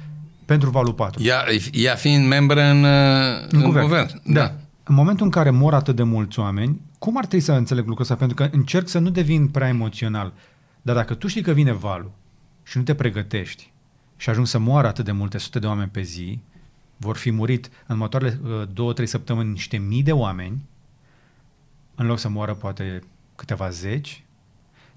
pentru 0.45 0.70
valul 0.70 0.92
4. 0.92 1.22
Ea, 1.22 1.45
ea 1.72 1.95
fiind 1.95 2.26
membră 2.26 2.62
în, 2.62 2.84
uh, 2.84 3.47
în, 3.49 3.61
în 3.61 3.62
guvern. 3.62 3.86
guvern. 3.86 4.20
Da. 4.24 4.32
da. 4.32 4.55
În 4.84 4.95
momentul 4.95 5.24
în 5.24 5.30
care 5.30 5.51
mor 5.51 5.74
atât 5.74 5.97
de 5.97 6.03
mulți 6.03 6.38
oameni, 6.38 6.80
cum 6.99 7.16
ar 7.16 7.26
trebui 7.26 7.45
să 7.45 7.53
înțeleg 7.53 7.84
lucrul 7.86 8.03
ăsta? 8.03 8.14
Pentru 8.14 8.36
că 8.36 8.49
încerc 8.53 8.88
să 8.88 8.99
nu 8.99 9.11
devin 9.11 9.49
prea 9.49 9.68
emoțional. 9.68 10.32
Dar 10.82 10.95
dacă 10.95 11.14
tu 11.14 11.26
știi 11.26 11.42
că 11.42 11.53
vine 11.53 11.72
valul 11.72 12.11
și 12.62 12.76
nu 12.76 12.82
te 12.82 12.95
pregătești 12.95 13.72
și 14.16 14.30
ajung 14.30 14.47
să 14.47 14.59
moară 14.59 14.86
atât 14.86 15.05
de 15.05 15.12
multe 15.12 15.38
sute 15.38 15.59
de 15.59 15.66
oameni 15.66 15.90
pe 15.90 16.03
zi, 16.03 16.40
vor 16.97 17.16
fi 17.16 17.30
murit 17.30 17.66
în 17.66 17.95
următoarele 17.95 18.40
uh, 18.42 18.62
două, 18.72 18.92
trei 18.92 19.07
săptămâni 19.07 19.51
niște 19.51 19.76
mii 19.76 20.03
de 20.03 20.12
oameni, 20.12 20.64
în 21.95 22.07
loc 22.07 22.18
să 22.18 22.28
moară 22.28 22.55
poate 22.55 23.01
câteva 23.36 23.68
zeci, 23.68 24.24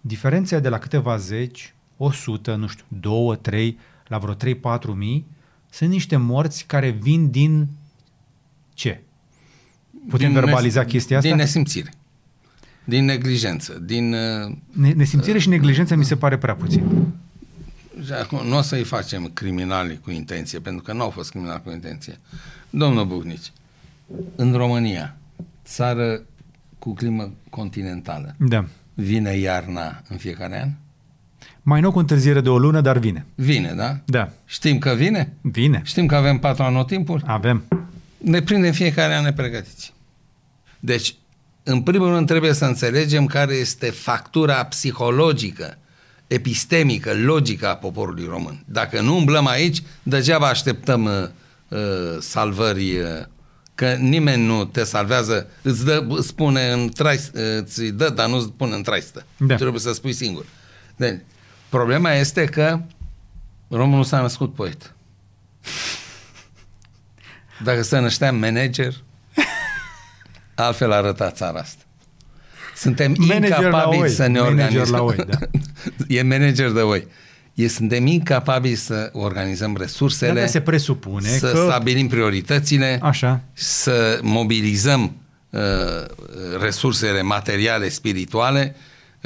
diferența 0.02 0.60
de 0.60 0.70
la 0.70 0.78
câteva 0.78 1.18
zeci, 1.18 1.74
o 1.98 2.12
sută, 2.12 2.56
nu 2.56 2.68
știu, 2.68 2.86
două, 2.88 3.36
trei, 3.36 3.78
la 4.08 4.18
vreo 4.18 4.34
trei, 4.34 4.56
patru 4.56 4.94
mii, 4.94 5.26
sunt 5.78 5.90
niște 5.90 6.16
morți 6.16 6.66
care 6.66 6.90
vin 6.90 7.32
din 7.32 7.68
ce? 8.74 9.02
Putem 10.10 10.32
din 10.34 10.40
verbaliza 10.40 10.82
nes- 10.82 10.92
chestia 10.92 11.18
asta? 11.18 11.30
Din 11.30 11.38
nesimțire. 11.38 11.94
Din 12.84 13.06
neglijență. 13.06 13.74
Din, 13.74 14.14
uh, 14.14 14.56
ne- 14.72 14.92
nesimțire 14.92 15.36
uh, 15.36 15.42
și 15.42 15.50
neglijență 15.50 15.96
mi 15.96 16.06
se 16.06 16.16
pare 16.16 16.38
prea 16.38 16.56
puțin. 16.56 17.14
Acum, 18.22 18.48
nu 18.48 18.58
o 18.58 18.62
să-i 18.62 18.84
facem 18.84 19.30
criminali 19.34 20.00
cu 20.00 20.12
intenție, 20.12 20.60
pentru 20.60 20.84
că 20.84 20.94
nu 20.94 21.02
au 21.02 21.10
fost 21.10 21.30
criminali 21.30 21.62
cu 21.64 21.72
intenție. 21.72 22.20
Domnul 22.70 23.06
Bucnici, 23.06 23.52
în 24.36 24.54
România, 24.54 25.18
țară 25.66 26.22
cu 26.80 26.94
climă 26.94 27.34
continentală, 27.50 28.36
da. 28.40 28.66
vine 28.94 29.32
iarna 29.38 30.02
în 30.10 30.18
fiecare 30.18 30.62
an? 30.62 30.70
Mai 31.70 31.82
nou 31.82 31.92
cu 31.92 32.00
întârziere 32.00 32.42
de 32.42 32.50
o 32.50 32.58
lună, 32.58 32.82
dar 32.82 32.98
vine. 32.98 33.26
Vine, 33.36 33.74
da? 33.76 34.00
Da. 34.06 34.30
Știm 34.46 34.78
că 34.78 34.94
vine? 34.94 35.34
Vine. 35.42 35.82
Știm 35.86 36.06
că 36.06 36.16
avem 36.16 36.38
patru 36.38 36.64
anotimpuri? 36.64 37.24
Avem. 37.26 37.64
Ne 38.18 38.42
prindem 38.42 38.72
fiecare 38.72 39.16
an 39.16 39.24
nepregătiți. 39.24 39.94
Deci, 40.80 41.16
în 41.64 41.82
primul 41.82 42.10
rând 42.10 42.28
trebuie 42.28 42.54
să 42.54 42.66
înțelegem 42.66 43.26
care 43.26 43.54
este 43.54 43.90
factura 43.90 44.66
psihologică, 44.66 45.78
epistemică, 46.28 47.14
logică 47.14 47.68
a 47.68 47.76
poporului 47.76 48.26
român. 48.30 48.64
Dacă 48.66 49.02
nu 49.02 49.16
umblăm 49.16 49.48
aici, 49.48 49.84
degeaba 50.04 50.48
așteptăm 50.48 51.04
uh, 51.04 51.28
uh, 51.68 52.18
salvări, 52.20 52.98
uh, 52.98 53.08
că 53.76 53.94
nimeni 54.00 54.46
nu 54.46 54.66
te 54.66 54.84
salvează, 54.84 55.48
îți, 55.62 55.86
dă, 55.86 56.06
îți 56.10 56.28
spune 56.28 56.72
în 56.72 56.90
trai, 56.90 57.20
uh, 57.34 57.42
îți 57.62 57.84
dă, 57.84 58.10
dar 58.10 58.28
nu 58.28 58.36
îți 58.36 58.46
spune 58.46 58.76
în 58.76 58.82
traistă. 58.82 59.26
Da. 59.38 59.56
Trebuie 59.56 59.82
să 59.82 59.94
spui 59.94 60.14
singur. 60.14 60.46
Deci, 60.96 61.20
problema 61.70 62.12
este 62.12 62.46
că 62.46 62.80
românul 63.70 64.04
s-a 64.04 64.22
născut 64.22 64.54
poet. 64.54 64.94
Dacă 67.64 67.82
se 67.82 68.00
năștea 68.00 68.32
manager, 68.32 68.94
altfel 70.56 70.92
arăta 70.92 71.32
țara 71.32 71.60
asta. 71.60 71.82
Suntem 72.76 73.16
manager 73.18 73.44
incapabili 73.44 74.10
să 74.10 74.28
ne 74.28 74.40
organizăm. 74.40 74.96
La 74.96 75.02
oi, 75.02 75.16
da. 75.16 75.38
e 76.18 76.22
manager 76.22 76.72
de 76.72 76.82
voi. 76.82 77.08
E, 77.54 77.68
suntem 77.68 78.06
incapabili 78.06 78.76
să 78.76 79.10
organizăm 79.14 79.76
resursele, 79.78 80.40
Dar 80.40 80.48
se 80.48 80.62
presupune 80.62 81.28
să 81.28 81.52
că... 81.52 81.66
stabilim 81.70 82.08
prioritățile, 82.08 83.00
Așa. 83.02 83.42
să 83.54 84.20
mobilizăm 84.22 85.16
uh, 85.50 85.60
resursele 86.62 87.22
materiale, 87.22 87.90
spirituale, 87.90 88.76
uh, 88.76 88.82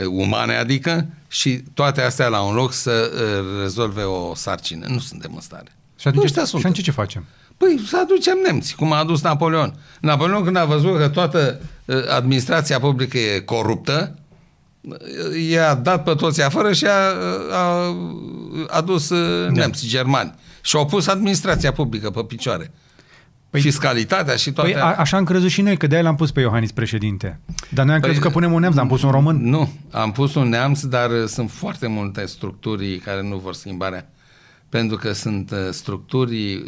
umane 0.05 0.55
adică, 0.55 1.07
și 1.27 1.63
toate 1.73 2.01
astea 2.01 2.27
la 2.27 2.41
un 2.41 2.53
loc 2.53 2.73
să 2.73 3.11
uh, 3.13 3.61
rezolve 3.61 4.01
o 4.01 4.35
sarcină. 4.35 4.85
Nu 4.89 4.99
suntem 4.99 5.31
în 5.35 5.41
stare. 5.41 5.75
Și 5.99 6.07
atunci, 6.07 6.23
Ăștia 6.23 6.41
și 6.41 6.47
sunt. 6.47 6.65
atunci 6.65 6.83
ce 6.83 6.91
facem? 6.91 7.25
Păi 7.57 7.81
să 7.87 7.99
aducem 8.01 8.37
nemți, 8.45 8.75
cum 8.75 8.91
a 8.91 8.97
adus 8.97 9.21
Napoleon. 9.21 9.73
Napoleon 9.99 10.43
când 10.43 10.55
a 10.55 10.65
văzut 10.65 10.97
că 10.97 11.07
toată 11.09 11.61
uh, 11.85 12.09
administrația 12.09 12.79
publică 12.79 13.17
e 13.17 13.39
coruptă, 13.39 14.15
uh, 14.81 14.97
i-a 15.49 15.73
dat 15.75 16.03
pe 16.03 16.13
toți 16.13 16.41
afară 16.41 16.73
și 16.73 16.85
a, 16.85 17.13
a 17.51 17.95
adus 18.67 19.09
uh, 19.09 19.49
nemți, 19.49 19.87
germani. 19.87 20.33
Și 20.61 20.75
au 20.75 20.85
pus 20.85 21.07
administrația 21.07 21.71
publică 21.71 22.09
pe 22.09 22.23
picioare. 22.23 22.71
Păi- 23.51 23.61
Păi, 23.61 23.61
Fiscalitatea 23.71 24.35
și 24.35 24.51
toate... 24.51 24.71
Păi 24.71 24.81
a, 24.81 24.85
așa 24.97 25.17
am 25.17 25.23
crezut 25.23 25.49
și 25.49 25.61
noi, 25.61 25.77
că 25.77 25.87
de-aia 25.87 26.03
l-am 26.03 26.15
pus 26.15 26.31
pe 26.31 26.39
Iohannis 26.39 26.71
președinte. 26.71 27.39
Dar 27.69 27.85
noi 27.85 27.93
am 27.93 27.99
Păi- 27.99 28.03
crezut 28.03 28.21
că 28.21 28.29
punem 28.29 28.53
un 28.53 28.59
neamț, 28.59 28.77
am 28.77 28.87
pus 28.87 29.01
un 29.01 29.11
român. 29.11 29.35
Nu, 29.49 29.71
am 29.91 30.11
pus 30.11 30.35
un 30.35 30.49
neamț, 30.49 30.81
dar 30.83 31.09
uh, 31.09 31.27
sunt 31.27 31.51
foarte 31.51 31.87
multe 31.87 32.25
structuri 32.25 32.97
care 32.97 33.21
nu 33.21 33.37
vor 33.37 33.53
schimbarea. 33.53 34.09
Pentru 34.69 34.97
că 34.97 35.11
sunt 35.11 35.51
uh, 35.51 35.57
structuri 35.71 36.53
uh, 36.55 36.63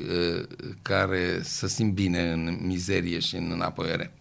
care 0.81 1.39
să 1.41 1.67
simt 1.67 1.93
bine 1.93 2.31
în 2.31 2.57
mizerie 2.61 3.19
și 3.19 3.35
în 3.35 3.49
înapoiere. 3.53 4.11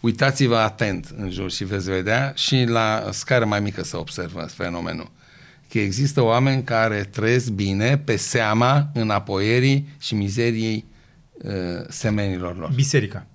Uitați-vă 0.00 0.56
atent 0.56 1.14
în 1.16 1.30
jur 1.30 1.50
și 1.50 1.64
veți 1.64 1.90
vedea 1.90 2.32
și 2.36 2.64
la 2.68 3.08
scară 3.10 3.44
mai 3.44 3.60
mică 3.60 3.84
să 3.84 3.96
observă 3.98 4.46
fenomenul. 4.54 5.10
Că 5.70 5.78
există 5.78 6.22
oameni 6.22 6.62
care 6.62 7.08
trăiesc 7.12 7.48
bine 7.50 7.98
pe 7.98 8.16
seama 8.16 8.88
înapoierii 8.94 9.88
și 10.00 10.14
mizeriei 10.14 10.84
uh, 10.88 10.96
semenilor 11.88 12.58
lor. 12.58 12.72
Biserica. 12.74 13.26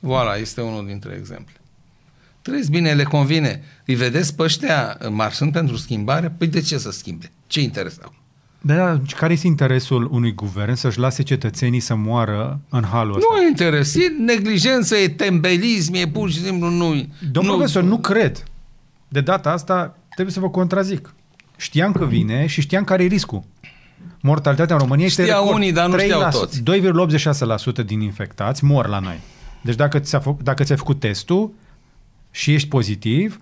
Voilà, 0.00 0.40
este 0.40 0.60
unul 0.60 0.86
dintre 0.86 1.14
exemple. 1.18 1.54
Trăiesc 2.42 2.70
bine, 2.70 2.92
le 2.92 3.02
convine. 3.02 3.62
Îi 3.86 3.94
vedeți 3.94 4.34
pe 4.34 4.42
ăștia 4.42 4.98
marșând 5.10 5.52
pentru 5.52 5.76
schimbare? 5.76 6.34
Păi 6.38 6.46
de 6.46 6.60
ce 6.60 6.78
să 6.78 6.90
schimbe? 6.90 7.30
Ce 7.46 7.60
interes 7.60 7.98
au? 8.02 8.14
Dar 8.60 9.00
care 9.16 9.32
este 9.32 9.46
interesul 9.46 10.08
unui 10.12 10.34
guvern 10.34 10.74
să-și 10.74 10.98
lase 10.98 11.22
cetățenii 11.22 11.80
să 11.80 11.94
moară 11.94 12.60
în 12.68 12.84
halul 12.84 13.16
ăsta? 13.16 13.28
Nu 13.34 13.42
e 13.42 13.48
interes, 13.48 13.94
e 13.94 14.08
neglijență, 14.18 14.96
e 14.96 15.08
tembelism, 15.08 15.94
e 15.94 16.08
pur 16.08 16.30
și 16.30 16.42
simplu 16.42 16.68
nu... 16.68 16.88
Domn 17.30 17.46
nu, 17.46 17.54
profesor, 17.54 17.82
nu 17.82 17.98
cred. 17.98 18.44
De 19.08 19.20
data 19.20 19.50
asta 19.50 19.98
trebuie 20.10 20.34
să 20.34 20.40
vă 20.40 20.50
contrazic. 20.50 21.14
Știam 21.56 21.92
că 21.92 22.04
vine 22.04 22.46
și 22.46 22.60
știam 22.60 22.84
care 22.84 23.04
e 23.04 23.06
riscul. 23.06 23.42
Mortalitatea 24.20 24.74
în 24.74 24.80
România 24.80 25.04
este 25.04 25.22
Știau 25.22 25.38
record. 25.42 25.56
unii, 25.58 25.72
dar 25.72 25.86
nu 25.86 25.92
3 25.92 26.04
știau 26.04 26.20
la- 26.20 26.28
toți. 26.28 26.62
2,86% 26.62 27.82
din 27.84 28.00
infectați 28.00 28.64
mor 28.64 28.86
la 28.86 28.98
noi. 28.98 29.20
Deci 29.62 29.74
dacă, 29.74 29.98
ți-a 29.98 30.18
fă, 30.20 30.34
dacă 30.42 30.62
ți-ai 30.62 30.78
făcut 30.78 31.00
testul 31.00 31.52
și 32.30 32.54
ești 32.54 32.68
pozitiv, 32.68 33.40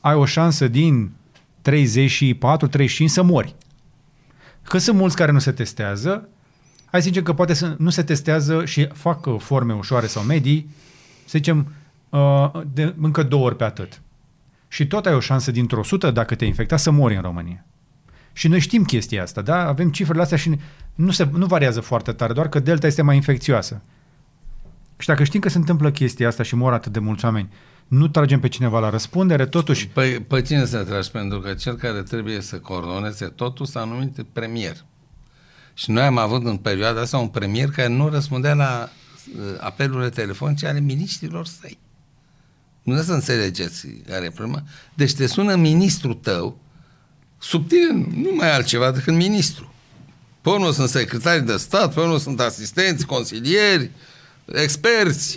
ai 0.00 0.14
o 0.14 0.24
șansă 0.24 0.68
din 0.68 1.10
34-35 1.62 3.04
să 3.06 3.22
mori. 3.22 3.54
Că 4.62 4.78
sunt 4.78 4.96
mulți 4.96 5.16
care 5.16 5.32
nu 5.32 5.38
se 5.38 5.52
testează, 5.52 6.28
hai 6.90 7.00
să 7.02 7.06
zicem 7.08 7.22
că 7.22 7.32
poate 7.32 7.54
să 7.54 7.74
nu 7.78 7.90
se 7.90 8.02
testează 8.02 8.64
și 8.64 8.88
fac 8.92 9.26
uh, 9.26 9.34
forme 9.38 9.74
ușoare 9.74 10.06
sau 10.06 10.22
medii, 10.22 10.70
să 11.24 11.38
zicem, 11.38 11.72
uh, 12.08 12.50
de 12.74 12.94
încă 13.00 13.22
două 13.22 13.44
ori 13.44 13.56
pe 13.56 13.64
atât. 13.64 14.00
Și 14.68 14.86
tot 14.86 15.06
ai 15.06 15.14
o 15.14 15.20
șansă 15.20 15.50
dintr-o 15.50 15.82
sută, 15.82 16.10
dacă 16.10 16.34
te 16.34 16.44
infecta, 16.44 16.76
să 16.76 16.90
mori 16.90 17.14
în 17.16 17.22
România. 17.22 17.64
Și 18.38 18.48
noi 18.48 18.60
știm 18.60 18.84
chestia 18.84 19.22
asta, 19.22 19.42
da? 19.42 19.66
Avem 19.66 19.90
cifrele 19.90 20.22
astea 20.22 20.36
și 20.36 20.58
nu, 20.94 21.10
se, 21.10 21.28
nu 21.32 21.46
variază 21.46 21.80
foarte 21.80 22.12
tare, 22.12 22.32
doar 22.32 22.48
că 22.48 22.58
delta 22.60 22.86
este 22.86 23.02
mai 23.02 23.14
infecțioasă. 23.14 23.82
Și 24.98 25.06
dacă 25.06 25.24
știm 25.24 25.40
că 25.40 25.48
se 25.48 25.58
întâmplă 25.58 25.90
chestia 25.90 26.28
asta 26.28 26.42
și 26.42 26.54
mor 26.54 26.72
atât 26.72 26.92
de 26.92 26.98
mulți 26.98 27.24
oameni, 27.24 27.52
nu 27.88 28.08
tragem 28.08 28.40
pe 28.40 28.48
cineva 28.48 28.78
la 28.78 28.90
răspundere, 28.90 29.46
totuși, 29.46 29.88
Păi, 29.88 30.20
pe 30.20 30.42
cine 30.42 30.64
să 30.64 30.84
tragi? 30.84 31.10
Pentru 31.10 31.40
că 31.40 31.54
cel 31.54 31.74
care 31.74 32.02
trebuie 32.02 32.40
să 32.40 32.58
coordoneze 32.58 33.26
totul 33.26 33.66
s-a 33.66 33.84
numit 33.84 34.26
premier. 34.32 34.84
Și 35.74 35.90
noi 35.90 36.02
am 36.02 36.18
avut 36.18 36.44
în 36.44 36.56
perioada 36.56 37.00
asta 37.00 37.18
un 37.18 37.28
premier 37.28 37.70
care 37.70 37.88
nu 37.88 38.08
răspundea 38.08 38.54
la 38.54 38.88
uh, 39.36 39.42
apelurile 39.60 40.08
telefonice 40.08 40.66
ale 40.66 40.80
miniștrilor 40.80 41.46
săi. 41.46 41.78
Nu 42.82 43.02
să 43.02 43.12
înțelegeți 43.12 43.86
care 44.06 44.24
e 44.24 44.30
problema. 44.30 44.62
Deci 44.94 45.14
te 45.14 45.26
sună 45.26 45.54
ministrul 45.54 46.14
tău, 46.14 46.66
sub 47.38 47.68
tine 47.68 48.06
nu 48.14 48.30
mai 48.34 48.48
e 48.48 48.52
altceva 48.52 48.90
decât 48.90 49.14
ministru. 49.14 49.72
Pe 50.40 50.50
unul 50.50 50.72
sunt 50.72 50.88
secretari 50.88 51.46
de 51.46 51.56
stat, 51.56 51.94
pe 51.94 52.00
unul 52.00 52.18
sunt 52.18 52.40
asistenți, 52.40 53.06
consilieri, 53.06 53.90
experți, 54.44 55.36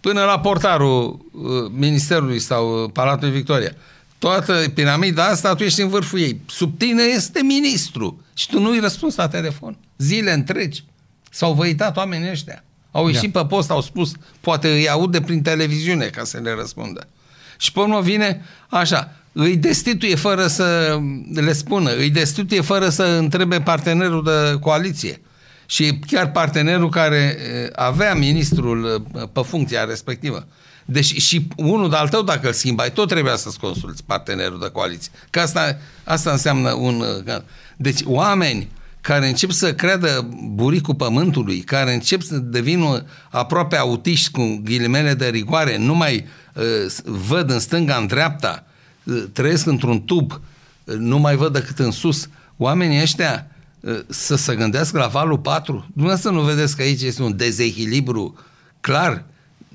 până 0.00 0.24
la 0.24 0.40
portarul 0.40 1.26
uh, 1.32 1.70
Ministerului 1.70 2.38
sau 2.38 2.82
uh, 2.82 2.90
Palatului 2.92 3.34
Victoria. 3.34 3.72
Toată 4.18 4.64
piramida 4.74 5.26
asta, 5.26 5.54
tu 5.54 5.62
ești 5.62 5.80
în 5.80 5.88
vârful 5.88 6.18
ei. 6.18 6.40
Sub 6.46 6.78
tine 6.78 7.02
este 7.02 7.42
ministru 7.42 8.22
și 8.34 8.48
tu 8.48 8.60
nu-i 8.60 8.80
răspunzi 8.80 9.18
la 9.18 9.28
telefon. 9.28 9.76
Zile 9.98 10.32
întregi. 10.32 10.84
S-au 11.30 11.52
văitat 11.52 11.96
oamenii 11.96 12.30
ăștia. 12.30 12.64
Au 12.90 13.08
ieșit 13.08 13.32
pe 13.32 13.44
post, 13.44 13.70
au 13.70 13.80
spus, 13.80 14.12
poate 14.40 14.68
îi 14.68 14.88
aude 14.88 15.20
prin 15.20 15.42
televiziune 15.42 16.06
ca 16.06 16.24
să 16.24 16.38
le 16.42 16.54
răspundă. 16.54 17.08
Și 17.58 17.72
pe 17.72 17.80
urmă 17.80 18.00
vine 18.00 18.44
așa, 18.68 19.16
îi 19.36 19.56
destituie 19.56 20.14
fără 20.14 20.46
să 20.46 20.98
le 21.34 21.52
spună, 21.52 21.90
îi 21.96 22.10
destituie 22.10 22.60
fără 22.60 22.88
să 22.88 23.02
întrebe 23.02 23.60
partenerul 23.60 24.24
de 24.24 24.58
coaliție. 24.60 25.20
Și 25.66 25.98
chiar 26.06 26.30
partenerul 26.30 26.88
care 26.88 27.36
eh, 27.38 27.68
avea 27.74 28.14
ministrul 28.14 29.04
eh, 29.14 29.22
pe 29.32 29.40
funcția 29.40 29.84
respectivă. 29.84 30.46
Deci 30.84 31.20
și 31.20 31.48
unul 31.56 31.90
de 31.90 31.96
al 31.96 32.08
tău, 32.08 32.22
dacă 32.22 32.46
îl 32.46 32.52
schimbai, 32.52 32.92
tot 32.92 33.08
trebuia 33.08 33.36
să-ți 33.36 33.58
consulți 33.58 34.04
partenerul 34.04 34.58
de 34.60 34.70
coaliție. 34.72 35.12
Că 35.30 35.40
asta, 35.40 35.78
asta 36.04 36.30
înseamnă 36.30 36.72
un... 36.72 37.04
eh, 37.26 37.34
Deci 37.76 38.00
oameni 38.04 38.68
care 39.00 39.28
încep 39.28 39.50
să 39.50 39.74
creadă 39.74 40.28
buricul 40.54 40.94
pământului, 40.94 41.60
care 41.60 41.92
încep 41.92 42.22
să 42.22 42.36
devină 42.36 43.04
aproape 43.30 43.76
autiști 43.76 44.30
cu 44.30 44.60
ghilimele 44.64 45.14
de 45.14 45.28
rigoare, 45.28 45.76
nu 45.78 45.94
mai 45.94 46.26
uh, 46.54 46.64
văd 47.04 47.50
în 47.50 47.58
stânga, 47.58 47.96
în 47.96 48.06
dreapta, 48.06 48.64
uh, 48.66 48.72
trăiesc 49.32 49.66
într-un 49.66 50.04
tub, 50.04 50.32
uh, 50.84 50.94
nu 50.98 51.18
mai 51.18 51.36
văd 51.36 51.52
decât 51.52 51.78
în 51.78 51.90
sus. 51.90 52.28
Oamenii 52.56 53.00
ăștia 53.02 53.46
uh, 53.80 54.00
să 54.08 54.36
se 54.36 54.54
gândească 54.56 54.98
la 54.98 55.06
valul 55.06 55.38
4. 55.38 55.86
Dumneavoastră 55.92 56.30
nu 56.30 56.40
vedeți 56.40 56.76
că 56.76 56.82
aici 56.82 57.02
este 57.02 57.22
un 57.22 57.36
dezechilibru 57.36 58.38
clar, 58.80 59.24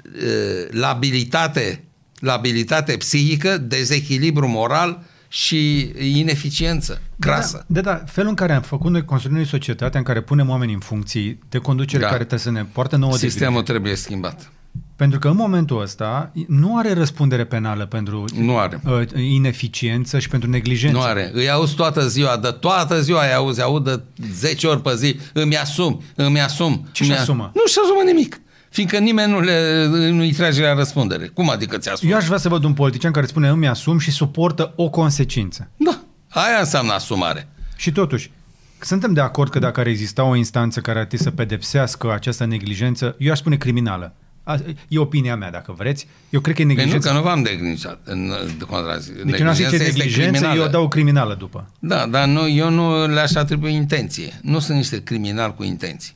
uh, 0.05 0.67
labilitate, 0.71 1.83
labilitate 2.19 2.97
psihică, 2.97 3.57
dezechilibru 3.57 4.47
moral 4.47 5.03
și 5.27 5.91
ineficiență 5.99 7.01
crasă. 7.19 7.63
Da, 7.67 7.81
da, 7.81 7.91
da, 7.91 8.03
felul 8.05 8.29
în 8.29 8.35
care 8.35 8.53
am 8.53 8.61
făcut 8.61 8.91
noi, 8.91 9.05
construim 9.05 9.35
noi 9.35 9.45
societatea 9.45 9.99
în 9.99 10.05
care 10.05 10.21
punem 10.21 10.49
oamenii 10.49 10.73
în 10.73 10.79
funcții 10.79 11.39
de 11.49 11.57
conducere 11.57 12.01
Da. 12.01 12.05
care 12.07 12.17
trebuie 12.19 12.39
să 12.39 12.51
ne 12.51 12.65
poartă 12.65 12.95
nouă 12.95 13.11
de 13.11 13.17
Sistemul 13.17 13.51
grijă. 13.53 13.71
trebuie 13.71 13.95
schimbat. 13.95 14.51
Pentru 14.99 15.19
că 15.19 15.27
în 15.27 15.35
momentul 15.35 15.81
ăsta 15.81 16.31
nu 16.47 16.77
are 16.77 16.93
răspundere 16.93 17.43
penală 17.45 17.85
pentru 17.85 18.25
Nu 18.35 18.57
are. 18.57 18.81
uh, 18.85 19.01
ineficiență 19.15 20.19
și 20.19 20.29
pentru 20.29 20.49
neglijență. 20.49 20.97
Nu 20.97 21.03
are. 21.03 21.29
Îi 21.33 21.49
auzi 21.49 21.75
toată 21.75 22.07
ziua, 22.07 22.37
de 22.37 22.51
toată 22.51 23.01
ziua 23.01 23.25
îi 23.25 23.33
auzi, 23.33 23.61
aud 23.61 23.83
de 23.83 24.01
10 24.33 24.67
ori 24.67 24.81
pe 24.81 24.95
zi, 24.95 25.19
îmi 25.33 25.57
asum, 25.57 26.01
îmi 26.15 26.41
asum. 26.41 26.87
Ce-și 26.91 27.09
îmi 27.09 27.19
asumă? 27.19 27.51
Nu 27.53 27.61
și 27.65 27.77
asumă 27.83 28.01
nimic. 28.05 28.41
Fiindcă 28.69 28.97
nimeni 28.97 29.31
nu 29.31 29.39
le, 29.39 29.85
nu 30.11 30.19
îi 30.21 30.31
trage 30.33 30.61
la 30.61 30.73
răspundere. 30.73 31.27
Cum 31.27 31.49
adică 31.49 31.77
ți 31.77 31.89
asumi? 31.89 32.11
Eu 32.11 32.17
aș 32.17 32.25
vrea 32.25 32.37
să 32.37 32.49
văd 32.49 32.63
un 32.63 32.73
politician 32.73 33.11
care 33.11 33.25
spune 33.25 33.47
îmi 33.47 33.67
asum 33.67 33.97
și 33.99 34.11
suportă 34.11 34.73
o 34.75 34.89
consecință. 34.89 35.69
Da. 35.77 35.99
Aia 36.29 36.59
înseamnă 36.59 36.93
asumare. 36.93 37.47
Și 37.75 37.91
totuși, 37.91 38.31
suntem 38.79 39.13
de 39.13 39.21
acord 39.21 39.51
că 39.51 39.59
dacă 39.59 39.79
ar 39.79 39.87
exista 39.87 40.23
o 40.23 40.35
instanță 40.35 40.79
care 40.79 40.99
ar 40.99 41.05
trebui 41.05 41.25
să 41.25 41.31
pedepsească 41.31 42.11
această 42.13 42.45
neglijență, 42.45 43.15
eu 43.17 43.31
aș 43.31 43.37
spune 43.37 43.55
criminală. 43.55 44.13
A- 44.51 44.59
E 44.87 44.99
opinia 44.99 45.35
mea, 45.35 45.51
dacă 45.51 45.73
vreți. 45.77 46.07
Eu 46.29 46.39
cred 46.39 46.55
că 46.55 46.61
e 46.61 46.65
Păi 46.65 46.73
nu, 46.73 46.79
neglijență. 46.79 47.07
că 47.09 47.13
nu 47.15 47.21
v-am 47.21 47.39
neglijat. 47.39 47.99
În, 48.03 48.31
de 48.57 48.63
contrazi. 48.65 49.11
deci 49.25 49.39
eu 49.39 49.45
n-am 49.45 49.53
zis 49.55 49.69
ce 49.69 49.77
neglijență, 49.77 50.53
eu 50.55 50.67
dau 50.67 50.87
criminală 50.87 51.35
după. 51.39 51.67
Da, 51.79 52.05
dar 52.07 52.27
nu, 52.27 52.47
eu 52.49 52.69
nu 52.69 53.07
le-aș 53.07 53.33
atribui 53.35 53.73
intenție. 53.73 54.39
Nu 54.41 54.59
sunt 54.59 54.77
niște 54.77 55.03
criminali 55.03 55.53
cu 55.55 55.63
intenții. 55.63 56.15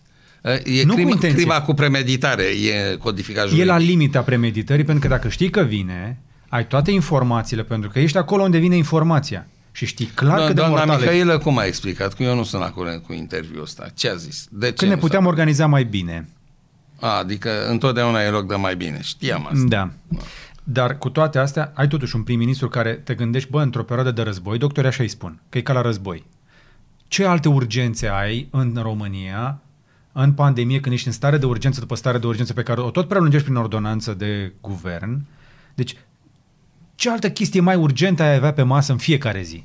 E 0.64 0.84
Nu 0.84 0.90
cu 0.90 0.94
crima, 0.96 1.10
intenție. 1.10 1.38
crima 1.40 1.62
cu 1.62 1.74
premeditare, 1.74 2.44
e 2.44 2.96
codificat 2.96 3.44
E 3.44 3.48
juridic. 3.48 3.70
la 3.70 3.78
limita 3.78 4.22
premeditării, 4.22 4.84
pentru 4.84 5.08
că 5.08 5.14
dacă 5.14 5.30
știi 5.30 5.50
că 5.50 5.62
vine, 5.62 6.18
ai 6.50 6.68
toate 6.68 6.92
informațiile, 6.92 7.64
pentru 7.64 7.90
că 7.90 8.00
ești 8.00 8.18
acolo 8.18 8.44
unde 8.44 8.58
vine 8.58 8.76
informația. 8.76 9.48
Și 9.72 9.86
știi 9.86 10.06
clar 10.06 10.38
Do- 10.42 10.46
cât 10.46 10.56
de 10.56 10.62
Doamna 10.62 10.78
mortală 10.78 11.00
e. 11.04 11.06
Mihailă 11.12 11.38
cum 11.38 11.58
a 11.58 11.66
explicat? 11.66 12.14
Că 12.14 12.24
eu 12.24 12.36
nu 12.36 12.44
sunt 12.44 12.62
la 12.62 12.70
curent 12.70 13.04
cu 13.04 13.14
interviul 13.14 13.62
ăsta. 13.62 13.86
Ce 13.96 14.10
a 14.10 14.16
zis? 14.16 14.48
De 14.52 14.66
ce 14.68 14.74
Că 14.74 14.86
ne 14.86 14.94
nu 14.94 14.98
puteam 15.00 15.24
s-a- 15.24 15.30
organiza 15.30 15.66
mai 15.66 15.84
bine. 15.84 16.28
A, 17.04 17.18
adică 17.18 17.68
întotdeauna 17.68 18.22
e 18.22 18.30
loc 18.30 18.48
de 18.48 18.56
mai 18.56 18.76
bine. 18.76 19.00
Știam 19.02 19.48
asta. 19.52 19.66
Da. 19.68 19.92
Dar 20.64 20.98
cu 20.98 21.10
toate 21.10 21.40
astea, 21.40 21.72
ai 21.76 21.88
totuși 21.88 22.16
un 22.16 22.24
prim-ministru 22.24 22.70
care 22.70 22.94
te 22.94 23.14
gândești, 23.14 23.50
bă, 23.50 23.62
într-o 23.62 23.84
perioadă 23.84 24.12
de 24.12 24.22
război, 24.22 24.58
doctorii 24.58 24.90
așa 24.90 25.04
îi 25.04 25.10
spun, 25.10 25.40
că 25.50 25.58
e 25.58 25.62
ca 25.62 25.74
la 25.74 25.82
război. 25.82 26.26
Ce 27.08 27.26
alte 27.26 27.48
urgențe 27.50 28.08
ai 28.08 28.48
în 28.52 28.80
România 28.82 29.62
în 30.12 30.34
pandemie, 30.34 30.80
când 30.80 30.94
ești 30.94 31.08
în 31.08 31.14
stare 31.14 31.38
de 31.38 31.46
urgență 31.46 31.80
după 31.80 31.96
stare 31.96 32.18
de 32.18 32.28
urgență 32.28 32.54
pe 32.54 32.64
care 32.64 32.82
o 32.82 32.90
tot 32.90 33.08
prelungești 33.08 33.46
prin 33.46 33.58
ordonanță 33.58 34.14
de 34.14 34.54
guvern? 34.62 35.26
Deci, 35.76 35.98
ce 36.96 37.10
altă 37.10 37.30
chestie 37.30 37.62
mai 37.62 37.76
urgentă 37.76 38.24
ai 38.24 38.36
avea 38.36 38.54
pe 38.54 38.62
masă 38.62 38.92
în 38.92 38.98
fiecare 38.98 39.42
zi? 39.42 39.64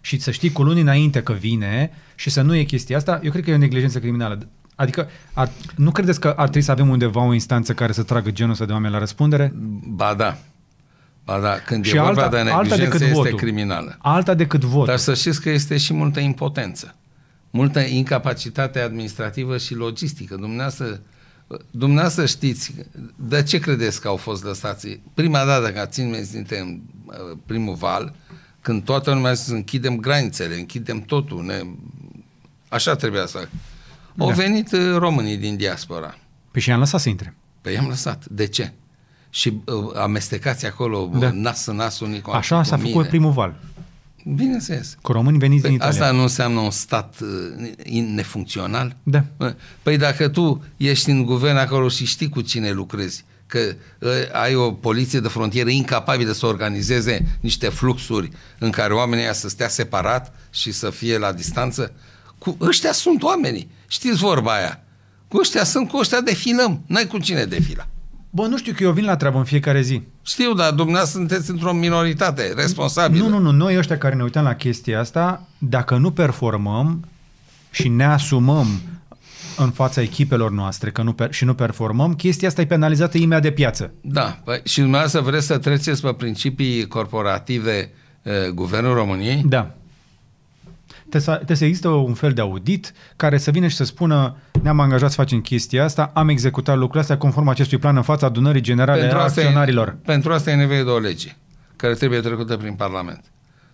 Și 0.00 0.20
să 0.20 0.30
știi 0.30 0.52
cu 0.52 0.62
luni 0.62 0.80
înainte 0.80 1.22
că 1.22 1.32
vine 1.32 1.90
și 2.14 2.30
să 2.30 2.42
nu 2.42 2.54
e 2.54 2.62
chestia 2.62 2.96
asta, 2.96 3.20
eu 3.22 3.30
cred 3.30 3.44
că 3.44 3.50
e 3.50 3.54
o 3.54 3.58
neglijență 3.58 3.98
criminală. 3.98 4.48
Adică, 4.78 5.08
ar, 5.32 5.50
nu 5.76 5.90
credeți 5.90 6.20
că 6.20 6.28
ar 6.28 6.42
trebui 6.42 6.60
să 6.60 6.70
avem 6.70 6.88
undeva 6.88 7.24
o 7.24 7.32
instanță 7.32 7.74
care 7.74 7.92
să 7.92 8.02
tragă 8.02 8.30
genul 8.30 8.52
ăsta 8.52 8.64
de 8.64 8.72
oameni 8.72 8.92
la 8.92 8.98
răspundere? 8.98 9.52
Ba 9.84 10.14
da. 10.14 10.38
Ba 11.24 11.38
da, 11.38 11.54
când 11.66 11.84
și 11.84 11.96
e 11.96 12.00
vorba 12.00 12.22
alta, 12.22 12.36
de 12.36 12.42
neglijență, 12.42 12.72
alta 12.72 12.84
decât 12.84 13.00
este 13.00 13.12
votul. 13.12 13.38
criminală. 13.38 13.96
Alta 14.00 14.34
decât 14.34 14.60
votul. 14.60 14.86
Dar 14.86 14.96
să 14.96 15.14
știți 15.14 15.40
că 15.40 15.50
este 15.50 15.76
și 15.76 15.92
multă 15.92 16.20
impotență. 16.20 16.94
Multă 17.50 17.80
incapacitate 17.80 18.80
administrativă 18.80 19.56
și 19.58 19.74
logistică. 19.74 20.34
Dumneavoastră, 20.34 21.00
dumneavoastră 21.70 22.26
știți, 22.26 22.74
de 23.16 23.42
ce 23.42 23.58
credeți 23.58 24.00
că 24.00 24.08
au 24.08 24.16
fost 24.16 24.44
lăsați? 24.44 25.00
Prima 25.14 25.44
dată 25.44 25.72
că 25.72 25.86
țin 25.86 26.08
minte 26.32 26.58
în 26.58 26.80
uh, 27.06 27.38
primul 27.46 27.74
val, 27.74 28.14
când 28.60 28.84
toată 28.84 29.12
lumea 29.12 29.34
să 29.34 29.52
închidem 29.52 29.96
granițele, 29.96 30.54
închidem 30.54 31.00
totul, 31.00 31.44
ne... 31.44 31.60
așa 32.68 32.94
trebuia 32.94 33.26
să 33.26 33.48
da. 34.18 34.24
Au 34.24 34.30
venit 34.30 34.72
uh, 34.72 34.96
românii 34.96 35.36
din 35.36 35.56
diaspora. 35.56 36.18
Păi 36.50 36.60
și 36.60 36.68
i-am 36.68 36.78
lăsat 36.78 37.00
să 37.00 37.08
intre. 37.08 37.34
Păi 37.60 37.72
i-am 37.72 37.86
lăsat. 37.88 38.26
De 38.26 38.46
ce? 38.46 38.72
Și 39.30 39.48
uh, 39.64 39.96
amestecați 39.96 40.66
acolo 40.66 41.10
da. 41.18 41.30
nas 41.30 41.66
în 41.66 41.76
nas 41.76 42.00
unii 42.00 42.20
cu 42.20 42.30
Așa 42.30 42.62
s-a 42.62 42.76
făcut 42.76 43.08
primul 43.08 43.32
val. 43.32 43.60
Bineînțeles. 44.34 44.96
Cu 45.02 45.12
români 45.12 45.38
veniți 45.38 45.60
păi 45.60 45.70
din 45.70 45.78
Italia. 45.78 46.00
Asta 46.00 46.16
nu 46.16 46.22
înseamnă 46.22 46.60
un 46.60 46.70
stat 46.70 47.14
uh, 47.20 48.00
nefuncțional? 48.14 48.96
Da. 49.02 49.24
Păi 49.82 49.96
dacă 49.96 50.28
tu 50.28 50.64
ești 50.76 51.10
în 51.10 51.24
guvern 51.24 51.56
acolo 51.56 51.88
și 51.88 52.06
știi 52.06 52.28
cu 52.28 52.40
cine 52.40 52.70
lucrezi, 52.70 53.24
că 53.46 53.58
uh, 53.98 54.10
ai 54.32 54.54
o 54.54 54.72
poliție 54.72 55.20
de 55.20 55.28
frontieră 55.28 55.70
incapabilă 55.70 56.32
să 56.32 56.46
organizeze 56.46 57.38
niște 57.40 57.68
fluxuri 57.68 58.30
în 58.58 58.70
care 58.70 58.94
oamenii 58.94 59.34
să 59.34 59.48
stea 59.48 59.68
separat 59.68 60.34
și 60.50 60.72
să 60.72 60.90
fie 60.90 61.18
la 61.18 61.32
distanță, 61.32 61.92
cu 62.38 62.56
ăștia 62.60 62.92
sunt 62.92 63.22
oamenii. 63.22 63.70
Știți 63.88 64.16
vorba 64.16 64.52
aia. 64.54 64.82
Cu 65.28 65.38
ăștia 65.38 65.64
sunt, 65.64 65.88
cu 65.88 65.96
ăștia 65.96 66.20
defilăm. 66.20 66.82
N-ai 66.86 67.06
cu 67.06 67.18
cine 67.18 67.44
defila. 67.44 67.86
Bă, 68.30 68.46
nu 68.46 68.56
știu 68.58 68.72
că 68.76 68.82
eu 68.82 68.92
vin 68.92 69.04
la 69.04 69.16
treabă 69.16 69.38
în 69.38 69.44
fiecare 69.44 69.80
zi. 69.80 70.02
Știu, 70.22 70.54
dar 70.54 70.70
dumneavoastră 70.72 71.18
sunteți 71.18 71.50
într-o 71.50 71.72
minoritate 71.72 72.52
responsabilă. 72.56 73.24
Nu, 73.24 73.28
nu, 73.28 73.38
nu. 73.38 73.50
Noi 73.50 73.78
ăștia 73.78 73.98
care 73.98 74.14
ne 74.14 74.22
uităm 74.22 74.42
la 74.42 74.54
chestia 74.54 75.00
asta, 75.00 75.46
dacă 75.58 75.96
nu 75.96 76.10
performăm 76.10 77.04
și 77.70 77.88
ne 77.88 78.04
asumăm 78.04 78.66
în 79.56 79.70
fața 79.70 80.00
echipelor 80.00 80.50
noastre 80.50 80.90
că 80.90 81.02
nu 81.02 81.12
per- 81.12 81.30
și 81.30 81.44
nu 81.44 81.54
performăm, 81.54 82.14
chestia 82.14 82.48
asta 82.48 82.60
e 82.60 82.66
penalizată 82.66 83.18
imediat 83.18 83.42
de 83.42 83.50
piață. 83.50 83.92
Da. 84.00 84.38
Păi, 84.44 84.60
și 84.64 84.80
dumneavoastră 84.80 85.20
vreți 85.20 85.46
să 85.46 85.58
treceți 85.58 86.00
pe 86.02 86.12
principii 86.12 86.86
corporative 86.86 87.90
uh, 88.22 88.32
Guvernul 88.54 88.94
României? 88.94 89.42
Da. 89.46 89.74
Trebuie 91.08 91.20
să, 91.20 91.34
trebuie 91.34 91.56
să 91.56 91.64
există 91.64 91.88
un 91.88 92.14
fel 92.14 92.32
de 92.32 92.40
audit 92.40 92.92
care 93.16 93.38
să 93.38 93.50
vină 93.50 93.66
și 93.66 93.76
să 93.76 93.84
spună 93.84 94.36
ne-am 94.62 94.80
angajat 94.80 95.10
să 95.10 95.16
facem 95.16 95.40
chestia 95.40 95.84
asta, 95.84 96.10
am 96.14 96.28
executat 96.28 96.74
lucrurile 96.74 97.00
astea 97.00 97.18
conform 97.18 97.48
acestui 97.48 97.78
plan 97.78 97.96
în 97.96 98.02
fața 98.02 98.26
adunării 98.26 98.60
generale 98.60 99.00
pentru 99.00 99.18
a 99.18 99.22
acționarilor. 99.22 99.88
E, 99.88 100.04
pentru 100.04 100.32
asta 100.32 100.50
e 100.50 100.54
nevoie 100.54 100.82
de 100.82 100.90
o 100.90 100.98
lege 100.98 101.36
care 101.78 101.94
trebuie 101.94 102.20
trecută 102.20 102.56
prin 102.56 102.72
Parlament. 102.72 103.24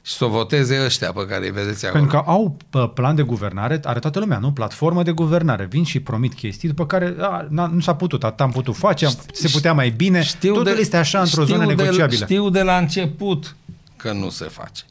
Și 0.03 0.13
să 0.13 0.25
o 0.25 0.29
voteze 0.29 0.85
ăștia 0.85 1.13
pe 1.13 1.27
care 1.27 1.45
îi 1.45 1.51
vedeți 1.51 1.87
acolo. 1.87 2.05
Pentru 2.05 2.21
că 2.21 2.31
au 2.31 2.57
plan 2.95 3.15
de 3.15 3.23
guvernare, 3.23 3.81
are 3.85 3.99
toată 3.99 4.19
lumea, 4.19 4.39
nu? 4.39 4.53
Platformă 4.53 5.03
de 5.03 5.11
guvernare. 5.11 5.65
Vin 5.65 5.85
și 5.85 6.01
promit 6.01 6.35
chestii, 6.35 6.69
după 6.69 6.87
care 6.87 7.15
a, 7.21 7.47
nu 7.51 7.81
s-a 7.81 7.95
putut, 7.95 8.25
atât 8.25 8.41
am 8.41 8.51
putut 8.51 8.77
face, 8.77 9.09
se 9.33 9.49
putea 9.53 9.73
mai 9.73 9.91
bine. 9.91 10.23
Știu 10.23 10.55
Totul 10.55 10.75
de, 10.75 10.81
este 10.81 10.97
așa 10.97 11.21
într-o 11.21 11.45
zonă 11.45 11.65
negociabilă. 11.65 12.25
Știu 12.25 12.51
de 12.51 12.63
la 12.63 12.77
început 12.77 13.57
că 13.97 14.13
nu 14.13 14.31
se 14.31 14.45
face. 14.45 14.83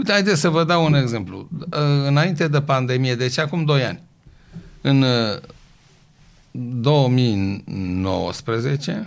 Uite, 0.00 0.12
haideți 0.12 0.40
să 0.40 0.48
vă 0.48 0.64
dau 0.64 0.84
un 0.84 0.94
exemplu. 0.94 1.48
Înainte 2.06 2.48
de 2.48 2.60
pandemie, 2.60 3.14
deci 3.14 3.38
acum 3.38 3.64
2 3.64 3.84
ani, 3.84 4.02
în 4.80 5.04
2019, 6.50 9.00
uh, 9.00 9.06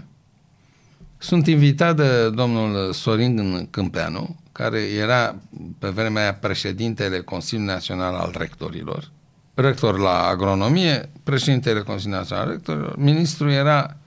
sunt 1.18 1.48
invitat 1.48 1.95
de 1.95 2.30
domnul 2.30 2.91
Sorin 2.91 3.68
Câmpeanu, 3.70 4.36
care 4.52 4.80
era 4.80 5.36
pe 5.80 5.90
vremea 5.90 6.22
aia 6.22 6.34
președintele 6.34 7.22
Consiliului 7.22 7.74
Național 7.74 8.15
al 8.15 8.36
Rectorilor, 8.38 9.11
rector 9.53 9.98
la 9.98 10.26
agronomie, 10.26 11.10
președintele 11.24 11.80
Consiliului 11.80 12.20
Național 12.20 12.45
al 12.45 12.52
Rectorilor, 12.52 12.98
ministrul 12.98 13.52
era 13.52 13.98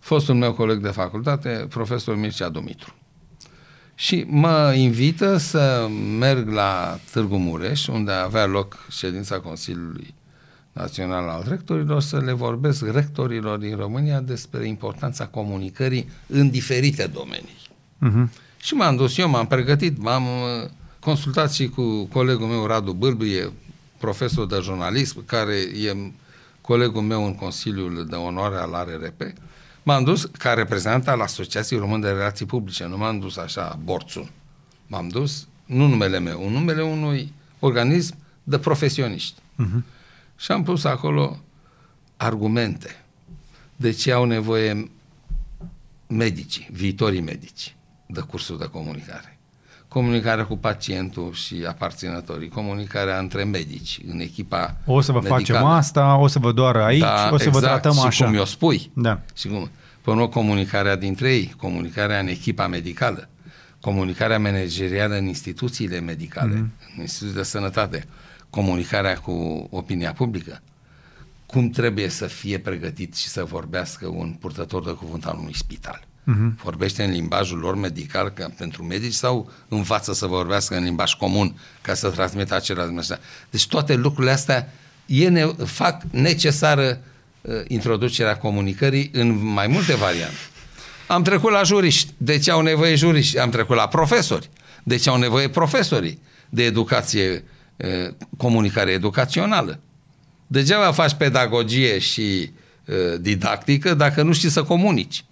fostul 0.00 0.34
meu 0.34 0.52
coleg 0.52 0.78
de 0.78 0.88
facultate, 0.88 1.66
profesor 1.68 2.16
Mircea 2.16 2.48
Dumitru 2.48 2.94
și 3.98 4.24
mă 4.28 4.74
invită 4.76 5.36
să 5.36 5.88
merg 6.18 6.48
la 6.48 6.98
Târgu 7.12 7.36
Mureș, 7.36 7.86
unde 7.86 8.12
avea 8.12 8.46
loc 8.46 8.86
ședința 8.90 9.40
Consiliului 9.40 10.14
Național 10.72 11.28
al 11.28 11.44
Rectorilor, 11.48 12.00
să 12.00 12.18
le 12.18 12.32
vorbesc 12.32 12.86
rectorilor 12.92 13.58
din 13.58 13.76
România 13.76 14.20
despre 14.20 14.66
importanța 14.66 15.26
comunicării 15.26 16.08
în 16.26 16.50
diferite 16.50 17.10
domenii. 17.12 17.58
Uh-huh. 18.06 18.32
Și 18.56 18.74
m-am 18.74 18.96
dus 18.96 19.18
eu, 19.18 19.28
m-am 19.28 19.46
pregătit, 19.46 19.98
m-am 19.98 20.22
uh, 20.22 20.70
consultat 21.00 21.52
și 21.52 21.68
cu 21.68 22.04
colegul 22.04 22.46
meu 22.46 22.66
Radu 22.66 22.92
Bârbuie, 22.92 23.52
profesor 23.98 24.46
de 24.46 24.58
jurnalism, 24.62 25.24
care 25.24 25.54
e 25.54 26.12
colegul 26.60 27.02
meu 27.02 27.26
în 27.26 27.34
Consiliul 27.34 28.06
de 28.10 28.16
Onoare 28.16 28.56
al 28.56 28.74
ARRP, 28.74 29.22
M-am 29.86 30.04
dus 30.04 30.28
ca 30.38 30.54
reprezentant 30.54 31.08
al 31.08 31.20
Asociației 31.20 31.78
Române 31.78 32.06
de 32.06 32.12
Relații 32.12 32.46
Publice, 32.46 32.86
nu 32.86 32.96
m-am 32.96 33.18
dus 33.18 33.36
așa 33.36 33.78
borțun. 33.82 34.30
M-am 34.86 35.08
dus, 35.08 35.48
nu 35.66 35.86
numele 35.86 36.18
meu, 36.18 36.44
un 36.44 36.52
numele 36.52 36.82
unui 36.82 37.32
organism 37.58 38.16
de 38.42 38.58
profesioniști. 38.58 39.40
Uh-huh. 39.40 39.82
Și 40.36 40.52
am 40.52 40.62
pus 40.62 40.84
acolo 40.84 41.38
argumente 42.16 43.04
de 43.76 43.90
ce 43.90 44.12
au 44.12 44.24
nevoie 44.24 44.90
medicii, 46.06 46.68
viitorii 46.72 47.20
medici, 47.20 47.76
de 48.06 48.20
cursul 48.20 48.58
de 48.58 48.68
comunicare. 48.68 49.35
Comunicarea 49.96 50.44
cu 50.46 50.56
pacientul 50.56 51.32
și 51.32 51.64
aparținătorii, 51.68 52.48
comunicarea 52.48 53.18
între 53.18 53.44
medici, 53.44 54.00
în 54.08 54.20
echipa 54.20 54.76
O 54.84 55.00
să 55.00 55.12
vă 55.12 55.18
medicală. 55.18 55.38
facem 55.38 55.64
asta, 55.64 56.16
o 56.16 56.26
să 56.26 56.38
vă 56.38 56.52
doară 56.52 56.82
aici, 56.82 57.00
da, 57.00 57.28
o 57.32 57.36
să 57.36 57.46
exact, 57.46 57.50
vă 57.50 57.60
tratăm 57.60 57.92
și 57.92 58.06
așa. 58.06 58.24
cum 58.24 58.34
eu 58.34 58.44
spui. 58.44 58.90
Da. 58.94 59.20
Și 59.34 59.48
cum, 59.48 59.70
până 60.00 60.26
comunicarea 60.26 60.96
dintre 60.96 61.34
ei, 61.34 61.54
comunicarea 61.56 62.18
în 62.18 62.26
echipa 62.26 62.66
medicală, 62.66 63.28
comunicarea 63.80 64.38
managerială 64.38 65.14
în 65.14 65.26
instituțiile 65.26 66.00
medicale, 66.00 66.54
mm-hmm. 66.54 66.94
în 66.96 67.00
instituții 67.00 67.36
de 67.36 67.42
sănătate, 67.42 68.04
comunicarea 68.50 69.16
cu 69.16 69.66
opinia 69.70 70.12
publică, 70.12 70.60
cum 71.46 71.70
trebuie 71.70 72.08
să 72.08 72.26
fie 72.26 72.58
pregătit 72.58 73.14
și 73.14 73.28
să 73.28 73.44
vorbească 73.44 74.06
un 74.06 74.36
purtător 74.40 74.84
de 74.84 74.92
cuvânt 74.92 75.24
al 75.24 75.36
unui 75.38 75.54
spital. 75.54 76.06
Uh-huh. 76.26 76.62
Vorbește 76.62 77.04
în 77.04 77.10
limbajul 77.10 77.58
lor 77.58 77.74
medical 77.74 78.28
ca 78.28 78.52
pentru 78.58 78.82
medici 78.82 79.12
sau 79.12 79.50
învață 79.68 80.12
să 80.12 80.26
vorbească 80.26 80.76
în 80.76 80.84
limbaj 80.84 81.14
comun 81.14 81.58
ca 81.82 81.94
să 81.94 82.08
transmită 82.10 82.54
același 82.54 82.92
mesaj. 82.92 83.18
Deci 83.50 83.66
toate 83.66 83.94
lucrurile 83.94 84.32
astea 84.32 84.72
e 85.06 85.28
ne- 85.28 85.52
fac 85.64 86.02
necesară 86.10 87.00
uh, 87.40 87.54
introducerea 87.68 88.36
comunicării 88.36 89.10
în 89.12 89.52
mai 89.52 89.66
multe 89.66 89.94
variante. 89.94 90.36
Am 91.06 91.22
trecut 91.22 91.50
la 91.50 91.62
juriști. 91.62 92.12
De 92.16 92.38
ce 92.38 92.50
au 92.50 92.60
nevoie 92.60 92.94
juriști? 92.94 93.38
Am 93.38 93.50
trecut 93.50 93.76
la 93.76 93.88
profesori. 93.88 94.50
De 94.82 94.96
ce 94.96 95.08
au 95.08 95.16
nevoie 95.16 95.48
profesorii 95.48 96.20
de 96.48 96.64
educație, 96.64 97.44
uh, 97.76 98.14
comunicare 98.36 98.90
educațională? 98.90 99.80
Degeaba 100.46 100.92
faci 100.92 101.14
pedagogie 101.14 101.98
și 101.98 102.50
uh, 102.84 102.94
didactică 103.20 103.94
dacă 103.94 104.22
nu 104.22 104.32
știi 104.32 104.48
să 104.48 104.62
comunici. 104.62 105.24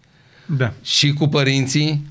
Da. 0.47 0.73
Și 0.83 1.13
cu 1.13 1.29
părinții, 1.29 2.07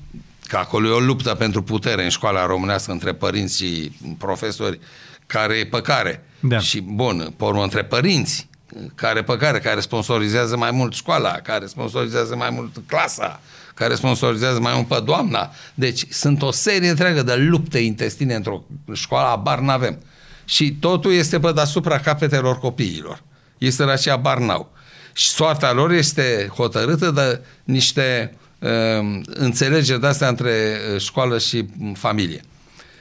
că 0.46 0.56
acolo 0.56 0.88
e 0.88 0.90
o 0.90 1.00
luptă 1.00 1.34
pentru 1.34 1.62
putere 1.62 2.02
în 2.02 2.08
școala 2.08 2.46
românească 2.46 2.92
între 2.92 3.14
părinți 3.14 3.56
și 3.56 3.92
profesori, 4.18 4.78
care 5.26 5.54
e 5.54 5.66
pe 5.66 5.80
care. 5.80 6.24
Da. 6.40 6.58
Și 6.58 6.80
bun, 6.80 7.34
pe 7.36 7.44
urmă 7.44 7.62
între 7.62 7.84
părinți, 7.84 8.48
care 8.94 9.22
pe 9.22 9.36
care, 9.36 9.58
care 9.58 9.80
sponsorizează 9.80 10.56
mai 10.56 10.70
mult 10.70 10.94
școala, 10.94 11.30
care 11.30 11.66
sponsorizează 11.66 12.36
mai 12.36 12.50
mult 12.50 12.76
clasa, 12.86 13.40
care 13.74 13.94
sponsorizează 13.94 14.60
mai 14.60 14.72
mult 14.74 14.86
pe 14.86 15.02
doamna. 15.04 15.50
Deci 15.74 16.04
sunt 16.10 16.42
o 16.42 16.50
serie 16.50 16.88
întreagă 16.88 17.22
de 17.22 17.34
lupte 17.34 17.78
intestine 17.78 18.34
într-o 18.34 18.62
școală, 18.92 19.28
abar 19.28 19.58
n-avem. 19.58 19.98
Și 20.44 20.72
totul 20.72 21.12
este 21.12 21.40
pe 21.40 21.52
deasupra 21.52 21.98
capetelor 21.98 22.58
copiilor. 22.58 23.22
Este 23.58 23.84
la 23.84 23.92
aceea 23.92 24.16
bar 24.16 24.38
n-au 24.38 24.72
și 25.16 25.28
soarta 25.28 25.72
lor 25.72 25.90
este 25.90 26.50
hotărâtă 26.54 27.10
de 27.10 27.40
niște 27.64 28.34
uh, 28.58 29.20
înțelegeri 29.24 30.00
de 30.00 30.06
astea 30.06 30.28
între 30.28 30.76
uh, 30.94 31.00
școală 31.00 31.38
și 31.38 31.66
familie. 31.92 32.40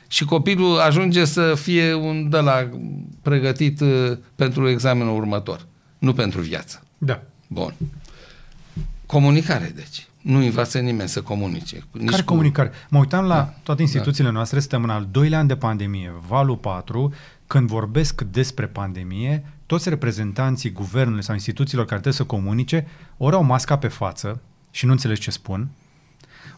Și 0.07 0.25
copilul 0.25 0.79
ajunge 0.79 1.25
să 1.25 1.55
fie 1.55 1.93
un 1.93 2.29
de 2.29 2.37
la 2.37 2.69
pregătit 3.21 3.79
uh, 3.79 4.17
pentru 4.35 4.69
examenul 4.69 5.15
următor, 5.15 5.65
nu 5.97 6.13
pentru 6.13 6.41
viață. 6.41 6.83
Da. 6.97 7.21
Bun. 7.47 7.73
Comunicare, 9.05 9.71
deci. 9.75 10.07
Nu 10.21 10.37
învață 10.37 10.79
nimeni 10.79 11.09
să 11.09 11.21
comunice. 11.21 11.83
Nici 11.91 12.09
Care 12.09 12.21
cu... 12.21 12.27
comunicare? 12.27 12.71
Mă 12.89 12.99
uitam 12.99 13.25
la 13.25 13.35
da. 13.35 13.53
toate 13.63 13.81
instituțiile 13.81 14.27
da. 14.27 14.33
noastre, 14.33 14.59
suntem 14.59 14.83
în 14.83 14.89
al 14.89 15.07
doilea 15.11 15.39
an 15.39 15.47
de 15.47 15.55
pandemie, 15.55 16.13
valul 16.27 16.57
4, 16.57 17.13
când 17.47 17.67
vorbesc 17.67 18.21
despre 18.21 18.65
pandemie, 18.65 19.43
toți 19.73 19.89
reprezentanții 19.89 20.71
guvernului 20.71 21.23
sau 21.23 21.33
instituțiilor 21.33 21.85
care 21.85 21.99
trebuie 21.99 22.21
să 22.21 22.33
comunice, 22.35 22.87
ori 23.17 23.35
au 23.35 23.43
masca 23.43 23.77
pe 23.77 23.87
față 23.87 24.41
și 24.71 24.85
nu 24.85 24.91
înțeleg 24.91 25.17
ce 25.17 25.31
spun, 25.31 25.69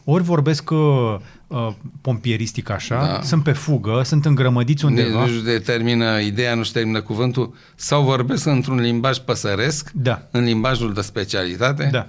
ori 0.04 0.22
vorbesc 0.22 0.70
uh, 0.70 1.16
uh, 1.46 1.68
pompieristic 2.00 2.70
așa, 2.70 3.06
da. 3.06 3.22
sunt 3.22 3.42
pe 3.42 3.52
fugă, 3.52 4.02
sunt 4.04 4.24
îngrămădiți 4.24 4.84
undeva. 4.84 5.20
Nu-și 5.20 5.42
determină 5.42 6.20
ideea, 6.20 6.54
nu-și 6.54 6.72
termină 6.72 7.00
cuvântul, 7.00 7.54
sau 7.74 8.02
vorbesc 8.02 8.46
într-un 8.46 8.80
limbaj 8.80 9.18
păsăresc, 9.18 9.90
da. 9.94 10.22
în 10.30 10.44
limbajul 10.44 10.92
de 10.92 11.00
specialitate. 11.00 11.88
Da. 11.92 12.08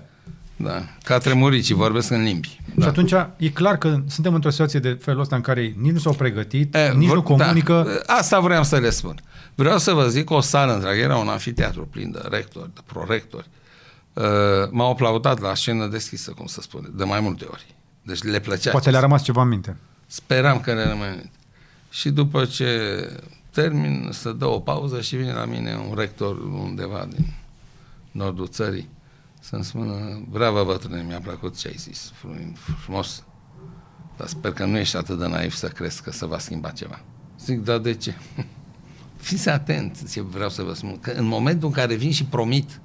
Da, 0.58 0.84
ca 1.04 1.18
tremuricii, 1.18 1.76
vorbesc 1.76 2.12
în 2.12 2.24
limbi. 2.24 2.60
Da. 2.76 2.82
Și 2.82 2.90
atunci 2.90 3.14
e 3.38 3.50
clar 3.50 3.78
că 3.78 4.02
suntem 4.08 4.34
într-o 4.34 4.50
situație 4.50 4.80
de 4.80 4.98
felul 5.02 5.22
ăsta 5.22 5.36
în 5.36 5.42
care 5.42 5.74
nici 5.78 5.92
nu 5.92 6.00
s-au 6.00 6.14
pregătit, 6.14 6.76
e, 6.76 6.92
nici 6.92 7.08
vor, 7.08 7.16
nu 7.16 7.24
comunică. 7.24 7.88
Da, 8.08 8.14
asta 8.14 8.40
vreau 8.40 8.64
să 8.64 8.78
le 8.78 8.90
spun. 8.90 9.20
Vreau 9.56 9.78
să 9.78 9.94
vă 9.94 10.08
zic 10.08 10.30
o 10.30 10.42
sală 10.42 10.74
întreagă, 10.74 11.00
era 11.00 11.18
un 11.18 11.28
anfiteatru 11.28 11.88
plin 11.92 12.12
de 12.12 12.22
rectori, 12.30 12.70
de 12.74 12.80
prorectori. 12.86 13.50
Uh, 14.14 14.24
m-au 14.70 14.92
aplaudat 14.92 15.40
la 15.40 15.56
scenă 15.56 15.88
deschisă, 15.88 16.32
cum 16.32 16.46
să 16.46 16.62
spune, 16.62 16.88
de 16.96 17.04
mai 17.04 17.20
multe 17.20 17.46
ori. 17.52 17.76
Deci 18.02 18.24
le 18.24 18.40
plăcea. 18.40 18.72
Poate 18.72 18.90
le-a 18.90 19.00
rămas 19.00 19.24
ceva 19.24 19.42
în 19.42 19.48
minte. 19.48 19.78
Speram 20.06 20.60
că 20.60 20.74
le 20.74 20.84
rămâne 20.84 21.08
în 21.08 21.14
minte. 21.16 21.32
Și 21.90 22.10
după 22.10 22.46
ce 22.46 22.70
termin, 23.52 24.10
să 24.12 24.32
dă 24.32 24.46
o 24.46 24.60
pauză 24.60 25.02
și 25.02 25.16
vine 25.16 25.34
la 25.34 25.46
mine 25.46 25.76
un 25.90 25.96
rector 25.96 26.38
undeva 26.38 27.08
din 27.16 27.26
nordul 28.12 28.48
țării 28.48 28.90
să-mi 29.50 29.64
spună, 29.64 30.22
bravo 30.30 30.66
bătrâne, 30.66 31.04
mi-a 31.08 31.20
plăcut 31.20 31.58
ce 31.58 31.68
ai 31.68 31.76
zis, 31.78 32.12
frumos, 32.84 33.24
dar 34.18 34.28
sper 34.28 34.52
că 34.54 34.66
nu 34.66 34.78
ești 34.78 34.98
atât 34.98 35.20
de 35.20 35.28
naiv 35.28 35.54
să 35.54 35.68
crezi 35.68 36.02
că 36.02 36.12
se 36.12 36.26
va 36.26 36.40
schimba 36.40 36.70
ceva. 36.70 37.02
Zic, 37.40 37.64
da, 37.64 37.78
de 37.78 37.94
ce? 37.94 38.16
Fiți 39.28 39.50
atent 39.50 40.12
ce 40.12 40.22
vreau 40.22 40.50
să 40.50 40.62
vă 40.64 40.74
spun, 40.74 41.00
că 41.00 41.12
în 41.12 41.26
momentul 41.26 41.68
în 41.68 41.74
care 41.74 41.96
vin 41.96 42.12
și 42.12 42.26
promit, 42.26 42.80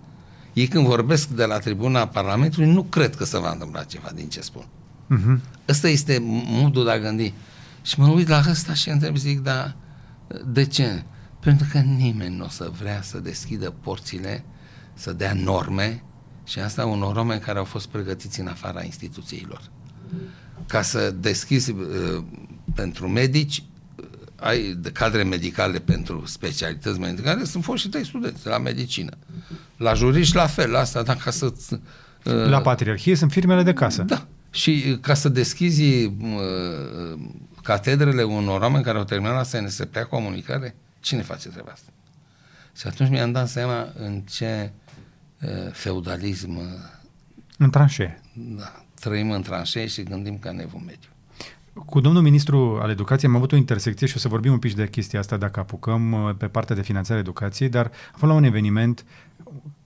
ei 0.52 0.66
când 0.66 0.86
vorbesc 0.86 1.28
de 1.28 1.44
la 1.44 1.58
tribuna 1.58 2.08
Parlamentului, 2.08 2.72
nu 2.72 2.82
cred 2.82 3.16
că 3.16 3.24
se 3.24 3.38
va 3.38 3.50
întâmpla 3.50 3.82
ceva 3.82 4.10
din 4.14 4.28
ce 4.28 4.40
spun. 4.40 4.64
Uh-huh. 4.64 5.40
Ăsta 5.68 5.88
este 5.88 6.18
modul 6.46 6.84
de 6.84 6.90
a 6.90 6.98
gândi. 6.98 7.34
Și 7.82 8.00
mă 8.00 8.06
uit 8.06 8.28
la 8.28 8.42
ăsta 8.48 8.74
și 8.74 8.88
întreb, 8.88 9.16
zic, 9.16 9.40
da, 9.40 9.74
de 10.46 10.64
ce? 10.64 11.02
Pentru 11.40 11.66
că 11.70 11.78
nimeni 11.78 12.36
nu 12.36 12.44
o 12.44 12.48
să 12.48 12.70
vrea 12.78 13.02
să 13.02 13.18
deschidă 13.18 13.70
porțile, 13.70 14.44
să 14.94 15.12
dea 15.12 15.32
norme 15.34 16.02
și 16.44 16.58
asta 16.58 16.86
unor 16.86 17.16
oameni 17.16 17.40
care 17.40 17.58
au 17.58 17.64
fost 17.64 17.86
pregătiți 17.88 18.40
în 18.40 18.46
afara 18.46 18.84
instituțiilor. 18.84 19.62
Ca 20.66 20.82
să 20.82 21.10
deschizi 21.10 21.70
uh, 21.70 22.24
pentru 22.74 23.08
medici, 23.08 23.62
uh, 23.96 24.04
ai 24.36 24.74
de 24.78 24.90
cadre 24.90 25.22
medicale 25.22 25.78
pentru 25.78 26.26
specialități 26.26 26.98
medicale, 26.98 27.44
sunt 27.44 27.64
fost 27.64 27.82
și 27.82 27.88
tăi 27.88 28.04
studenți 28.04 28.46
la 28.46 28.58
medicină. 28.58 29.16
La 29.76 29.94
juriști 29.94 30.36
la 30.36 30.46
fel, 30.46 30.76
asta, 30.76 31.02
da, 31.02 31.14
ca 31.14 31.30
să... 31.30 31.52
Uh, 32.24 32.32
la 32.48 32.60
patriarhie 32.60 33.14
sunt 33.14 33.32
firmele 33.32 33.62
de 33.62 33.72
casă. 33.72 34.02
Da. 34.02 34.26
Și 34.50 34.84
uh, 34.88 34.98
ca 35.00 35.14
să 35.14 35.28
deschizi 35.28 36.04
uh, 36.04 37.18
catedrele 37.62 38.22
unor 38.22 38.60
oameni 38.60 38.84
care 38.84 38.98
au 38.98 39.04
terminat 39.04 39.34
la 39.34 39.42
SNSP 39.42 39.96
comunicare, 40.10 40.74
cine 41.00 41.22
face 41.22 41.48
treaba 41.48 41.70
asta? 41.72 41.90
Și 42.76 42.86
atunci 42.86 43.10
mi-am 43.10 43.32
dat 43.32 43.48
seama 43.48 43.92
în 43.98 44.20
ce 44.20 44.72
feudalism... 45.72 46.58
În 47.58 47.70
tranșee. 47.70 48.20
Da, 48.32 48.84
trăim 49.00 49.30
în 49.30 49.42
tranșee 49.42 49.86
și 49.86 50.02
gândim 50.02 50.38
ca 50.38 50.52
nevul 50.52 50.80
mediu. 50.86 51.08
Cu 51.86 52.00
domnul 52.00 52.22
ministru 52.22 52.78
al 52.82 52.90
educației 52.90 53.30
am 53.30 53.36
avut 53.36 53.52
o 53.52 53.56
intersecție 53.56 54.06
și 54.06 54.16
o 54.16 54.18
să 54.18 54.28
vorbim 54.28 54.52
un 54.52 54.58
pic 54.58 54.74
de 54.74 54.88
chestia 54.88 55.18
asta 55.18 55.36
dacă 55.36 55.60
apucăm 55.60 56.12
uh, 56.12 56.34
pe 56.38 56.46
partea 56.46 56.76
de 56.76 56.82
finanțare 56.82 57.20
educației, 57.20 57.68
dar 57.68 57.84
am 57.84 57.92
fost 58.10 58.32
la 58.32 58.32
un 58.32 58.44
eveniment, 58.44 59.04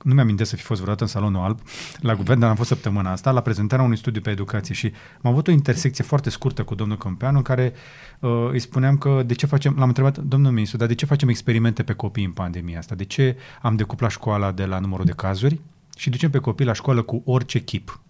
nu 0.07 0.15
mi-am 0.15 0.37
să 0.37 0.57
fi 0.57 0.63
fost 0.63 0.81
vreodată 0.81 1.05
în 1.05 1.11
salonul 1.11 1.43
alb, 1.43 1.61
la 2.01 2.15
guvern, 2.15 2.41
dar 2.41 2.51
am 2.51 2.57
fost 2.57 2.69
săptămâna 2.69 3.11
asta, 3.11 3.31
la 3.31 3.41
prezentarea 3.41 3.85
unui 3.85 3.97
studiu 3.97 4.21
pe 4.21 4.31
educație 4.31 4.75
și 4.75 4.93
am 5.23 5.31
avut 5.31 5.49
o 5.49 5.51
intersecție 5.51 6.05
foarte 6.05 6.31
scurtă 6.31 6.65
cu 6.65 6.75
domnul 6.75 6.97
Câmpeanu 6.97 7.37
în 7.37 7.43
care 7.43 7.73
uh, 8.21 8.49
îi 8.51 8.59
spuneam 8.59 8.99
că 8.99 9.23
de 9.27 9.35
ce 9.35 9.47
facem, 9.47 9.75
l-am 9.79 9.89
întrebat, 9.89 10.19
domnul 10.19 10.53
ministru, 10.53 10.79
dar 10.79 10.87
de 10.87 10.95
ce 10.95 11.07
facem 11.07 11.29
experimente 11.29 11.83
pe 11.83 11.93
copii 11.93 12.25
în 12.25 12.31
pandemia 12.31 12.79
asta? 12.79 12.95
De 12.95 13.05
ce 13.05 13.37
am 13.63 13.77
decuplat 13.77 14.11
școala 14.11 14.53
de 14.53 14.65
la 14.65 14.79
numărul 14.79 15.05
de 15.05 15.13
cazuri 15.13 15.61
și 15.97 16.11
ducem 16.11 16.31
pe 16.31 16.39
copii 16.39 16.67
la 16.67 16.73
școală 16.73 17.03
cu 17.03 17.23
orice 17.25 17.59
chip? 17.59 18.01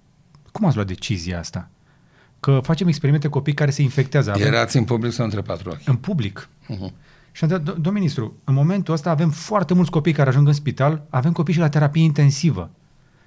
Cum 0.53 0.67
ați 0.67 0.75
luat 0.75 0.87
decizia 0.87 1.39
asta? 1.39 1.71
Că 2.41 2.61
facem 2.63 2.89
experimente 2.89 3.29
copii 3.29 3.55
care 3.55 3.71
se 3.71 3.83
infectează. 3.83 4.31
Avem... 4.31 4.47
Erați 4.47 4.77
în 4.77 4.85
public 4.85 5.13
sau 5.13 5.25
între 5.25 5.41
patru 5.41 5.71
ochi? 5.71 5.89
În 5.89 5.97
public. 5.97 6.49
Uh-huh. 6.71 7.06
Și 7.37 7.45
am 7.45 7.51
întrebat, 7.51 7.75
domnul 7.75 7.93
ministru, 7.93 8.37
în 8.45 8.55
momentul 8.55 8.95
ăsta 8.95 9.11
avem 9.11 9.31
foarte 9.31 9.75
mulți 9.75 9.91
copii 9.91 10.13
care 10.13 10.29
ajung 10.29 10.47
în 10.47 10.53
spital, 10.53 11.07
avem 11.11 11.33
copii 11.33 11.55
și 11.55 11.61
la 11.61 11.69
terapie 11.69 12.03
intensivă. 12.03 12.71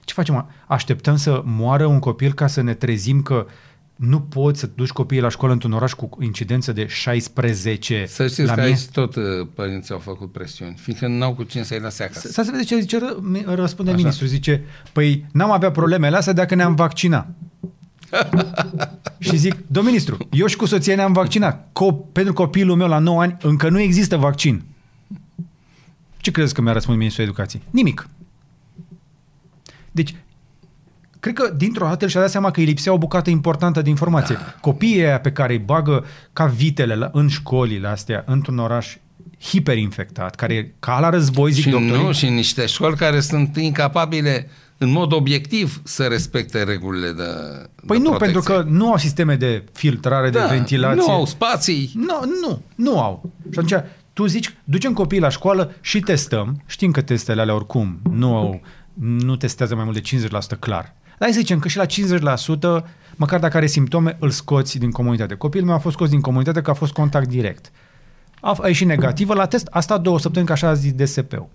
Ce 0.04 0.14
facem? 0.14 0.50
Așteptăm 0.68 1.16
să 1.16 1.42
moară 1.46 1.86
un 1.86 2.00
copil 2.00 2.34
ca 2.34 2.48
să 2.48 2.62
ne 2.62 2.74
trezim 2.74 3.22
că 3.22 3.46
nu 3.96 4.22
poți 4.22 4.60
să 4.60 4.70
duci 4.76 4.90
copiii 4.90 5.22
la 5.22 5.30
școală 5.30 5.54
într-un 5.54 5.72
oraș 5.72 5.92
cu 5.94 6.10
incidență 6.22 6.72
de 6.72 6.86
16 6.88 8.06
Să 8.06 8.28
știți 8.28 8.48
la 8.48 8.54
că 8.54 8.60
mie? 8.60 8.70
aici 8.70 8.86
tot 8.86 9.16
uh, 9.16 9.24
părinții 9.54 9.94
au 9.94 10.00
făcut 10.00 10.32
presiuni, 10.32 10.76
fiindcă 10.78 11.08
n-au 11.08 11.34
cu 11.36 11.44
cine 11.44 11.64
să-i 11.64 11.80
lase 11.80 12.04
acasă. 12.04 12.28
Să 12.28 12.42
se 12.42 12.52
vede 12.52 12.64
ce 12.64 12.80
zice, 12.80 13.00
răspunde 13.46 13.92
Așa. 13.92 14.00
ministru, 14.00 14.26
zice, 14.26 14.64
păi 14.92 15.26
n-am 15.32 15.52
avea 15.52 15.72
problemele 15.72 16.16
astea 16.16 16.34
dacă 16.34 16.56
ne-am 16.56 16.76
vaccinat. 16.76 17.28
și 19.20 19.36
zic, 19.36 19.54
domnul 19.68 19.92
ministru, 19.92 20.18
eu 20.32 20.46
și 20.46 20.56
cu 20.56 20.66
soția 20.66 20.96
ne-am 20.96 21.14
vaccinat. 21.14 21.68
Co- 21.68 22.12
pentru 22.12 22.34
copilul 22.34 22.76
meu 22.76 22.88
la 22.88 23.00
9 23.00 23.22
ani 23.22 23.38
încă 23.42 23.70
nu 23.70 23.80
există 23.80 24.18
vaccin. 24.18 24.64
Ce 26.18 26.32
credeți 26.32 26.54
că 26.54 26.62
mi-a 26.62 26.74
răspuns 26.74 26.98
ministrul 26.98 27.26
educației? 27.26 27.62
Nimic. 27.70 28.10
Deci, 29.92 30.16
cred 31.20 31.34
că 31.34 31.54
dintr-o 31.58 31.86
dată 31.86 32.08
și-a 32.08 32.20
dat 32.20 32.30
seama 32.30 32.52
că 32.52 32.60
îi 32.60 32.66
lipsea 32.66 32.94
o 32.94 32.98
bucată 32.98 33.30
importantă 33.30 33.82
de 33.82 33.90
informație. 33.90 34.36
Da. 34.36 34.56
Copiii 34.62 35.06
aia 35.06 35.20
pe 35.20 35.32
care 35.32 35.54
îi 35.54 35.60
bagă 35.60 36.06
ca 36.34 36.46
vitele 36.46 36.96
la, 36.96 37.10
în 37.14 37.28
școlile 37.28 37.88
astea, 37.88 38.24
într-un 38.28 38.58
oraș 38.58 38.96
hiperinfectat, 39.40 40.36
care 40.36 40.54
e 40.54 40.74
ca 40.80 41.00
la 41.00 41.10
război, 41.10 41.52
zic 41.52 41.64
și 41.64 41.70
doctorii. 41.70 42.04
Nu, 42.04 42.12
și 42.12 42.30
niște 42.30 42.66
școli 42.66 42.96
care 42.96 43.20
sunt 43.20 43.58
incapabile 43.58 44.50
în 44.82 44.92
mod 44.92 45.12
obiectiv 45.12 45.82
să 45.84 46.04
respecte 46.04 46.64
regulile 46.64 47.12
de 47.12 47.24
Păi 47.86 47.98
de 47.98 48.04
nu, 48.04 48.10
protecție. 48.10 48.18
pentru 48.18 48.42
că 48.42 48.66
nu 48.70 48.90
au 48.92 48.98
sisteme 48.98 49.36
de 49.36 49.64
filtrare, 49.74 50.30
da, 50.30 50.48
de 50.48 50.56
ventilație. 50.56 51.02
Nu 51.02 51.12
au 51.12 51.26
spații. 51.26 51.92
Nu, 51.96 52.20
nu, 52.42 52.62
nu 52.76 53.00
au. 53.00 53.32
Și 53.52 53.60
atunci 53.60 53.84
tu 54.14 54.26
zici, 54.26 54.56
ducem 54.64 54.94
copiii 54.94 55.22
la 55.22 55.30
școală 55.30 55.74
și 55.82 56.00
testăm. 56.00 56.62
Știm 56.66 56.92
că 56.92 57.02
testele 57.02 57.42
alea 57.42 57.56
oricum 57.56 58.00
nu, 58.12 58.36
au, 58.36 58.62
nu 59.00 59.36
testează 59.36 59.76
mai 59.76 59.84
mult 59.84 60.02
de 60.02 60.28
50% 60.56 60.60
clar. 60.60 60.96
Dar 61.20 61.30
să 61.30 61.40
zicem 61.40 61.60
că 61.60 61.68
și 61.68 61.78
la 61.78 61.86
50%, 61.86 62.86
măcar 63.16 63.40
dacă 63.40 63.58
are 63.58 63.68
simptome, 63.68 64.18
îl 64.20 64.30
scoți 64.30 64.78
din 64.78 64.92
comunitate. 64.92 65.36
Copilul 65.36 65.68
meu 65.68 65.76
a 65.76 65.80
fost 65.80 65.96
scos 65.96 66.10
din 66.10 66.22
comunitate 66.22 66.62
că 66.62 66.70
a 66.70 66.74
fost 66.74 66.94
contact 66.94 67.28
direct. 67.28 67.72
A, 68.42 68.58
a 68.62 68.68
ieșit 68.68 68.88
negativă 68.88 69.34
la 69.34 69.46
test, 69.46 69.68
a 69.72 69.80
stat 69.80 70.02
două 70.02 70.20
săptămâni, 70.20 70.48
ca 70.48 70.54
așa 70.54 70.68
a 70.68 70.74
zis 70.74 70.94
DSP-ul. 70.94 71.50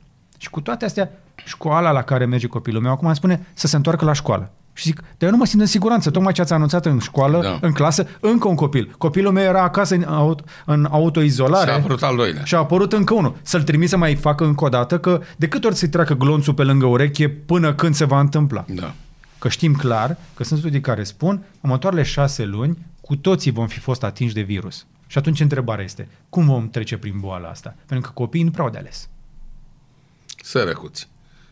Și 0.44 0.50
cu 0.50 0.60
toate 0.60 0.84
astea, 0.84 1.10
școala 1.44 1.90
la 1.90 2.02
care 2.02 2.24
merge 2.24 2.46
copilul 2.46 2.82
meu 2.82 2.92
acum 2.92 3.06
îmi 3.06 3.16
spune 3.16 3.46
să 3.54 3.66
se 3.66 3.76
întoarcă 3.76 4.04
la 4.04 4.12
școală. 4.12 4.50
Și 4.72 4.84
zic, 4.84 5.00
dar 5.00 5.08
eu 5.18 5.30
nu 5.30 5.36
mă 5.36 5.46
simt 5.46 5.60
în 5.60 5.66
siguranță. 5.66 6.10
Tocmai 6.10 6.32
ce 6.32 6.40
ați 6.40 6.52
anunțat 6.52 6.86
în 6.86 6.98
școală, 6.98 7.42
da. 7.42 7.58
în 7.60 7.72
clasă, 7.72 8.06
încă 8.20 8.48
un 8.48 8.54
copil. 8.54 8.94
Copilul 8.98 9.32
meu 9.32 9.44
era 9.44 9.62
acasă 9.62 9.94
în, 9.94 10.02
auto, 10.02 10.44
în 10.66 10.86
autoizolare. 10.90 11.70
Și 11.70 11.76
a 11.76 11.78
apărut 11.78 12.02
al 12.02 12.16
doilea. 12.16 12.44
Și 12.44 12.54
a 12.54 12.58
apărut 12.58 12.92
încă 12.92 13.14
unul. 13.14 13.36
Să-l 13.42 13.62
trimis 13.62 13.88
să 13.88 13.96
mai 13.96 14.14
facă 14.14 14.44
încă 14.44 14.64
o 14.64 14.68
dată, 14.68 14.98
că 14.98 15.20
de 15.36 15.48
câte 15.48 15.66
ori 15.66 15.76
să-i 15.76 15.88
treacă 15.88 16.14
glonțul 16.14 16.54
pe 16.54 16.62
lângă 16.62 16.86
ureche 16.86 17.28
până 17.28 17.74
când 17.74 17.94
se 17.94 18.04
va 18.04 18.20
întâmpla. 18.20 18.64
Da. 18.68 18.94
Că 19.38 19.48
știm 19.48 19.74
clar 19.74 20.16
că 20.34 20.44
sunt 20.44 20.58
studii 20.58 20.80
care 20.80 21.02
spun, 21.02 21.44
următoarele 21.60 22.02
șase 22.02 22.44
luni, 22.44 22.78
cu 23.00 23.16
toții 23.16 23.50
vom 23.50 23.66
fi 23.66 23.78
fost 23.78 24.02
atinși 24.02 24.34
de 24.34 24.40
virus. 24.40 24.86
Și 25.06 25.18
atunci 25.18 25.40
întrebarea 25.40 25.84
este, 25.84 26.08
cum 26.28 26.46
vom 26.46 26.68
trece 26.68 26.96
prin 26.96 27.14
boala 27.20 27.48
asta? 27.48 27.74
Pentru 27.86 28.06
că 28.06 28.12
copiii 28.14 28.44
nu 28.44 28.50
prea 28.50 28.64
au 28.64 28.70
de 28.70 28.78
ales. 28.78 29.08
Sărăcuți. 30.44 31.08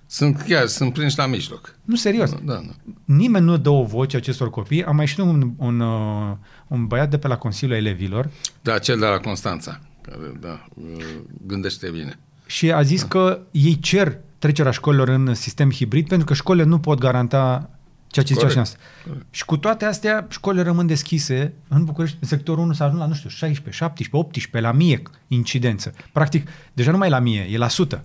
Sunt 0.06 0.40
chiar, 0.48 0.66
sunt 0.66 0.92
prinși 0.92 1.18
la 1.18 1.26
mijloc. 1.26 1.74
Nu, 1.84 1.96
serios. 1.96 2.30
Da, 2.30 2.38
da. 2.44 2.62
Nimeni 3.04 3.44
nu 3.44 3.56
dă 3.56 3.68
o 3.68 3.82
voce 3.82 4.16
acestor 4.16 4.50
copii. 4.50 4.84
Am 4.84 4.96
mai 4.96 5.06
știut 5.06 5.26
un, 5.26 5.52
un, 5.56 5.80
uh, 5.80 6.36
un 6.66 6.86
băiat 6.86 7.10
de 7.10 7.18
pe 7.18 7.28
la 7.28 7.36
Consiliul 7.36 7.76
Elevilor. 7.76 8.30
Da, 8.62 8.78
cel 8.78 8.98
de 8.98 9.06
la 9.06 9.18
Constanța, 9.18 9.80
care 10.00 10.32
da, 10.40 10.66
uh, 10.74 11.04
gândește 11.46 11.90
bine. 11.90 12.18
Și 12.46 12.72
a 12.72 12.82
zis 12.82 13.00
da. 13.00 13.08
că 13.08 13.40
ei 13.50 13.78
cer 13.78 14.18
trecerea 14.38 14.70
școlilor 14.70 15.08
în 15.08 15.34
sistem 15.34 15.70
hibrid 15.70 16.08
pentru 16.08 16.26
că 16.26 16.34
școlile 16.34 16.64
nu 16.64 16.78
pot 16.78 16.98
garanta 16.98 17.70
Ceea 18.06 18.24
ce 18.24 18.34
zicea 18.34 18.48
și 18.48 18.54
Corect. 18.54 18.76
asta. 19.06 19.26
Și 19.30 19.44
cu 19.44 19.56
toate 19.56 19.84
astea, 19.84 20.26
școlile 20.30 20.62
rămân 20.62 20.86
deschise 20.86 21.52
în 21.68 21.84
București, 21.84 22.16
în 22.20 22.28
sectorul 22.28 22.64
1 22.64 22.72
s-a 22.72 22.84
ajuns 22.84 23.00
la, 23.00 23.06
nu 23.06 23.14
știu, 23.14 23.28
16, 23.28 23.76
17, 23.76 24.16
18, 24.16 24.60
la 24.60 24.72
mie 24.72 25.02
incidență. 25.28 25.94
Practic, 26.12 26.48
deja 26.72 26.90
nu 26.90 26.98
mai 26.98 27.08
e 27.08 27.10
la 27.10 27.18
mie, 27.18 27.48
e 27.50 27.56
la 27.56 27.64
100. 27.64 28.04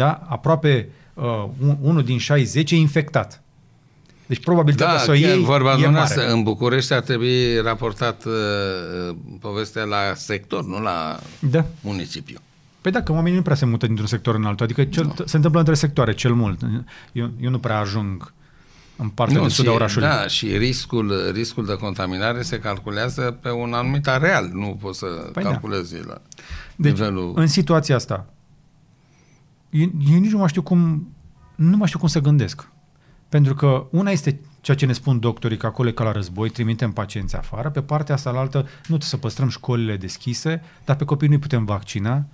Da? 0.00 0.22
Aproape 0.28 0.88
uh, 1.14 1.24
un, 1.62 1.76
unul 1.80 2.02
din 2.04 2.18
60 2.18 2.70
e 2.70 2.76
infectat. 2.76 3.42
Deci 4.26 4.40
probabilitatea 4.42 4.94
Da, 4.94 5.00
să 5.00 5.10
o 5.10 5.12
chiar 5.12 5.22
iei 5.22 5.42
vorba 5.44 5.70
e 5.70 5.72
dumneavoastră, 5.72 6.20
mare. 6.20 6.32
în 6.32 6.42
București 6.42 6.92
ar 6.92 7.00
trebui 7.00 7.60
raportat 7.60 8.24
uh, 8.24 9.16
povestea 9.40 9.84
la 9.84 9.96
sector, 10.14 10.64
nu 10.64 10.80
la 10.80 11.18
Da. 11.40 11.64
municipiu. 11.80 12.38
Păi 12.80 12.92
da, 12.92 13.02
că 13.02 13.12
oamenii 13.12 13.36
nu 13.36 13.42
prea 13.42 13.56
se 13.56 13.64
mută 13.64 13.86
dintr-un 13.86 14.08
sector 14.08 14.34
în 14.34 14.44
altul. 14.44 14.64
Adică 14.64 14.84
cel, 14.84 15.14
se 15.24 15.36
întâmplă 15.36 15.60
între 15.60 15.74
sectoare 15.74 16.14
cel 16.14 16.32
mult. 16.34 16.60
Eu, 17.12 17.30
eu 17.40 17.50
nu 17.50 17.58
prea 17.58 17.78
ajung 17.78 18.32
în 18.96 19.08
partea 19.08 19.42
de 19.42 19.48
sud 19.48 19.66
a 19.66 19.68
și, 19.68 19.74
orașului. 19.74 20.08
da, 20.08 20.26
și 20.26 20.56
riscul, 20.56 21.30
riscul 21.32 21.66
de 21.66 21.74
contaminare 21.76 22.42
se 22.42 22.58
calculează 22.58 23.38
pe 23.42 23.50
un 23.50 23.72
anumit 23.72 24.08
areal, 24.08 24.50
nu 24.52 24.78
poți 24.80 24.98
să 24.98 25.06
Păi 25.06 25.30
păi 25.32 25.42
da. 25.42 25.48
calculezi 25.50 25.94
la 26.06 26.20
Deci, 26.76 26.92
nivelul... 26.92 27.32
în 27.36 27.46
situația 27.46 27.94
asta, 27.96 28.26
eu, 29.70 29.92
eu 30.12 30.18
nici 30.18 30.30
nu 30.30 30.38
mai 30.38 30.48
știu 30.48 30.62
cum 30.62 31.08
nu 31.54 31.76
mai 31.76 31.86
știu 31.86 31.98
cum 31.98 32.08
să 32.08 32.20
gândesc. 32.20 32.68
Pentru 33.28 33.54
că 33.54 33.86
una 33.90 34.10
este 34.10 34.40
ceea 34.60 34.76
ce 34.76 34.86
ne 34.86 34.92
spun 34.92 35.18
doctorii, 35.18 35.56
că 35.56 35.66
acolo 35.66 35.88
e 35.88 35.92
ca 35.92 36.04
la 36.04 36.12
război, 36.12 36.50
trimitem 36.50 36.92
pacienți 36.92 37.36
afară, 37.36 37.70
pe 37.70 37.82
partea 37.82 38.14
asta 38.14 38.30
la 38.30 38.38
altă, 38.38 38.58
nu 38.58 38.68
trebuie 38.82 39.08
să 39.08 39.16
păstrăm 39.16 39.48
școlile 39.48 39.96
deschise, 39.96 40.62
dar 40.84 40.96
pe 40.96 41.04
copii 41.04 41.28
nu-i 41.28 41.38
putem 41.38 41.64
vaccina. 41.64 42.24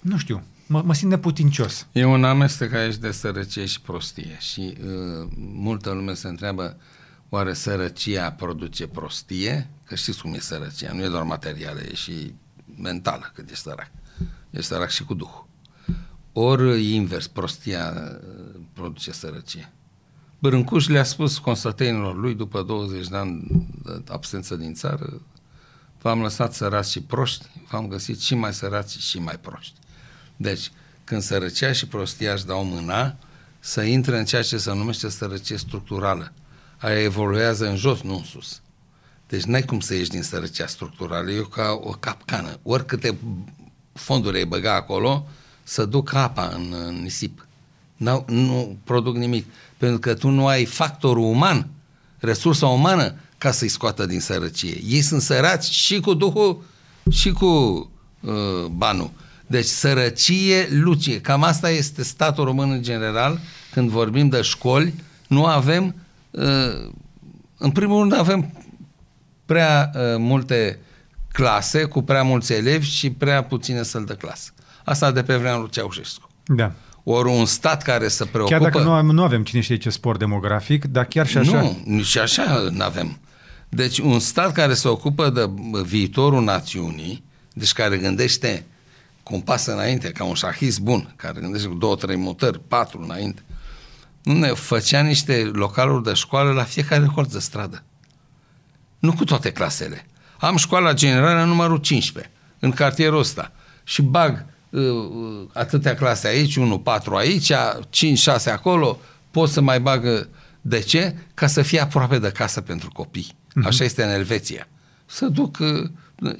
Nu 0.00 0.16
știu, 0.16 0.42
mă, 0.66 0.82
mă 0.84 0.94
simt 0.94 1.10
neputincios. 1.10 1.86
E 1.92 2.04
un 2.04 2.24
amestec 2.24 2.72
aici 2.72 2.96
de 2.96 3.10
sărăcie 3.10 3.64
și 3.64 3.80
prostie 3.80 4.36
și 4.40 4.60
uh, 4.60 5.28
multă 5.36 5.90
lume 5.90 6.14
se 6.14 6.28
întreabă 6.28 6.76
oare 7.28 7.52
sărăcia 7.52 8.30
produce 8.30 8.86
prostie? 8.86 9.68
Că 9.84 9.94
știți 9.94 10.20
cum 10.20 10.34
e 10.34 10.38
sărăcia, 10.38 10.92
nu 10.92 11.02
e 11.02 11.08
doar 11.08 11.22
materială, 11.22 11.80
e 11.80 11.94
și 11.94 12.34
mentală 12.82 13.30
cât 13.34 13.50
ești 13.50 13.62
sărac. 13.62 13.90
Ești 14.50 14.66
sărac 14.66 14.88
și 14.88 15.04
cu 15.04 15.14
Duhul. 15.14 15.47
Ori 16.32 16.94
invers, 16.94 17.26
prostia 17.26 17.92
uh, 17.94 18.60
produce 18.72 19.12
sărăcie. 19.12 19.72
Bărâncuș 20.38 20.86
le-a 20.86 21.04
spus 21.04 21.38
constătenilor 21.38 22.16
lui 22.16 22.34
după 22.34 22.62
20 22.62 23.08
de 23.08 23.16
ani 23.16 23.66
de 23.84 24.02
absență 24.08 24.56
din 24.56 24.74
țară, 24.74 25.22
v-am 26.00 26.22
lăsat 26.22 26.54
săraci 26.54 26.86
și 26.86 27.00
proști, 27.00 27.46
v-am 27.70 27.88
găsit 27.88 28.20
și 28.20 28.34
mai 28.34 28.54
săraci 28.54 28.90
și 28.90 29.18
mai 29.18 29.38
proști. 29.40 29.74
Deci, 30.36 30.70
când 31.04 31.22
sărăcia 31.22 31.72
și 31.72 31.86
prostia 31.86 32.32
își 32.32 32.46
dau 32.46 32.64
mâna, 32.64 33.16
să 33.58 33.82
intre 33.82 34.18
în 34.18 34.24
ceea 34.24 34.42
ce 34.42 34.58
se 34.58 34.74
numește 34.74 35.08
sărăcie 35.08 35.56
structurală. 35.56 36.32
Aia 36.78 37.02
evoluează 37.02 37.68
în 37.68 37.76
jos, 37.76 38.00
nu 38.00 38.16
în 38.16 38.22
sus. 38.22 38.60
Deci 39.26 39.42
n-ai 39.42 39.62
cum 39.62 39.80
să 39.80 39.94
ieși 39.94 40.10
din 40.10 40.22
sărăcia 40.22 40.66
structurală, 40.66 41.30
e 41.30 41.46
ca 41.50 41.78
o 41.82 41.90
capcană. 41.90 42.58
Oricâte 42.62 43.18
fonduri 43.92 44.36
ai 44.36 44.44
băga 44.44 44.74
acolo, 44.74 45.28
să 45.68 45.84
duc 45.84 46.14
apa 46.14 46.52
în, 46.54 46.74
în 46.86 47.02
nisip. 47.02 47.46
N-au, 47.96 48.24
nu 48.28 48.76
produc 48.84 49.16
nimic. 49.16 49.46
Pentru 49.76 49.98
că 49.98 50.14
tu 50.14 50.28
nu 50.28 50.46
ai 50.46 50.64
factorul 50.64 51.24
uman, 51.24 51.66
resursa 52.18 52.66
umană, 52.66 53.14
ca 53.38 53.50
să-i 53.50 53.68
scoată 53.68 54.06
din 54.06 54.20
sărăcie. 54.20 54.80
Ei 54.86 55.00
sunt 55.00 55.22
săraci 55.22 55.64
și 55.64 56.00
cu 56.00 56.14
Duhul 56.14 56.64
și 57.10 57.30
cu 57.30 57.46
uh, 58.20 58.64
banul. 58.70 59.10
Deci 59.46 59.64
sărăcie, 59.64 60.68
lucie. 60.70 61.20
Cam 61.20 61.42
asta 61.42 61.70
este 61.70 62.02
statul 62.02 62.44
român 62.44 62.70
în 62.70 62.82
general. 62.82 63.40
Când 63.72 63.90
vorbim 63.90 64.28
de 64.28 64.42
școli, 64.42 64.94
nu 65.26 65.44
avem, 65.44 65.94
uh, 66.30 66.90
în 67.58 67.70
primul 67.70 68.00
rând 68.00 68.12
avem 68.12 68.52
prea 69.46 69.90
uh, 69.94 70.00
multe 70.18 70.78
clase 71.32 71.84
cu 71.84 72.02
prea 72.02 72.22
mulți 72.22 72.52
elevi 72.52 72.86
și 72.86 73.10
prea 73.10 73.44
puține 73.44 73.82
săli 73.82 74.06
de 74.06 74.14
clasă. 74.14 74.52
Asta 74.88 75.10
de 75.10 75.22
pe 75.22 75.34
vremea 75.34 75.56
lui 75.56 75.68
Ceaușescu. 75.70 76.28
Da. 76.44 76.72
Ori 77.02 77.28
un 77.28 77.46
stat 77.46 77.82
care 77.82 78.08
se 78.08 78.24
preocupă... 78.24 78.58
Chiar 78.58 78.70
dacă 78.70 78.82
nu, 78.82 78.92
am, 78.92 79.06
nu 79.06 79.22
avem 79.22 79.42
cine 79.42 79.60
știe 79.60 79.76
ce 79.76 79.90
spor 79.90 80.16
demografic, 80.16 80.84
dar 80.84 81.04
chiar 81.04 81.26
și 81.26 81.38
așa... 81.38 81.60
Nu, 81.60 81.82
nici 81.84 82.16
așa 82.16 82.68
nu 82.72 82.84
avem. 82.84 83.18
Deci 83.68 83.98
un 83.98 84.18
stat 84.18 84.52
care 84.52 84.74
se 84.74 84.88
ocupă 84.88 85.30
de 85.30 85.50
viitorul 85.82 86.42
națiunii, 86.42 87.24
deci 87.52 87.72
care 87.72 87.96
gândește 87.96 88.64
cu 89.22 89.34
un 89.34 89.40
pas 89.40 89.66
înainte, 89.66 90.10
ca 90.10 90.24
un 90.24 90.34
șahist 90.34 90.80
bun, 90.80 91.12
care 91.16 91.40
gândește 91.40 91.68
cu 91.68 91.74
două, 91.74 91.96
trei 91.96 92.16
mutări, 92.16 92.60
patru 92.68 93.02
înainte, 93.02 93.42
nu 94.22 94.32
ne 94.32 94.48
făcea 94.48 95.00
niște 95.00 95.50
localuri 95.52 96.04
de 96.04 96.12
școală 96.12 96.52
la 96.52 96.62
fiecare 96.62 97.10
colț 97.14 97.32
de 97.32 97.38
stradă. 97.38 97.82
Nu 98.98 99.12
cu 99.12 99.24
toate 99.24 99.52
clasele. 99.52 100.06
Am 100.38 100.56
școala 100.56 100.92
generală 100.92 101.44
numărul 101.44 101.76
15, 101.76 102.32
în 102.58 102.70
cartierul 102.70 103.18
ăsta. 103.18 103.52
Și 103.84 104.02
bag 104.02 104.32
uh, 104.32 104.40
uh, 104.40 104.56
atâtea 105.52 105.94
clase 105.94 106.26
aici, 106.26 106.56
1, 106.56 106.78
4 106.78 107.16
aici, 107.16 107.52
5, 107.90 108.18
6 108.18 108.50
acolo, 108.50 109.00
pot 109.30 109.48
să 109.48 109.60
mai 109.60 109.80
bag... 109.80 110.28
De 110.60 110.80
ce? 110.80 111.14
Ca 111.34 111.46
să 111.46 111.62
fie 111.62 111.80
aproape 111.80 112.18
de 112.18 112.30
casă 112.30 112.60
pentru 112.60 112.90
copii. 112.92 113.26
Uh-huh. 113.32 113.66
Așa 113.66 113.84
este 113.84 114.02
în 114.02 114.10
Elveția. 114.10 114.68
Să 115.06 115.26
duc 115.26 115.58
uh, 115.58 115.90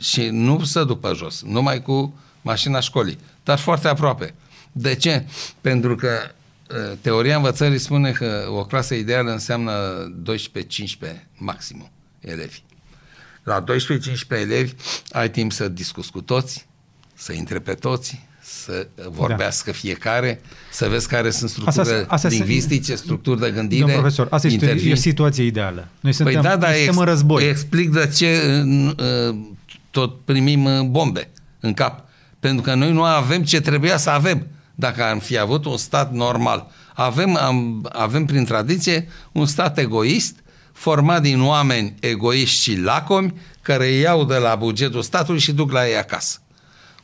și 0.00 0.28
nu 0.28 0.64
să 0.64 0.84
duc 0.84 1.00
pe 1.00 1.12
jos, 1.14 1.42
numai 1.42 1.82
cu 1.82 2.14
mașina 2.42 2.80
școlii, 2.80 3.18
dar 3.42 3.59
foarte 3.59 3.88
aproape. 3.88 4.34
De 4.72 4.94
ce? 4.94 5.26
Pentru 5.60 5.96
că 5.96 6.09
uh, 6.70 6.96
teoria 7.00 7.36
învățării 7.36 7.78
spune 7.78 8.12
că 8.12 8.46
o 8.50 8.64
clasă 8.64 8.94
ideală 8.94 9.30
înseamnă 9.30 9.72
12-15 10.22 10.34
maximum 11.36 11.90
elevi. 12.20 12.62
La 13.42 13.64
12-15 13.64 13.64
elevi 14.28 14.72
ai 15.10 15.30
timp 15.30 15.52
să 15.52 15.68
discuți 15.68 16.10
cu 16.10 16.20
toți, 16.20 16.67
să 17.18 17.32
intre 17.32 17.58
pe 17.58 17.74
toți, 17.74 18.26
să 18.42 18.86
vorbească 19.10 19.70
da. 19.70 19.76
fiecare, 19.76 20.40
să 20.72 20.88
vezi 20.88 21.08
care 21.08 21.30
sunt 21.30 21.50
structurile 21.50 21.94
Asta- 21.94 22.14
asta 22.14 22.28
se- 22.28 22.34
lingvistice, 22.34 22.94
structuri 22.94 23.40
de 23.40 23.50
gândire. 23.50 23.80
Domnul 23.80 23.98
profesor, 23.98 24.26
asta 24.30 24.46
este 24.46 24.64
intervin. 24.64 24.90
e 24.90 24.92
o 24.92 24.96
situație 24.96 25.44
ideală. 25.44 25.88
Noi 26.00 26.12
suntem, 26.12 26.34
Păi 26.34 26.42
da, 26.50 26.56
da, 26.56 26.66
suntem 26.66 26.88
ex, 26.88 26.96
în 26.96 27.04
război. 27.04 27.48
explic 27.48 27.90
de 27.92 28.10
ce 28.16 28.40
uh, 28.66 29.36
tot 29.90 30.24
primim 30.24 30.64
uh, 30.64 30.80
bombe 30.80 31.30
în 31.60 31.74
cap. 31.74 32.06
Pentru 32.40 32.62
că 32.62 32.74
noi 32.74 32.92
nu 32.92 33.02
avem 33.02 33.42
ce 33.42 33.60
trebuia 33.60 33.96
să 33.96 34.10
avem 34.10 34.46
dacă 34.74 35.04
am 35.04 35.18
fi 35.18 35.38
avut 35.38 35.64
un 35.64 35.76
stat 35.76 36.12
normal. 36.12 36.70
Avem, 36.94 37.36
am, 37.36 37.88
avem 37.92 38.24
prin 38.24 38.44
tradiție 38.44 39.08
un 39.32 39.46
stat 39.46 39.78
egoist 39.78 40.36
format 40.72 41.22
din 41.22 41.40
oameni 41.42 41.94
egoiști 42.00 42.60
și 42.62 42.76
lacomi 42.80 43.34
care 43.62 43.86
iau 43.86 44.24
de 44.24 44.36
la 44.36 44.54
bugetul 44.54 45.02
statului 45.02 45.40
și 45.40 45.52
duc 45.52 45.72
la 45.72 45.88
ei 45.88 45.96
acasă. 45.96 46.38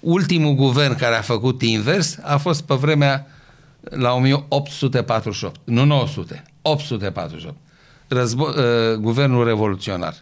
Ultimul 0.05 0.55
guvern 0.55 0.97
care 0.97 1.15
a 1.17 1.21
făcut 1.21 1.63
invers 1.63 2.19
a 2.23 2.37
fost 2.37 2.63
pe 2.63 2.75
vremea 2.75 3.27
la 3.81 4.13
1848, 4.13 5.61
nu 5.65 5.85
900, 5.85 6.43
848. 6.63 7.55
Războ- 8.15 8.57
uh, 8.57 8.95
guvernul 8.99 9.45
revoluționar 9.45 10.15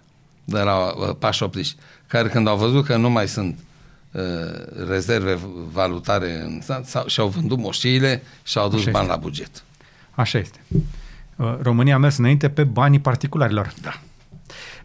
de 0.44 0.58
la 0.60 0.76
uh, 0.76 1.14
pași 1.18 1.42
optiști, 1.42 1.76
care 2.06 2.28
când 2.28 2.48
au 2.48 2.56
văzut 2.56 2.84
că 2.84 2.96
nu 2.96 3.10
mai 3.10 3.28
sunt 3.28 3.58
uh, 4.12 4.22
rezerve 4.88 5.38
valutare 5.72 6.40
în 6.44 6.60
stat, 6.60 6.86
s-au- 6.86 7.06
și-au 7.06 7.28
vândut 7.28 7.58
moșiile 7.58 8.22
și 8.42 8.58
au 8.58 8.68
dus 8.68 8.80
Așa 8.80 8.90
bani 8.90 9.04
este. 9.04 9.16
la 9.16 9.22
buget. 9.22 9.62
Așa 10.10 10.38
este. 10.38 10.58
Uh, 11.36 11.54
România 11.62 11.94
a 11.94 11.98
mers 11.98 12.16
înainte 12.18 12.48
pe 12.48 12.64
banii 12.64 12.98
particularilor. 13.00 13.72
Da. 13.82 14.00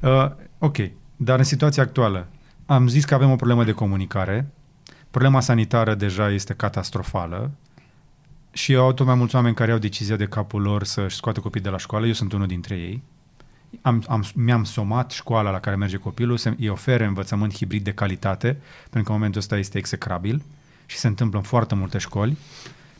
Uh, 0.09 0.31
ok, 0.59 0.77
dar 1.15 1.37
în 1.37 1.43
situația 1.43 1.83
actuală 1.83 2.27
am 2.65 2.87
zis 2.87 3.05
că 3.05 3.13
avem 3.13 3.31
o 3.31 3.35
problemă 3.35 3.63
de 3.63 3.71
comunicare, 3.71 4.47
problema 5.17 5.41
sanitară 5.41 5.95
deja 5.95 6.29
este 6.29 6.53
catastrofală 6.53 7.51
și 8.51 8.75
au 8.75 8.93
tot 8.93 9.05
mai 9.05 9.15
mulți 9.15 9.35
oameni 9.35 9.55
care 9.55 9.71
au 9.71 9.77
decizia 9.77 10.15
de 10.15 10.25
capul 10.25 10.61
lor 10.61 10.83
să-și 10.83 11.15
scoată 11.15 11.39
copiii 11.39 11.63
de 11.63 11.69
la 11.69 11.77
școală, 11.77 12.05
eu 12.05 12.13
sunt 12.13 12.33
unul 12.33 12.47
dintre 12.47 12.75
ei. 12.75 13.03
Am, 13.81 14.03
am, 14.07 14.25
mi-am 14.35 14.63
somat 14.63 15.11
școala 15.11 15.51
la 15.51 15.59
care 15.59 15.75
merge 15.75 15.97
copilul, 15.97 16.37
să 16.37 16.53
îi 16.59 16.69
ofere 16.69 17.05
învățământ 17.05 17.55
hibrid 17.55 17.83
de 17.83 17.93
calitate, 17.93 18.47
pentru 18.81 19.01
că 19.03 19.09
în 19.09 19.13
momentul 19.13 19.39
ăsta 19.39 19.57
este 19.57 19.77
execrabil 19.77 20.41
și 20.85 20.97
se 20.97 21.07
întâmplă 21.07 21.37
în 21.37 21.45
foarte 21.45 21.75
multe 21.75 21.97
școli. 21.97 22.37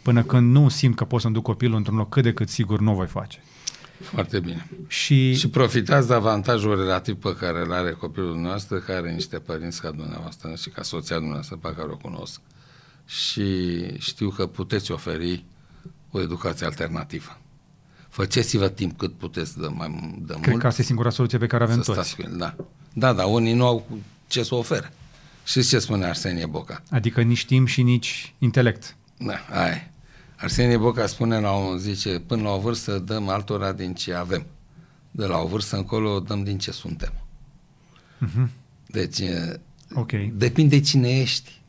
Până 0.02 0.24
când 0.24 0.52
nu 0.52 0.70
simt 0.70 0.96
că 0.96 1.06
pot 1.06 1.22
să-mi 1.22 1.34
duc 1.34 1.44
copilul 1.44 1.78
într-un 1.78 1.98
loc 1.98 2.10
cât 2.10 2.24
de 2.24 2.34
cât 2.34 2.50
sigur, 2.50 2.80
nu 2.80 2.92
o 2.92 2.96
voi 2.96 3.08
face. 3.08 3.40
Foarte 4.02 4.40
bine. 4.40 4.70
Și, 4.88 5.36
Și 5.36 5.50
profitați 5.50 6.08
de 6.08 6.14
avantajul 6.14 6.76
relativ 6.76 7.16
pe 7.16 7.36
care 7.36 7.60
îl 7.60 7.74
are 7.74 7.92
copilul 7.92 8.30
dumneavoastră, 8.32 8.78
care 8.78 8.98
are 8.98 9.12
niște 9.12 9.40
părinți 9.40 9.82
ca 9.82 9.92
dumneavoastră 9.92 10.54
și 10.56 10.70
ca 10.70 10.82
soția 10.82 11.16
dumneavoastră 11.16 11.56
pe 11.56 11.74
care 11.78 11.92
o 11.92 11.98
cunosc. 11.98 12.40
Și 13.06 13.78
știu 14.00 14.30
că 14.30 14.48
puteți 14.48 14.92
oferi 14.92 15.46
o 16.12 16.22
educație 16.22 16.66
alternativă. 16.66 17.38
Faceți-vă 18.10 18.68
timp 18.68 18.98
cât 18.98 19.14
puteți 19.14 19.60
de 19.60 19.68
mai 19.68 20.16
de 20.20 20.34
cred 20.34 20.48
mult 20.50 20.62
că 20.62 20.68
asta 20.68 20.82
e 20.82 20.86
singura 20.86 21.10
soluție 21.10 21.38
pe 21.38 21.48
care 21.48 21.64
avem 21.64 21.82
să 21.82 21.92
toți. 21.92 22.10
stați 22.10 22.16
cu 22.16 22.32
el. 22.32 22.38
Da. 22.38 22.56
da, 22.94 23.14
da, 23.14 23.26
unii 23.26 23.54
nu 23.54 23.66
au 23.66 23.88
ce 24.28 24.44
să 24.44 24.56
ofere. 24.56 24.94
Și 25.46 25.62
ce 25.62 25.80
spune 25.80 26.06
Arsenie 26.06 26.46
Boca? 26.46 26.82
Adică 26.90 27.22
nici 27.22 27.46
timp 27.46 27.68
și 27.68 27.82
nici 27.82 28.34
intelect. 28.38 28.96
Da, 29.18 29.34
aia 29.52 29.72
e. 29.72 29.92
Arsenie 30.38 30.78
Boca 30.78 31.08
spune 31.08 31.40
la 31.40 31.52
un, 31.52 31.78
zice, 31.78 32.20
până 32.20 32.42
la 32.42 32.50
o 32.50 32.60
vârstă 32.60 33.00
dăm 33.00 33.30
altora 33.30 33.72
din 33.72 33.94
ce 33.94 34.14
avem. 34.14 34.46
De 35.12 35.26
la 35.26 35.38
o 35.38 35.48
vârstă 35.48 35.76
încolo 35.76 36.20
dăm 36.20 36.44
din 36.44 36.58
ce 36.58 36.72
suntem. 36.72 37.14
Uh-huh. 38.26 38.48
Deci, 38.88 39.20
okay. 39.94 40.34
depinde 40.36 40.80
cine 40.80 41.10
ești 41.10 41.62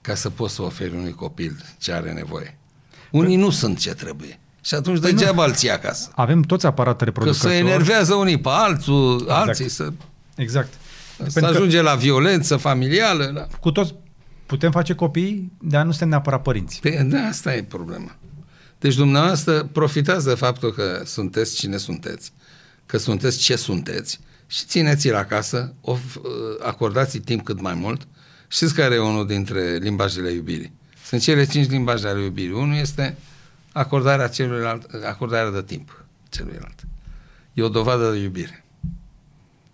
ca 0.00 0.14
să 0.14 0.30
poți 0.30 0.54
să 0.54 0.62
oferi 0.62 0.94
unui 0.94 1.12
copil 1.12 1.56
ce 1.78 1.92
are 1.92 2.12
nevoie. 2.12 2.58
Unii 3.10 3.36
nu 3.36 3.50
sunt 3.50 3.78
ce 3.78 3.94
trebuie. 3.94 4.38
Și 4.60 4.74
atunci 4.74 5.00
păi 5.00 5.12
degeaba 5.12 5.42
alții 5.42 5.70
acasă. 5.70 6.10
Avem 6.14 6.42
toți 6.42 6.66
aparatele 6.66 7.10
producători. 7.10 7.52
Că 7.52 7.58
se 7.58 7.64
enervează 7.64 8.14
unii 8.14 8.40
pe 8.40 8.48
altul, 8.48 9.20
exact. 9.20 9.48
alții 9.48 9.68
să... 9.68 9.92
Exact. 10.34 10.72
Să 11.26 11.46
ajunge 11.46 11.80
la 11.80 11.94
violență 11.94 12.56
familială. 12.56 13.30
La... 13.34 13.46
Cu 13.60 13.70
toți 13.70 13.94
putem 14.46 14.70
face 14.70 14.94
copii, 14.94 15.52
dar 15.60 15.84
nu 15.84 15.90
suntem 15.90 16.08
neapărat 16.08 16.42
părinți. 16.42 16.80
Pe, 16.80 17.06
da, 17.10 17.18
asta 17.18 17.54
e 17.54 17.62
problema. 17.62 18.16
Deci 18.78 18.94
dumneavoastră 18.94 19.64
profitați 19.64 20.26
de 20.26 20.34
faptul 20.34 20.72
că 20.72 21.02
sunteți 21.04 21.54
cine 21.54 21.76
sunteți, 21.76 22.32
că 22.86 22.98
sunteți 22.98 23.38
ce 23.38 23.56
sunteți 23.56 24.20
și 24.46 24.64
țineți-l 24.64 25.14
acasă, 25.14 25.74
of, 25.80 26.16
acordați 26.62 27.18
timp 27.18 27.44
cât 27.44 27.60
mai 27.60 27.74
mult. 27.74 28.06
Știți 28.48 28.74
care 28.74 28.94
e 28.94 28.98
unul 28.98 29.26
dintre 29.26 29.76
limbajele 29.76 30.30
iubirii? 30.30 30.72
Sunt 31.04 31.20
cele 31.20 31.44
cinci 31.44 31.68
limbaje 31.68 32.08
ale 32.08 32.22
iubirii. 32.22 32.52
Unul 32.52 32.76
este 32.76 33.16
acordarea 33.72 34.28
celuilalt, 34.28 34.90
acordarea 35.04 35.50
de 35.50 35.62
timp 35.62 36.04
celuilalt. 36.28 36.86
E 37.52 37.62
o 37.62 37.68
dovadă 37.68 38.10
de 38.10 38.18
iubire. 38.18 38.64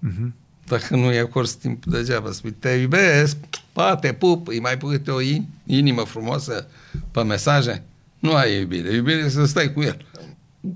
Uh-huh. 0.08 0.30
Dacă 0.72 0.96
nu-i 0.96 1.18
acorzi 1.18 1.58
timp 1.58 1.84
degeaba, 1.84 2.30
spui, 2.30 2.50
te 2.50 2.68
iubesc, 2.68 3.36
pa, 3.72 3.96
te 3.96 4.12
pup, 4.12 4.48
îi 4.48 4.60
mai 4.60 4.76
pui 4.76 5.02
o 5.06 5.20
inimă 5.66 6.02
frumoasă 6.02 6.66
pe 7.10 7.22
mesaje, 7.22 7.82
nu 8.18 8.34
ai 8.34 8.58
iubire. 8.58 8.94
Iubire 8.94 9.18
e 9.18 9.28
să 9.28 9.44
stai 9.44 9.72
cu 9.72 9.82
el. 9.82 10.06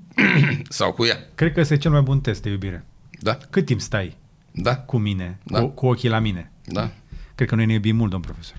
Sau 0.69 0.93
cu 0.93 1.05
ea. 1.05 1.19
Cred 1.35 1.53
că 1.53 1.61
este 1.61 1.77
cel 1.77 1.91
mai 1.91 2.01
bun 2.01 2.21
test 2.21 2.43
de 2.43 2.51
iubire. 2.51 2.85
Da. 3.21 3.39
Cât 3.51 3.65
timp 3.65 3.81
stai 3.81 4.17
da. 4.51 4.77
cu 4.77 4.97
mine, 4.97 5.39
da. 5.43 5.61
cu, 5.61 5.67
cu 5.67 5.87
ochii 5.87 6.09
la 6.09 6.19
mine? 6.19 6.51
Da. 6.65 6.91
Cred 7.35 7.49
că 7.49 7.55
noi 7.55 7.67
ne 7.67 7.73
iubim 7.73 7.97
mult, 7.97 8.11
domn 8.11 8.23
profesor. 8.23 8.57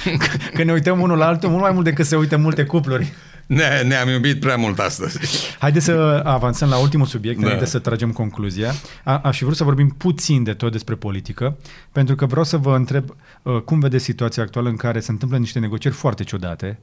că 0.56 0.62
ne 0.62 0.72
uităm 0.72 1.00
unul 1.00 1.18
la 1.18 1.26
altul 1.26 1.48
mult 1.48 1.62
mai 1.62 1.72
mult 1.72 1.84
decât 1.84 2.06
se 2.06 2.16
uită 2.16 2.36
multe 2.36 2.64
cupluri. 2.64 3.12
Ne, 3.50 3.82
ne-am 3.82 4.08
iubit 4.08 4.40
prea 4.40 4.56
mult 4.56 4.78
astăzi. 4.78 5.18
Haideți 5.58 5.84
să 5.84 6.22
avansăm 6.24 6.68
la 6.68 6.76
ultimul 6.78 7.06
subiect, 7.06 7.38
da. 7.38 7.44
înainte 7.44 7.66
să 7.66 7.78
tragem 7.78 8.12
concluzia. 8.12 8.72
A, 9.04 9.18
aș 9.18 9.36
fi 9.36 9.44
vrut 9.44 9.56
să 9.56 9.64
vorbim 9.64 9.88
puțin 9.88 10.42
de 10.42 10.52
tot 10.52 10.72
despre 10.72 10.94
politică, 10.94 11.56
pentru 11.92 12.14
că 12.14 12.26
vreau 12.26 12.44
să 12.44 12.56
vă 12.56 12.76
întreb 12.76 13.14
uh, 13.42 13.60
cum 13.60 13.80
vedeți 13.80 14.04
situația 14.04 14.42
actuală 14.42 14.68
în 14.68 14.76
care 14.76 15.00
se 15.00 15.10
întâmplă 15.10 15.38
niște 15.38 15.58
negocieri 15.58 15.96
foarte 15.96 16.24
ciudate, 16.24 16.78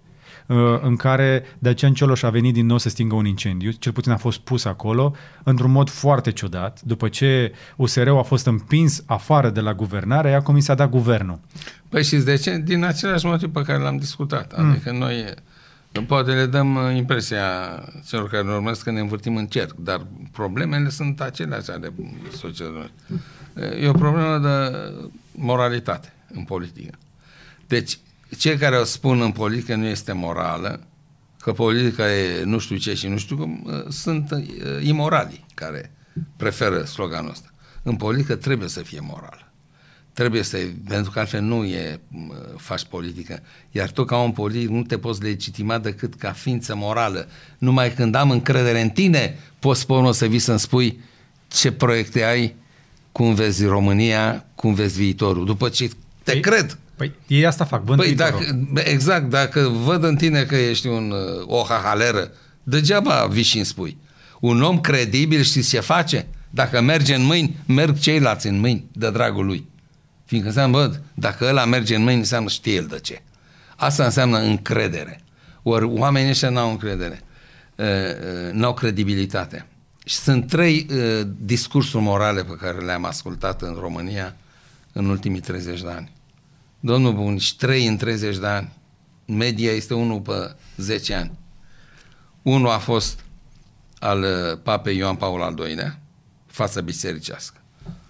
uh, 0.47 0.57
în 0.81 0.95
care 0.95 1.43
Dacian 1.59 1.93
Cioloș 1.93 2.23
a 2.23 2.29
venit 2.29 2.53
din 2.53 2.65
nou 2.65 2.77
să 2.77 2.89
stingă 2.89 3.15
un 3.15 3.25
incendiu, 3.25 3.71
cel 3.71 3.91
puțin 3.91 4.11
a 4.11 4.17
fost 4.17 4.39
pus 4.39 4.65
acolo, 4.65 5.15
într-un 5.43 5.71
mod 5.71 5.89
foarte 5.89 6.31
ciudat. 6.31 6.81
După 6.81 7.07
ce 7.07 7.51
USR-ul 7.75 8.17
a 8.17 8.23
fost 8.23 8.45
împins 8.45 9.03
afară 9.05 9.49
de 9.49 9.59
la 9.59 9.73
guvernare, 9.73 10.29
ea 10.29 10.41
comis 10.41 10.67
a 10.67 10.75
dat 10.75 10.89
guvernul. 10.89 11.39
Păi 11.89 12.03
și 12.03 12.15
de 12.15 12.35
ce? 12.35 12.57
Din 12.57 12.83
același 12.83 13.25
motiv 13.25 13.51
pe 13.51 13.61
care 13.61 13.79
l-am 13.79 13.97
discutat. 13.97 14.57
Mm. 14.57 14.69
Adică 14.69 14.91
noi 14.91 15.25
Poate 16.03 16.31
le 16.31 16.45
dăm 16.45 16.75
uh, 16.75 16.95
impresia 16.95 17.43
celor 18.07 18.29
care 18.29 18.43
ne 18.43 18.51
urmăresc 18.51 18.83
că 18.83 18.91
ne 18.91 18.99
învârtim 18.99 19.35
în 19.35 19.45
cerc, 19.45 19.73
dar 19.73 20.07
problemele 20.31 20.89
sunt 20.89 21.21
aceleași 21.21 21.71
ale 21.71 21.93
societății. 22.37 22.91
E 23.81 23.87
o 23.87 23.91
problemă 23.91 24.37
de 24.37 24.77
moralitate 25.31 26.13
în 26.33 26.43
politică. 26.43 26.97
Deci, 27.67 27.99
cei 28.37 28.57
care 28.57 28.77
o 28.77 28.83
spun 28.83 29.21
în 29.21 29.31
politică 29.31 29.75
nu 29.75 29.85
este 29.85 30.11
morală, 30.11 30.79
că 31.41 31.51
politica 31.51 32.13
e 32.13 32.43
nu 32.43 32.57
știu 32.57 32.75
ce 32.75 32.93
și 32.93 33.07
nu 33.07 33.17
știu 33.17 33.37
cum, 33.37 33.63
uh, 33.65 33.85
sunt 33.89 34.31
uh, 34.31 34.43
imorali 34.81 35.45
care 35.53 35.91
preferă 36.37 36.83
sloganul 36.83 37.29
ăsta. 37.29 37.49
În 37.83 37.95
politică 37.95 38.35
trebuie 38.35 38.69
să 38.69 38.81
fie 38.81 38.99
morală. 39.01 39.46
Trebuie 40.17 40.43
să, 40.43 40.57
pentru 40.87 41.11
că 41.11 41.19
altfel 41.19 41.41
nu 41.41 41.63
e, 41.63 41.99
faci 42.55 42.85
politică. 42.85 43.41
Iar 43.71 43.91
tu 43.91 44.03
ca 44.03 44.15
om 44.15 44.33
politic 44.33 44.69
nu 44.69 44.81
te 44.81 44.97
poți 44.97 45.21
legitima 45.21 45.77
decât 45.77 46.13
ca 46.13 46.31
ființă 46.31 46.75
morală. 46.75 47.27
Numai 47.57 47.93
când 47.93 48.15
am 48.15 48.31
încredere 48.31 48.81
în 48.81 48.89
tine, 48.89 49.39
poți 49.59 49.85
pe 49.85 49.93
să 50.11 50.25
vii 50.25 50.39
să-mi 50.39 50.59
spui 50.59 50.99
ce 51.47 51.71
proiecte 51.71 52.23
ai, 52.23 52.55
cum 53.11 53.33
vezi 53.33 53.65
România, 53.65 54.45
cum 54.55 54.73
vezi 54.73 54.97
viitorul. 54.97 55.45
După 55.45 55.69
ce 55.69 55.87
te 56.23 56.31
păi, 56.31 56.39
cred. 56.39 56.77
Păi 56.95 57.11
ei 57.27 57.45
asta 57.45 57.65
fac, 57.65 57.83
vând 57.83 57.99
păi 57.99 58.15
dacă, 58.15 58.69
Exact, 58.73 59.29
dacă 59.29 59.59
văd 59.83 60.03
în 60.03 60.15
tine 60.15 60.43
că 60.43 60.55
ești 60.55 60.87
un, 60.87 61.13
o 61.45 61.63
hahaleră, 61.63 62.31
degeaba 62.63 63.25
vii 63.25 63.43
și 63.43 63.55
îmi 63.55 63.65
spui. 63.65 63.97
Un 64.39 64.61
om 64.61 64.79
credibil 64.79 65.41
știți 65.41 65.69
ce 65.69 65.79
face? 65.79 66.27
Dacă 66.49 66.81
merge 66.81 67.15
în 67.15 67.23
mâini, 67.23 67.55
merg 67.65 67.99
ceilalți 67.99 68.47
în 68.47 68.59
mâini, 68.59 68.85
de 68.91 69.11
dragul 69.11 69.45
lui. 69.45 69.75
Fiindcă 70.27 70.49
înseamnă, 70.49 70.77
bă, 70.77 70.99
dacă 71.13 71.45
ăla 71.45 71.65
merge 71.65 71.95
în 71.95 72.03
mâini, 72.03 72.19
înseamnă 72.19 72.49
știe 72.49 72.73
el 72.73 72.85
de 72.85 72.99
ce. 72.99 73.21
Asta 73.75 74.03
înseamnă 74.03 74.37
încredere. 74.37 75.21
Ori 75.63 75.85
oamenii 75.85 76.29
ăștia 76.29 76.49
n-au 76.49 76.69
încredere. 76.69 77.21
Uh, 77.75 77.85
uh, 77.85 78.51
n-au 78.51 78.73
credibilitate. 78.73 79.65
Și 80.05 80.15
sunt 80.15 80.47
trei 80.47 80.87
uh, 80.89 81.27
discursuri 81.39 82.03
morale 82.03 82.43
pe 82.43 82.55
care 82.55 82.77
le-am 82.77 83.05
ascultat 83.05 83.61
în 83.61 83.77
România 83.79 84.35
în 84.93 85.05
ultimii 85.05 85.39
30 85.39 85.81
de 85.81 85.89
ani. 85.89 86.11
Domnul 86.79 87.13
bun, 87.13 87.37
și 87.37 87.55
trei 87.55 87.87
în 87.87 87.97
30 87.97 88.37
de 88.37 88.47
ani. 88.47 88.71
Media 89.25 89.71
este 89.71 89.93
unul 89.93 90.19
pe 90.19 90.55
10 90.77 91.13
ani. 91.13 91.31
Unul 92.41 92.69
a 92.69 92.77
fost 92.77 93.19
al 93.99 94.21
uh, 94.21 94.59
papei 94.63 94.97
Ioan 94.97 95.15
Paul 95.15 95.41
al 95.41 95.57
II-lea, 95.67 95.99
față 96.45 96.81
bisericească. 96.81 97.61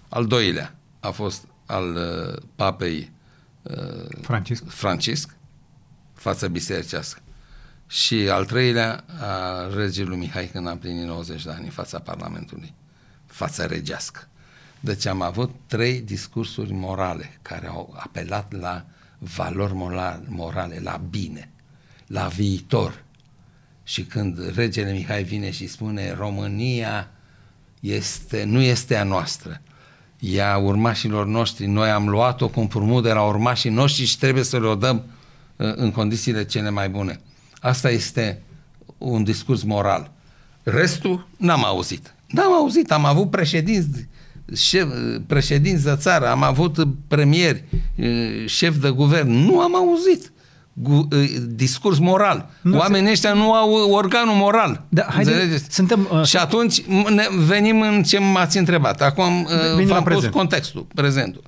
Al 0.08 0.26
doilea 0.26 0.74
a 1.00 1.10
fost 1.10 1.47
al 1.68 1.94
uh, 1.94 2.42
papei 2.54 3.10
uh, 3.62 4.20
Francisc. 4.22 4.64
Francisc 4.68 5.36
față 6.14 6.48
bisericească. 6.48 7.20
Și 7.86 8.14
al 8.14 8.44
treilea 8.44 9.04
a 9.20 9.66
regelui 9.74 10.16
Mihai 10.16 10.46
când 10.46 10.66
a 10.66 10.76
plinit 10.76 11.04
90 11.04 11.44
de 11.44 11.50
ani 11.50 11.64
în 11.64 11.70
fața 11.70 11.98
Parlamentului, 11.98 12.74
fața 13.26 13.66
regească. 13.66 14.28
Deci 14.80 15.06
am 15.06 15.22
avut 15.22 15.54
trei 15.66 16.00
discursuri 16.00 16.72
morale 16.72 17.38
care 17.42 17.66
au 17.66 17.94
apelat 17.98 18.52
la 18.52 18.84
valori 19.18 19.74
morale, 20.26 20.80
la 20.80 21.00
bine, 21.10 21.50
la 22.06 22.26
viitor. 22.26 23.04
Și 23.82 24.04
când 24.04 24.54
regele 24.54 24.92
Mihai 24.92 25.22
vine 25.22 25.50
și 25.50 25.66
spune 25.66 26.12
România 26.12 27.10
este, 27.80 28.44
nu 28.44 28.60
este 28.60 28.96
a 28.96 29.04
noastră, 29.04 29.60
ea 30.18 30.56
urmașilor 30.56 31.26
noștri. 31.26 31.66
Noi 31.66 31.90
am 31.90 32.08
luat-o 32.08 32.48
cu 32.48 32.60
împrumut 32.60 33.02
de 33.02 33.12
la 33.12 33.22
urmașii 33.22 33.70
noștri 33.70 34.04
și 34.04 34.18
trebuie 34.18 34.44
să 34.44 34.58
le-o 34.58 34.74
dăm 34.74 35.04
uh, 35.56 35.72
în 35.74 35.90
condițiile 35.90 36.44
cele 36.44 36.70
mai 36.70 36.88
bune. 36.88 37.20
Asta 37.60 37.90
este 37.90 38.42
un 38.98 39.24
discurs 39.24 39.62
moral. 39.62 40.10
Restul 40.62 41.28
n-am 41.36 41.64
auzit. 41.64 42.14
N-am 42.26 42.52
auzit. 42.52 42.92
Am 42.92 43.04
avut 43.04 43.30
președinți, 43.30 44.06
șef, 44.54 44.88
președinți 45.26 45.84
de 45.84 45.96
țară, 45.96 46.28
am 46.28 46.42
avut 46.42 46.88
premieri, 47.08 47.64
uh, 47.96 48.44
șef 48.46 48.76
de 48.76 48.90
guvern. 48.90 49.30
Nu 49.30 49.60
am 49.60 49.76
auzit 49.76 50.20
gu, 50.20 50.32
discurs 51.38 51.98
moral. 51.98 52.50
Nu 52.60 52.78
Oamenii 52.78 53.06
se... 53.06 53.12
ăștia 53.12 53.32
nu 53.32 53.52
au 53.52 53.90
organul 53.90 54.34
moral. 54.34 54.84
Da, 54.88 55.06
haide, 55.10 55.62
suntem, 55.68 56.08
uh, 56.12 56.24
și 56.24 56.36
atunci 56.36 56.82
ne 57.08 57.26
venim 57.46 57.80
în 57.80 58.02
ce 58.02 58.18
m-ați 58.18 58.58
întrebat. 58.58 59.02
Acum 59.02 59.42
uh, 59.76 59.84
v-am 59.84 60.02
pus 60.02 60.26
contextul, 60.26 60.86
prezentul. 60.94 61.42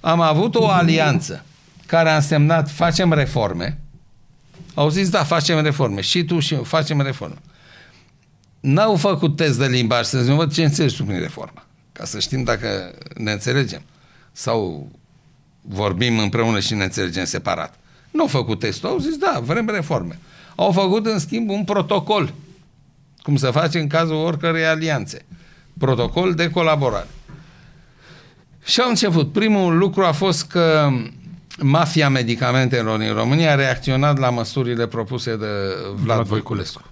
Am 0.00 0.20
avut 0.20 0.54
o 0.54 0.68
alianță 0.68 1.44
care 1.86 2.10
a 2.10 2.14
însemnat 2.14 2.70
facem 2.70 3.12
reforme. 3.12 3.78
Au 4.74 4.88
zis, 4.88 5.08
da, 5.08 5.24
facem 5.24 5.60
reforme. 5.62 6.00
Și 6.00 6.24
tu 6.24 6.38
și 6.38 6.54
eu 6.54 6.62
facem 6.62 7.00
reforme. 7.00 7.36
N-au 8.60 8.96
făcut 8.96 9.36
test 9.36 9.58
de 9.58 9.66
limbaj 9.66 10.04
să 10.06 10.22
zic, 10.22 10.34
văd 10.34 10.52
ce 10.52 10.64
înțelegi 10.64 10.96
tu 10.96 11.04
prin 11.04 11.20
reformă. 11.20 11.64
Ca 11.92 12.04
să 12.04 12.18
știm 12.18 12.42
dacă 12.42 12.94
ne 13.16 13.32
înțelegem. 13.32 13.82
Sau 14.32 14.88
vorbim 15.60 16.18
împreună 16.18 16.60
și 16.60 16.74
ne 16.74 16.84
înțelegem 16.84 17.24
separat. 17.24 17.79
Nu 18.10 18.20
au 18.20 18.26
făcut 18.26 18.58
testul, 18.58 18.88
au 18.88 18.98
zis, 18.98 19.16
da, 19.16 19.40
vrem 19.44 19.68
reforme. 19.68 20.18
Au 20.54 20.72
făcut, 20.72 21.06
în 21.06 21.18
schimb, 21.18 21.50
un 21.50 21.64
protocol, 21.64 22.32
cum 23.22 23.36
se 23.36 23.50
face 23.50 23.78
în 23.78 23.86
cazul 23.86 24.14
oricărei 24.14 24.64
alianțe. 24.64 25.24
Protocol 25.78 26.34
de 26.34 26.50
colaborare. 26.50 27.08
Și 28.64 28.80
au 28.80 28.88
început. 28.88 29.32
Primul 29.32 29.78
lucru 29.78 30.04
a 30.04 30.12
fost 30.12 30.46
că 30.46 30.90
mafia 31.62 32.08
medicamentelor 32.08 33.00
în 33.00 33.12
România 33.12 33.52
a 33.52 33.54
reacționat 33.54 34.18
la 34.18 34.30
măsurile 34.30 34.86
propuse 34.86 35.36
de 35.36 35.46
Vlad, 35.86 35.96
Vlad 35.96 36.26
Voiculescu. 36.26 36.82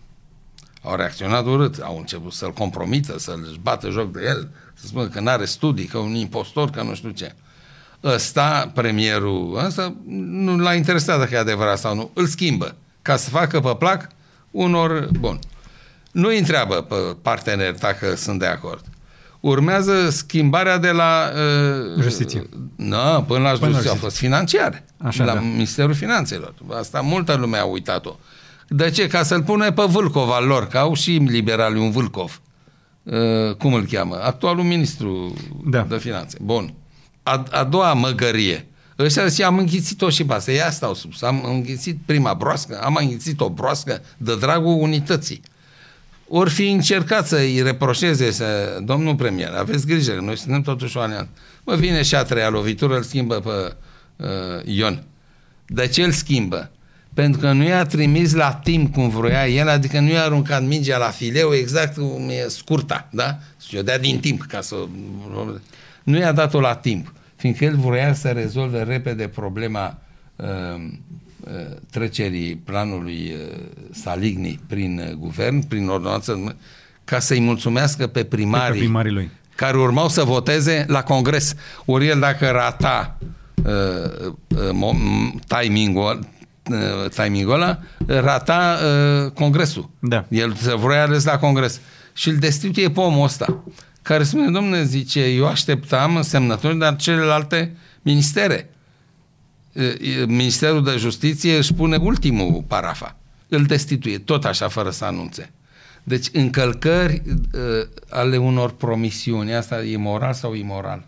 Au 0.82 0.96
reacționat 0.96 1.46
urât, 1.46 1.78
au 1.82 1.98
început 1.98 2.32
să-l 2.32 2.52
compromită, 2.52 3.18
să-l 3.18 3.58
bată 3.62 3.90
joc 3.90 4.12
de 4.12 4.20
el, 4.26 4.48
să 4.74 4.86
spună 4.86 5.08
că 5.08 5.20
nu 5.20 5.28
are 5.28 5.44
studii, 5.44 5.84
că 5.84 5.98
un 5.98 6.14
impostor, 6.14 6.70
că 6.70 6.82
nu 6.82 6.94
știu 6.94 7.10
ce 7.10 7.34
ăsta, 8.04 8.70
premierul 8.74 9.62
ăsta, 9.66 9.94
nu 10.30 10.56
l-a 10.58 10.74
interesat 10.74 11.18
dacă 11.18 11.34
e 11.34 11.38
adevărat 11.38 11.78
sau 11.78 11.94
nu. 11.94 12.10
Îl 12.14 12.26
schimbă 12.26 12.74
ca 13.02 13.16
să 13.16 13.30
facă 13.30 13.60
pe 13.60 13.74
plac 13.78 14.08
unor... 14.50 15.08
Bun. 15.20 15.38
Nu 16.12 16.28
îi 16.28 16.38
întreabă 16.38 16.74
pe 16.74 16.94
partener 17.22 17.74
dacă 17.74 18.14
sunt 18.16 18.38
de 18.38 18.46
acord. 18.46 18.84
urmează 19.40 20.10
schimbarea 20.10 20.78
de 20.78 20.90
la... 20.90 21.30
Uh, 21.96 22.02
Justiție. 22.02 22.48
Nu, 22.76 23.24
până 23.26 23.42
la 23.42 23.48
justiție. 23.48 23.68
justiție. 23.72 23.90
A 23.90 23.94
fost 23.94 24.16
financiare. 24.16 24.84
Așa, 24.98 25.24
la 25.24 25.34
da. 25.34 25.40
Ministerul 25.40 25.94
Finanțelor. 25.94 26.54
Asta 26.78 27.00
multă 27.00 27.34
lume 27.34 27.56
a 27.56 27.64
uitat-o. 27.64 28.16
De 28.68 28.90
ce? 28.90 29.06
Ca 29.06 29.22
să-l 29.22 29.42
pune 29.42 29.72
pe 29.72 29.82
Vâlcov 29.88 30.30
al 30.30 30.44
lor, 30.46 30.66
că 30.66 30.78
au 30.78 30.94
și 30.94 31.10
liberali 31.10 31.78
un 31.78 31.90
Vâlcov. 31.90 32.40
Uh, 33.02 33.54
cum 33.58 33.74
îl 33.74 33.86
cheamă? 33.90 34.18
Actualul 34.22 34.64
ministru 34.64 35.34
Da. 35.64 35.86
de 35.88 35.98
finanțe. 35.98 36.36
Bun. 36.42 36.74
A, 37.28 37.44
a 37.50 37.64
doua 37.64 37.92
măgărie. 37.92 38.66
Ăștia 38.98 39.26
zice, 39.26 39.44
am 39.44 39.58
înghițit-o 39.58 40.10
și 40.10 40.24
pe 40.24 40.32
asta. 40.32 40.52
Ia 40.52 40.70
stau 40.70 40.94
sus. 40.94 41.22
Am 41.22 41.44
înghițit 41.44 41.98
prima 42.06 42.34
broască, 42.34 42.80
am 42.82 42.96
înghițit 43.00 43.40
o 43.40 43.50
broască 43.50 44.02
de 44.16 44.36
dragul 44.36 44.80
unității. 44.80 45.40
Ori 46.28 46.50
fi 46.50 46.70
încercat 46.70 47.26
să-i 47.26 47.62
reproșeze 47.62 48.30
să, 48.30 48.78
domnul 48.84 49.14
premier, 49.14 49.52
aveți 49.52 49.86
grijă, 49.86 50.12
că 50.12 50.20
noi 50.20 50.36
suntem 50.36 50.62
totuși 50.62 50.96
o 50.96 51.00
alianță. 51.00 51.28
Mă 51.64 51.74
vine 51.74 52.02
și 52.02 52.14
a 52.14 52.22
treia 52.22 52.48
lovitură, 52.48 52.96
îl 52.96 53.02
schimbă 53.02 53.34
pe 53.34 53.76
uh, 54.24 54.28
Ion. 54.64 55.04
De 55.66 55.86
ce 55.86 56.02
îl 56.02 56.12
schimbă? 56.12 56.70
Pentru 57.14 57.40
că 57.40 57.52
nu 57.52 57.64
i-a 57.64 57.84
trimis 57.84 58.34
la 58.34 58.52
timp 58.52 58.94
cum 58.94 59.08
vroia 59.08 59.48
el, 59.48 59.68
adică 59.68 60.00
nu 60.00 60.10
i-a 60.10 60.22
aruncat 60.22 60.64
mingea 60.64 60.98
la 60.98 61.10
fileu 61.10 61.54
exact 61.54 61.96
cum 61.96 62.28
e 62.28 62.48
scurta, 62.48 63.08
da? 63.10 63.38
Și 63.68 63.76
o 63.76 63.82
dea 63.82 63.98
din 63.98 64.20
timp 64.20 64.42
ca 64.42 64.60
să... 64.60 64.76
Nu 66.02 66.18
i-a 66.18 66.32
dat-o 66.32 66.60
la 66.60 66.74
timp, 66.74 67.12
fiindcă 67.38 67.64
el 67.64 67.76
vroia 67.76 68.14
să 68.14 68.28
rezolve 68.28 68.82
repede 68.82 69.28
problema 69.28 69.98
uh, 70.36 70.46
uh, 71.40 71.76
trecerii 71.90 72.56
planului 72.56 73.32
uh, 73.34 73.56
Saligny 73.92 74.60
prin 74.66 74.98
uh, 75.08 75.12
guvern, 75.14 75.60
prin 75.68 75.88
ordonanță, 75.88 76.56
ca 77.04 77.18
să-i 77.18 77.40
mulțumească 77.40 78.06
pe 78.06 78.24
primarii, 78.24 78.72
Pe 78.72 78.84
primarii 78.84 79.12
lui. 79.12 79.30
care 79.54 79.76
urmau 79.76 80.08
să 80.08 80.22
voteze 80.24 80.84
la 80.88 81.02
congres. 81.02 81.54
Ori 81.84 82.06
el 82.06 82.18
dacă 82.20 82.50
rata 82.50 83.18
uh, 83.64 84.30
uh, 84.48 84.68
mo- 84.72 85.44
timingul, 85.60 86.18
uh, 86.70 87.10
timingul 87.10 87.52
ăla, 87.54 87.78
rata 88.06 88.78
uh, 89.24 89.30
congresul. 89.32 89.90
Da. 89.98 90.24
El 90.28 90.54
se 90.54 90.76
vrea 90.76 91.02
ales 91.02 91.24
la 91.24 91.38
congres. 91.38 91.80
Și 92.12 92.28
îl 92.28 92.36
destituie 92.36 92.90
pe 92.90 93.00
omul 93.00 93.24
ăsta, 93.24 93.62
care 94.08 94.22
spune, 94.22 94.50
domnule, 94.50 94.84
zice, 94.84 95.24
eu 95.24 95.46
așteptam 95.46 96.22
semnături, 96.22 96.78
dar 96.78 96.96
celelalte 96.96 97.76
ministere. 98.02 98.70
Uh, 99.72 100.24
Ministerul 100.26 100.84
de 100.84 100.96
Justiție 100.96 101.56
își 101.56 101.74
pune 101.74 101.96
ultimul 101.96 102.64
parafa. 102.66 103.16
Îl 103.48 103.64
destituie, 103.64 104.18
tot 104.18 104.44
așa, 104.44 104.68
fără 104.68 104.90
să 104.90 105.04
anunțe. 105.04 105.52
Deci 106.02 106.26
încălcări 106.32 107.22
uh, 107.26 107.60
ale 108.08 108.36
unor 108.36 108.70
promisiuni, 108.70 109.54
asta 109.54 109.84
e 109.84 109.96
moral 109.96 110.32
sau 110.32 110.54
imoral? 110.54 111.04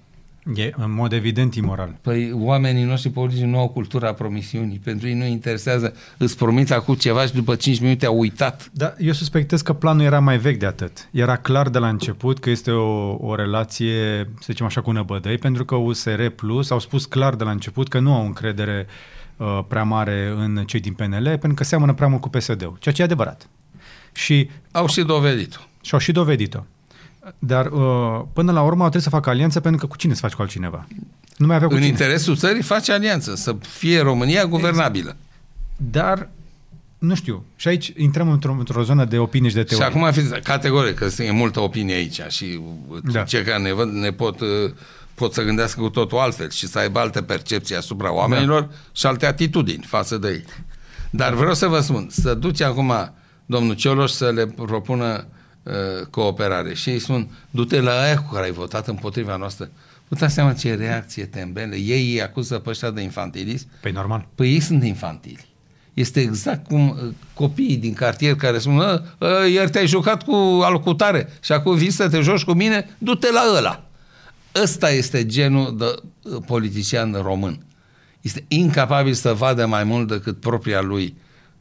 E 0.55 0.73
în 0.77 0.93
mod 0.95 1.13
evident 1.13 1.55
imoral. 1.55 1.99
Păi 2.01 2.33
oamenii 2.35 2.85
noștri 2.85 3.11
politici 3.11 3.43
nu 3.45 3.59
au 3.59 3.69
cultura 3.69 4.13
promisiunii. 4.13 4.79
Pentru 4.85 5.09
ei 5.09 5.15
nu 5.15 5.25
interesează, 5.25 5.95
îți 6.19 6.37
promit 6.37 6.71
acum 6.71 6.95
ceva 6.95 7.27
și 7.27 7.33
după 7.33 7.55
5 7.55 7.81
minute 7.81 8.07
au 8.07 8.19
uitat. 8.19 8.71
Da, 8.73 8.95
eu 8.99 9.13
suspectez 9.13 9.63
că 9.63 9.73
planul 9.73 10.05
era 10.05 10.21
mai 10.21 10.39
vechi 10.39 10.59
de 10.59 10.67
atât. 10.67 11.09
Era 11.11 11.37
clar 11.37 11.69
de 11.69 11.79
la 11.79 11.89
început 11.89 12.39
că 12.39 12.51
este 12.51 12.71
o, 12.71 13.17
o 13.21 13.35
relație, 13.35 14.25
să 14.25 14.47
zicem 14.47 14.67
așa, 14.67 14.81
cu 14.81 14.91
năbădăi, 14.91 15.39
pentru 15.39 15.65
că 15.65 15.75
USR 15.75 16.27
Plus 16.27 16.71
au 16.71 16.79
spus 16.79 17.05
clar 17.07 17.35
de 17.35 17.45
la 17.45 17.51
început 17.51 17.89
că 17.89 17.99
nu 17.99 18.15
au 18.15 18.25
încredere 18.27 18.87
uh, 19.37 19.61
prea 19.69 19.83
mare 19.83 20.35
în 20.37 20.65
cei 20.67 20.81
din 20.81 20.93
PNL, 20.93 21.25
pentru 21.25 21.55
că 21.55 21.65
seamănă 21.65 21.95
prea 21.95 22.09
mult 22.09 22.21
cu 22.21 22.29
PSD-ul, 22.29 22.77
ceea 22.79 22.95
ce 22.95 23.01
e 23.01 23.05
adevărat. 23.05 23.49
Și 24.13 24.51
Au 24.73 24.87
și 24.87 25.03
dovedit-o. 25.03 25.61
și-au 25.83 26.01
și 26.01 26.13
dovedit-o. 26.13 26.61
Dar 27.39 27.67
uh, 27.67 28.23
până 28.33 28.53
la 28.53 28.63
urmă 28.63 28.83
au 28.83 28.89
trebuit 28.89 29.03
să 29.03 29.09
facă 29.11 29.31
alianță 29.31 29.61
pentru 29.61 29.81
că 29.81 29.87
cu 29.87 29.97
cine 29.97 30.15
să 30.15 30.21
faci 30.21 30.33
cu 30.33 30.43
altcineva? 30.43 30.87
Nu 31.37 31.47
mai 31.47 31.57
avea 31.57 31.69
cu 31.69 31.75
În 31.75 31.81
cine. 31.81 31.91
interesul 31.93 32.37
țării 32.37 32.63
face 32.63 32.93
alianță, 32.93 33.35
să 33.35 33.57
fie 33.61 34.01
România 34.01 34.47
guvernabilă. 34.47 35.17
Dar, 35.77 36.29
nu 36.99 37.15
știu, 37.15 37.45
și 37.57 37.69
aici 37.69 37.93
intrăm 37.97 38.31
într-o, 38.31 38.57
într-o 38.59 38.83
zonă 38.83 39.05
de 39.05 39.19
opinii 39.19 39.49
și 39.49 39.55
de 39.55 39.61
Și 39.61 39.67
teorie. 39.67 39.87
acum 39.87 40.13
fiți 40.13 40.41
categoric, 40.41 40.95
că 40.95 41.23
e 41.23 41.31
multă 41.31 41.61
opinie 41.61 41.95
aici 41.95 42.21
și 42.29 42.61
Da. 43.05 43.11
da. 43.13 43.23
cei 43.23 43.43
care 43.43 43.63
ne 43.63 43.73
văd 43.73 43.89
ne 43.89 44.11
pot, 44.11 44.41
uh, 44.41 44.49
pot 45.15 45.33
să 45.33 45.43
gândească 45.43 45.81
cu 45.81 45.89
totul 45.89 46.19
altfel 46.19 46.51
și 46.51 46.67
să 46.67 46.79
aibă 46.79 46.99
alte 46.99 47.23
percepții 47.23 47.77
asupra 47.77 48.13
oamenilor 48.15 48.61
da. 48.63 48.69
și 48.93 49.07
alte 49.07 49.27
atitudini 49.27 49.85
față 49.87 50.17
de 50.19 50.29
ei. 50.29 50.45
Dar 51.11 51.35
vreau 51.35 51.55
să 51.55 51.67
vă 51.67 51.81
spun, 51.81 52.07
să 52.11 52.35
duce 52.35 52.65
acum 52.65 52.93
domnul 53.47 53.75
Cioloș 53.75 54.11
să 54.11 54.31
le 54.31 54.47
propună 54.47 55.05
uh, 55.07 55.39
cooperare 56.11 56.75
și 56.75 56.91
ei 56.91 56.99
spun, 56.99 57.29
du-te 57.51 57.81
la 57.81 58.01
aia 58.01 58.17
cu 58.23 58.33
care 58.33 58.45
ai 58.45 58.53
votat 58.53 58.89
împotriva 58.89 59.37
noastră. 59.37 59.71
Vă 60.09 60.17
dați 60.17 60.35
seama 60.35 60.53
ce 60.53 60.75
reacție 60.75 61.25
tembele. 61.25 61.77
Ei 61.77 62.13
îi 62.13 62.23
acuză 62.23 62.59
pe 62.59 62.71
ăștia 62.71 62.91
de 62.91 63.01
infantilism 63.01 63.67
Păi 63.81 63.93
normal. 63.93 64.27
Păi 64.35 64.53
ei 64.53 64.61
sunt 64.61 64.85
infantili. 64.85 65.49
Este 65.95 66.21
exact 66.21 66.67
cum 66.67 66.89
uh, 66.89 67.13
copiii 67.35 67.77
din 67.77 67.93
cartier 67.93 68.35
care 68.35 68.59
spun, 68.59 68.79
"Ă, 68.79 69.03
ă, 69.21 69.47
ieri 69.47 69.71
te-ai 69.71 69.87
jucat 69.87 70.25
cu 70.25 70.61
alcutare 70.63 71.29
și 71.43 71.53
acum 71.53 71.77
vii 71.77 71.91
să 71.91 72.09
te 72.09 72.21
joci 72.21 72.45
cu 72.45 72.53
mine, 72.53 72.97
du-te 72.99 73.33
la 73.33 73.43
ăla. 73.57 73.85
Ăsta 74.63 74.91
este 74.91 75.27
genul 75.27 75.77
de 75.79 75.95
uh, 76.23 76.43
politician 76.47 77.13
român. 77.23 77.65
Este 78.21 78.45
incapabil 78.49 79.13
să 79.13 79.33
vadă 79.33 79.67
mai 79.67 79.85
mult 79.85 80.09
decât 80.09 80.41
propria 80.41 80.81
lui 80.81 81.17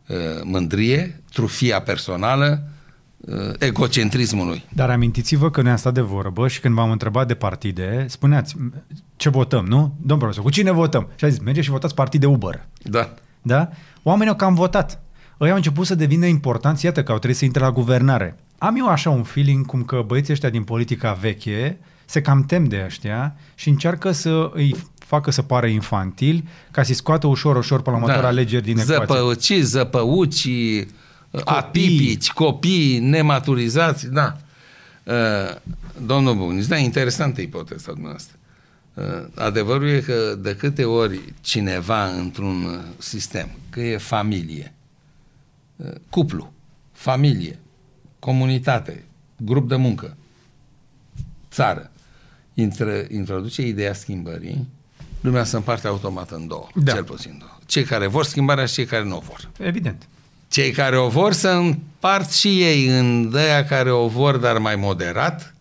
uh, 0.07 0.17
mândrie, 0.43 1.21
trufia 1.34 1.81
personală, 1.81 2.63
uh, 3.19 3.35
egocentrismul 3.59 4.47
lui. 4.47 4.65
Dar 4.73 4.89
amintiți-vă 4.89 5.49
că 5.49 5.61
noi 5.61 5.71
am 5.71 5.77
stat 5.77 5.93
de 5.93 6.01
vorbă 6.01 6.47
și 6.47 6.59
când 6.59 6.75
v-am 6.75 6.91
întrebat 6.91 7.27
de 7.27 7.33
partide, 7.33 8.05
spuneați 8.09 8.55
ce 9.15 9.29
votăm, 9.29 9.65
nu? 9.65 9.77
Domnul 9.97 10.17
profesor, 10.17 10.43
cu 10.43 10.49
cine 10.49 10.71
votăm? 10.71 11.07
Și 11.15 11.25
a 11.25 11.29
zis, 11.29 11.39
mergeți 11.39 11.65
și 11.65 11.71
votați 11.71 11.93
partide 11.93 12.25
Uber. 12.25 12.67
Da. 12.83 13.13
Da? 13.41 13.69
Oamenii 14.03 14.31
au 14.31 14.37
cam 14.37 14.53
votat. 14.53 15.01
Ei 15.39 15.49
au 15.49 15.55
început 15.55 15.85
să 15.85 15.95
devină 15.95 16.25
importanți, 16.25 16.85
iată 16.85 17.03
că 17.03 17.11
au 17.11 17.17
trebuit 17.17 17.39
să 17.39 17.45
intre 17.45 17.63
la 17.63 17.71
guvernare. 17.71 18.37
Am 18.57 18.75
eu 18.77 18.87
așa 18.87 19.09
un 19.09 19.23
feeling 19.23 19.65
cum 19.65 19.83
că 19.83 20.03
băieții 20.05 20.33
ăștia 20.33 20.49
din 20.49 20.63
politica 20.63 21.13
veche 21.13 21.79
se 22.05 22.21
cam 22.21 22.43
tem 22.43 22.63
de 22.63 22.81
ăștia 22.85 23.35
și 23.55 23.69
încearcă 23.69 24.11
să 24.11 24.51
îi 24.53 24.75
facă 24.97 25.31
să 25.31 25.41
pară 25.41 25.65
infantili 25.65 26.47
ca 26.71 26.83
să-i 26.83 26.95
scoată 26.95 27.27
ușor, 27.27 27.55
ușor 27.55 27.81
pe 27.81 27.89
la 27.89 27.95
următoarea 27.95 28.29
alegeri 28.29 28.63
din 28.63 28.77
ecuație. 28.77 29.05
Zăpăuci, 29.05 29.53
zăpăuci, 29.61 30.47
atipici, 31.43 32.31
copii 32.31 32.99
nematurizați, 32.99 34.07
da. 34.07 34.38
Uh, 35.03 35.56
domnul 36.06 36.35
Bunici, 36.35 36.65
da, 36.65 36.77
interesantă 36.77 37.41
ipoteza 37.41 37.91
dumneavoastră. 37.91 38.38
Uh, 38.93 39.03
adevărul 39.35 39.88
e 39.88 39.99
că 39.99 40.35
de 40.39 40.56
câte 40.56 40.85
ori 40.85 41.34
cineva 41.41 42.06
într-un 42.10 42.64
uh, 42.64 42.80
sistem, 42.97 43.49
că 43.69 43.81
e 43.81 43.97
familie, 43.97 44.73
uh, 45.76 45.91
cuplu, 46.10 46.53
familie, 46.91 47.60
comunitate, 48.19 49.03
grup 49.38 49.68
de 49.68 49.76
muncă, 49.76 50.18
țară, 51.51 51.91
intră, 52.53 53.06
introduce 53.11 53.68
ideea 53.68 53.93
schimbării, 53.93 54.68
lumea 55.22 55.43
se 55.43 55.56
împarte 55.56 55.88
automat 55.88 56.31
în 56.31 56.47
două, 56.47 56.68
Da. 56.76 56.91
cel 56.93 57.03
puțin 57.03 57.35
două. 57.39 57.57
Cei 57.65 57.84
care 57.84 58.07
vor 58.07 58.26
schimbarea 58.26 58.65
și 58.65 58.73
cei 58.73 58.85
care 58.85 59.03
nu 59.03 59.15
o 59.15 59.19
vor. 59.19 59.49
Evident. 59.57 60.07
Cei 60.49 60.71
care 60.71 60.97
o 60.97 61.07
vor 61.07 61.34
să 61.34 61.49
împart 61.49 62.31
și 62.31 62.61
ei 62.61 62.88
în 62.88 63.30
dăia 63.30 63.65
care 63.65 63.91
o 63.91 64.07
vor, 64.07 64.38
dar 64.38 64.57
mai 64.57 64.76
moderat, 64.76 65.53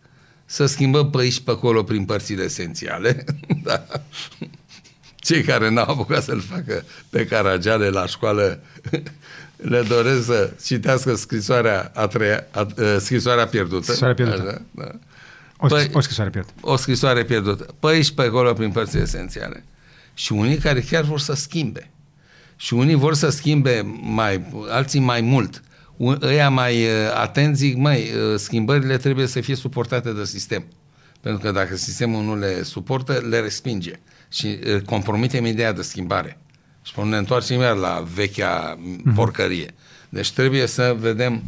să 0.45 0.67
schimbăm 0.67 1.11
pe 1.11 1.19
aici 1.19 1.41
pe 1.41 1.51
acolo 1.51 1.83
prin 1.83 2.05
părțile 2.05 2.43
esențiale. 2.43 3.25
da. 3.65 3.87
Cei 5.17 5.43
care 5.43 5.69
n-au 5.69 5.91
apucat 5.91 6.23
să-l 6.23 6.41
facă 6.41 6.85
pe 7.11 7.27
Caragiale 7.27 7.89
la 7.89 8.07
școală 8.07 8.61
le 9.57 9.83
doresc 9.83 10.25
să 10.25 10.53
citească 10.65 11.15
scrisoarea, 11.15 11.91
a 11.95 12.07
treia, 12.07 12.47
a, 12.51 12.61
a, 12.61 12.99
scrisoarea 12.99 13.47
pierdută. 13.47 13.83
Scrisoarea 13.83 14.15
pierdută. 14.15 14.49
Așa, 14.49 14.63
da. 14.71 14.91
O, 15.57 15.67
Păi- 15.67 15.71
păi, 15.71 15.91
o 15.93 16.01
scrisoare 16.01 16.31
pierd. 16.31 16.49
O 16.61 16.77
scrisoare 16.77 17.25
pierdută. 17.25 17.75
Pe 17.81 17.87
aici, 17.87 18.11
pe 18.11 18.23
acolo, 18.23 18.53
prin 18.53 18.71
părțile 18.71 19.03
esențiale. 19.03 19.65
Și 20.15 20.33
unii 20.33 20.57
care 20.57 20.81
chiar 20.81 21.03
vor 21.03 21.21
să 21.21 21.35
schimbe. 21.35 21.91
Și 22.61 22.75
unii 22.75 22.95
vor 22.95 23.15
să 23.15 23.29
schimbe 23.29 23.81
mai, 24.01 24.45
alții 24.69 25.01
mai 25.01 25.21
mult. 25.21 25.63
Un- 25.97 26.19
Ăia 26.23 26.51
mai 26.51 26.83
uh, 26.85 26.91
atenți 27.15 27.59
zic, 27.59 27.77
măi, 27.77 28.11
uh, 28.33 28.39
schimbările 28.39 28.97
trebuie 28.97 29.27
să 29.27 29.41
fie 29.41 29.55
suportate 29.55 30.13
de 30.13 30.25
sistem. 30.25 30.65
Pentru 31.21 31.41
că 31.41 31.51
dacă 31.51 31.77
sistemul 31.77 32.25
nu 32.25 32.37
le 32.37 32.63
suportă, 32.63 33.27
le 33.29 33.41
respinge. 33.41 33.93
Și 34.29 34.59
uh, 34.67 34.81
compromitem 34.81 35.47
ideea 35.47 35.73
de 35.73 35.83
schimbare. 35.83 36.39
Și 36.83 36.93
până 36.93 37.09
ne 37.09 37.17
întoarcem 37.17 37.61
iar 37.61 37.77
la 37.77 38.05
vechea 38.15 38.77
uh-huh. 38.77 39.15
porcărie. 39.15 39.75
Deci 40.09 40.33
trebuie 40.33 40.67
să 40.67 40.97
vedem 40.99 41.43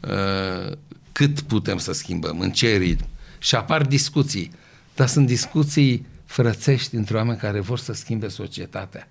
uh, 0.00 0.72
cât 1.12 1.40
putem 1.40 1.78
să 1.78 1.92
schimbăm, 1.92 2.40
în 2.40 2.50
ce 2.50 2.76
ritm. 2.76 3.06
Și 3.38 3.54
apar 3.54 3.82
discuții. 3.82 4.52
Dar 4.94 5.06
sunt 5.06 5.26
discuții 5.26 6.06
frățești 6.24 6.94
între 6.94 7.16
oameni 7.16 7.38
care 7.38 7.60
vor 7.60 7.78
să 7.78 7.92
schimbe 7.92 8.28
societatea. 8.28 9.08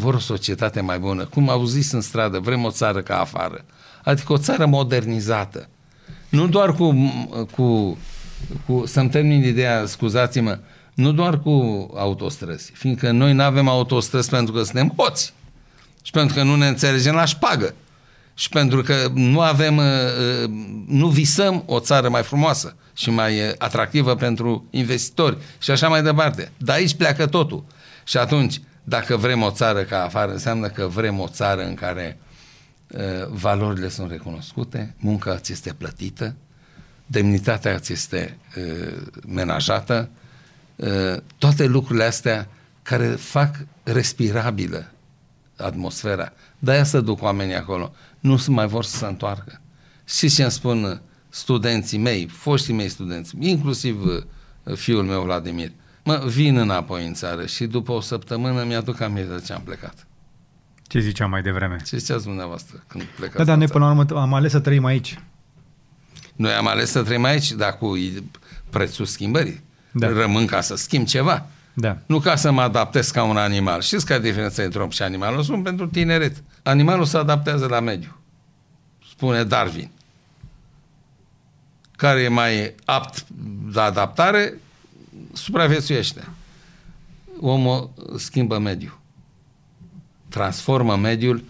Vor 0.00 0.14
o 0.14 0.18
societate 0.18 0.80
mai 0.80 0.98
bună. 0.98 1.24
Cum 1.24 1.48
au 1.48 1.64
zis 1.64 1.92
în 1.92 2.00
stradă, 2.00 2.38
vrem 2.38 2.64
o 2.64 2.70
țară 2.70 3.00
ca 3.00 3.20
afară. 3.20 3.64
Adică 4.04 4.32
o 4.32 4.38
țară 4.38 4.66
modernizată. 4.66 5.68
Nu 6.28 6.46
doar 6.46 6.74
cu, 6.74 6.94
cu 7.50 7.98
cu, 8.66 8.86
să-mi 8.86 9.08
termin 9.10 9.44
ideea, 9.44 9.86
scuzați-mă, 9.86 10.58
nu 10.94 11.12
doar 11.12 11.40
cu 11.40 11.50
autostrăzi, 11.96 12.70
fiindcă 12.74 13.10
noi 13.10 13.32
nu 13.32 13.42
avem 13.42 13.68
autostrăzi 13.68 14.28
pentru 14.28 14.52
că 14.52 14.62
suntem 14.62 14.94
hoți 14.96 15.32
și 16.02 16.10
pentru 16.10 16.36
că 16.36 16.42
nu 16.42 16.56
ne 16.56 16.66
înțelegem 16.66 17.14
la 17.14 17.24
șpagă 17.24 17.74
și 18.34 18.48
pentru 18.48 18.82
că 18.82 19.10
nu 19.14 19.40
avem, 19.40 19.76
uh, 19.76 19.84
uh, 19.84 20.50
nu 20.86 21.08
visăm 21.08 21.62
o 21.66 21.80
țară 21.80 22.08
mai 22.08 22.22
frumoasă 22.22 22.76
și 22.92 23.10
mai 23.10 23.40
uh, 23.40 23.52
atractivă 23.58 24.14
pentru 24.14 24.66
investitori 24.70 25.36
și 25.58 25.70
așa 25.70 25.88
mai 25.88 26.02
departe. 26.02 26.52
Dar 26.56 26.76
aici 26.76 26.94
pleacă 26.94 27.26
totul. 27.26 27.64
Și 28.04 28.16
atunci, 28.16 28.60
dacă 28.88 29.16
vrem 29.16 29.42
o 29.42 29.50
țară 29.50 29.82
ca 29.82 30.04
afară, 30.04 30.32
înseamnă 30.32 30.68
că 30.68 30.86
vrem 30.86 31.18
o 31.18 31.28
țară 31.28 31.64
în 31.64 31.74
care 31.74 32.18
uh, 32.90 33.00
valorile 33.28 33.88
sunt 33.88 34.10
recunoscute, 34.10 34.94
munca 34.98 35.36
ți 35.36 35.52
este 35.52 35.72
plătită, 35.72 36.34
demnitatea 37.06 37.78
ți 37.78 37.92
este 37.92 38.38
uh, 38.56 38.96
menajată, 39.26 40.08
uh, 40.76 41.16
toate 41.38 41.66
lucrurile 41.66 42.04
astea 42.04 42.48
care 42.82 43.06
fac 43.06 43.56
respirabilă 43.82 44.90
atmosfera. 45.56 46.32
De-aia 46.58 46.84
să 46.84 47.00
duc 47.00 47.22
oamenii 47.22 47.54
acolo. 47.54 47.92
Nu 48.20 48.36
se 48.36 48.50
mai 48.50 48.66
vor 48.66 48.84
să 48.84 48.96
se 48.96 49.06
întoarcă. 49.06 49.60
Și 50.04 50.28
ce 50.28 50.42
îmi 50.42 50.50
spun 50.50 51.00
studenții 51.28 51.98
mei, 51.98 52.26
foștii 52.26 52.74
mei 52.74 52.88
studenți, 52.88 53.34
inclusiv 53.38 54.04
uh, 54.04 54.74
fiul 54.74 55.04
meu 55.04 55.22
Vladimir, 55.22 55.72
mă, 56.08 56.22
vin 56.26 56.56
înapoi 56.56 57.06
în 57.06 57.14
țară 57.14 57.46
și 57.46 57.66
după 57.66 57.92
o 57.92 58.00
săptămână 58.00 58.64
mi-aduc 58.64 59.00
aminte 59.00 59.34
de 59.34 59.42
ce 59.46 59.52
am 59.52 59.62
plecat. 59.64 60.06
Ce 60.86 61.00
ziceam 61.00 61.30
mai 61.30 61.42
devreme? 61.42 61.76
Ce 61.86 61.96
ziceați 61.96 62.24
dumneavoastră 62.24 62.84
când 62.86 63.02
plecați? 63.02 63.36
Da, 63.36 63.44
dar 63.44 63.56
noi 63.56 63.66
până 63.66 63.84
la 63.84 63.90
urmă 63.90 64.20
am 64.20 64.34
ales 64.34 64.50
să 64.50 64.60
trăim 64.60 64.84
aici. 64.84 65.20
Noi 66.36 66.52
am 66.52 66.66
ales 66.66 66.90
să 66.90 67.02
trăim 67.02 67.24
aici, 67.24 67.52
dar 67.52 67.76
cu 67.76 67.94
prețul 68.70 69.04
schimbării. 69.04 69.62
Da. 69.92 70.08
Rămân 70.08 70.46
ca 70.46 70.60
să 70.60 70.76
schimb 70.76 71.06
ceva. 71.06 71.46
Da. 71.74 71.98
Nu 72.06 72.18
ca 72.18 72.36
să 72.36 72.50
mă 72.50 72.60
adaptez 72.60 73.10
ca 73.10 73.22
un 73.22 73.36
animal. 73.36 73.80
Știți 73.80 74.06
care 74.06 74.20
e 74.20 74.22
diferența 74.22 74.62
între 74.62 74.82
om 74.82 74.90
și 74.90 75.02
animal? 75.02 75.36
O 75.36 75.42
spun 75.42 75.62
pentru 75.62 75.86
tineret. 75.86 76.42
Animalul 76.62 77.04
se 77.04 77.16
adaptează 77.16 77.66
la 77.66 77.80
mediu. 77.80 78.16
Spune 79.10 79.44
Darwin. 79.44 79.90
Care 81.96 82.20
e 82.20 82.28
mai 82.28 82.74
apt 82.84 83.26
la 83.72 83.82
adaptare, 83.82 84.54
supraviețuiește. 85.32 86.28
Omul 87.40 87.90
schimbă 88.16 88.58
mediul. 88.58 89.00
Transformă 90.28 90.96
mediul 90.96 91.44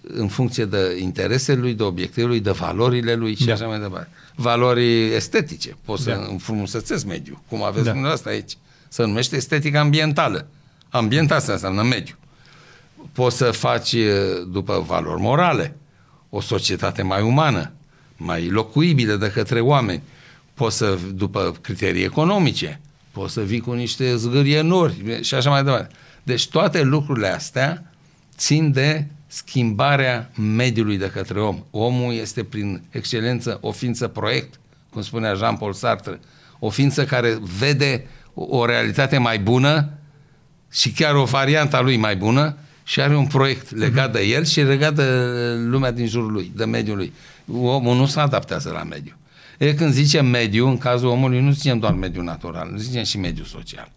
în 0.00 0.28
funcție 0.28 0.64
de 0.64 0.98
interesele 1.00 1.60
lui, 1.60 1.74
de 1.74 1.82
obiectivele 1.82 2.32
lui, 2.32 2.40
de 2.40 2.50
valorile 2.50 3.14
lui 3.14 3.34
și 3.34 3.44
da. 3.44 3.52
așa 3.52 3.66
mai 3.66 3.80
departe. 3.80 4.08
Valori 4.34 5.14
estetice. 5.14 5.76
Poți 5.84 6.04
da. 6.04 6.12
să 6.12 6.26
înfrumusețezi 6.30 7.06
mediul, 7.06 7.42
cum 7.48 7.62
aveți 7.62 7.84
da. 7.84 7.90
dumneavoastră 7.90 8.30
aici. 8.30 8.56
Se 8.88 9.02
numește 9.02 9.36
estetică 9.36 9.78
ambientală. 9.78 10.46
Ambiental 10.88 11.36
asta 11.36 11.52
înseamnă 11.52 11.82
mediu. 11.82 12.14
Poți 13.12 13.36
să 13.36 13.50
faci 13.50 13.96
după 14.50 14.84
valori 14.86 15.20
morale 15.20 15.76
o 16.30 16.40
societate 16.40 17.02
mai 17.02 17.22
umană, 17.22 17.72
mai 18.16 18.48
locuibilă 18.48 19.16
de 19.16 19.30
către 19.30 19.60
oameni. 19.60 20.02
Poți 20.54 20.76
să, 20.76 20.98
după 21.14 21.54
criterii 21.60 22.04
economice, 22.04 22.80
poți 23.10 23.32
să 23.32 23.40
vii 23.40 23.60
cu 23.60 23.72
niște 23.72 24.16
zgârienori 24.16 25.20
și 25.20 25.34
așa 25.34 25.50
mai 25.50 25.64
departe. 25.64 25.94
Deci 26.22 26.48
toate 26.48 26.82
lucrurile 26.82 27.28
astea 27.28 27.92
țin 28.36 28.72
de 28.72 29.06
schimbarea 29.26 30.30
mediului 30.36 30.98
de 30.98 31.10
către 31.10 31.40
om. 31.40 31.64
Omul 31.70 32.14
este 32.14 32.44
prin 32.44 32.82
excelență 32.90 33.58
o 33.60 33.70
ființă 33.70 34.08
proiect, 34.08 34.60
cum 34.90 35.02
spunea 35.02 35.34
Jean-Paul 35.34 35.72
Sartre, 35.72 36.20
o 36.58 36.70
ființă 36.70 37.04
care 37.04 37.38
vede 37.58 38.06
o 38.34 38.64
realitate 38.64 39.18
mai 39.18 39.38
bună 39.38 39.90
și 40.70 40.92
chiar 40.92 41.14
o 41.14 41.24
variantă 41.24 41.76
a 41.76 41.80
lui 41.80 41.96
mai 41.96 42.16
bună 42.16 42.56
și 42.84 43.00
are 43.00 43.16
un 43.16 43.26
proiect 43.26 43.76
legat 43.76 44.12
de 44.12 44.20
el 44.20 44.44
și 44.44 44.60
legat 44.60 44.94
de 44.94 45.04
lumea 45.54 45.90
din 45.90 46.06
jurul 46.06 46.32
lui, 46.32 46.52
de 46.56 46.64
mediul 46.64 46.96
lui. 46.96 47.12
Omul 47.52 47.96
nu 47.96 48.06
se 48.06 48.20
adaptează 48.20 48.70
la 48.70 48.82
mediu. 48.82 49.14
E 49.60 49.74
când 49.74 49.92
zicem 49.92 50.26
mediu, 50.26 50.68
în 50.68 50.78
cazul 50.78 51.08
omului, 51.08 51.40
nu 51.40 51.50
zicem 51.50 51.78
doar 51.78 51.92
mediu 51.92 52.22
natural, 52.22 52.68
nu 52.70 52.78
zicem 52.78 53.04
și 53.04 53.18
mediu 53.18 53.44
social. 53.44 53.90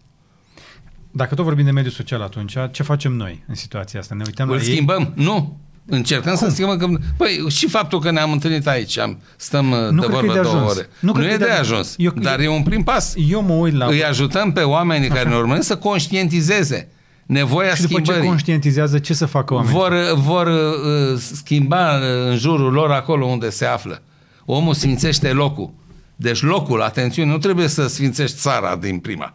Dacă 1.10 1.34
tot 1.34 1.44
vorbim 1.44 1.64
de 1.64 1.70
mediu 1.70 1.90
social 1.90 2.22
atunci, 2.22 2.56
ce 2.70 2.82
facem 2.82 3.12
noi 3.12 3.42
în 3.46 3.54
situația 3.54 4.00
asta? 4.00 4.14
Ne 4.14 4.22
uităm 4.26 4.48
Îl 4.48 4.54
la 4.54 4.62
schimbăm? 4.62 5.00
Ei? 5.00 5.24
Nu. 5.24 5.58
Încercăm 5.86 6.34
Cum? 6.34 6.48
să 6.48 6.54
schimbăm. 6.54 6.78
Că, 6.78 6.86
păi 7.16 7.44
și 7.48 7.68
faptul 7.68 8.00
că 8.00 8.10
ne-am 8.10 8.32
întâlnit 8.32 8.66
aici, 8.66 8.98
am, 8.98 9.20
stăm 9.36 9.64
nu 9.90 10.00
de 10.00 10.06
vorbă 10.06 10.32
de 10.32 10.40
două 10.40 10.54
ajuns. 10.54 10.70
ore. 10.70 10.88
Nu, 11.00 11.12
nu 11.12 11.24
e 11.24 11.36
de, 11.36 11.36
de 11.36 11.50
ajuns, 11.50 11.94
eu, 11.96 12.10
dar 12.10 12.40
eu, 12.40 12.52
e 12.52 12.56
un 12.56 12.62
prim 12.62 12.82
pas. 12.82 13.14
Eu 13.28 13.42
mă 13.42 13.52
uit 13.52 13.74
la... 13.74 13.86
Îi 13.86 14.04
ajutăm 14.04 14.52
pe 14.52 14.60
oamenii 14.60 15.08
Așa. 15.08 15.16
care 15.16 15.28
ne 15.28 15.36
urmăresc 15.36 15.66
să 15.66 15.76
conștientizeze 15.76 16.88
nevoia 17.26 17.74
și 17.74 17.80
după 17.80 17.92
schimbării. 17.92 18.20
ce 18.20 18.26
conștientizează, 18.26 18.98
ce 18.98 19.14
să 19.14 19.26
facă 19.26 19.54
oamenii? 19.54 19.78
Vor, 19.78 20.12
vor 20.14 20.46
uh, 20.46 21.18
schimba 21.32 21.98
în 22.28 22.36
jurul 22.36 22.72
lor 22.72 22.90
acolo 22.90 23.26
unde 23.26 23.50
se 23.50 23.64
află. 23.64 24.02
Omul 24.44 24.74
sfințește 24.74 25.32
locul. 25.32 25.72
Deci 26.16 26.42
locul, 26.42 26.82
atențiune, 26.82 27.30
nu 27.30 27.38
trebuie 27.38 27.68
să 27.68 27.86
sfințești 27.86 28.36
țara 28.36 28.76
din 28.76 28.98
prima. 28.98 29.34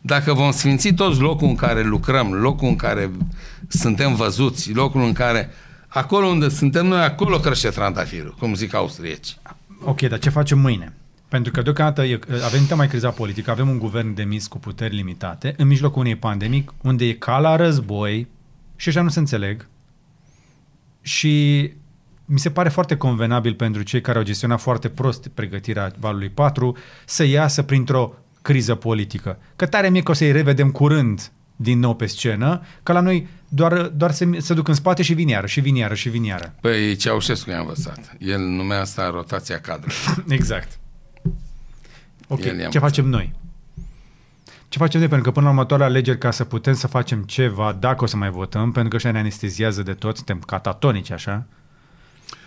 Dacă 0.00 0.32
vom 0.32 0.50
sfinți 0.50 0.92
toți 0.92 1.20
locul 1.20 1.48
în 1.48 1.54
care 1.54 1.82
lucrăm, 1.82 2.32
locul 2.32 2.68
în 2.68 2.76
care 2.76 3.10
suntem 3.68 4.14
văzuți, 4.14 4.72
locul 4.72 5.02
în 5.02 5.12
care 5.12 5.50
acolo 5.86 6.26
unde 6.26 6.48
suntem 6.48 6.86
noi, 6.86 7.00
acolo 7.00 7.38
crește 7.38 7.68
trandafirul, 7.68 8.34
cum 8.38 8.54
zic 8.54 8.74
austrieci. 8.74 9.36
Ok, 9.84 10.00
dar 10.00 10.18
ce 10.18 10.30
facem 10.30 10.58
mâine? 10.58 10.92
Pentru 11.28 11.52
că 11.52 11.62
deocamdată 11.62 12.04
e, 12.04 12.18
a 12.44 12.48
venit 12.48 12.74
mai 12.74 12.88
criza 12.88 13.10
politică, 13.10 13.50
avem 13.50 13.68
un 13.68 13.78
guvern 13.78 14.14
demis 14.14 14.46
cu 14.46 14.58
puteri 14.58 14.94
limitate, 14.94 15.54
în 15.56 15.66
mijlocul 15.66 16.00
unei 16.00 16.16
pandemic, 16.16 16.72
unde 16.82 17.04
e 17.04 17.12
ca 17.12 17.38
la 17.38 17.56
război 17.56 18.28
și 18.76 18.88
așa 18.88 19.02
nu 19.02 19.08
se 19.08 19.18
înțeleg. 19.18 19.68
Și 21.02 21.72
mi 22.24 22.38
se 22.38 22.50
pare 22.50 22.68
foarte 22.68 22.96
convenabil 22.96 23.54
pentru 23.54 23.82
cei 23.82 24.00
care 24.00 24.18
au 24.18 24.24
gestionat 24.24 24.60
foarte 24.60 24.88
prost 24.88 25.28
pregătirea 25.28 25.92
valului 25.98 26.28
4 26.28 26.76
să 27.04 27.24
iasă 27.24 27.62
printr-o 27.62 28.14
criză 28.42 28.74
politică. 28.74 29.38
Că 29.56 29.66
tare 29.66 29.88
mie 29.88 30.02
că 30.02 30.10
o 30.10 30.14
să-i 30.14 30.32
revedem 30.32 30.70
curând 30.70 31.30
din 31.56 31.78
nou 31.78 31.94
pe 31.94 32.06
scenă, 32.06 32.62
că 32.82 32.92
la 32.92 33.00
noi 33.00 33.28
doar, 33.48 33.82
doar 33.82 34.10
se, 34.10 34.28
se 34.38 34.54
duc 34.54 34.68
în 34.68 34.74
spate 34.74 35.02
și 35.02 35.14
vin 35.14 35.28
iară, 35.28 35.46
și 35.46 35.60
vin 35.60 35.74
iară, 35.74 35.94
și 35.94 36.08
vin 36.08 36.24
iară. 36.24 36.54
Păi 36.60 36.96
Ceaușescu 36.96 37.50
i-a 37.50 37.58
învățat. 37.58 38.16
El 38.18 38.40
numea 38.40 38.80
asta 38.80 39.10
rotația 39.10 39.60
cadrului. 39.60 39.94
exact. 40.38 40.78
Ok, 42.28 42.40
ce 42.40 42.50
învățat. 42.50 42.80
facem 42.80 43.06
noi? 43.06 43.32
Ce 44.68 44.78
facem 44.78 45.00
noi? 45.00 45.08
Pentru 45.08 45.26
că 45.26 45.32
până 45.34 45.46
la 45.46 45.52
următoarea 45.52 45.86
alegeri, 45.86 46.18
ca 46.18 46.30
să 46.30 46.44
putem 46.44 46.74
să 46.74 46.86
facem 46.86 47.22
ceva, 47.22 47.76
dacă 47.80 48.04
o 48.04 48.06
să 48.06 48.16
mai 48.16 48.30
votăm, 48.30 48.72
pentru 48.72 48.90
că 48.90 48.96
ăștia 48.96 49.10
ne 49.10 49.18
anesteziază 49.18 49.82
de 49.82 49.92
tot, 49.92 50.16
suntem 50.16 50.38
catatonici 50.38 51.10
așa, 51.10 51.46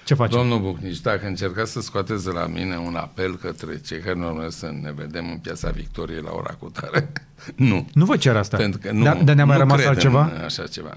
ce 0.06 0.14
facem? 0.14 0.38
Domnul 0.38 0.60
Bucnici, 0.60 0.99
dacă 0.99 1.27
încercați 1.27 1.72
să 1.72 1.82
scoateți 1.82 2.23
de 2.23 2.32
la 2.32 2.48
mine 2.48 2.77
un 2.77 2.95
apel 2.95 3.38
către 3.38 3.80
cei 3.86 3.99
care 3.99 4.15
nu 4.15 4.27
urmează 4.27 4.57
să 4.57 4.72
ne 4.82 4.91
vedem 4.91 5.30
în 5.30 5.38
piața 5.38 5.69
Victoriei 5.69 6.22
la 6.22 6.32
ora 6.32 6.53
cu 6.60 6.69
tare, 6.69 7.11
nu. 7.56 7.88
Nu 7.94 8.06
vă 8.06 8.18
cer 8.18 8.36
asta. 8.36 8.57
Pentru 8.57 8.80
că 8.80 8.91
nu, 8.91 9.03
dar, 9.03 9.18
dar 9.23 9.36
ne-a 9.36 9.45
mai 9.45 9.57
rămas 9.57 9.86
altceva? 9.86 10.32
În 10.36 10.41
așa 10.44 10.68
ceva. 10.68 10.95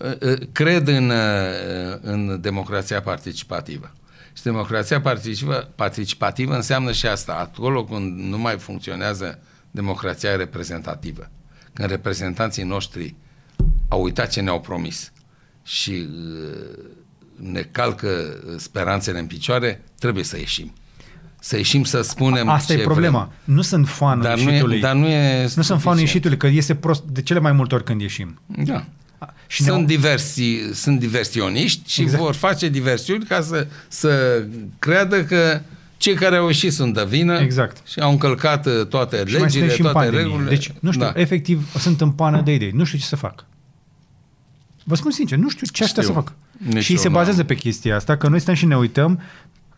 Ă, 0.00 0.16
ă, 0.22 0.34
cred 0.52 0.88
în, 0.88 1.10
ă, 1.10 1.98
în 2.02 2.40
democrația 2.40 3.00
participativă. 3.00 3.92
Și 4.32 4.42
democrația 4.42 5.00
participativă, 5.00 5.72
participativă 5.74 6.54
înseamnă 6.54 6.92
și 6.92 7.06
asta. 7.06 7.32
Acolo 7.32 7.84
când 7.84 8.18
nu 8.18 8.38
mai 8.38 8.58
funcționează 8.58 9.38
democrația 9.70 10.36
reprezentativă. 10.36 11.30
Când 11.72 11.88
reprezentanții 11.88 12.64
noștri 12.64 13.14
au 13.88 14.02
uitat 14.02 14.30
ce 14.30 14.40
ne-au 14.40 14.60
promis 14.60 15.12
și 15.62 16.08
ne 17.36 17.60
calcă 17.60 18.08
speranțele 18.56 19.18
în 19.18 19.26
picioare, 19.26 19.82
trebuie 19.98 20.24
să 20.24 20.38
ieșim. 20.38 20.72
Să 21.40 21.56
ieșim 21.56 21.84
să 21.84 22.02
spunem 22.02 22.48
Asta 22.48 22.74
ce 22.74 22.80
e 22.80 22.84
problema. 22.84 23.18
Vrem. 23.44 23.56
Nu 23.56 23.62
sunt 23.62 23.88
fanul 23.88 24.22
dar 24.22 24.38
ieșitului. 24.38 24.80
Nu 24.80 24.86
e, 24.86 24.88
dar 24.88 24.94
nu 24.94 25.08
e 25.08 25.50
Nu 25.56 25.62
sunt 25.62 25.80
fanul 25.80 26.00
ieșitului, 26.00 26.36
că 26.36 26.46
este 26.46 26.74
prost 26.74 27.02
de 27.02 27.22
cele 27.22 27.38
mai 27.38 27.52
multe 27.52 27.74
ori 27.74 27.84
când 27.84 28.00
ieșim. 28.00 28.40
Da. 28.46 28.84
Și 29.46 29.62
sunt, 29.62 29.86
diversi, 29.86 30.74
sunt 30.74 30.98
diversioniști 30.98 31.90
și 31.90 32.00
exact. 32.00 32.22
vor 32.22 32.34
face 32.34 32.68
diversiuni 32.68 33.24
ca 33.24 33.40
să, 33.40 33.66
să 33.88 34.42
creadă 34.78 35.24
că 35.24 35.60
cei 35.96 36.14
care 36.14 36.36
au 36.36 36.46
ieșit 36.46 36.72
sunt 36.72 36.94
de 36.94 37.04
vină 37.08 37.38
exact. 37.38 37.88
și 37.88 38.00
au 38.00 38.10
încălcat 38.10 38.66
uh, 38.66 38.86
toate 38.86 39.22
și 39.26 39.38
legile, 39.38 39.74
toate 39.76 40.08
regulile. 40.08 40.48
Deci, 40.48 40.72
nu 40.80 40.90
știu, 40.90 41.04
da. 41.04 41.12
efectiv, 41.14 41.76
sunt 41.78 42.00
în 42.00 42.10
pană 42.10 42.40
de 42.40 42.52
idei. 42.52 42.70
Nu 42.70 42.84
știu 42.84 42.98
ce 42.98 43.04
să 43.04 43.16
fac. 43.16 43.44
Vă 44.84 44.94
spun 44.94 45.10
sincer, 45.10 45.38
nu 45.38 45.48
știu 45.48 45.66
ce 45.72 45.84
aștept 45.84 46.06
să 46.06 46.12
fac. 46.12 46.32
Nici 46.70 46.82
și 46.82 46.96
se 46.96 47.08
bazează 47.08 47.44
pe 47.44 47.54
chestia 47.54 47.96
asta, 47.96 48.16
că 48.16 48.28
noi 48.28 48.38
stăm 48.40 48.54
și 48.54 48.66
ne 48.66 48.76
uităm 48.76 49.20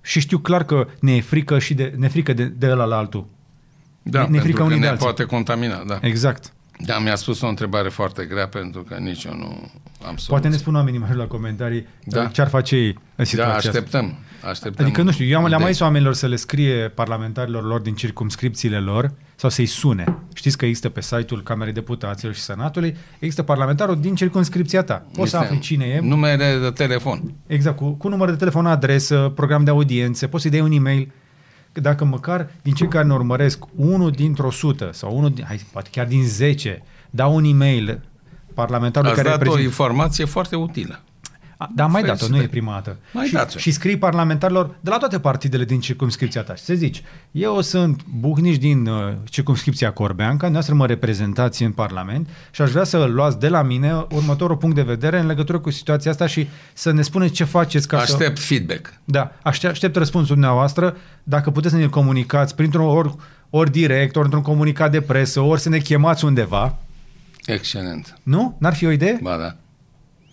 și 0.03 0.21
știu 0.21 0.39
clar 0.39 0.65
că 0.65 0.87
ne 1.01 1.17
e 1.17 1.21
frică 1.21 1.59
și 1.59 1.75
de, 1.75 1.95
ne 1.97 2.09
frică 2.09 2.33
de, 2.33 2.45
de 2.45 2.71
ăla 2.71 2.85
la 2.85 2.97
altul. 2.97 3.27
Da, 4.03 4.23
ne, 4.23 4.29
ne 4.29 4.39
frică 4.41 4.63
unii 4.63 4.75
că 4.75 4.81
ne 4.81 4.85
de 4.85 4.91
alții. 4.91 5.05
poate 5.05 5.25
contamina, 5.25 5.83
da. 5.87 5.99
Exact. 6.01 6.53
Da, 6.79 6.99
mi-a 6.99 7.15
spus 7.15 7.41
o 7.41 7.47
întrebare 7.47 7.89
foarte 7.89 8.25
grea 8.25 8.49
pentru 8.49 8.83
că 8.83 8.95
nici 8.95 9.25
eu 9.25 9.35
nu 9.37 9.45
am 9.47 9.71
soluție. 10.03 10.27
Poate 10.29 10.49
ne 10.49 10.57
spun 10.57 10.75
oamenii 10.75 10.99
mai 11.01 11.15
la 11.15 11.25
comentarii 11.27 11.87
Da. 12.05 12.27
ce 12.27 12.41
ar 12.41 12.49
face 12.49 12.77
ei 12.77 12.89
în 12.89 12.95
Da, 13.17 13.25
situația 13.25 13.55
asta. 13.55 13.69
așteptăm. 13.69 14.15
așteptăm 14.49 14.85
Adică, 14.85 15.03
nu 15.03 15.11
știu, 15.11 15.27
eu 15.27 15.37
am, 15.39 15.47
le-am 15.47 15.51
mai 15.51 15.61
idei. 15.61 15.73
zis 15.73 15.81
oamenilor 15.83 16.15
să 16.15 16.27
le 16.27 16.37
scrie 16.37 16.89
parlamentarilor 16.89 17.65
lor 17.65 17.81
din 17.81 17.95
circumscripțiile 17.95 18.79
lor 18.79 19.13
sau 19.37 19.51
să-i 19.51 19.67
sune. 19.67 20.19
Știți 20.35 20.57
că 20.59 20.65
există 20.65 20.89
pe 20.89 21.01
site-ul 21.01 21.43
Camerei 21.43 21.73
Deputaților 21.73 22.35
și 22.35 22.41
Senatului, 22.41 22.97
există 23.19 23.43
parlamentarul 23.43 24.01
din 24.01 24.15
circumscripția 24.15 24.83
ta. 24.83 25.07
Poți 25.15 25.31
să 25.31 25.37
Este 25.37 25.49
afli 25.49 25.59
cine 25.59 25.85
e, 25.85 26.01
Numere 26.01 26.59
de 26.63 26.71
telefon. 26.71 27.35
exact, 27.47 27.77
cu, 27.77 27.91
cu 27.91 28.09
număr 28.09 28.31
de 28.31 28.37
telefon, 28.37 28.67
adresă, 28.67 29.33
program 29.35 29.65
de 29.65 29.71
audiențe, 29.71 30.27
poți 30.27 30.43
să-i 30.43 30.51
dai 30.53 30.61
un 30.61 30.73
e-mail. 30.73 31.13
Dacă 31.73 32.05
măcar 32.05 32.51
din 32.63 32.75
cei 32.75 32.89
care 32.89 33.07
ne 33.07 33.13
urmăresc, 33.13 33.65
unul 33.75 34.11
dintr-o 34.11 34.51
sută 34.51 34.91
sau 34.93 35.17
unul, 35.17 35.31
din, 35.31 35.45
hai, 35.45 35.61
poate 35.73 35.89
chiar 35.93 36.07
din 36.07 36.25
10, 36.25 36.83
dau 37.11 37.35
un 37.35 37.45
e-mail 37.45 38.01
parlamentarului 38.55 39.13
Ați 39.13 39.23
care 39.23 39.37
dat 39.37 39.47
o 39.47 39.51
reprezintă... 39.51 39.69
informație 39.69 40.25
foarte 40.25 40.57
utilă. 40.57 41.04
A, 41.65 41.71
Dar 41.75 41.89
mai 41.89 42.03
dat-o, 42.03 42.27
nu 42.29 42.35
e 42.35 42.39
Felicitări. 42.39 42.49
prima 42.49 42.73
dată. 42.73 42.97
Mai 43.13 43.27
și, 43.27 43.33
dați-o. 43.33 43.59
și 43.59 43.71
scrii 43.71 43.97
parlamentarilor 43.97 44.77
de 44.81 44.91
la 44.91 44.97
toate 44.97 45.19
partidele 45.21 45.65
din 45.65 45.81
circumscripția 45.81 46.43
ta. 46.43 46.55
Și 46.55 46.63
să 46.63 46.75
zici, 46.75 47.03
eu 47.31 47.61
sunt 47.61 48.05
buhnici 48.19 48.57
din 48.57 48.87
uh, 48.87 49.13
circumscripția 49.25 49.93
Corbeanca, 49.93 50.49
noastră 50.49 50.75
mă 50.75 50.87
reprezentați 50.87 51.63
în 51.63 51.73
Parlament 51.73 52.29
și 52.51 52.63
aș 52.63 52.71
vrea 52.71 52.85
să 52.85 53.05
luați 53.05 53.39
de 53.39 53.49
la 53.49 53.63
mine 53.63 54.07
următorul 54.11 54.57
punct 54.57 54.75
de 54.75 54.83
vedere 54.83 55.19
în 55.19 55.27
legătură 55.27 55.59
cu 55.59 55.71
situația 55.71 56.11
asta 56.11 56.27
și 56.27 56.49
să 56.73 56.93
ne 56.93 57.03
spuneți 57.03 57.33
ce 57.33 57.45
faceți 57.45 57.89
ca 57.89 57.97
să... 58.05 58.13
Aștept 58.13 58.39
feedback. 58.39 58.93
Da, 59.05 59.33
aștept, 59.43 59.73
aștept 59.73 59.97
răspunsul 59.97 60.35
dumneavoastră. 60.35 60.97
Dacă 61.23 61.51
puteți 61.51 61.75
să 61.75 61.81
ne 61.81 61.87
comunicați 61.87 62.55
printr-un 62.55 62.87
ori, 62.87 63.15
ori 63.51 63.71
direct, 63.71 64.17
ori 64.17 64.25
într-un 64.25 64.43
comunicat 64.43 64.91
de 64.91 65.01
presă, 65.01 65.41
ori 65.41 65.61
să 65.61 65.69
ne 65.69 65.79
chemați 65.79 66.25
undeva. 66.25 66.77
Excelent. 67.45 68.19
Nu? 68.23 68.57
N-ar 68.59 68.75
fi 68.75 68.87
o 68.87 68.91
idee? 68.91 69.19
Ba 69.23 69.37
da. 69.37 69.55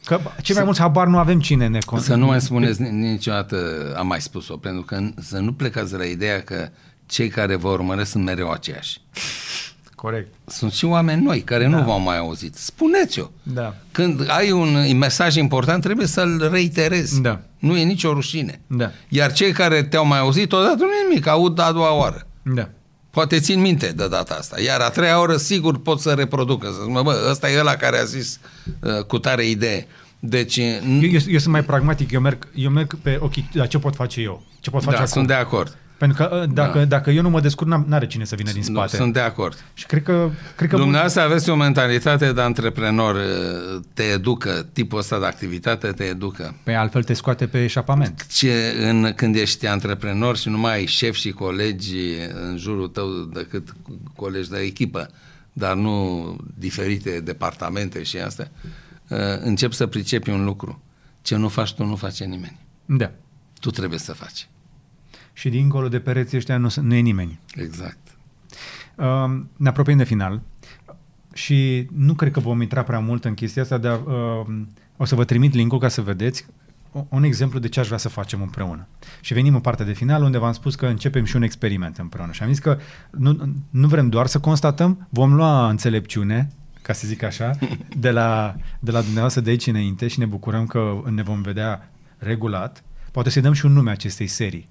Că 0.05 0.19
cei 0.41 0.55
mai 0.55 0.63
mulți 0.63 0.79
habar 0.79 1.07
nu 1.07 1.17
avem 1.17 1.39
cine 1.39 1.67
ne 1.67 1.77
con- 1.77 1.99
Să 1.99 2.15
nu 2.15 2.25
mai 2.25 2.41
spuneți 2.41 2.81
ni- 2.81 2.89
niciodată, 3.11 3.57
am 3.97 4.07
mai 4.07 4.21
spus-o, 4.21 4.57
pentru 4.57 4.81
că 4.81 4.97
n- 5.01 5.13
să 5.21 5.37
nu 5.39 5.53
plecați 5.53 5.91
de 5.91 5.97
la 5.97 6.03
ideea 6.05 6.41
că 6.41 6.69
cei 7.05 7.27
care 7.27 7.55
vă 7.55 7.67
urmăresc 7.69 8.11
sunt 8.11 8.23
mereu 8.23 8.49
aceiași. 8.51 9.01
Corect. 9.95 10.33
Sunt 10.45 10.71
și 10.71 10.85
oameni 10.85 11.23
noi 11.23 11.41
care 11.41 11.63
da. 11.63 11.69
nu 11.77 11.83
v-au 11.83 11.99
mai 11.99 12.17
auzit. 12.17 12.55
Spuneți-o. 12.55 13.25
Da. 13.43 13.75
Când 13.91 14.25
ai 14.29 14.51
un 14.51 14.97
mesaj 14.97 15.35
important, 15.35 15.83
trebuie 15.83 16.07
să-l 16.07 16.49
reiterezi. 16.51 17.21
Da. 17.21 17.41
Nu 17.59 17.77
e 17.77 17.83
nicio 17.83 18.13
rușine. 18.13 18.61
Da. 18.67 18.91
Iar 19.09 19.31
cei 19.31 19.51
care 19.51 19.83
te-au 19.83 20.05
mai 20.05 20.19
auzit 20.19 20.51
odată 20.51 20.75
nu 20.79 20.83
e 21.03 21.07
nimic, 21.09 21.27
aud 21.27 21.59
a 21.59 21.71
doua 21.71 21.93
oară. 21.97 22.27
Da. 22.41 22.69
Poate 23.11 23.39
țin 23.39 23.59
minte 23.61 23.91
de 23.91 24.07
data 24.07 24.35
asta. 24.35 24.61
Iar 24.61 24.79
a 24.81 24.89
treia 24.89 25.19
oră 25.19 25.37
sigur 25.37 25.81
pot 25.81 25.99
să 25.99 26.13
reproducă. 26.13 26.67
Să 26.67 26.81
zic, 26.83 26.91
mă, 26.91 27.01
bă, 27.01 27.27
ăsta 27.29 27.51
e 27.51 27.59
ăla 27.59 27.75
care 27.75 27.97
a 27.97 28.03
zis 28.03 28.39
uh, 28.79 29.03
cu 29.03 29.19
tare 29.19 29.45
idee. 29.49 29.87
Deci, 30.19 30.59
n- 30.59 30.81
Eu, 30.83 31.09
eu, 31.09 31.19
eu 31.27 31.39
sunt 31.39 31.45
mai 31.53 31.63
pragmatic, 31.63 32.11
eu 32.11 32.19
merg, 32.21 32.47
eu 32.55 32.69
merg 32.69 32.95
pe 33.01 33.17
ok, 33.21 33.33
dar 33.53 33.67
ce 33.67 33.77
pot 33.79 33.95
face 33.95 34.21
eu? 34.21 34.43
Ce 34.59 34.69
pot 34.69 34.83
face 34.83 34.95
da, 34.95 35.01
acum? 35.01 35.11
sunt 35.11 35.27
de 35.27 35.33
acord. 35.33 35.77
Pentru 36.01 36.17
că 36.27 36.35
uh, 36.41 36.53
dacă, 36.53 36.77
Da. 36.77 36.85
dacă 36.85 37.11
eu 37.11 37.21
nu 37.21 37.29
mă 37.29 37.39
descurc, 37.41 37.69
n-am- 37.69 37.85
n-are 37.87 38.07
cine 38.07 38.23
să 38.25 38.35
vină 38.35 38.51
din 38.51 38.63
Nu, 38.67 38.73
spate. 38.73 38.95
sunt 38.95 39.13
de 39.13 39.19
acord. 39.19 39.63
Și 39.73 39.85
cred 39.85 40.03
că... 40.03 40.29
Cred 40.55 40.69
că 40.69 40.75
Dumneavoastră 40.77 41.21
aveți 41.21 41.49
o 41.49 41.55
mentalitate 41.55 42.31
de 42.31 42.41
antreprenor, 42.41 43.15
uh, 43.15 43.81
te 43.93 44.03
educă, 44.03 44.67
tipul 44.73 44.99
ăsta 44.99 45.19
de 45.19 45.25
activitate 45.25 45.87
te 45.87 46.03
educă. 46.03 46.55
Pe 46.63 46.73
altfel 46.73 47.03
te 47.03 47.13
scoate 47.13 47.47
pe 47.47 47.63
eșapament. 47.63 48.27
Ce, 48.27 48.73
în, 48.79 49.13
când 49.15 49.35
ești 49.35 49.67
antreprenor 49.67 50.37
și 50.37 50.49
nu 50.49 50.57
mai 50.57 50.73
ai 50.73 50.85
șef 50.85 51.15
și 51.15 51.31
colegi 51.31 51.97
în 52.49 52.57
jurul 52.57 52.87
tău 52.87 53.07
decât 53.33 53.75
colegi 54.15 54.49
de 54.49 54.57
echipă, 54.59 55.09
dar 55.53 55.75
nu 55.75 56.35
diferite 56.57 57.19
departamente 57.19 58.03
și 58.03 58.17
astea, 58.17 58.51
uh, 59.07 59.17
începi 59.39 59.75
să 59.75 59.87
pricepi 59.87 60.29
un 60.29 60.43
lucru. 60.45 60.81
Ce 61.21 61.35
nu 61.35 61.47
faci 61.47 61.73
tu, 61.73 61.83
nu 61.85 61.95
face 61.95 62.23
nimeni. 62.23 62.59
Da. 62.85 63.11
Tu 63.59 63.69
trebuie 63.69 63.99
să 63.99 64.13
faci. 64.13 64.47
Și 65.33 65.49
dincolo 65.49 65.87
de 65.87 65.99
pereții 65.99 66.37
ăștia 66.37 66.57
nu, 66.57 66.69
sunt- 66.69 66.85
nu 66.85 66.93
e 66.93 66.99
nimeni. 66.99 67.39
Exact. 67.55 67.97
Uh, 68.95 69.41
ne 69.57 69.67
apropiem 69.69 69.97
de 69.97 70.03
final 70.03 70.41
și 71.33 71.87
nu 71.95 72.13
cred 72.13 72.31
că 72.31 72.39
vom 72.39 72.61
intra 72.61 72.83
prea 72.83 72.99
mult 72.99 73.25
în 73.25 73.33
chestia 73.33 73.61
asta, 73.61 73.77
dar 73.77 73.99
uh, 74.05 74.55
o 74.97 75.05
să 75.05 75.15
vă 75.15 75.23
trimit 75.25 75.53
link-ul 75.53 75.79
ca 75.79 75.87
să 75.87 76.01
vedeți 76.01 76.45
o- 76.91 77.05
un 77.09 77.23
exemplu 77.23 77.59
de 77.59 77.67
ce 77.69 77.79
aș 77.79 77.85
vrea 77.85 77.97
să 77.97 78.09
facem 78.09 78.41
împreună. 78.41 78.87
Și 79.21 79.33
venim 79.33 79.53
în 79.55 79.61
partea 79.61 79.85
de 79.85 79.93
final 79.93 80.23
unde 80.23 80.37
v-am 80.37 80.51
spus 80.53 80.75
că 80.75 80.85
începem 80.87 81.23
și 81.25 81.35
un 81.35 81.41
experiment 81.43 81.97
împreună. 81.97 82.31
Și 82.31 82.43
am 82.43 82.49
zis 82.49 82.59
că 82.59 82.77
nu, 83.11 83.53
nu 83.69 83.87
vrem 83.87 84.09
doar 84.09 84.27
să 84.27 84.39
constatăm, 84.39 85.07
vom 85.09 85.33
lua 85.33 85.69
înțelepciune, 85.69 86.49
ca 86.81 86.93
să 86.93 87.07
zic 87.07 87.23
așa, 87.23 87.57
de 87.97 88.11
la, 88.11 88.55
de 88.79 88.91
la 88.91 89.01
dumneavoastră 89.01 89.41
de 89.41 89.49
aici 89.49 89.67
înainte 89.67 90.07
și 90.07 90.19
ne 90.19 90.25
bucurăm 90.25 90.65
că 90.65 91.01
ne 91.09 91.21
vom 91.23 91.41
vedea 91.41 91.91
regulat. 92.17 92.83
Poate 93.11 93.29
să-i 93.29 93.41
dăm 93.41 93.53
și 93.53 93.65
un 93.65 93.71
nume 93.73 93.91
acestei 93.91 94.27
serii. 94.27 94.67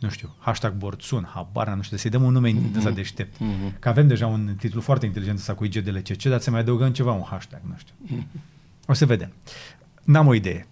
Nu 0.00 0.08
știu, 0.08 0.34
hashtag 0.38 0.72
Borțun, 0.72 1.28
habar, 1.34 1.66
n-am, 1.66 1.76
nu 1.76 1.82
știu, 1.82 1.96
să-i 1.96 2.10
dăm 2.10 2.22
un 2.22 2.32
nume 2.32 2.52
mm-hmm. 2.52 2.76
ăsta 2.76 2.90
deștept. 2.90 3.38
Mhm. 3.38 3.78
Că 3.78 3.88
avem 3.88 4.06
deja 4.06 4.26
un 4.26 4.54
titlu 4.58 4.80
foarte 4.80 5.06
inteligent 5.06 5.38
ăsta 5.38 5.54
cu 5.54 5.64
IGDLCC, 5.64 6.22
dar 6.22 6.40
să 6.40 6.50
mai 6.50 6.60
adăugăm 6.60 6.92
ceva, 6.92 7.12
un 7.12 7.24
hashtag, 7.30 7.60
nu 7.68 7.74
știu. 7.76 7.94
O 8.86 8.92
să 8.92 9.06
vedem. 9.06 9.32
N-am 10.04 10.26
o 10.26 10.34
idee. 10.34 10.66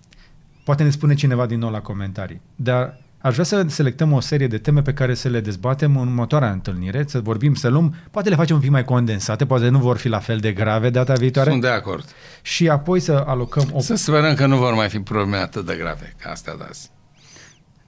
Poate 0.64 0.82
ne 0.82 0.90
spune 0.90 1.14
cineva 1.14 1.46
din 1.46 1.58
nou 1.58 1.70
la 1.70 1.80
comentarii. 1.80 2.40
Dar 2.56 3.00
aș 3.18 3.32
vrea 3.32 3.44
să 3.44 3.64
selectăm 3.68 4.12
o 4.12 4.20
serie 4.20 4.46
de 4.46 4.58
teme 4.58 4.82
pe 4.82 4.92
care 4.92 5.14
să 5.14 5.28
le 5.28 5.40
dezbatem 5.40 5.96
în 5.96 6.06
următoarea 6.06 6.50
întâlnire, 6.50 7.04
să 7.06 7.20
vorbim, 7.20 7.54
să 7.54 7.68
luăm, 7.68 7.94
poate 8.10 8.28
le 8.28 8.34
facem 8.34 8.54
un 8.56 8.62
pic 8.62 8.70
mai 8.70 8.84
condensate, 8.84 9.46
poate 9.46 9.68
nu 9.68 9.78
vor 9.78 9.96
fi 9.96 10.08
la 10.08 10.18
fel 10.18 10.38
de 10.38 10.52
grave 10.52 10.90
data 10.90 11.12
viitoare 11.12 11.50
Sunt 11.50 11.62
de 11.62 11.68
acord. 11.68 12.04
și 12.42 12.68
apoi 12.68 13.00
să 13.00 13.24
alocăm 13.26 13.68
o... 13.72 13.80
Să 13.80 13.94
sperăm 13.94 14.34
că 14.34 14.46
nu 14.46 14.56
vor 14.56 14.74
mai 14.74 14.88
fi 14.88 14.98
probleme 14.98 15.36
atât 15.36 15.66
de 15.66 15.76
grave 15.76 16.14
ca 16.18 16.30
astea 16.30 16.56
de 16.56 16.64
azi. 16.68 16.90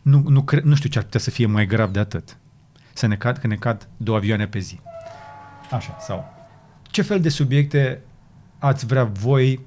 Nu, 0.08 0.22
nu, 0.28 0.42
cre... 0.42 0.60
nu 0.64 0.74
știu 0.74 0.88
ce 0.88 0.98
ar 0.98 1.04
putea 1.04 1.20
să 1.20 1.30
fie 1.30 1.46
mai 1.46 1.66
grav 1.66 1.90
de 1.90 1.98
atât. 1.98 2.36
Să 2.92 3.06
ne 3.06 3.16
cad, 3.16 3.38
că 3.38 3.46
ne 3.46 3.54
cad 3.54 3.88
două 3.96 4.16
avioane 4.16 4.46
pe 4.46 4.58
zi. 4.58 4.80
Așa, 5.70 5.96
sau... 6.00 6.36
Ce 6.82 7.02
fel 7.02 7.20
de 7.20 7.28
subiecte 7.28 8.02
ați 8.58 8.86
vrea 8.86 9.04
voi 9.04 9.60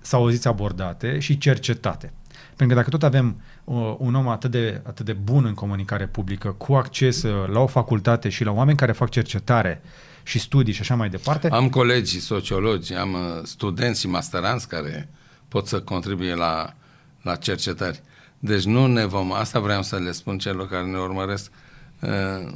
să 0.00 0.16
auziți 0.16 0.48
abordate 0.48 1.18
și 1.18 1.38
cercetate? 1.38 2.12
Pentru 2.56 2.66
că 2.66 2.74
dacă 2.74 2.90
tot 2.90 3.02
avem 3.02 3.42
uh, 3.64 3.94
un 3.98 4.14
om 4.14 4.28
atât 4.28 4.50
de, 4.50 4.80
atât 4.86 5.04
de 5.04 5.12
bun 5.12 5.44
în 5.44 5.54
comunicare 5.54 6.06
publică, 6.06 6.48
cu 6.48 6.74
acces 6.74 7.22
uh, 7.22 7.48
la 7.48 7.60
o 7.60 7.66
facultate 7.66 8.28
și 8.28 8.44
la 8.44 8.50
oameni 8.50 8.76
care 8.76 8.92
fac 8.92 9.10
cercetare 9.10 9.82
și 10.22 10.38
studii 10.38 10.72
și 10.72 10.80
așa 10.80 10.94
mai 10.94 11.08
departe, 11.08 11.48
Am 11.48 11.68
colegi 11.68 12.20
sociologi, 12.20 12.94
am 12.94 13.12
uh, 13.12 13.44
studenți 13.44 14.00
și 14.00 14.08
masteranți 14.08 14.68
care 14.68 15.08
pot 15.48 15.66
să 15.66 15.80
contribuie 15.80 16.34
la, 16.34 16.74
la 17.22 17.36
cercetări. 17.36 18.00
Deci 18.38 18.64
nu 18.64 18.86
ne 18.86 19.04
vom, 19.04 19.32
asta 19.32 19.60
vreau 19.60 19.82
să 19.82 19.96
le 19.96 20.12
spun 20.12 20.38
celor 20.38 20.68
care 20.68 20.84
ne 20.84 20.98
urmăresc, 20.98 21.50
uh, 22.00 22.10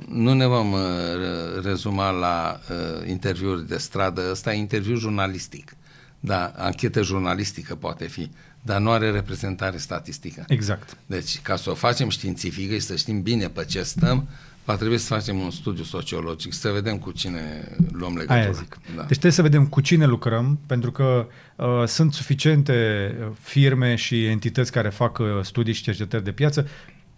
nu 0.08 0.32
ne 0.32 0.46
vom 0.46 0.72
uh, 0.72 0.80
re- 1.16 1.60
rezuma 1.68 2.10
la 2.10 2.60
uh, 2.70 3.08
interviuri 3.08 3.68
de 3.68 3.76
stradă, 3.76 4.28
ăsta 4.30 4.52
e 4.52 4.58
interviu 4.58 4.96
jurnalistic. 4.96 5.76
Da, 6.20 6.52
anchetă 6.56 7.02
jurnalistică 7.02 7.74
poate 7.74 8.06
fi, 8.06 8.30
dar 8.60 8.80
nu 8.80 8.90
are 8.90 9.10
reprezentare 9.10 9.76
statistică. 9.76 10.44
exact. 10.48 10.96
Deci, 11.06 11.40
ca 11.40 11.56
să 11.56 11.70
o 11.70 11.74
facem 11.74 12.08
științifică 12.08 12.74
și 12.74 12.80
să 12.80 12.96
știm 12.96 13.22
bine 13.22 13.48
pe 13.48 13.64
ce 13.64 13.82
stăm, 13.82 14.28
va 14.72 14.78
trebui 14.78 14.98
să 14.98 15.14
facem 15.14 15.38
un 15.38 15.50
studiu 15.50 15.84
sociologic, 15.84 16.52
să 16.52 16.70
vedem 16.70 16.98
cu 16.98 17.10
cine 17.10 17.40
luăm 17.92 18.12
legătura. 18.12 18.38
Aia 18.38 18.50
zic. 18.50 18.78
Da. 18.96 19.00
Deci 19.00 19.08
trebuie 19.08 19.32
să 19.32 19.42
vedem 19.42 19.66
cu 19.66 19.80
cine 19.80 20.06
lucrăm, 20.06 20.58
pentru 20.66 20.92
că 20.92 21.26
uh, 21.56 21.66
sunt 21.86 22.12
suficiente 22.12 22.74
uh, 23.20 23.26
firme 23.40 23.94
și 23.94 24.26
entități 24.26 24.72
care 24.72 24.88
fac 24.88 25.18
uh, 25.18 25.26
studii 25.42 25.72
și 25.72 25.82
cercetări 25.82 26.24
de 26.24 26.32
piață. 26.32 26.66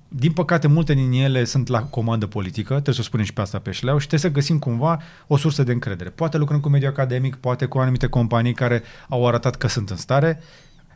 Din 0.09 0.33
păcate, 0.33 0.67
multe 0.67 0.95
din 0.95 1.13
ele 1.13 1.45
sunt 1.45 1.69
la 1.69 1.83
comandă 1.83 2.27
politică, 2.27 2.73
trebuie 2.73 2.95
să 2.95 3.01
o 3.01 3.05
spunem 3.05 3.25
și 3.25 3.33
pe 3.33 3.41
asta 3.41 3.59
pe 3.59 3.71
șleau 3.71 3.99
și 3.99 4.07
trebuie 4.07 4.31
să 4.31 4.37
găsim 4.37 4.59
cumva 4.59 5.01
o 5.27 5.37
sursă 5.37 5.63
de 5.63 5.73
încredere. 5.73 6.11
Poate 6.11 6.37
lucrăm 6.37 6.61
cu 6.61 6.69
mediul 6.69 6.91
academic, 6.91 7.35
poate 7.35 7.67
cu 7.67 7.79
anumite 7.79 8.07
companii 8.07 8.55
care 8.55 8.83
au 9.09 9.27
arătat 9.27 9.57
că 9.57 9.69
sunt 9.69 9.91
în 9.91 9.97
stare. 9.97 10.41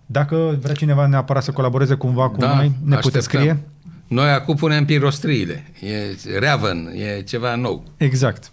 Dacă 0.06 0.58
vrea 0.60 0.74
cineva 0.74 1.06
neapărat 1.06 1.42
să 1.42 1.50
colaboreze 1.50 1.94
cumva 1.94 2.28
cu 2.30 2.36
Da, 2.36 2.54
noi, 2.54 2.72
ne 2.84 2.96
puteți 2.96 3.16
așteptăm. 3.16 3.20
scrie? 3.20 3.58
Noi 4.08 4.30
acum 4.30 4.54
punem 4.54 4.84
pirostriile. 4.84 5.64
E 5.80 6.38
reavăn, 6.38 6.86
e 6.94 7.22
ceva 7.22 7.54
nou. 7.54 7.84
Exact. 7.96 8.52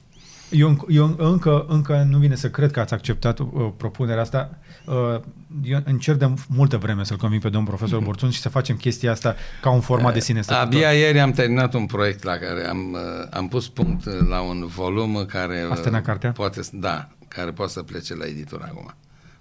Eu, 0.50 0.70
înc- 0.76 0.86
eu 0.90 1.16
încă, 1.18 1.66
încă 1.68 2.08
nu 2.10 2.18
vine 2.18 2.36
să 2.36 2.50
cred 2.50 2.72
că 2.72 2.80
ați 2.80 2.94
acceptat 2.94 3.40
uh, 3.40 3.48
propunerea 3.78 4.22
asta. 4.22 4.58
Uh, 4.86 5.20
eu 5.64 5.80
încerc 5.86 6.18
de 6.18 6.34
multă 6.48 6.78
vreme 6.78 7.04
să-l 7.04 7.18
conving 7.18 7.42
pe 7.42 7.50
domnul 7.50 7.70
profesor 7.74 8.02
Borțun 8.06 8.30
și 8.30 8.40
să 8.40 8.50
facem 8.50 8.76
chestia 8.76 9.12
asta 9.12 9.36
ca 9.62 9.70
un 9.70 9.82
format 9.82 10.14
de 10.14 10.20
sine 10.20 10.42
stătător. 10.42 10.66
Abia 10.68 10.92
ieri 10.94 11.20
am 11.20 11.32
terminat 11.32 11.74
un 11.74 11.86
proiect 11.86 12.24
la 12.24 12.32
care 12.38 12.68
am, 12.68 12.92
uh, 12.94 13.00
am 13.32 13.48
pus 13.48 13.70
punct 13.70 14.06
uh, 14.06 14.14
la 14.30 14.42
un 14.42 14.66
volum 14.66 15.26
care... 15.28 15.62
uh, 15.64 15.70
Asta 15.70 15.82
terminat 15.82 16.06
cartea? 16.06 16.32
Poate, 16.32 16.62
să- 16.64 16.72
da, 16.74 17.10
care 17.28 17.52
poate 17.52 17.72
să 17.72 17.84
plece 17.84 18.16
la 18.16 18.26
editură 18.26 18.64
acum. 18.72 18.94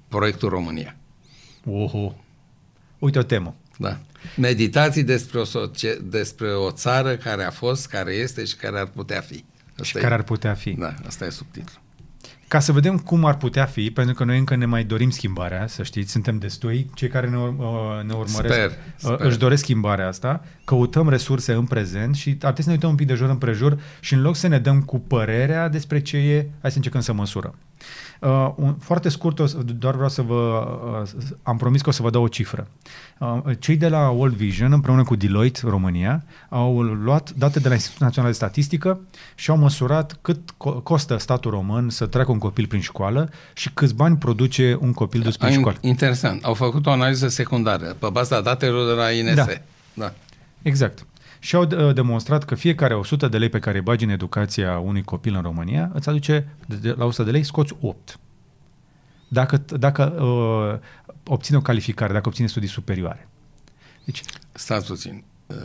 Proiectul 0.08 0.48
România. 0.48 0.96
Oho. 1.66 2.14
Uite 2.98 3.18
o 3.18 3.22
temă. 3.22 3.54
Da. 3.78 3.98
Meditații 4.36 5.02
despre 5.02 5.38
o, 5.38 5.44
socie- 5.44 5.98
despre 6.02 6.48
o 6.52 6.70
țară 6.70 7.16
care 7.16 7.42
a 7.44 7.50
fost, 7.50 7.86
care 7.88 8.12
este 8.12 8.44
și 8.44 8.56
care 8.56 8.78
ar 8.78 8.86
putea 8.86 9.20
fi. 9.20 9.44
Asta 9.70 9.82
Și 9.84 9.96
e, 9.96 10.00
care 10.00 10.14
ar 10.14 10.22
putea 10.22 10.54
fi. 10.54 10.70
Da, 10.70 10.94
asta 11.06 11.24
e 11.24 11.30
subtitlu. 11.30 11.80
ca 12.48 12.60
să 12.60 12.72
vedem 12.72 12.98
cum 12.98 13.24
ar 13.24 13.36
putea 13.36 13.64
fi, 13.64 13.90
pentru 13.90 14.14
că 14.14 14.24
noi 14.24 14.38
încă 14.38 14.56
ne 14.56 14.64
mai 14.66 14.84
dorim 14.84 15.10
schimbarea, 15.10 15.66
să 15.66 15.82
știți, 15.82 16.10
suntem 16.12 16.38
destui, 16.38 16.90
cei 16.94 17.08
care 17.08 17.28
ne, 17.28 17.36
ur- 17.36 18.02
ne 18.06 18.12
urmăresc 18.12 18.54
Sper, 18.54 18.68
uh, 18.70 18.74
sper. 18.96 19.20
își 19.20 19.38
doresc 19.38 19.62
schimbarea 19.62 20.06
asta, 20.08 20.44
căutăm 20.64 21.08
resurse 21.08 21.52
în 21.52 21.64
prezent 21.64 22.14
și 22.14 22.28
ar 22.28 22.36
trebui 22.36 22.62
să 22.62 22.68
ne 22.68 22.74
uităm 22.74 22.90
un 22.90 22.96
pic 22.96 23.06
de 23.06 23.14
jur 23.14 23.28
împrejur 23.28 23.78
și 24.00 24.14
în 24.14 24.22
loc 24.22 24.36
să 24.36 24.46
ne 24.46 24.58
dăm 24.58 24.80
cu 24.82 24.98
părerea 25.00 25.68
despre 25.68 26.00
ce 26.02 26.16
e, 26.16 26.46
hai 26.60 26.70
să 26.70 26.76
încercăm 26.76 27.00
să 27.00 27.12
măsurăm. 27.12 27.54
Uh, 28.24 28.52
un, 28.56 28.74
foarte 28.74 29.08
scurt, 29.08 29.38
o 29.38 29.46
să- 29.46 29.56
doar 29.78 29.94
vreau 29.94 30.08
să 30.08 30.22
vă... 30.22 30.66
Uh, 31.02 31.08
am 31.42 31.56
promis 31.56 31.82
că 31.82 31.88
o 31.88 31.92
să 31.92 32.02
vă 32.02 32.10
dau 32.10 32.22
o 32.22 32.28
cifră. 32.28 32.66
Uh, 33.18 33.38
cei 33.58 33.76
de 33.76 33.88
la 33.88 34.08
World 34.10 34.34
Vision, 34.34 34.72
împreună 34.72 35.02
cu 35.02 35.16
Deloitte 35.16 35.60
România, 35.64 36.24
au 36.48 36.80
luat 36.82 37.30
date 37.30 37.58
de 37.60 37.68
la 37.68 37.74
Institutul 37.74 38.06
Național 38.06 38.30
de 38.30 38.36
Statistică 38.36 39.00
și 39.34 39.50
au 39.50 39.56
măsurat 39.56 40.18
cât 40.22 40.38
co- 40.52 40.82
costă 40.82 41.16
statul 41.16 41.50
român 41.50 41.90
să 41.90 42.06
treacă 42.06 42.30
un 42.30 42.38
copil 42.38 42.66
prin 42.66 42.80
școală 42.80 43.30
și 43.52 43.70
câți 43.74 43.94
bani 43.94 44.16
produce 44.16 44.78
un 44.80 44.92
copil 44.92 45.20
dus 45.20 45.36
prin 45.36 45.48
Ai- 45.48 45.54
școală. 45.58 45.76
Interesant. 45.80 46.44
Au 46.44 46.54
făcut 46.54 46.86
o 46.86 46.90
analiză 46.90 47.28
secundară 47.28 47.96
pe 47.98 48.08
baza 48.12 48.40
datelor 48.40 48.86
de 48.86 48.92
la 49.00 49.10
INS. 49.10 49.34
Da. 49.34 49.46
da. 49.94 50.12
Exact. 50.62 51.06
Și 51.44 51.54
au 51.54 51.62
uh, 51.62 51.94
demonstrat 51.94 52.44
că 52.44 52.54
fiecare 52.54 52.94
100 52.94 53.28
de 53.28 53.38
lei 53.38 53.48
pe 53.48 53.58
care 53.58 53.76
îi 53.76 53.82
bagi 53.82 54.04
în 54.04 54.10
educația 54.10 54.78
unui 54.78 55.02
copil 55.02 55.34
în 55.34 55.42
România 55.42 55.90
îți 55.94 56.08
aduce, 56.08 56.48
de, 56.66 56.74
de, 56.76 56.90
la 56.90 57.04
100 57.04 57.22
de 57.22 57.30
lei, 57.30 57.42
scoți 57.42 57.76
8. 57.80 58.18
Dacă, 59.28 59.64
dacă 59.78 60.22
uh, 60.22 60.78
obține 61.26 61.56
o 61.56 61.60
calificare, 61.60 62.12
dacă 62.12 62.28
obține 62.28 62.46
studii 62.46 62.68
superioare. 62.68 63.28
Deci, 64.04 64.20
Stați 64.52 64.86
puțin. 64.86 65.24
Uh, 65.46 65.56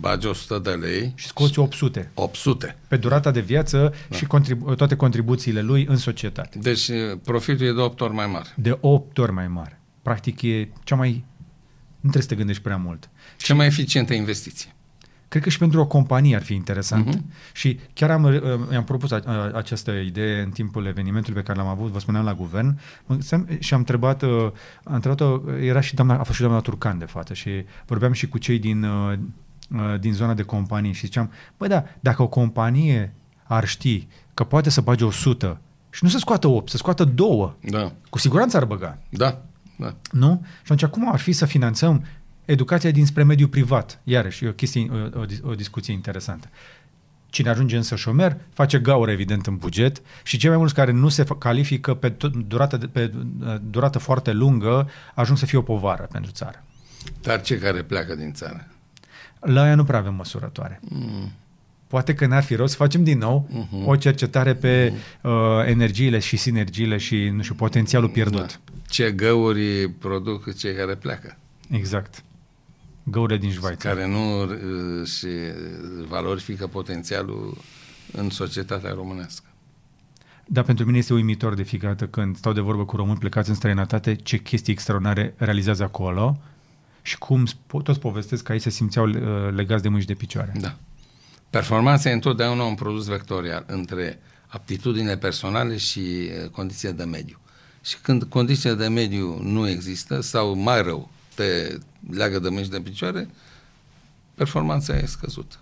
Bagi 0.00 0.26
100 0.26 0.58
de 0.58 0.70
lei, 0.70 1.12
și 1.14 1.26
scoți 1.26 1.58
800 1.58 2.10
800. 2.14 2.76
pe 2.88 2.96
durata 2.96 3.30
de 3.30 3.40
viață 3.40 3.94
da. 4.08 4.16
și 4.16 4.26
contribu- 4.26 4.74
toate 4.74 4.96
contribuțiile 4.96 5.60
lui 5.60 5.86
în 5.86 5.96
societate. 5.96 6.58
Deci 6.58 6.88
uh, 6.88 7.18
profitul 7.24 7.66
e 7.66 7.72
de 7.72 7.80
8 7.80 8.00
ori 8.00 8.14
mai 8.14 8.26
mare. 8.26 8.48
De 8.56 8.78
8 8.80 9.18
ori 9.18 9.32
mai 9.32 9.48
mare. 9.48 9.80
Practic 10.02 10.42
e 10.42 10.68
cea 10.84 10.94
mai... 10.94 11.24
Nu 12.00 12.10
trebuie 12.10 12.22
să 12.22 12.28
te 12.28 12.34
gândești 12.34 12.62
prea 12.62 12.76
mult. 12.76 13.10
Cea 13.36 13.54
mai 13.54 13.66
eficientă 13.66 14.14
investiție. 14.14 14.72
Cred 15.28 15.42
că 15.42 15.48
și 15.48 15.58
pentru 15.58 15.80
o 15.80 15.86
companie 15.86 16.36
ar 16.36 16.42
fi 16.42 16.54
interesant. 16.54 17.06
Mhm. 17.06 17.16
Uh-huh. 17.16 17.52
Și 17.52 17.80
chiar 17.92 18.10
am, 18.10 18.22
uh, 18.22 18.76
am 18.76 18.84
propus 18.84 19.10
a, 19.10 19.22
a, 19.24 19.50
această 19.54 19.90
idee 19.90 20.42
în 20.42 20.50
timpul 20.50 20.86
evenimentului 20.86 21.40
pe 21.40 21.46
care 21.46 21.58
l-am 21.58 21.68
avut, 21.68 21.90
vă 21.90 21.98
spuneam, 21.98 22.24
la 22.24 22.34
guvern, 22.34 22.78
Mă 23.06 23.16
gândeam 23.16 23.58
și 23.58 23.72
am 23.74 23.78
întrebat, 23.78 24.22
uh, 24.22 24.50
am 24.84 24.94
întrebat 24.94 25.40
era 25.60 25.80
și 25.80 25.94
doamna, 25.94 26.18
a 26.18 26.22
fost 26.22 26.34
și 26.34 26.40
doamna 26.40 26.60
Turcan 26.60 26.98
de 26.98 27.04
față 27.04 27.34
și 27.34 27.50
vorbeam 27.86 28.12
și 28.12 28.28
cu 28.28 28.38
cei 28.38 28.58
din, 28.58 28.82
uh, 28.82 29.18
uh, 29.70 30.00
din 30.00 30.12
zona 30.12 30.34
de 30.34 30.42
companii 30.42 30.92
și 30.92 31.06
ziceam, 31.06 31.32
băi 31.56 31.68
da, 31.68 31.84
dacă 32.00 32.22
o 32.22 32.28
companie 32.28 33.14
ar 33.44 33.66
ști 33.66 34.06
că 34.34 34.44
poate 34.44 34.70
să 34.70 34.80
bage 34.80 35.04
100 35.04 35.60
și 35.90 36.04
nu 36.04 36.10
să 36.10 36.18
scoată 36.18 36.46
8, 36.46 36.70
să 36.70 36.76
scoată 36.76 37.04
2, 37.04 37.56
Da. 37.60 37.92
cu 38.10 38.18
siguranță 38.18 38.56
ar 38.56 38.64
băga. 38.64 38.98
Da. 39.08 39.42
Da. 39.76 39.94
Nu? 40.12 40.40
Și 40.62 40.72
atunci, 40.72 40.90
cum 40.90 41.12
ar 41.12 41.18
fi 41.18 41.32
să 41.32 41.46
finanțăm 41.46 42.04
educația 42.52 42.90
dinspre 42.90 43.22
mediul 43.22 43.48
privat? 43.48 44.00
Iarăși, 44.04 44.44
e 44.44 44.48
o, 44.48 44.52
chestie, 44.52 44.90
o, 45.14 45.20
o, 45.20 45.24
dis- 45.24 45.40
o 45.42 45.54
discuție 45.54 45.92
interesantă. 45.92 46.48
Cine 47.30 47.48
ajunge 47.48 47.76
însă 47.76 47.96
șomer, 47.96 48.36
face 48.52 48.78
gaură, 48.78 49.10
evident, 49.10 49.46
în 49.46 49.56
buget 49.56 50.02
și 50.22 50.36
cei 50.38 50.48
mai 50.48 50.58
mulți 50.58 50.74
care 50.74 50.92
nu 50.92 51.08
se 51.08 51.24
fa- 51.24 51.38
califică 51.38 51.94
pe, 51.94 52.08
tot, 52.10 52.36
durată, 52.36 52.76
de- 52.76 52.86
pe 52.86 53.12
uh, 53.40 53.54
durată 53.70 53.98
foarte 53.98 54.32
lungă 54.32 54.88
ajung 55.14 55.38
să 55.38 55.46
fie 55.46 55.58
o 55.58 55.62
povară 55.62 56.08
pentru 56.12 56.30
țară. 56.30 56.64
Dar 57.22 57.40
cei 57.40 57.58
care 57.58 57.82
pleacă 57.82 58.14
din 58.14 58.32
țară? 58.32 58.66
La 59.40 59.62
aia 59.62 59.74
nu 59.74 59.84
prea 59.84 59.98
avem 59.98 60.14
măsurătoare. 60.14 60.80
Mm. 60.82 61.32
Poate 61.86 62.14
că 62.14 62.26
n-ar 62.26 62.42
fi 62.42 62.54
rost 62.54 62.70
să 62.70 62.76
facem 62.78 63.04
din 63.04 63.18
nou 63.18 63.48
Mhm. 63.50 63.86
o 63.88 63.96
cercetare 63.96 64.54
pe 64.54 64.92
uh, 65.22 65.30
energiile 65.66 66.18
și 66.18 66.36
sinergiile 66.36 66.96
și, 66.96 67.28
nu 67.28 67.42
știu, 67.42 67.54
potențialul 67.54 68.08
pierdut. 68.08 68.40
Da. 68.64 68.72
Ce 68.88 69.12
găuri 69.12 69.88
produc 69.88 70.56
cei 70.56 70.74
care 70.74 70.94
pleacă? 70.94 71.36
Exact. 71.70 72.22
Găurile 73.10 73.38
din 73.38 73.50
Șvaița. 73.50 73.88
Care 73.88 74.06
nu 74.06 74.42
uh, 74.42 75.06
și 75.06 75.28
valorifică 76.08 76.66
potențialul 76.66 77.56
în 78.12 78.30
societatea 78.30 78.92
românească. 78.92 79.46
Da, 80.46 80.62
pentru 80.62 80.84
mine 80.84 80.98
este 80.98 81.12
uimitor 81.12 81.54
de 81.54 81.62
fiecare 81.62 81.92
dată 81.92 82.10
când 82.10 82.36
stau 82.36 82.52
de 82.52 82.60
vorbă 82.60 82.84
cu 82.84 82.96
români 82.96 83.18
plecați 83.18 83.48
în 83.48 83.54
străinătate, 83.54 84.14
ce 84.14 84.36
chestii 84.36 84.72
extraordinare 84.72 85.34
realizează 85.36 85.82
acolo 85.82 86.40
și 87.02 87.18
cum 87.18 87.46
spo- 87.46 87.82
toți 87.82 87.98
povestesc 87.98 88.42
că 88.42 88.52
aici 88.52 88.62
se 88.62 88.70
simțeau 88.70 89.08
uh, 89.08 89.14
legați 89.54 89.82
de 89.82 89.88
mâini 89.88 90.02
și 90.02 90.08
de 90.08 90.14
picioare. 90.14 90.52
Da. 90.60 90.76
Performanța 91.50 92.10
e 92.10 92.12
întotdeauna 92.12 92.62
un 92.62 92.74
produs 92.74 93.06
vectorial 93.06 93.64
între 93.66 94.20
aptitudinile 94.46 95.16
personale 95.16 95.76
și 95.76 96.00
uh, 96.00 96.50
condiția 96.50 96.90
de 96.90 97.04
mediu. 97.04 97.38
Și 97.82 97.98
când 98.02 98.24
condiția 98.24 98.74
de 98.74 98.88
mediu 98.88 99.42
nu 99.42 99.68
există 99.68 100.20
sau 100.20 100.54
mai 100.54 100.82
rău 100.82 101.10
te 101.42 101.78
leagă 102.10 102.38
de 102.38 102.48
mâini 102.48 102.64
și 102.64 102.70
de 102.70 102.80
picioare, 102.80 103.28
performanța 104.34 104.96
e 104.96 105.06
scăzută. 105.06 105.56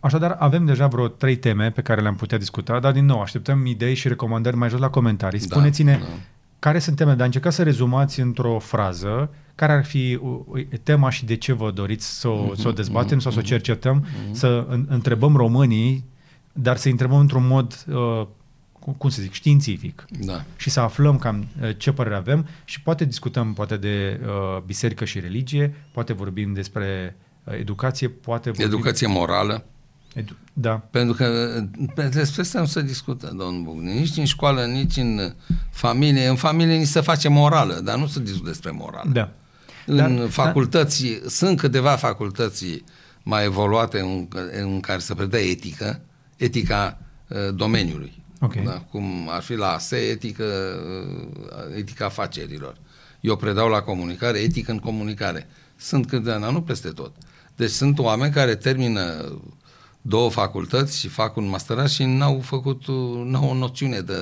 Așadar, 0.00 0.36
avem 0.38 0.64
deja 0.64 0.86
vreo 0.86 1.08
trei 1.08 1.36
teme 1.36 1.70
pe 1.70 1.82
care 1.82 2.00
le-am 2.00 2.16
putea 2.16 2.38
discuta, 2.38 2.80
dar 2.80 2.92
din 2.92 3.04
nou 3.04 3.20
așteptăm 3.20 3.66
idei 3.66 3.94
și 3.94 4.08
recomandări 4.08 4.56
mai 4.56 4.68
jos 4.68 4.80
la 4.80 4.90
comentarii. 4.90 5.38
Da, 5.38 5.44
Spuneți-ne 5.56 5.98
da. 6.00 6.06
care 6.58 6.78
sunt 6.78 6.96
temele, 6.96 7.16
dar 7.16 7.26
încercați 7.26 7.56
să 7.56 7.62
rezumați 7.62 8.20
într-o 8.20 8.58
frază 8.58 9.30
care 9.54 9.72
ar 9.72 9.84
fi 9.84 10.18
uh, 10.22 10.38
uh, 10.46 10.66
tema 10.82 11.10
și 11.10 11.24
de 11.24 11.36
ce 11.36 11.52
vă 11.52 11.70
doriți 11.70 12.18
să 12.20 12.28
o, 12.28 12.54
să 12.54 12.68
o 12.68 12.72
dezbatem 12.72 13.18
sau 13.18 13.32
să 13.32 13.38
o 13.38 13.42
cercetăm, 13.42 14.06
să 14.30 14.66
în- 14.68 14.86
întrebăm 14.88 15.36
românii, 15.36 16.04
dar 16.52 16.76
să 16.76 16.88
întrebăm 16.88 17.18
într-un 17.18 17.46
mod, 17.46 17.84
uh, 17.88 18.26
cum- 18.88 18.96
cum 18.98 19.10
să 19.10 19.22
zic, 19.22 19.32
științific. 19.32 20.04
Da. 20.20 20.44
și 20.56 20.70
să 20.70 20.80
aflăm 20.80 21.18
cam 21.18 21.46
uh, 21.62 21.70
ce 21.76 21.92
părere 21.92 22.14
avem 22.14 22.46
și 22.64 22.80
poate 22.82 23.04
discutăm 23.04 23.52
poate 23.52 23.76
de 23.76 24.20
uh, 24.22 24.62
biserică 24.66 25.04
și 25.04 25.20
religie, 25.20 25.74
poate 25.92 26.12
vorbim 26.12 26.52
despre 26.52 27.16
uh, 27.44 27.54
educație, 27.58 28.08
poate 28.08 28.50
vorbim... 28.50 28.66
Educație 28.66 29.06
morală. 29.06 29.64
Edu- 30.14 30.36
da, 30.52 30.70
Pentru 30.70 31.14
că 31.14 31.54
pe- 31.94 32.08
despre 32.08 32.40
asta 32.42 32.60
nu 32.60 32.66
se 32.66 32.82
discută, 32.82 33.26
domnul 33.36 33.62
Bucne. 33.62 33.92
Nici 33.92 34.16
în 34.16 34.24
școală, 34.24 34.64
nici 34.64 34.96
în 34.96 35.34
familie. 35.70 36.26
În 36.26 36.36
familie 36.36 36.76
ni 36.76 36.84
se 36.84 37.00
face 37.00 37.28
morală, 37.28 37.74
dar 37.84 37.98
nu 37.98 38.06
se 38.06 38.20
discută 38.22 38.48
despre 38.48 38.70
morală. 38.70 39.10
da. 39.12 39.30
În 39.86 39.96
Dar- 39.96 40.28
facultăți, 40.28 41.06
sunt 41.26 41.58
câteva 41.58 41.90
facultăți 41.90 42.82
mai 43.22 43.44
evoluate 43.44 44.00
în, 44.00 44.28
în 44.62 44.80
care 44.80 44.98
se 44.98 45.14
predă 45.14 45.38
etică, 45.38 46.00
etica 46.36 46.98
uh, 47.28 47.36
domeniului. 47.54 48.22
Ok. 48.40 48.54
Da? 48.64 48.78
Cum 48.90 49.28
ar 49.30 49.42
fi 49.42 49.54
la 49.54 49.72
ASE, 49.72 49.96
etică, 49.96 50.44
uh, 50.44 51.76
etica 51.76 52.04
afacerilor. 52.04 52.76
Eu 53.20 53.36
predau 53.36 53.68
la 53.68 53.80
comunicare, 53.80 54.38
etică 54.38 54.70
în 54.70 54.78
comunicare. 54.78 55.48
Sunt 55.76 56.06
câteva, 56.06 56.38
dar 56.38 56.50
nu 56.52 56.62
peste 56.62 56.88
tot. 56.88 57.12
Deci 57.56 57.70
sunt 57.70 57.98
oameni 57.98 58.32
care 58.32 58.54
termină 58.54 59.32
două 60.02 60.30
facultăți 60.30 60.98
și 60.98 61.08
fac 61.08 61.36
un 61.36 61.48
masterat 61.48 61.90
și 61.90 62.04
n-au 62.04 62.40
făcut, 62.40 62.86
uh, 62.86 63.22
n-au 63.24 63.48
o 63.50 63.54
noțiune 63.54 64.00
de 64.00 64.14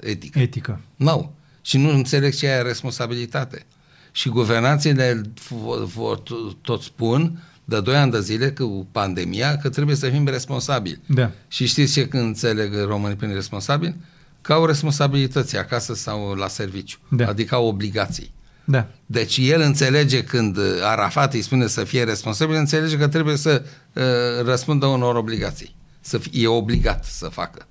etică. 0.00 0.38
Etică. 0.38 0.80
N-au. 0.96 1.34
Și 1.62 1.76
nu 1.78 1.88
înțeleg 1.90 2.34
ce 2.34 2.46
e 2.46 2.62
responsabilitate. 2.62 3.66
Și 4.12 4.28
guvernanțele 4.28 5.22
v- 5.48 5.92
vor 5.94 6.22
tot 6.60 6.82
spun 6.82 7.42
de 7.64 7.80
2 7.80 7.96
ani 7.96 8.10
de 8.10 8.20
zile 8.20 8.50
cu 8.50 8.86
pandemia 8.92 9.56
că 9.56 9.68
trebuie 9.68 9.96
să 9.96 10.08
fim 10.08 10.26
responsabili. 10.26 11.00
Da. 11.06 11.30
Și 11.48 11.66
știți 11.66 11.92
ce 11.92 12.08
când 12.08 12.22
înțeleg 12.22 12.74
românii 12.86 13.16
prin 13.16 13.32
responsabil? 13.34 13.94
Că 14.40 14.52
au 14.52 14.66
responsabilități 14.66 15.56
acasă 15.56 15.94
sau 15.94 16.32
la 16.34 16.48
serviciu. 16.48 16.98
Da. 17.08 17.26
Adică 17.26 17.54
au 17.54 17.66
obligații. 17.66 18.32
Da. 18.64 18.86
Deci 19.06 19.38
el 19.40 19.60
înțelege 19.60 20.24
când 20.24 20.58
Arafat 20.82 21.34
îi 21.34 21.42
spune 21.42 21.66
să 21.66 21.84
fie 21.84 22.04
responsabil, 22.04 22.56
înțelege 22.56 22.96
că 22.96 23.08
trebuie 23.08 23.36
să 23.36 23.62
uh, 23.92 24.02
răspundă 24.44 24.86
unor 24.86 25.16
obligații. 25.16 25.74
Să 26.00 26.18
fie, 26.18 26.42
e 26.42 26.46
obligat 26.46 27.04
să 27.04 27.26
facă. 27.26 27.66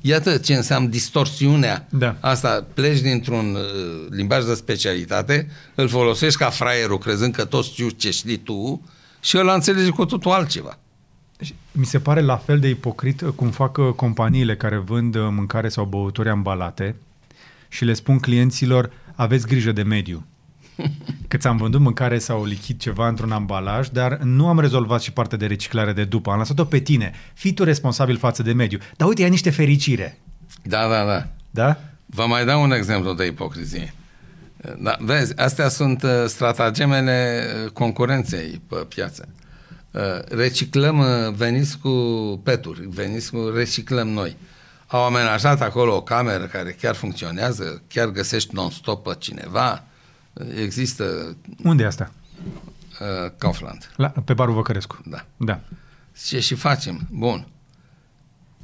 Iată 0.00 0.36
ce 0.36 0.54
înseamnă 0.54 0.88
distorsiunea 0.88 1.86
Da. 1.90 2.16
asta. 2.20 2.66
Pleci 2.74 3.00
dintr-un 3.00 3.54
uh, 3.54 4.06
limbaj 4.10 4.44
de 4.44 4.54
specialitate, 4.54 5.48
îl 5.74 5.88
folosești 5.88 6.38
ca 6.38 6.50
fraierul, 6.50 6.98
crezând 6.98 7.34
că 7.34 7.44
toți 7.44 7.68
știu 7.68 7.88
ce 7.88 8.10
știi 8.10 8.36
tu 8.36 8.82
și 9.20 9.38
ăla 9.38 9.54
înțelege 9.54 9.90
cu 9.90 10.04
totul 10.04 10.30
altceva. 10.30 10.78
Și 11.40 11.54
Mi 11.72 11.84
se 11.84 11.98
pare 11.98 12.20
la 12.20 12.36
fel 12.36 12.58
de 12.58 12.68
ipocrit 12.68 13.20
uh, 13.20 13.32
cum 13.32 13.50
fac 13.50 13.76
uh, 13.76 13.92
companiile 13.92 14.56
care 14.56 14.76
vând 14.76 15.14
uh, 15.14 15.28
mâncare 15.30 15.68
sau 15.68 15.84
băuturi 15.84 16.28
ambalate 16.28 16.96
și 17.68 17.84
le 17.84 17.92
spun 17.92 18.18
clienților, 18.18 18.92
aveți 19.14 19.46
grijă 19.46 19.72
de 19.72 19.82
mediu. 19.82 20.26
Că 21.28 21.36
ți-am 21.36 21.56
vândut 21.56 21.80
mâncare 21.80 22.18
sau 22.18 22.44
lichid 22.44 22.80
ceva 22.80 23.08
într-un 23.08 23.32
ambalaj, 23.32 23.88
dar 23.88 24.18
nu 24.18 24.48
am 24.48 24.60
rezolvat 24.60 25.02
și 25.02 25.12
partea 25.12 25.38
de 25.38 25.46
reciclare 25.46 25.92
de 25.92 26.04
după. 26.04 26.30
Am 26.30 26.38
lăsat-o 26.38 26.64
pe 26.64 26.78
tine. 26.78 27.12
Fii 27.34 27.52
tu 27.52 27.64
responsabil 27.64 28.16
față 28.16 28.42
de 28.42 28.52
mediu. 28.52 28.78
Dar 28.96 29.08
uite, 29.08 29.22
ai 29.22 29.30
niște 29.30 29.50
fericire. 29.50 30.18
Da, 30.62 30.88
da, 30.88 31.04
da. 31.04 31.26
Da? 31.50 31.80
Vă 32.06 32.26
mai 32.26 32.44
dau 32.44 32.62
un 32.62 32.72
exemplu 32.72 33.12
de 33.12 33.26
ipocrizie. 33.26 33.94
Da, 34.78 34.96
vezi, 35.00 35.36
astea 35.38 35.68
sunt 35.68 36.02
uh, 36.02 36.10
stratagemele 36.26 37.46
uh, 37.64 37.70
concurenței 37.70 38.60
pe 38.68 38.74
piață. 38.88 39.28
Uh, 39.90 40.00
reciclăm, 40.28 40.98
uh, 40.98 41.32
veniți 41.36 41.78
cu 41.78 41.90
peturi, 42.44 42.88
veniți 42.88 43.30
cu 43.30 43.48
reciclăm 43.54 44.08
noi. 44.08 44.36
au 44.86 45.04
amenajat 45.04 45.60
acolo 45.60 45.96
o 45.96 46.02
cameră 46.02 46.44
care 46.44 46.70
chiar 46.80 46.94
funcționează, 46.94 47.82
chiar 47.88 48.08
găsești 48.08 48.54
non-stop 48.54 49.02
pe 49.02 49.14
cineva. 49.18 49.84
Există 50.62 51.36
Unde 51.64 51.82
e 51.82 51.86
asta? 51.86 52.10
uh, 53.00 53.30
Kaufland. 53.38 53.90
La, 53.96 54.08
pe 54.24 54.34
barul 54.34 54.54
Văcărescu. 54.54 54.98
Da. 55.04 55.24
Da. 55.36 55.60
Ce 56.26 56.40
și 56.40 56.54
facem? 56.54 57.06
Bun. 57.10 57.46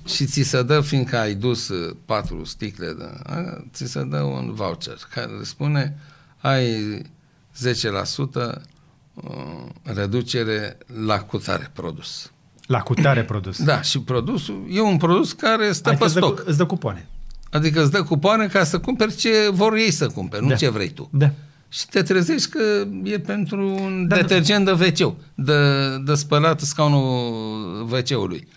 Și 0.07 0.25
ți 0.27 0.43
se 0.43 0.63
dă, 0.63 0.81
fiindcă 0.81 1.17
ai 1.19 1.35
dus 1.35 1.69
uh, 1.69 1.97
patru 2.05 2.45
sticle, 2.45 2.93
de, 2.99 3.11
a, 3.25 3.65
ți 3.73 3.87
se 3.87 4.03
dă 4.05 4.21
un 4.21 4.53
voucher 4.55 4.97
care 5.15 5.31
spune 5.43 5.97
ai 6.41 7.03
10% 7.03 8.61
uh, 9.15 9.23
reducere 9.83 10.79
la 11.07 11.19
cutare 11.21 11.71
produs. 11.73 12.31
La 12.67 12.81
cutare 12.81 13.25
produs. 13.25 13.63
Da, 13.63 13.83
și 13.83 14.01
produsul 14.01 14.67
e 14.71 14.81
un 14.81 14.97
produs 14.97 15.33
care 15.33 15.73
stă 15.73 15.89
Adică 15.89 16.05
pe 16.05 16.11
îți 16.11 16.21
dă, 16.21 16.27
stoc. 16.27 16.43
îți 16.47 16.57
dă 16.59 16.67
cupoane. 16.67 17.09
Adică 17.51 17.83
îți 17.83 17.91
dă 17.91 18.03
cupoane 18.03 18.47
ca 18.47 18.65
să 18.65 18.79
cumperi 18.79 19.15
ce 19.17 19.31
vor 19.53 19.75
ei 19.75 19.91
să 19.91 20.07
cumperi, 20.07 20.43
nu 20.43 20.49
Da. 20.49 20.55
ce 20.55 20.69
vrei 20.71 20.89
tu. 20.91 21.09
Da. 21.13 21.31
Și 21.69 21.87
te 21.89 22.03
trezești 22.03 22.49
că 22.51 22.85
e 23.03 23.19
pentru 23.19 23.69
un 23.75 24.07
Dar 24.09 24.21
nu- 24.21 24.27
detergent 24.27 24.65
de 24.65 24.71
wc 24.73 25.15
de, 25.35 25.61
de 26.05 26.15
spălat 26.15 26.61
scaunul 26.61 27.89
wc-ului. 27.91 28.49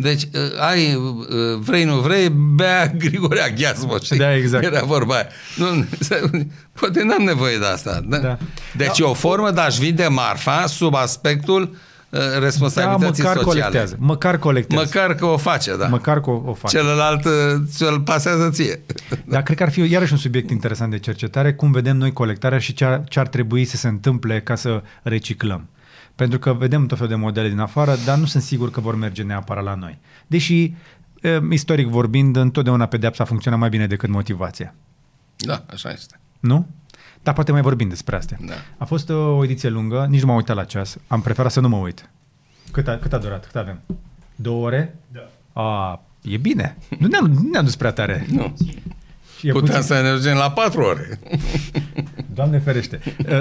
Deci 0.00 0.22
uh, 0.22 0.60
ai, 0.60 0.94
uh, 0.94 1.58
vrei, 1.60 1.84
nu 1.84 1.94
vrei, 2.00 2.28
bea 2.28 2.86
Grigorea 2.98 3.48
Gheazmă, 3.48 3.96
știi? 4.02 4.18
Da, 4.18 4.36
exact. 4.36 4.64
Era 4.64 4.84
vorba 4.84 5.14
aia. 5.14 5.26
Nu, 5.56 5.84
poate 6.72 7.02
n-am 7.02 7.22
nevoie 7.22 7.58
de 7.58 7.64
asta. 7.66 8.00
Da? 8.06 8.18
Da. 8.18 8.38
Deci 8.76 8.98
e 8.98 9.02
o 9.02 9.14
formă 9.14 9.50
de 9.50 9.60
a-și 9.60 9.80
vinde 9.80 10.06
marfa 10.06 10.66
sub 10.66 10.94
aspectul 10.94 11.62
uh, 11.62 12.18
Da, 12.18 12.38
responsabilității 12.38 13.22
măcar 13.22 13.36
sociale. 13.36 13.60
colectează. 13.60 13.96
Măcar 13.98 14.38
colectează. 14.38 14.82
Măcar 14.84 15.14
că 15.14 15.24
o 15.26 15.36
face, 15.36 15.76
da. 15.76 15.86
Măcar 15.86 16.20
că 16.20 16.30
o, 16.30 16.42
o 16.46 16.54
face. 16.54 16.76
Celălalt 16.76 17.24
uh, 17.24 17.32
ți-l 17.66 18.00
pasează 18.00 18.50
ție. 18.50 18.80
Dar 19.24 19.42
cred 19.42 19.56
că 19.56 19.62
ar 19.62 19.70
fi 19.70 19.90
iarăși 19.90 20.12
un 20.12 20.18
subiect 20.18 20.50
interesant 20.50 20.90
de 20.90 20.98
cercetare, 20.98 21.52
cum 21.54 21.72
vedem 21.72 21.96
noi 21.96 22.12
colectarea 22.12 22.58
și 22.58 22.72
ce 22.74 22.84
ar, 22.84 23.04
ce 23.08 23.18
ar 23.18 23.28
trebui 23.28 23.64
să 23.64 23.76
se 23.76 23.88
întâmple 23.88 24.40
ca 24.40 24.54
să 24.54 24.82
reciclăm. 25.02 25.68
Pentru 26.18 26.38
că 26.38 26.52
vedem 26.52 26.86
tot 26.86 26.98
felul 26.98 27.12
de 27.12 27.18
modele 27.18 27.48
din 27.48 27.58
afară, 27.58 27.96
dar 28.04 28.18
nu 28.18 28.24
sunt 28.24 28.42
sigur 28.42 28.70
că 28.70 28.80
vor 28.80 28.94
merge 28.94 29.22
neapărat 29.22 29.64
la 29.64 29.74
noi. 29.74 29.98
Deși, 30.26 30.74
e, 31.20 31.40
istoric 31.50 31.86
vorbind, 31.86 32.36
întotdeauna 32.36 32.86
pedeapsa 32.86 33.24
funcționează 33.24 33.64
mai 33.64 33.76
bine 33.76 33.86
decât 33.86 34.08
motivația. 34.08 34.74
Da, 35.36 35.64
așa 35.72 35.90
este. 35.90 36.20
Nu? 36.40 36.68
Dar 37.22 37.34
poate 37.34 37.52
mai 37.52 37.60
vorbim 37.60 37.88
despre 37.88 38.16
astea. 38.16 38.38
Da. 38.46 38.54
A 38.78 38.84
fost 38.84 39.08
uh, 39.08 39.16
o 39.16 39.44
ediție 39.44 39.68
lungă, 39.68 40.06
nici 40.08 40.20
nu 40.20 40.26
m-am 40.26 40.36
uitat 40.36 40.56
la 40.56 40.64
ceas. 40.64 40.96
Am 41.06 41.20
preferat 41.20 41.52
să 41.52 41.60
nu 41.60 41.68
mă 41.68 41.76
uit. 41.76 42.10
Cât 42.72 42.88
a, 42.88 42.98
cât 42.98 43.12
a 43.12 43.18
durat? 43.18 43.46
Cât 43.46 43.56
avem? 43.56 43.80
Două 44.36 44.66
ore? 44.66 44.96
Da. 45.12 45.28
A, 45.62 46.00
e 46.22 46.36
bine. 46.36 46.76
Nu 46.98 47.06
ne-am, 47.06 47.26
nu 47.26 47.48
ne-am 47.50 47.64
dus 47.64 47.76
prea 47.76 47.92
tare. 47.92 48.26
Nu. 48.30 48.54
Și 49.38 49.48
e 49.48 49.52
Puteam 49.52 49.80
puțin. 49.80 49.94
să 49.96 50.02
ne 50.02 50.10
mergem 50.10 50.36
la 50.36 50.50
patru 50.50 50.80
ore. 50.82 51.18
Doamne 52.34 52.58
ferește. 52.58 53.00
Uh, 53.30 53.40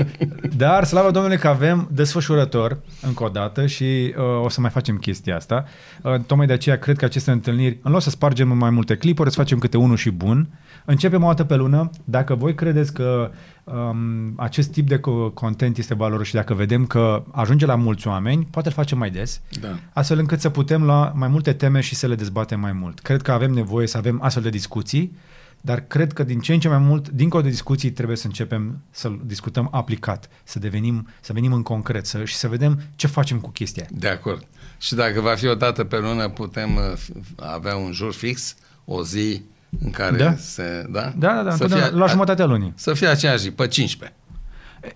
Dar, 0.55 0.83
slavă 0.83 1.11
Domnului 1.11 1.37
că 1.37 1.47
avem 1.47 1.89
desfășurător 1.91 2.79
încă 3.01 3.23
o 3.23 3.27
dată 3.29 3.65
și 3.65 4.13
uh, 4.17 4.43
o 4.43 4.49
să 4.49 4.61
mai 4.61 4.69
facem 4.69 4.97
chestia 4.97 5.35
asta. 5.35 5.65
Uh, 6.01 6.19
tocmai 6.19 6.47
de 6.47 6.53
aceea 6.53 6.77
cred 6.77 6.97
că 6.97 7.05
aceste 7.05 7.31
întâlniri, 7.31 7.79
în 7.83 7.91
loc 7.91 8.01
să 8.01 8.09
spargem 8.09 8.57
mai 8.57 8.69
multe 8.69 8.95
clipuri, 8.95 9.29
să 9.29 9.35
facem 9.35 9.57
câte 9.57 9.77
unul 9.77 9.95
și 9.97 10.09
bun. 10.09 10.47
Începem 10.85 11.23
o 11.23 11.27
dată 11.27 11.43
pe 11.43 11.55
lună. 11.55 11.89
Dacă 12.03 12.35
voi 12.35 12.55
credeți 12.55 12.93
că 12.93 13.31
um, 13.63 14.33
acest 14.35 14.71
tip 14.71 14.87
de 14.87 14.97
co- 14.99 15.33
content 15.33 15.77
este 15.77 15.93
valoros 15.95 16.27
și 16.27 16.33
dacă 16.33 16.53
vedem 16.53 16.85
că 16.85 17.23
ajunge 17.31 17.65
la 17.65 17.75
mulți 17.75 18.07
oameni, 18.07 18.47
poate 18.51 18.67
îl 18.67 18.73
facem 18.73 18.97
mai 18.97 19.09
des. 19.09 19.41
Da. 19.61 19.67
Astfel 19.93 20.19
încât 20.19 20.39
să 20.39 20.49
putem 20.49 20.83
lua 20.83 21.11
mai 21.15 21.27
multe 21.27 21.53
teme 21.53 21.79
și 21.79 21.95
să 21.95 22.07
le 22.07 22.15
dezbatem 22.15 22.59
mai 22.59 22.71
mult. 22.71 22.99
Cred 22.99 23.21
că 23.21 23.31
avem 23.31 23.51
nevoie 23.51 23.87
să 23.87 23.97
avem 23.97 24.19
astfel 24.23 24.43
de 24.43 24.49
discuții, 24.49 25.17
dar 25.61 25.79
cred 25.87 26.13
că 26.13 26.23
din 26.23 26.39
ce 26.39 26.53
în 26.53 26.59
ce 26.59 26.67
mai 26.67 26.77
mult, 26.77 27.09
dincolo 27.09 27.43
de 27.43 27.49
discuții, 27.49 27.91
trebuie 27.91 28.17
să 28.17 28.27
începem 28.27 28.77
să 28.91 29.11
discutăm 29.25 29.67
aplicat, 29.71 30.29
să 30.43 30.59
devenim, 30.59 31.07
să 31.21 31.33
venim 31.33 31.53
în 31.53 31.61
concret 31.63 32.05
să, 32.05 32.25
și 32.25 32.35
să 32.35 32.47
vedem 32.47 32.79
ce 32.95 33.07
facem 33.07 33.39
cu 33.39 33.49
chestia. 33.49 33.85
De 33.89 34.07
acord. 34.07 34.43
Și 34.77 34.95
dacă 34.95 35.21
va 35.21 35.35
fi 35.35 35.47
o 35.47 35.55
dată 35.55 35.83
pe 35.83 35.97
lună, 35.97 36.29
putem 36.29 36.75
uh, 36.75 36.81
f- 36.97 37.35
avea 37.35 37.75
un 37.75 37.91
jur 37.91 38.13
fix, 38.13 38.55
o 38.85 39.03
zi 39.03 39.41
în 39.83 39.91
care 39.91 40.17
Da. 40.17 40.35
se... 40.35 40.85
Da, 40.89 41.13
Da, 41.17 41.33
da, 41.33 41.43
da, 41.43 41.55
să 41.55 41.63
întotdeauna, 41.63 41.97
la 41.97 42.05
jumătatea 42.05 42.45
lunii. 42.45 42.73
Să 42.75 42.93
fie 42.93 43.07
aceeași 43.07 43.39
zi, 43.39 43.51
pe 43.51 43.67
15. 43.67 44.17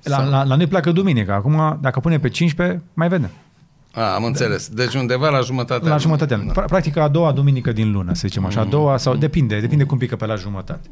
La, 0.03 0.23
la, 0.23 0.43
la 0.43 0.55
noi 0.55 0.67
pleacă 0.67 0.91
duminică, 0.91 1.31
acum 1.33 1.77
dacă 1.81 1.99
pune 1.99 2.19
pe 2.19 2.29
15, 2.29 2.81
mai 2.93 3.07
vedem. 3.07 3.29
A, 3.93 4.13
am 4.13 4.23
înțeles. 4.23 4.68
Deci 4.68 4.93
undeva 4.93 5.30
la 5.30 5.39
jumătatea 5.41 5.77
La 5.77 5.88
lunii. 5.88 6.01
jumătatea 6.01 6.38
lunii. 6.38 6.51
Da. 6.53 6.61
Pra- 6.63 6.65
Practic 6.68 6.97
a 6.97 7.07
doua 7.07 7.31
duminică 7.31 7.72
din 7.72 7.91
lună, 7.91 8.13
să 8.13 8.27
zicem 8.27 8.45
așa. 8.45 8.59
A 8.61 8.65
doua 8.65 8.97
sau 8.97 9.15
depinde, 9.15 9.59
depinde 9.59 9.84
cum 9.84 9.97
pică 9.97 10.15
pe 10.15 10.26
la 10.26 10.35
jumătate. 10.35 10.89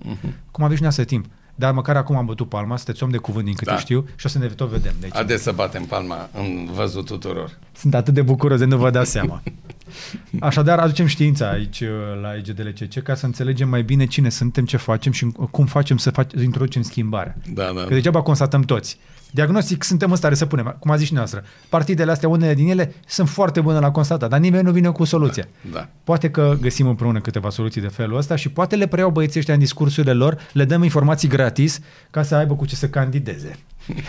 Cum 0.52 0.64
aveți 0.64 0.80
dumneavoastră 0.82 1.04
timp. 1.04 1.26
Dar 1.56 1.74
măcar 1.74 1.96
acum 1.96 2.16
am 2.16 2.26
bătut 2.26 2.50
palma, 2.50 2.76
sunteți 2.76 3.04
om 3.04 3.10
de 3.10 3.18
cuvânt 3.18 3.46
din 3.46 3.54
câte 3.54 3.70
Da. 3.72 3.78
știu 3.78 4.06
și 4.16 4.26
o 4.26 4.30
să 4.30 4.38
ne 4.38 4.46
tot 4.46 4.70
vedem. 4.70 4.94
Deci, 5.00 5.10
Haideți 5.14 5.44
să 5.44 5.52
batem 5.52 5.84
palma 5.84 6.30
în 6.34 6.70
văzut 6.74 7.06
tuturor. 7.06 7.58
Sunt 7.72 7.94
atât 7.96 8.14
de 8.14 8.22
bucuros 8.22 8.60
de 8.60 8.66
nu 8.66 8.78
vă 8.78 8.90
dați 8.90 9.12
seama. 9.12 9.42
Așadar, 10.40 10.80
aducem 10.80 11.06
știința 11.06 11.50
aici 11.50 11.80
uh, 11.80 11.88
la 12.22 12.36
EGDLCC 12.36 13.04
ca 13.04 13.16
să 13.16 13.26
înțelegem 13.26 13.70
mai 13.70 13.82
bine 13.84 14.06
cine 14.06 14.30
suntem, 14.30 14.66
ce 14.66 14.78
facem 14.78 15.12
și 15.12 15.32
cum 15.52 15.66
facem 15.66 15.98
să, 15.98 16.10
fac, 16.12 16.28
să 16.36 16.42
introducem 16.42 16.82
schimbarea. 16.82 17.36
Da, 17.54 17.72
da. 17.76 17.82
Că 17.84 17.94
degeaba 17.94 18.22
constatăm 18.22 18.62
toți. 18.62 18.98
Diagnostic 19.32 19.84
suntem 19.84 20.10
în 20.12 20.18
stare 20.18 20.36
să 20.36 20.46
punem, 20.46 20.76
cum 20.80 20.92
a 20.92 20.96
zis 20.96 21.08
și 21.08 21.14
noastră. 21.14 21.44
Partidele 21.70 22.12
astea, 22.12 22.30
unele 22.30 22.54
din 22.54 22.70
ele, 22.70 22.94
sunt 23.08 23.30
foarte 23.30 23.62
bune 23.62 23.80
la 23.80 23.92
constatat, 23.92 24.30
dar 24.30 24.40
nimeni 24.40 24.64
nu 24.64 24.72
vine 24.72 24.90
cu 24.90 25.04
soluția. 25.04 25.48
Da. 25.72 25.90
Poate 26.04 26.30
că 26.30 26.58
găsim 26.62 26.88
împreună 26.88 27.20
câteva 27.20 27.50
soluții 27.50 27.82
de 27.82 27.88
felul 27.88 28.18
ăsta 28.18 28.36
și 28.36 28.50
poate 28.50 28.76
le 28.76 28.88
preiau 28.88 29.10
băieții 29.10 29.40
ăștia 29.40 29.54
în 29.54 29.60
discursurile 29.60 30.14
lor, 30.14 30.38
le 30.54 30.66
dăm 30.66 30.84
informații 30.84 31.28
gratis 31.28 31.80
ca 32.12 32.24
să 32.24 32.36
aibă 32.36 32.56
cu 32.56 32.66
ce 32.66 32.76
să 32.76 32.90
candideze. 32.90 33.56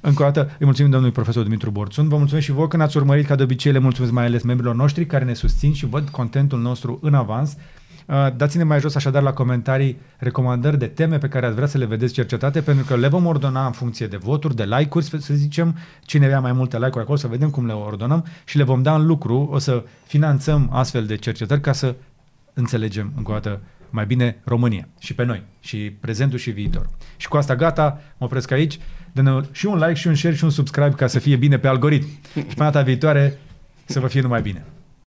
Încă 0.00 0.22
o 0.22 0.24
dată 0.24 0.40
îi 0.58 0.64
mulțumim 0.64 0.90
domnului 0.90 1.14
profesor 1.14 1.42
Dumitru 1.42 1.70
Borțun. 1.70 2.08
Vă 2.08 2.16
mulțumesc 2.16 2.46
și 2.46 2.52
vouă 2.52 2.68
că 2.68 2.76
ne-ați 2.76 2.96
urmărit. 2.96 3.26
Ca 3.26 3.34
de 3.34 3.42
obicei 3.42 3.72
le 3.72 3.78
mulțumesc 3.78 4.12
mai 4.12 4.24
ales 4.24 4.42
membrilor 4.42 4.74
noștri 4.74 5.06
care 5.06 5.24
ne 5.24 5.34
susțin 5.34 5.72
și 5.72 5.86
văd 5.86 6.08
contentul 6.08 6.60
nostru 6.60 6.98
în 7.02 7.14
avans. 7.14 7.56
Uh, 8.06 8.28
Dați-ne 8.36 8.64
mai 8.64 8.80
jos 8.80 8.94
așadar 8.94 9.22
la 9.22 9.32
comentarii 9.32 9.98
recomandări 10.16 10.78
de 10.78 10.86
teme 10.86 11.18
pe 11.18 11.28
care 11.28 11.46
ați 11.46 11.54
vrea 11.54 11.66
să 11.66 11.78
le 11.78 11.84
vedeți 11.84 12.12
cercetate, 12.12 12.60
pentru 12.60 12.84
că 12.84 12.96
le 12.96 13.08
vom 13.08 13.26
ordona 13.26 13.66
în 13.66 13.72
funcție 13.72 14.06
de 14.06 14.16
voturi, 14.16 14.56
de 14.56 14.64
like-uri, 14.64 15.04
să 15.04 15.16
să 15.16 15.34
zicem 15.34 15.76
cine 16.02 16.24
avea 16.24 16.40
mai 16.40 16.52
multe 16.52 16.76
like-uri 16.76 17.02
acolo, 17.02 17.16
să 17.16 17.26
vedem 17.26 17.50
cum 17.50 17.66
le 17.66 17.72
ordonăm 17.72 18.24
și 18.44 18.56
le 18.56 18.62
vom 18.62 18.82
da 18.82 18.94
în 18.94 19.06
lucru, 19.06 19.48
o 19.52 19.58
să 19.58 19.84
finanțăm 20.06 20.68
astfel 20.72 21.06
de 21.06 21.16
cercetări 21.16 21.60
ca 21.60 21.72
să 21.72 21.94
înțelegem 22.54 23.12
încă 23.16 23.30
o 23.30 23.34
dată 23.34 23.60
mai 23.90 24.06
bine 24.06 24.40
România 24.44 24.88
și 24.98 25.14
pe 25.14 25.24
noi, 25.24 25.42
și 25.60 25.76
prezentul 25.76 26.38
și 26.38 26.50
viitor. 26.50 26.88
Și 27.16 27.28
cu 27.28 27.36
asta 27.36 27.56
gata, 27.56 28.00
mă 28.16 28.26
opresc 28.26 28.50
aici, 28.50 28.78
dă 29.12 29.44
și 29.52 29.66
un 29.66 29.78
like 29.78 29.94
și 29.94 30.06
un 30.06 30.14
share 30.14 30.34
și 30.34 30.44
un 30.44 30.50
subscribe 30.50 30.90
ca 30.90 31.06
să 31.06 31.18
fie 31.18 31.36
bine 31.36 31.58
pe 31.58 31.68
algoritm. 31.68 32.06
Și 32.34 32.54
până 32.54 32.70
data 32.70 32.82
viitoare 32.82 33.38
să 33.84 34.00
vă 34.00 34.06
fie 34.06 34.20
numai 34.20 34.42
bine. 34.42 34.64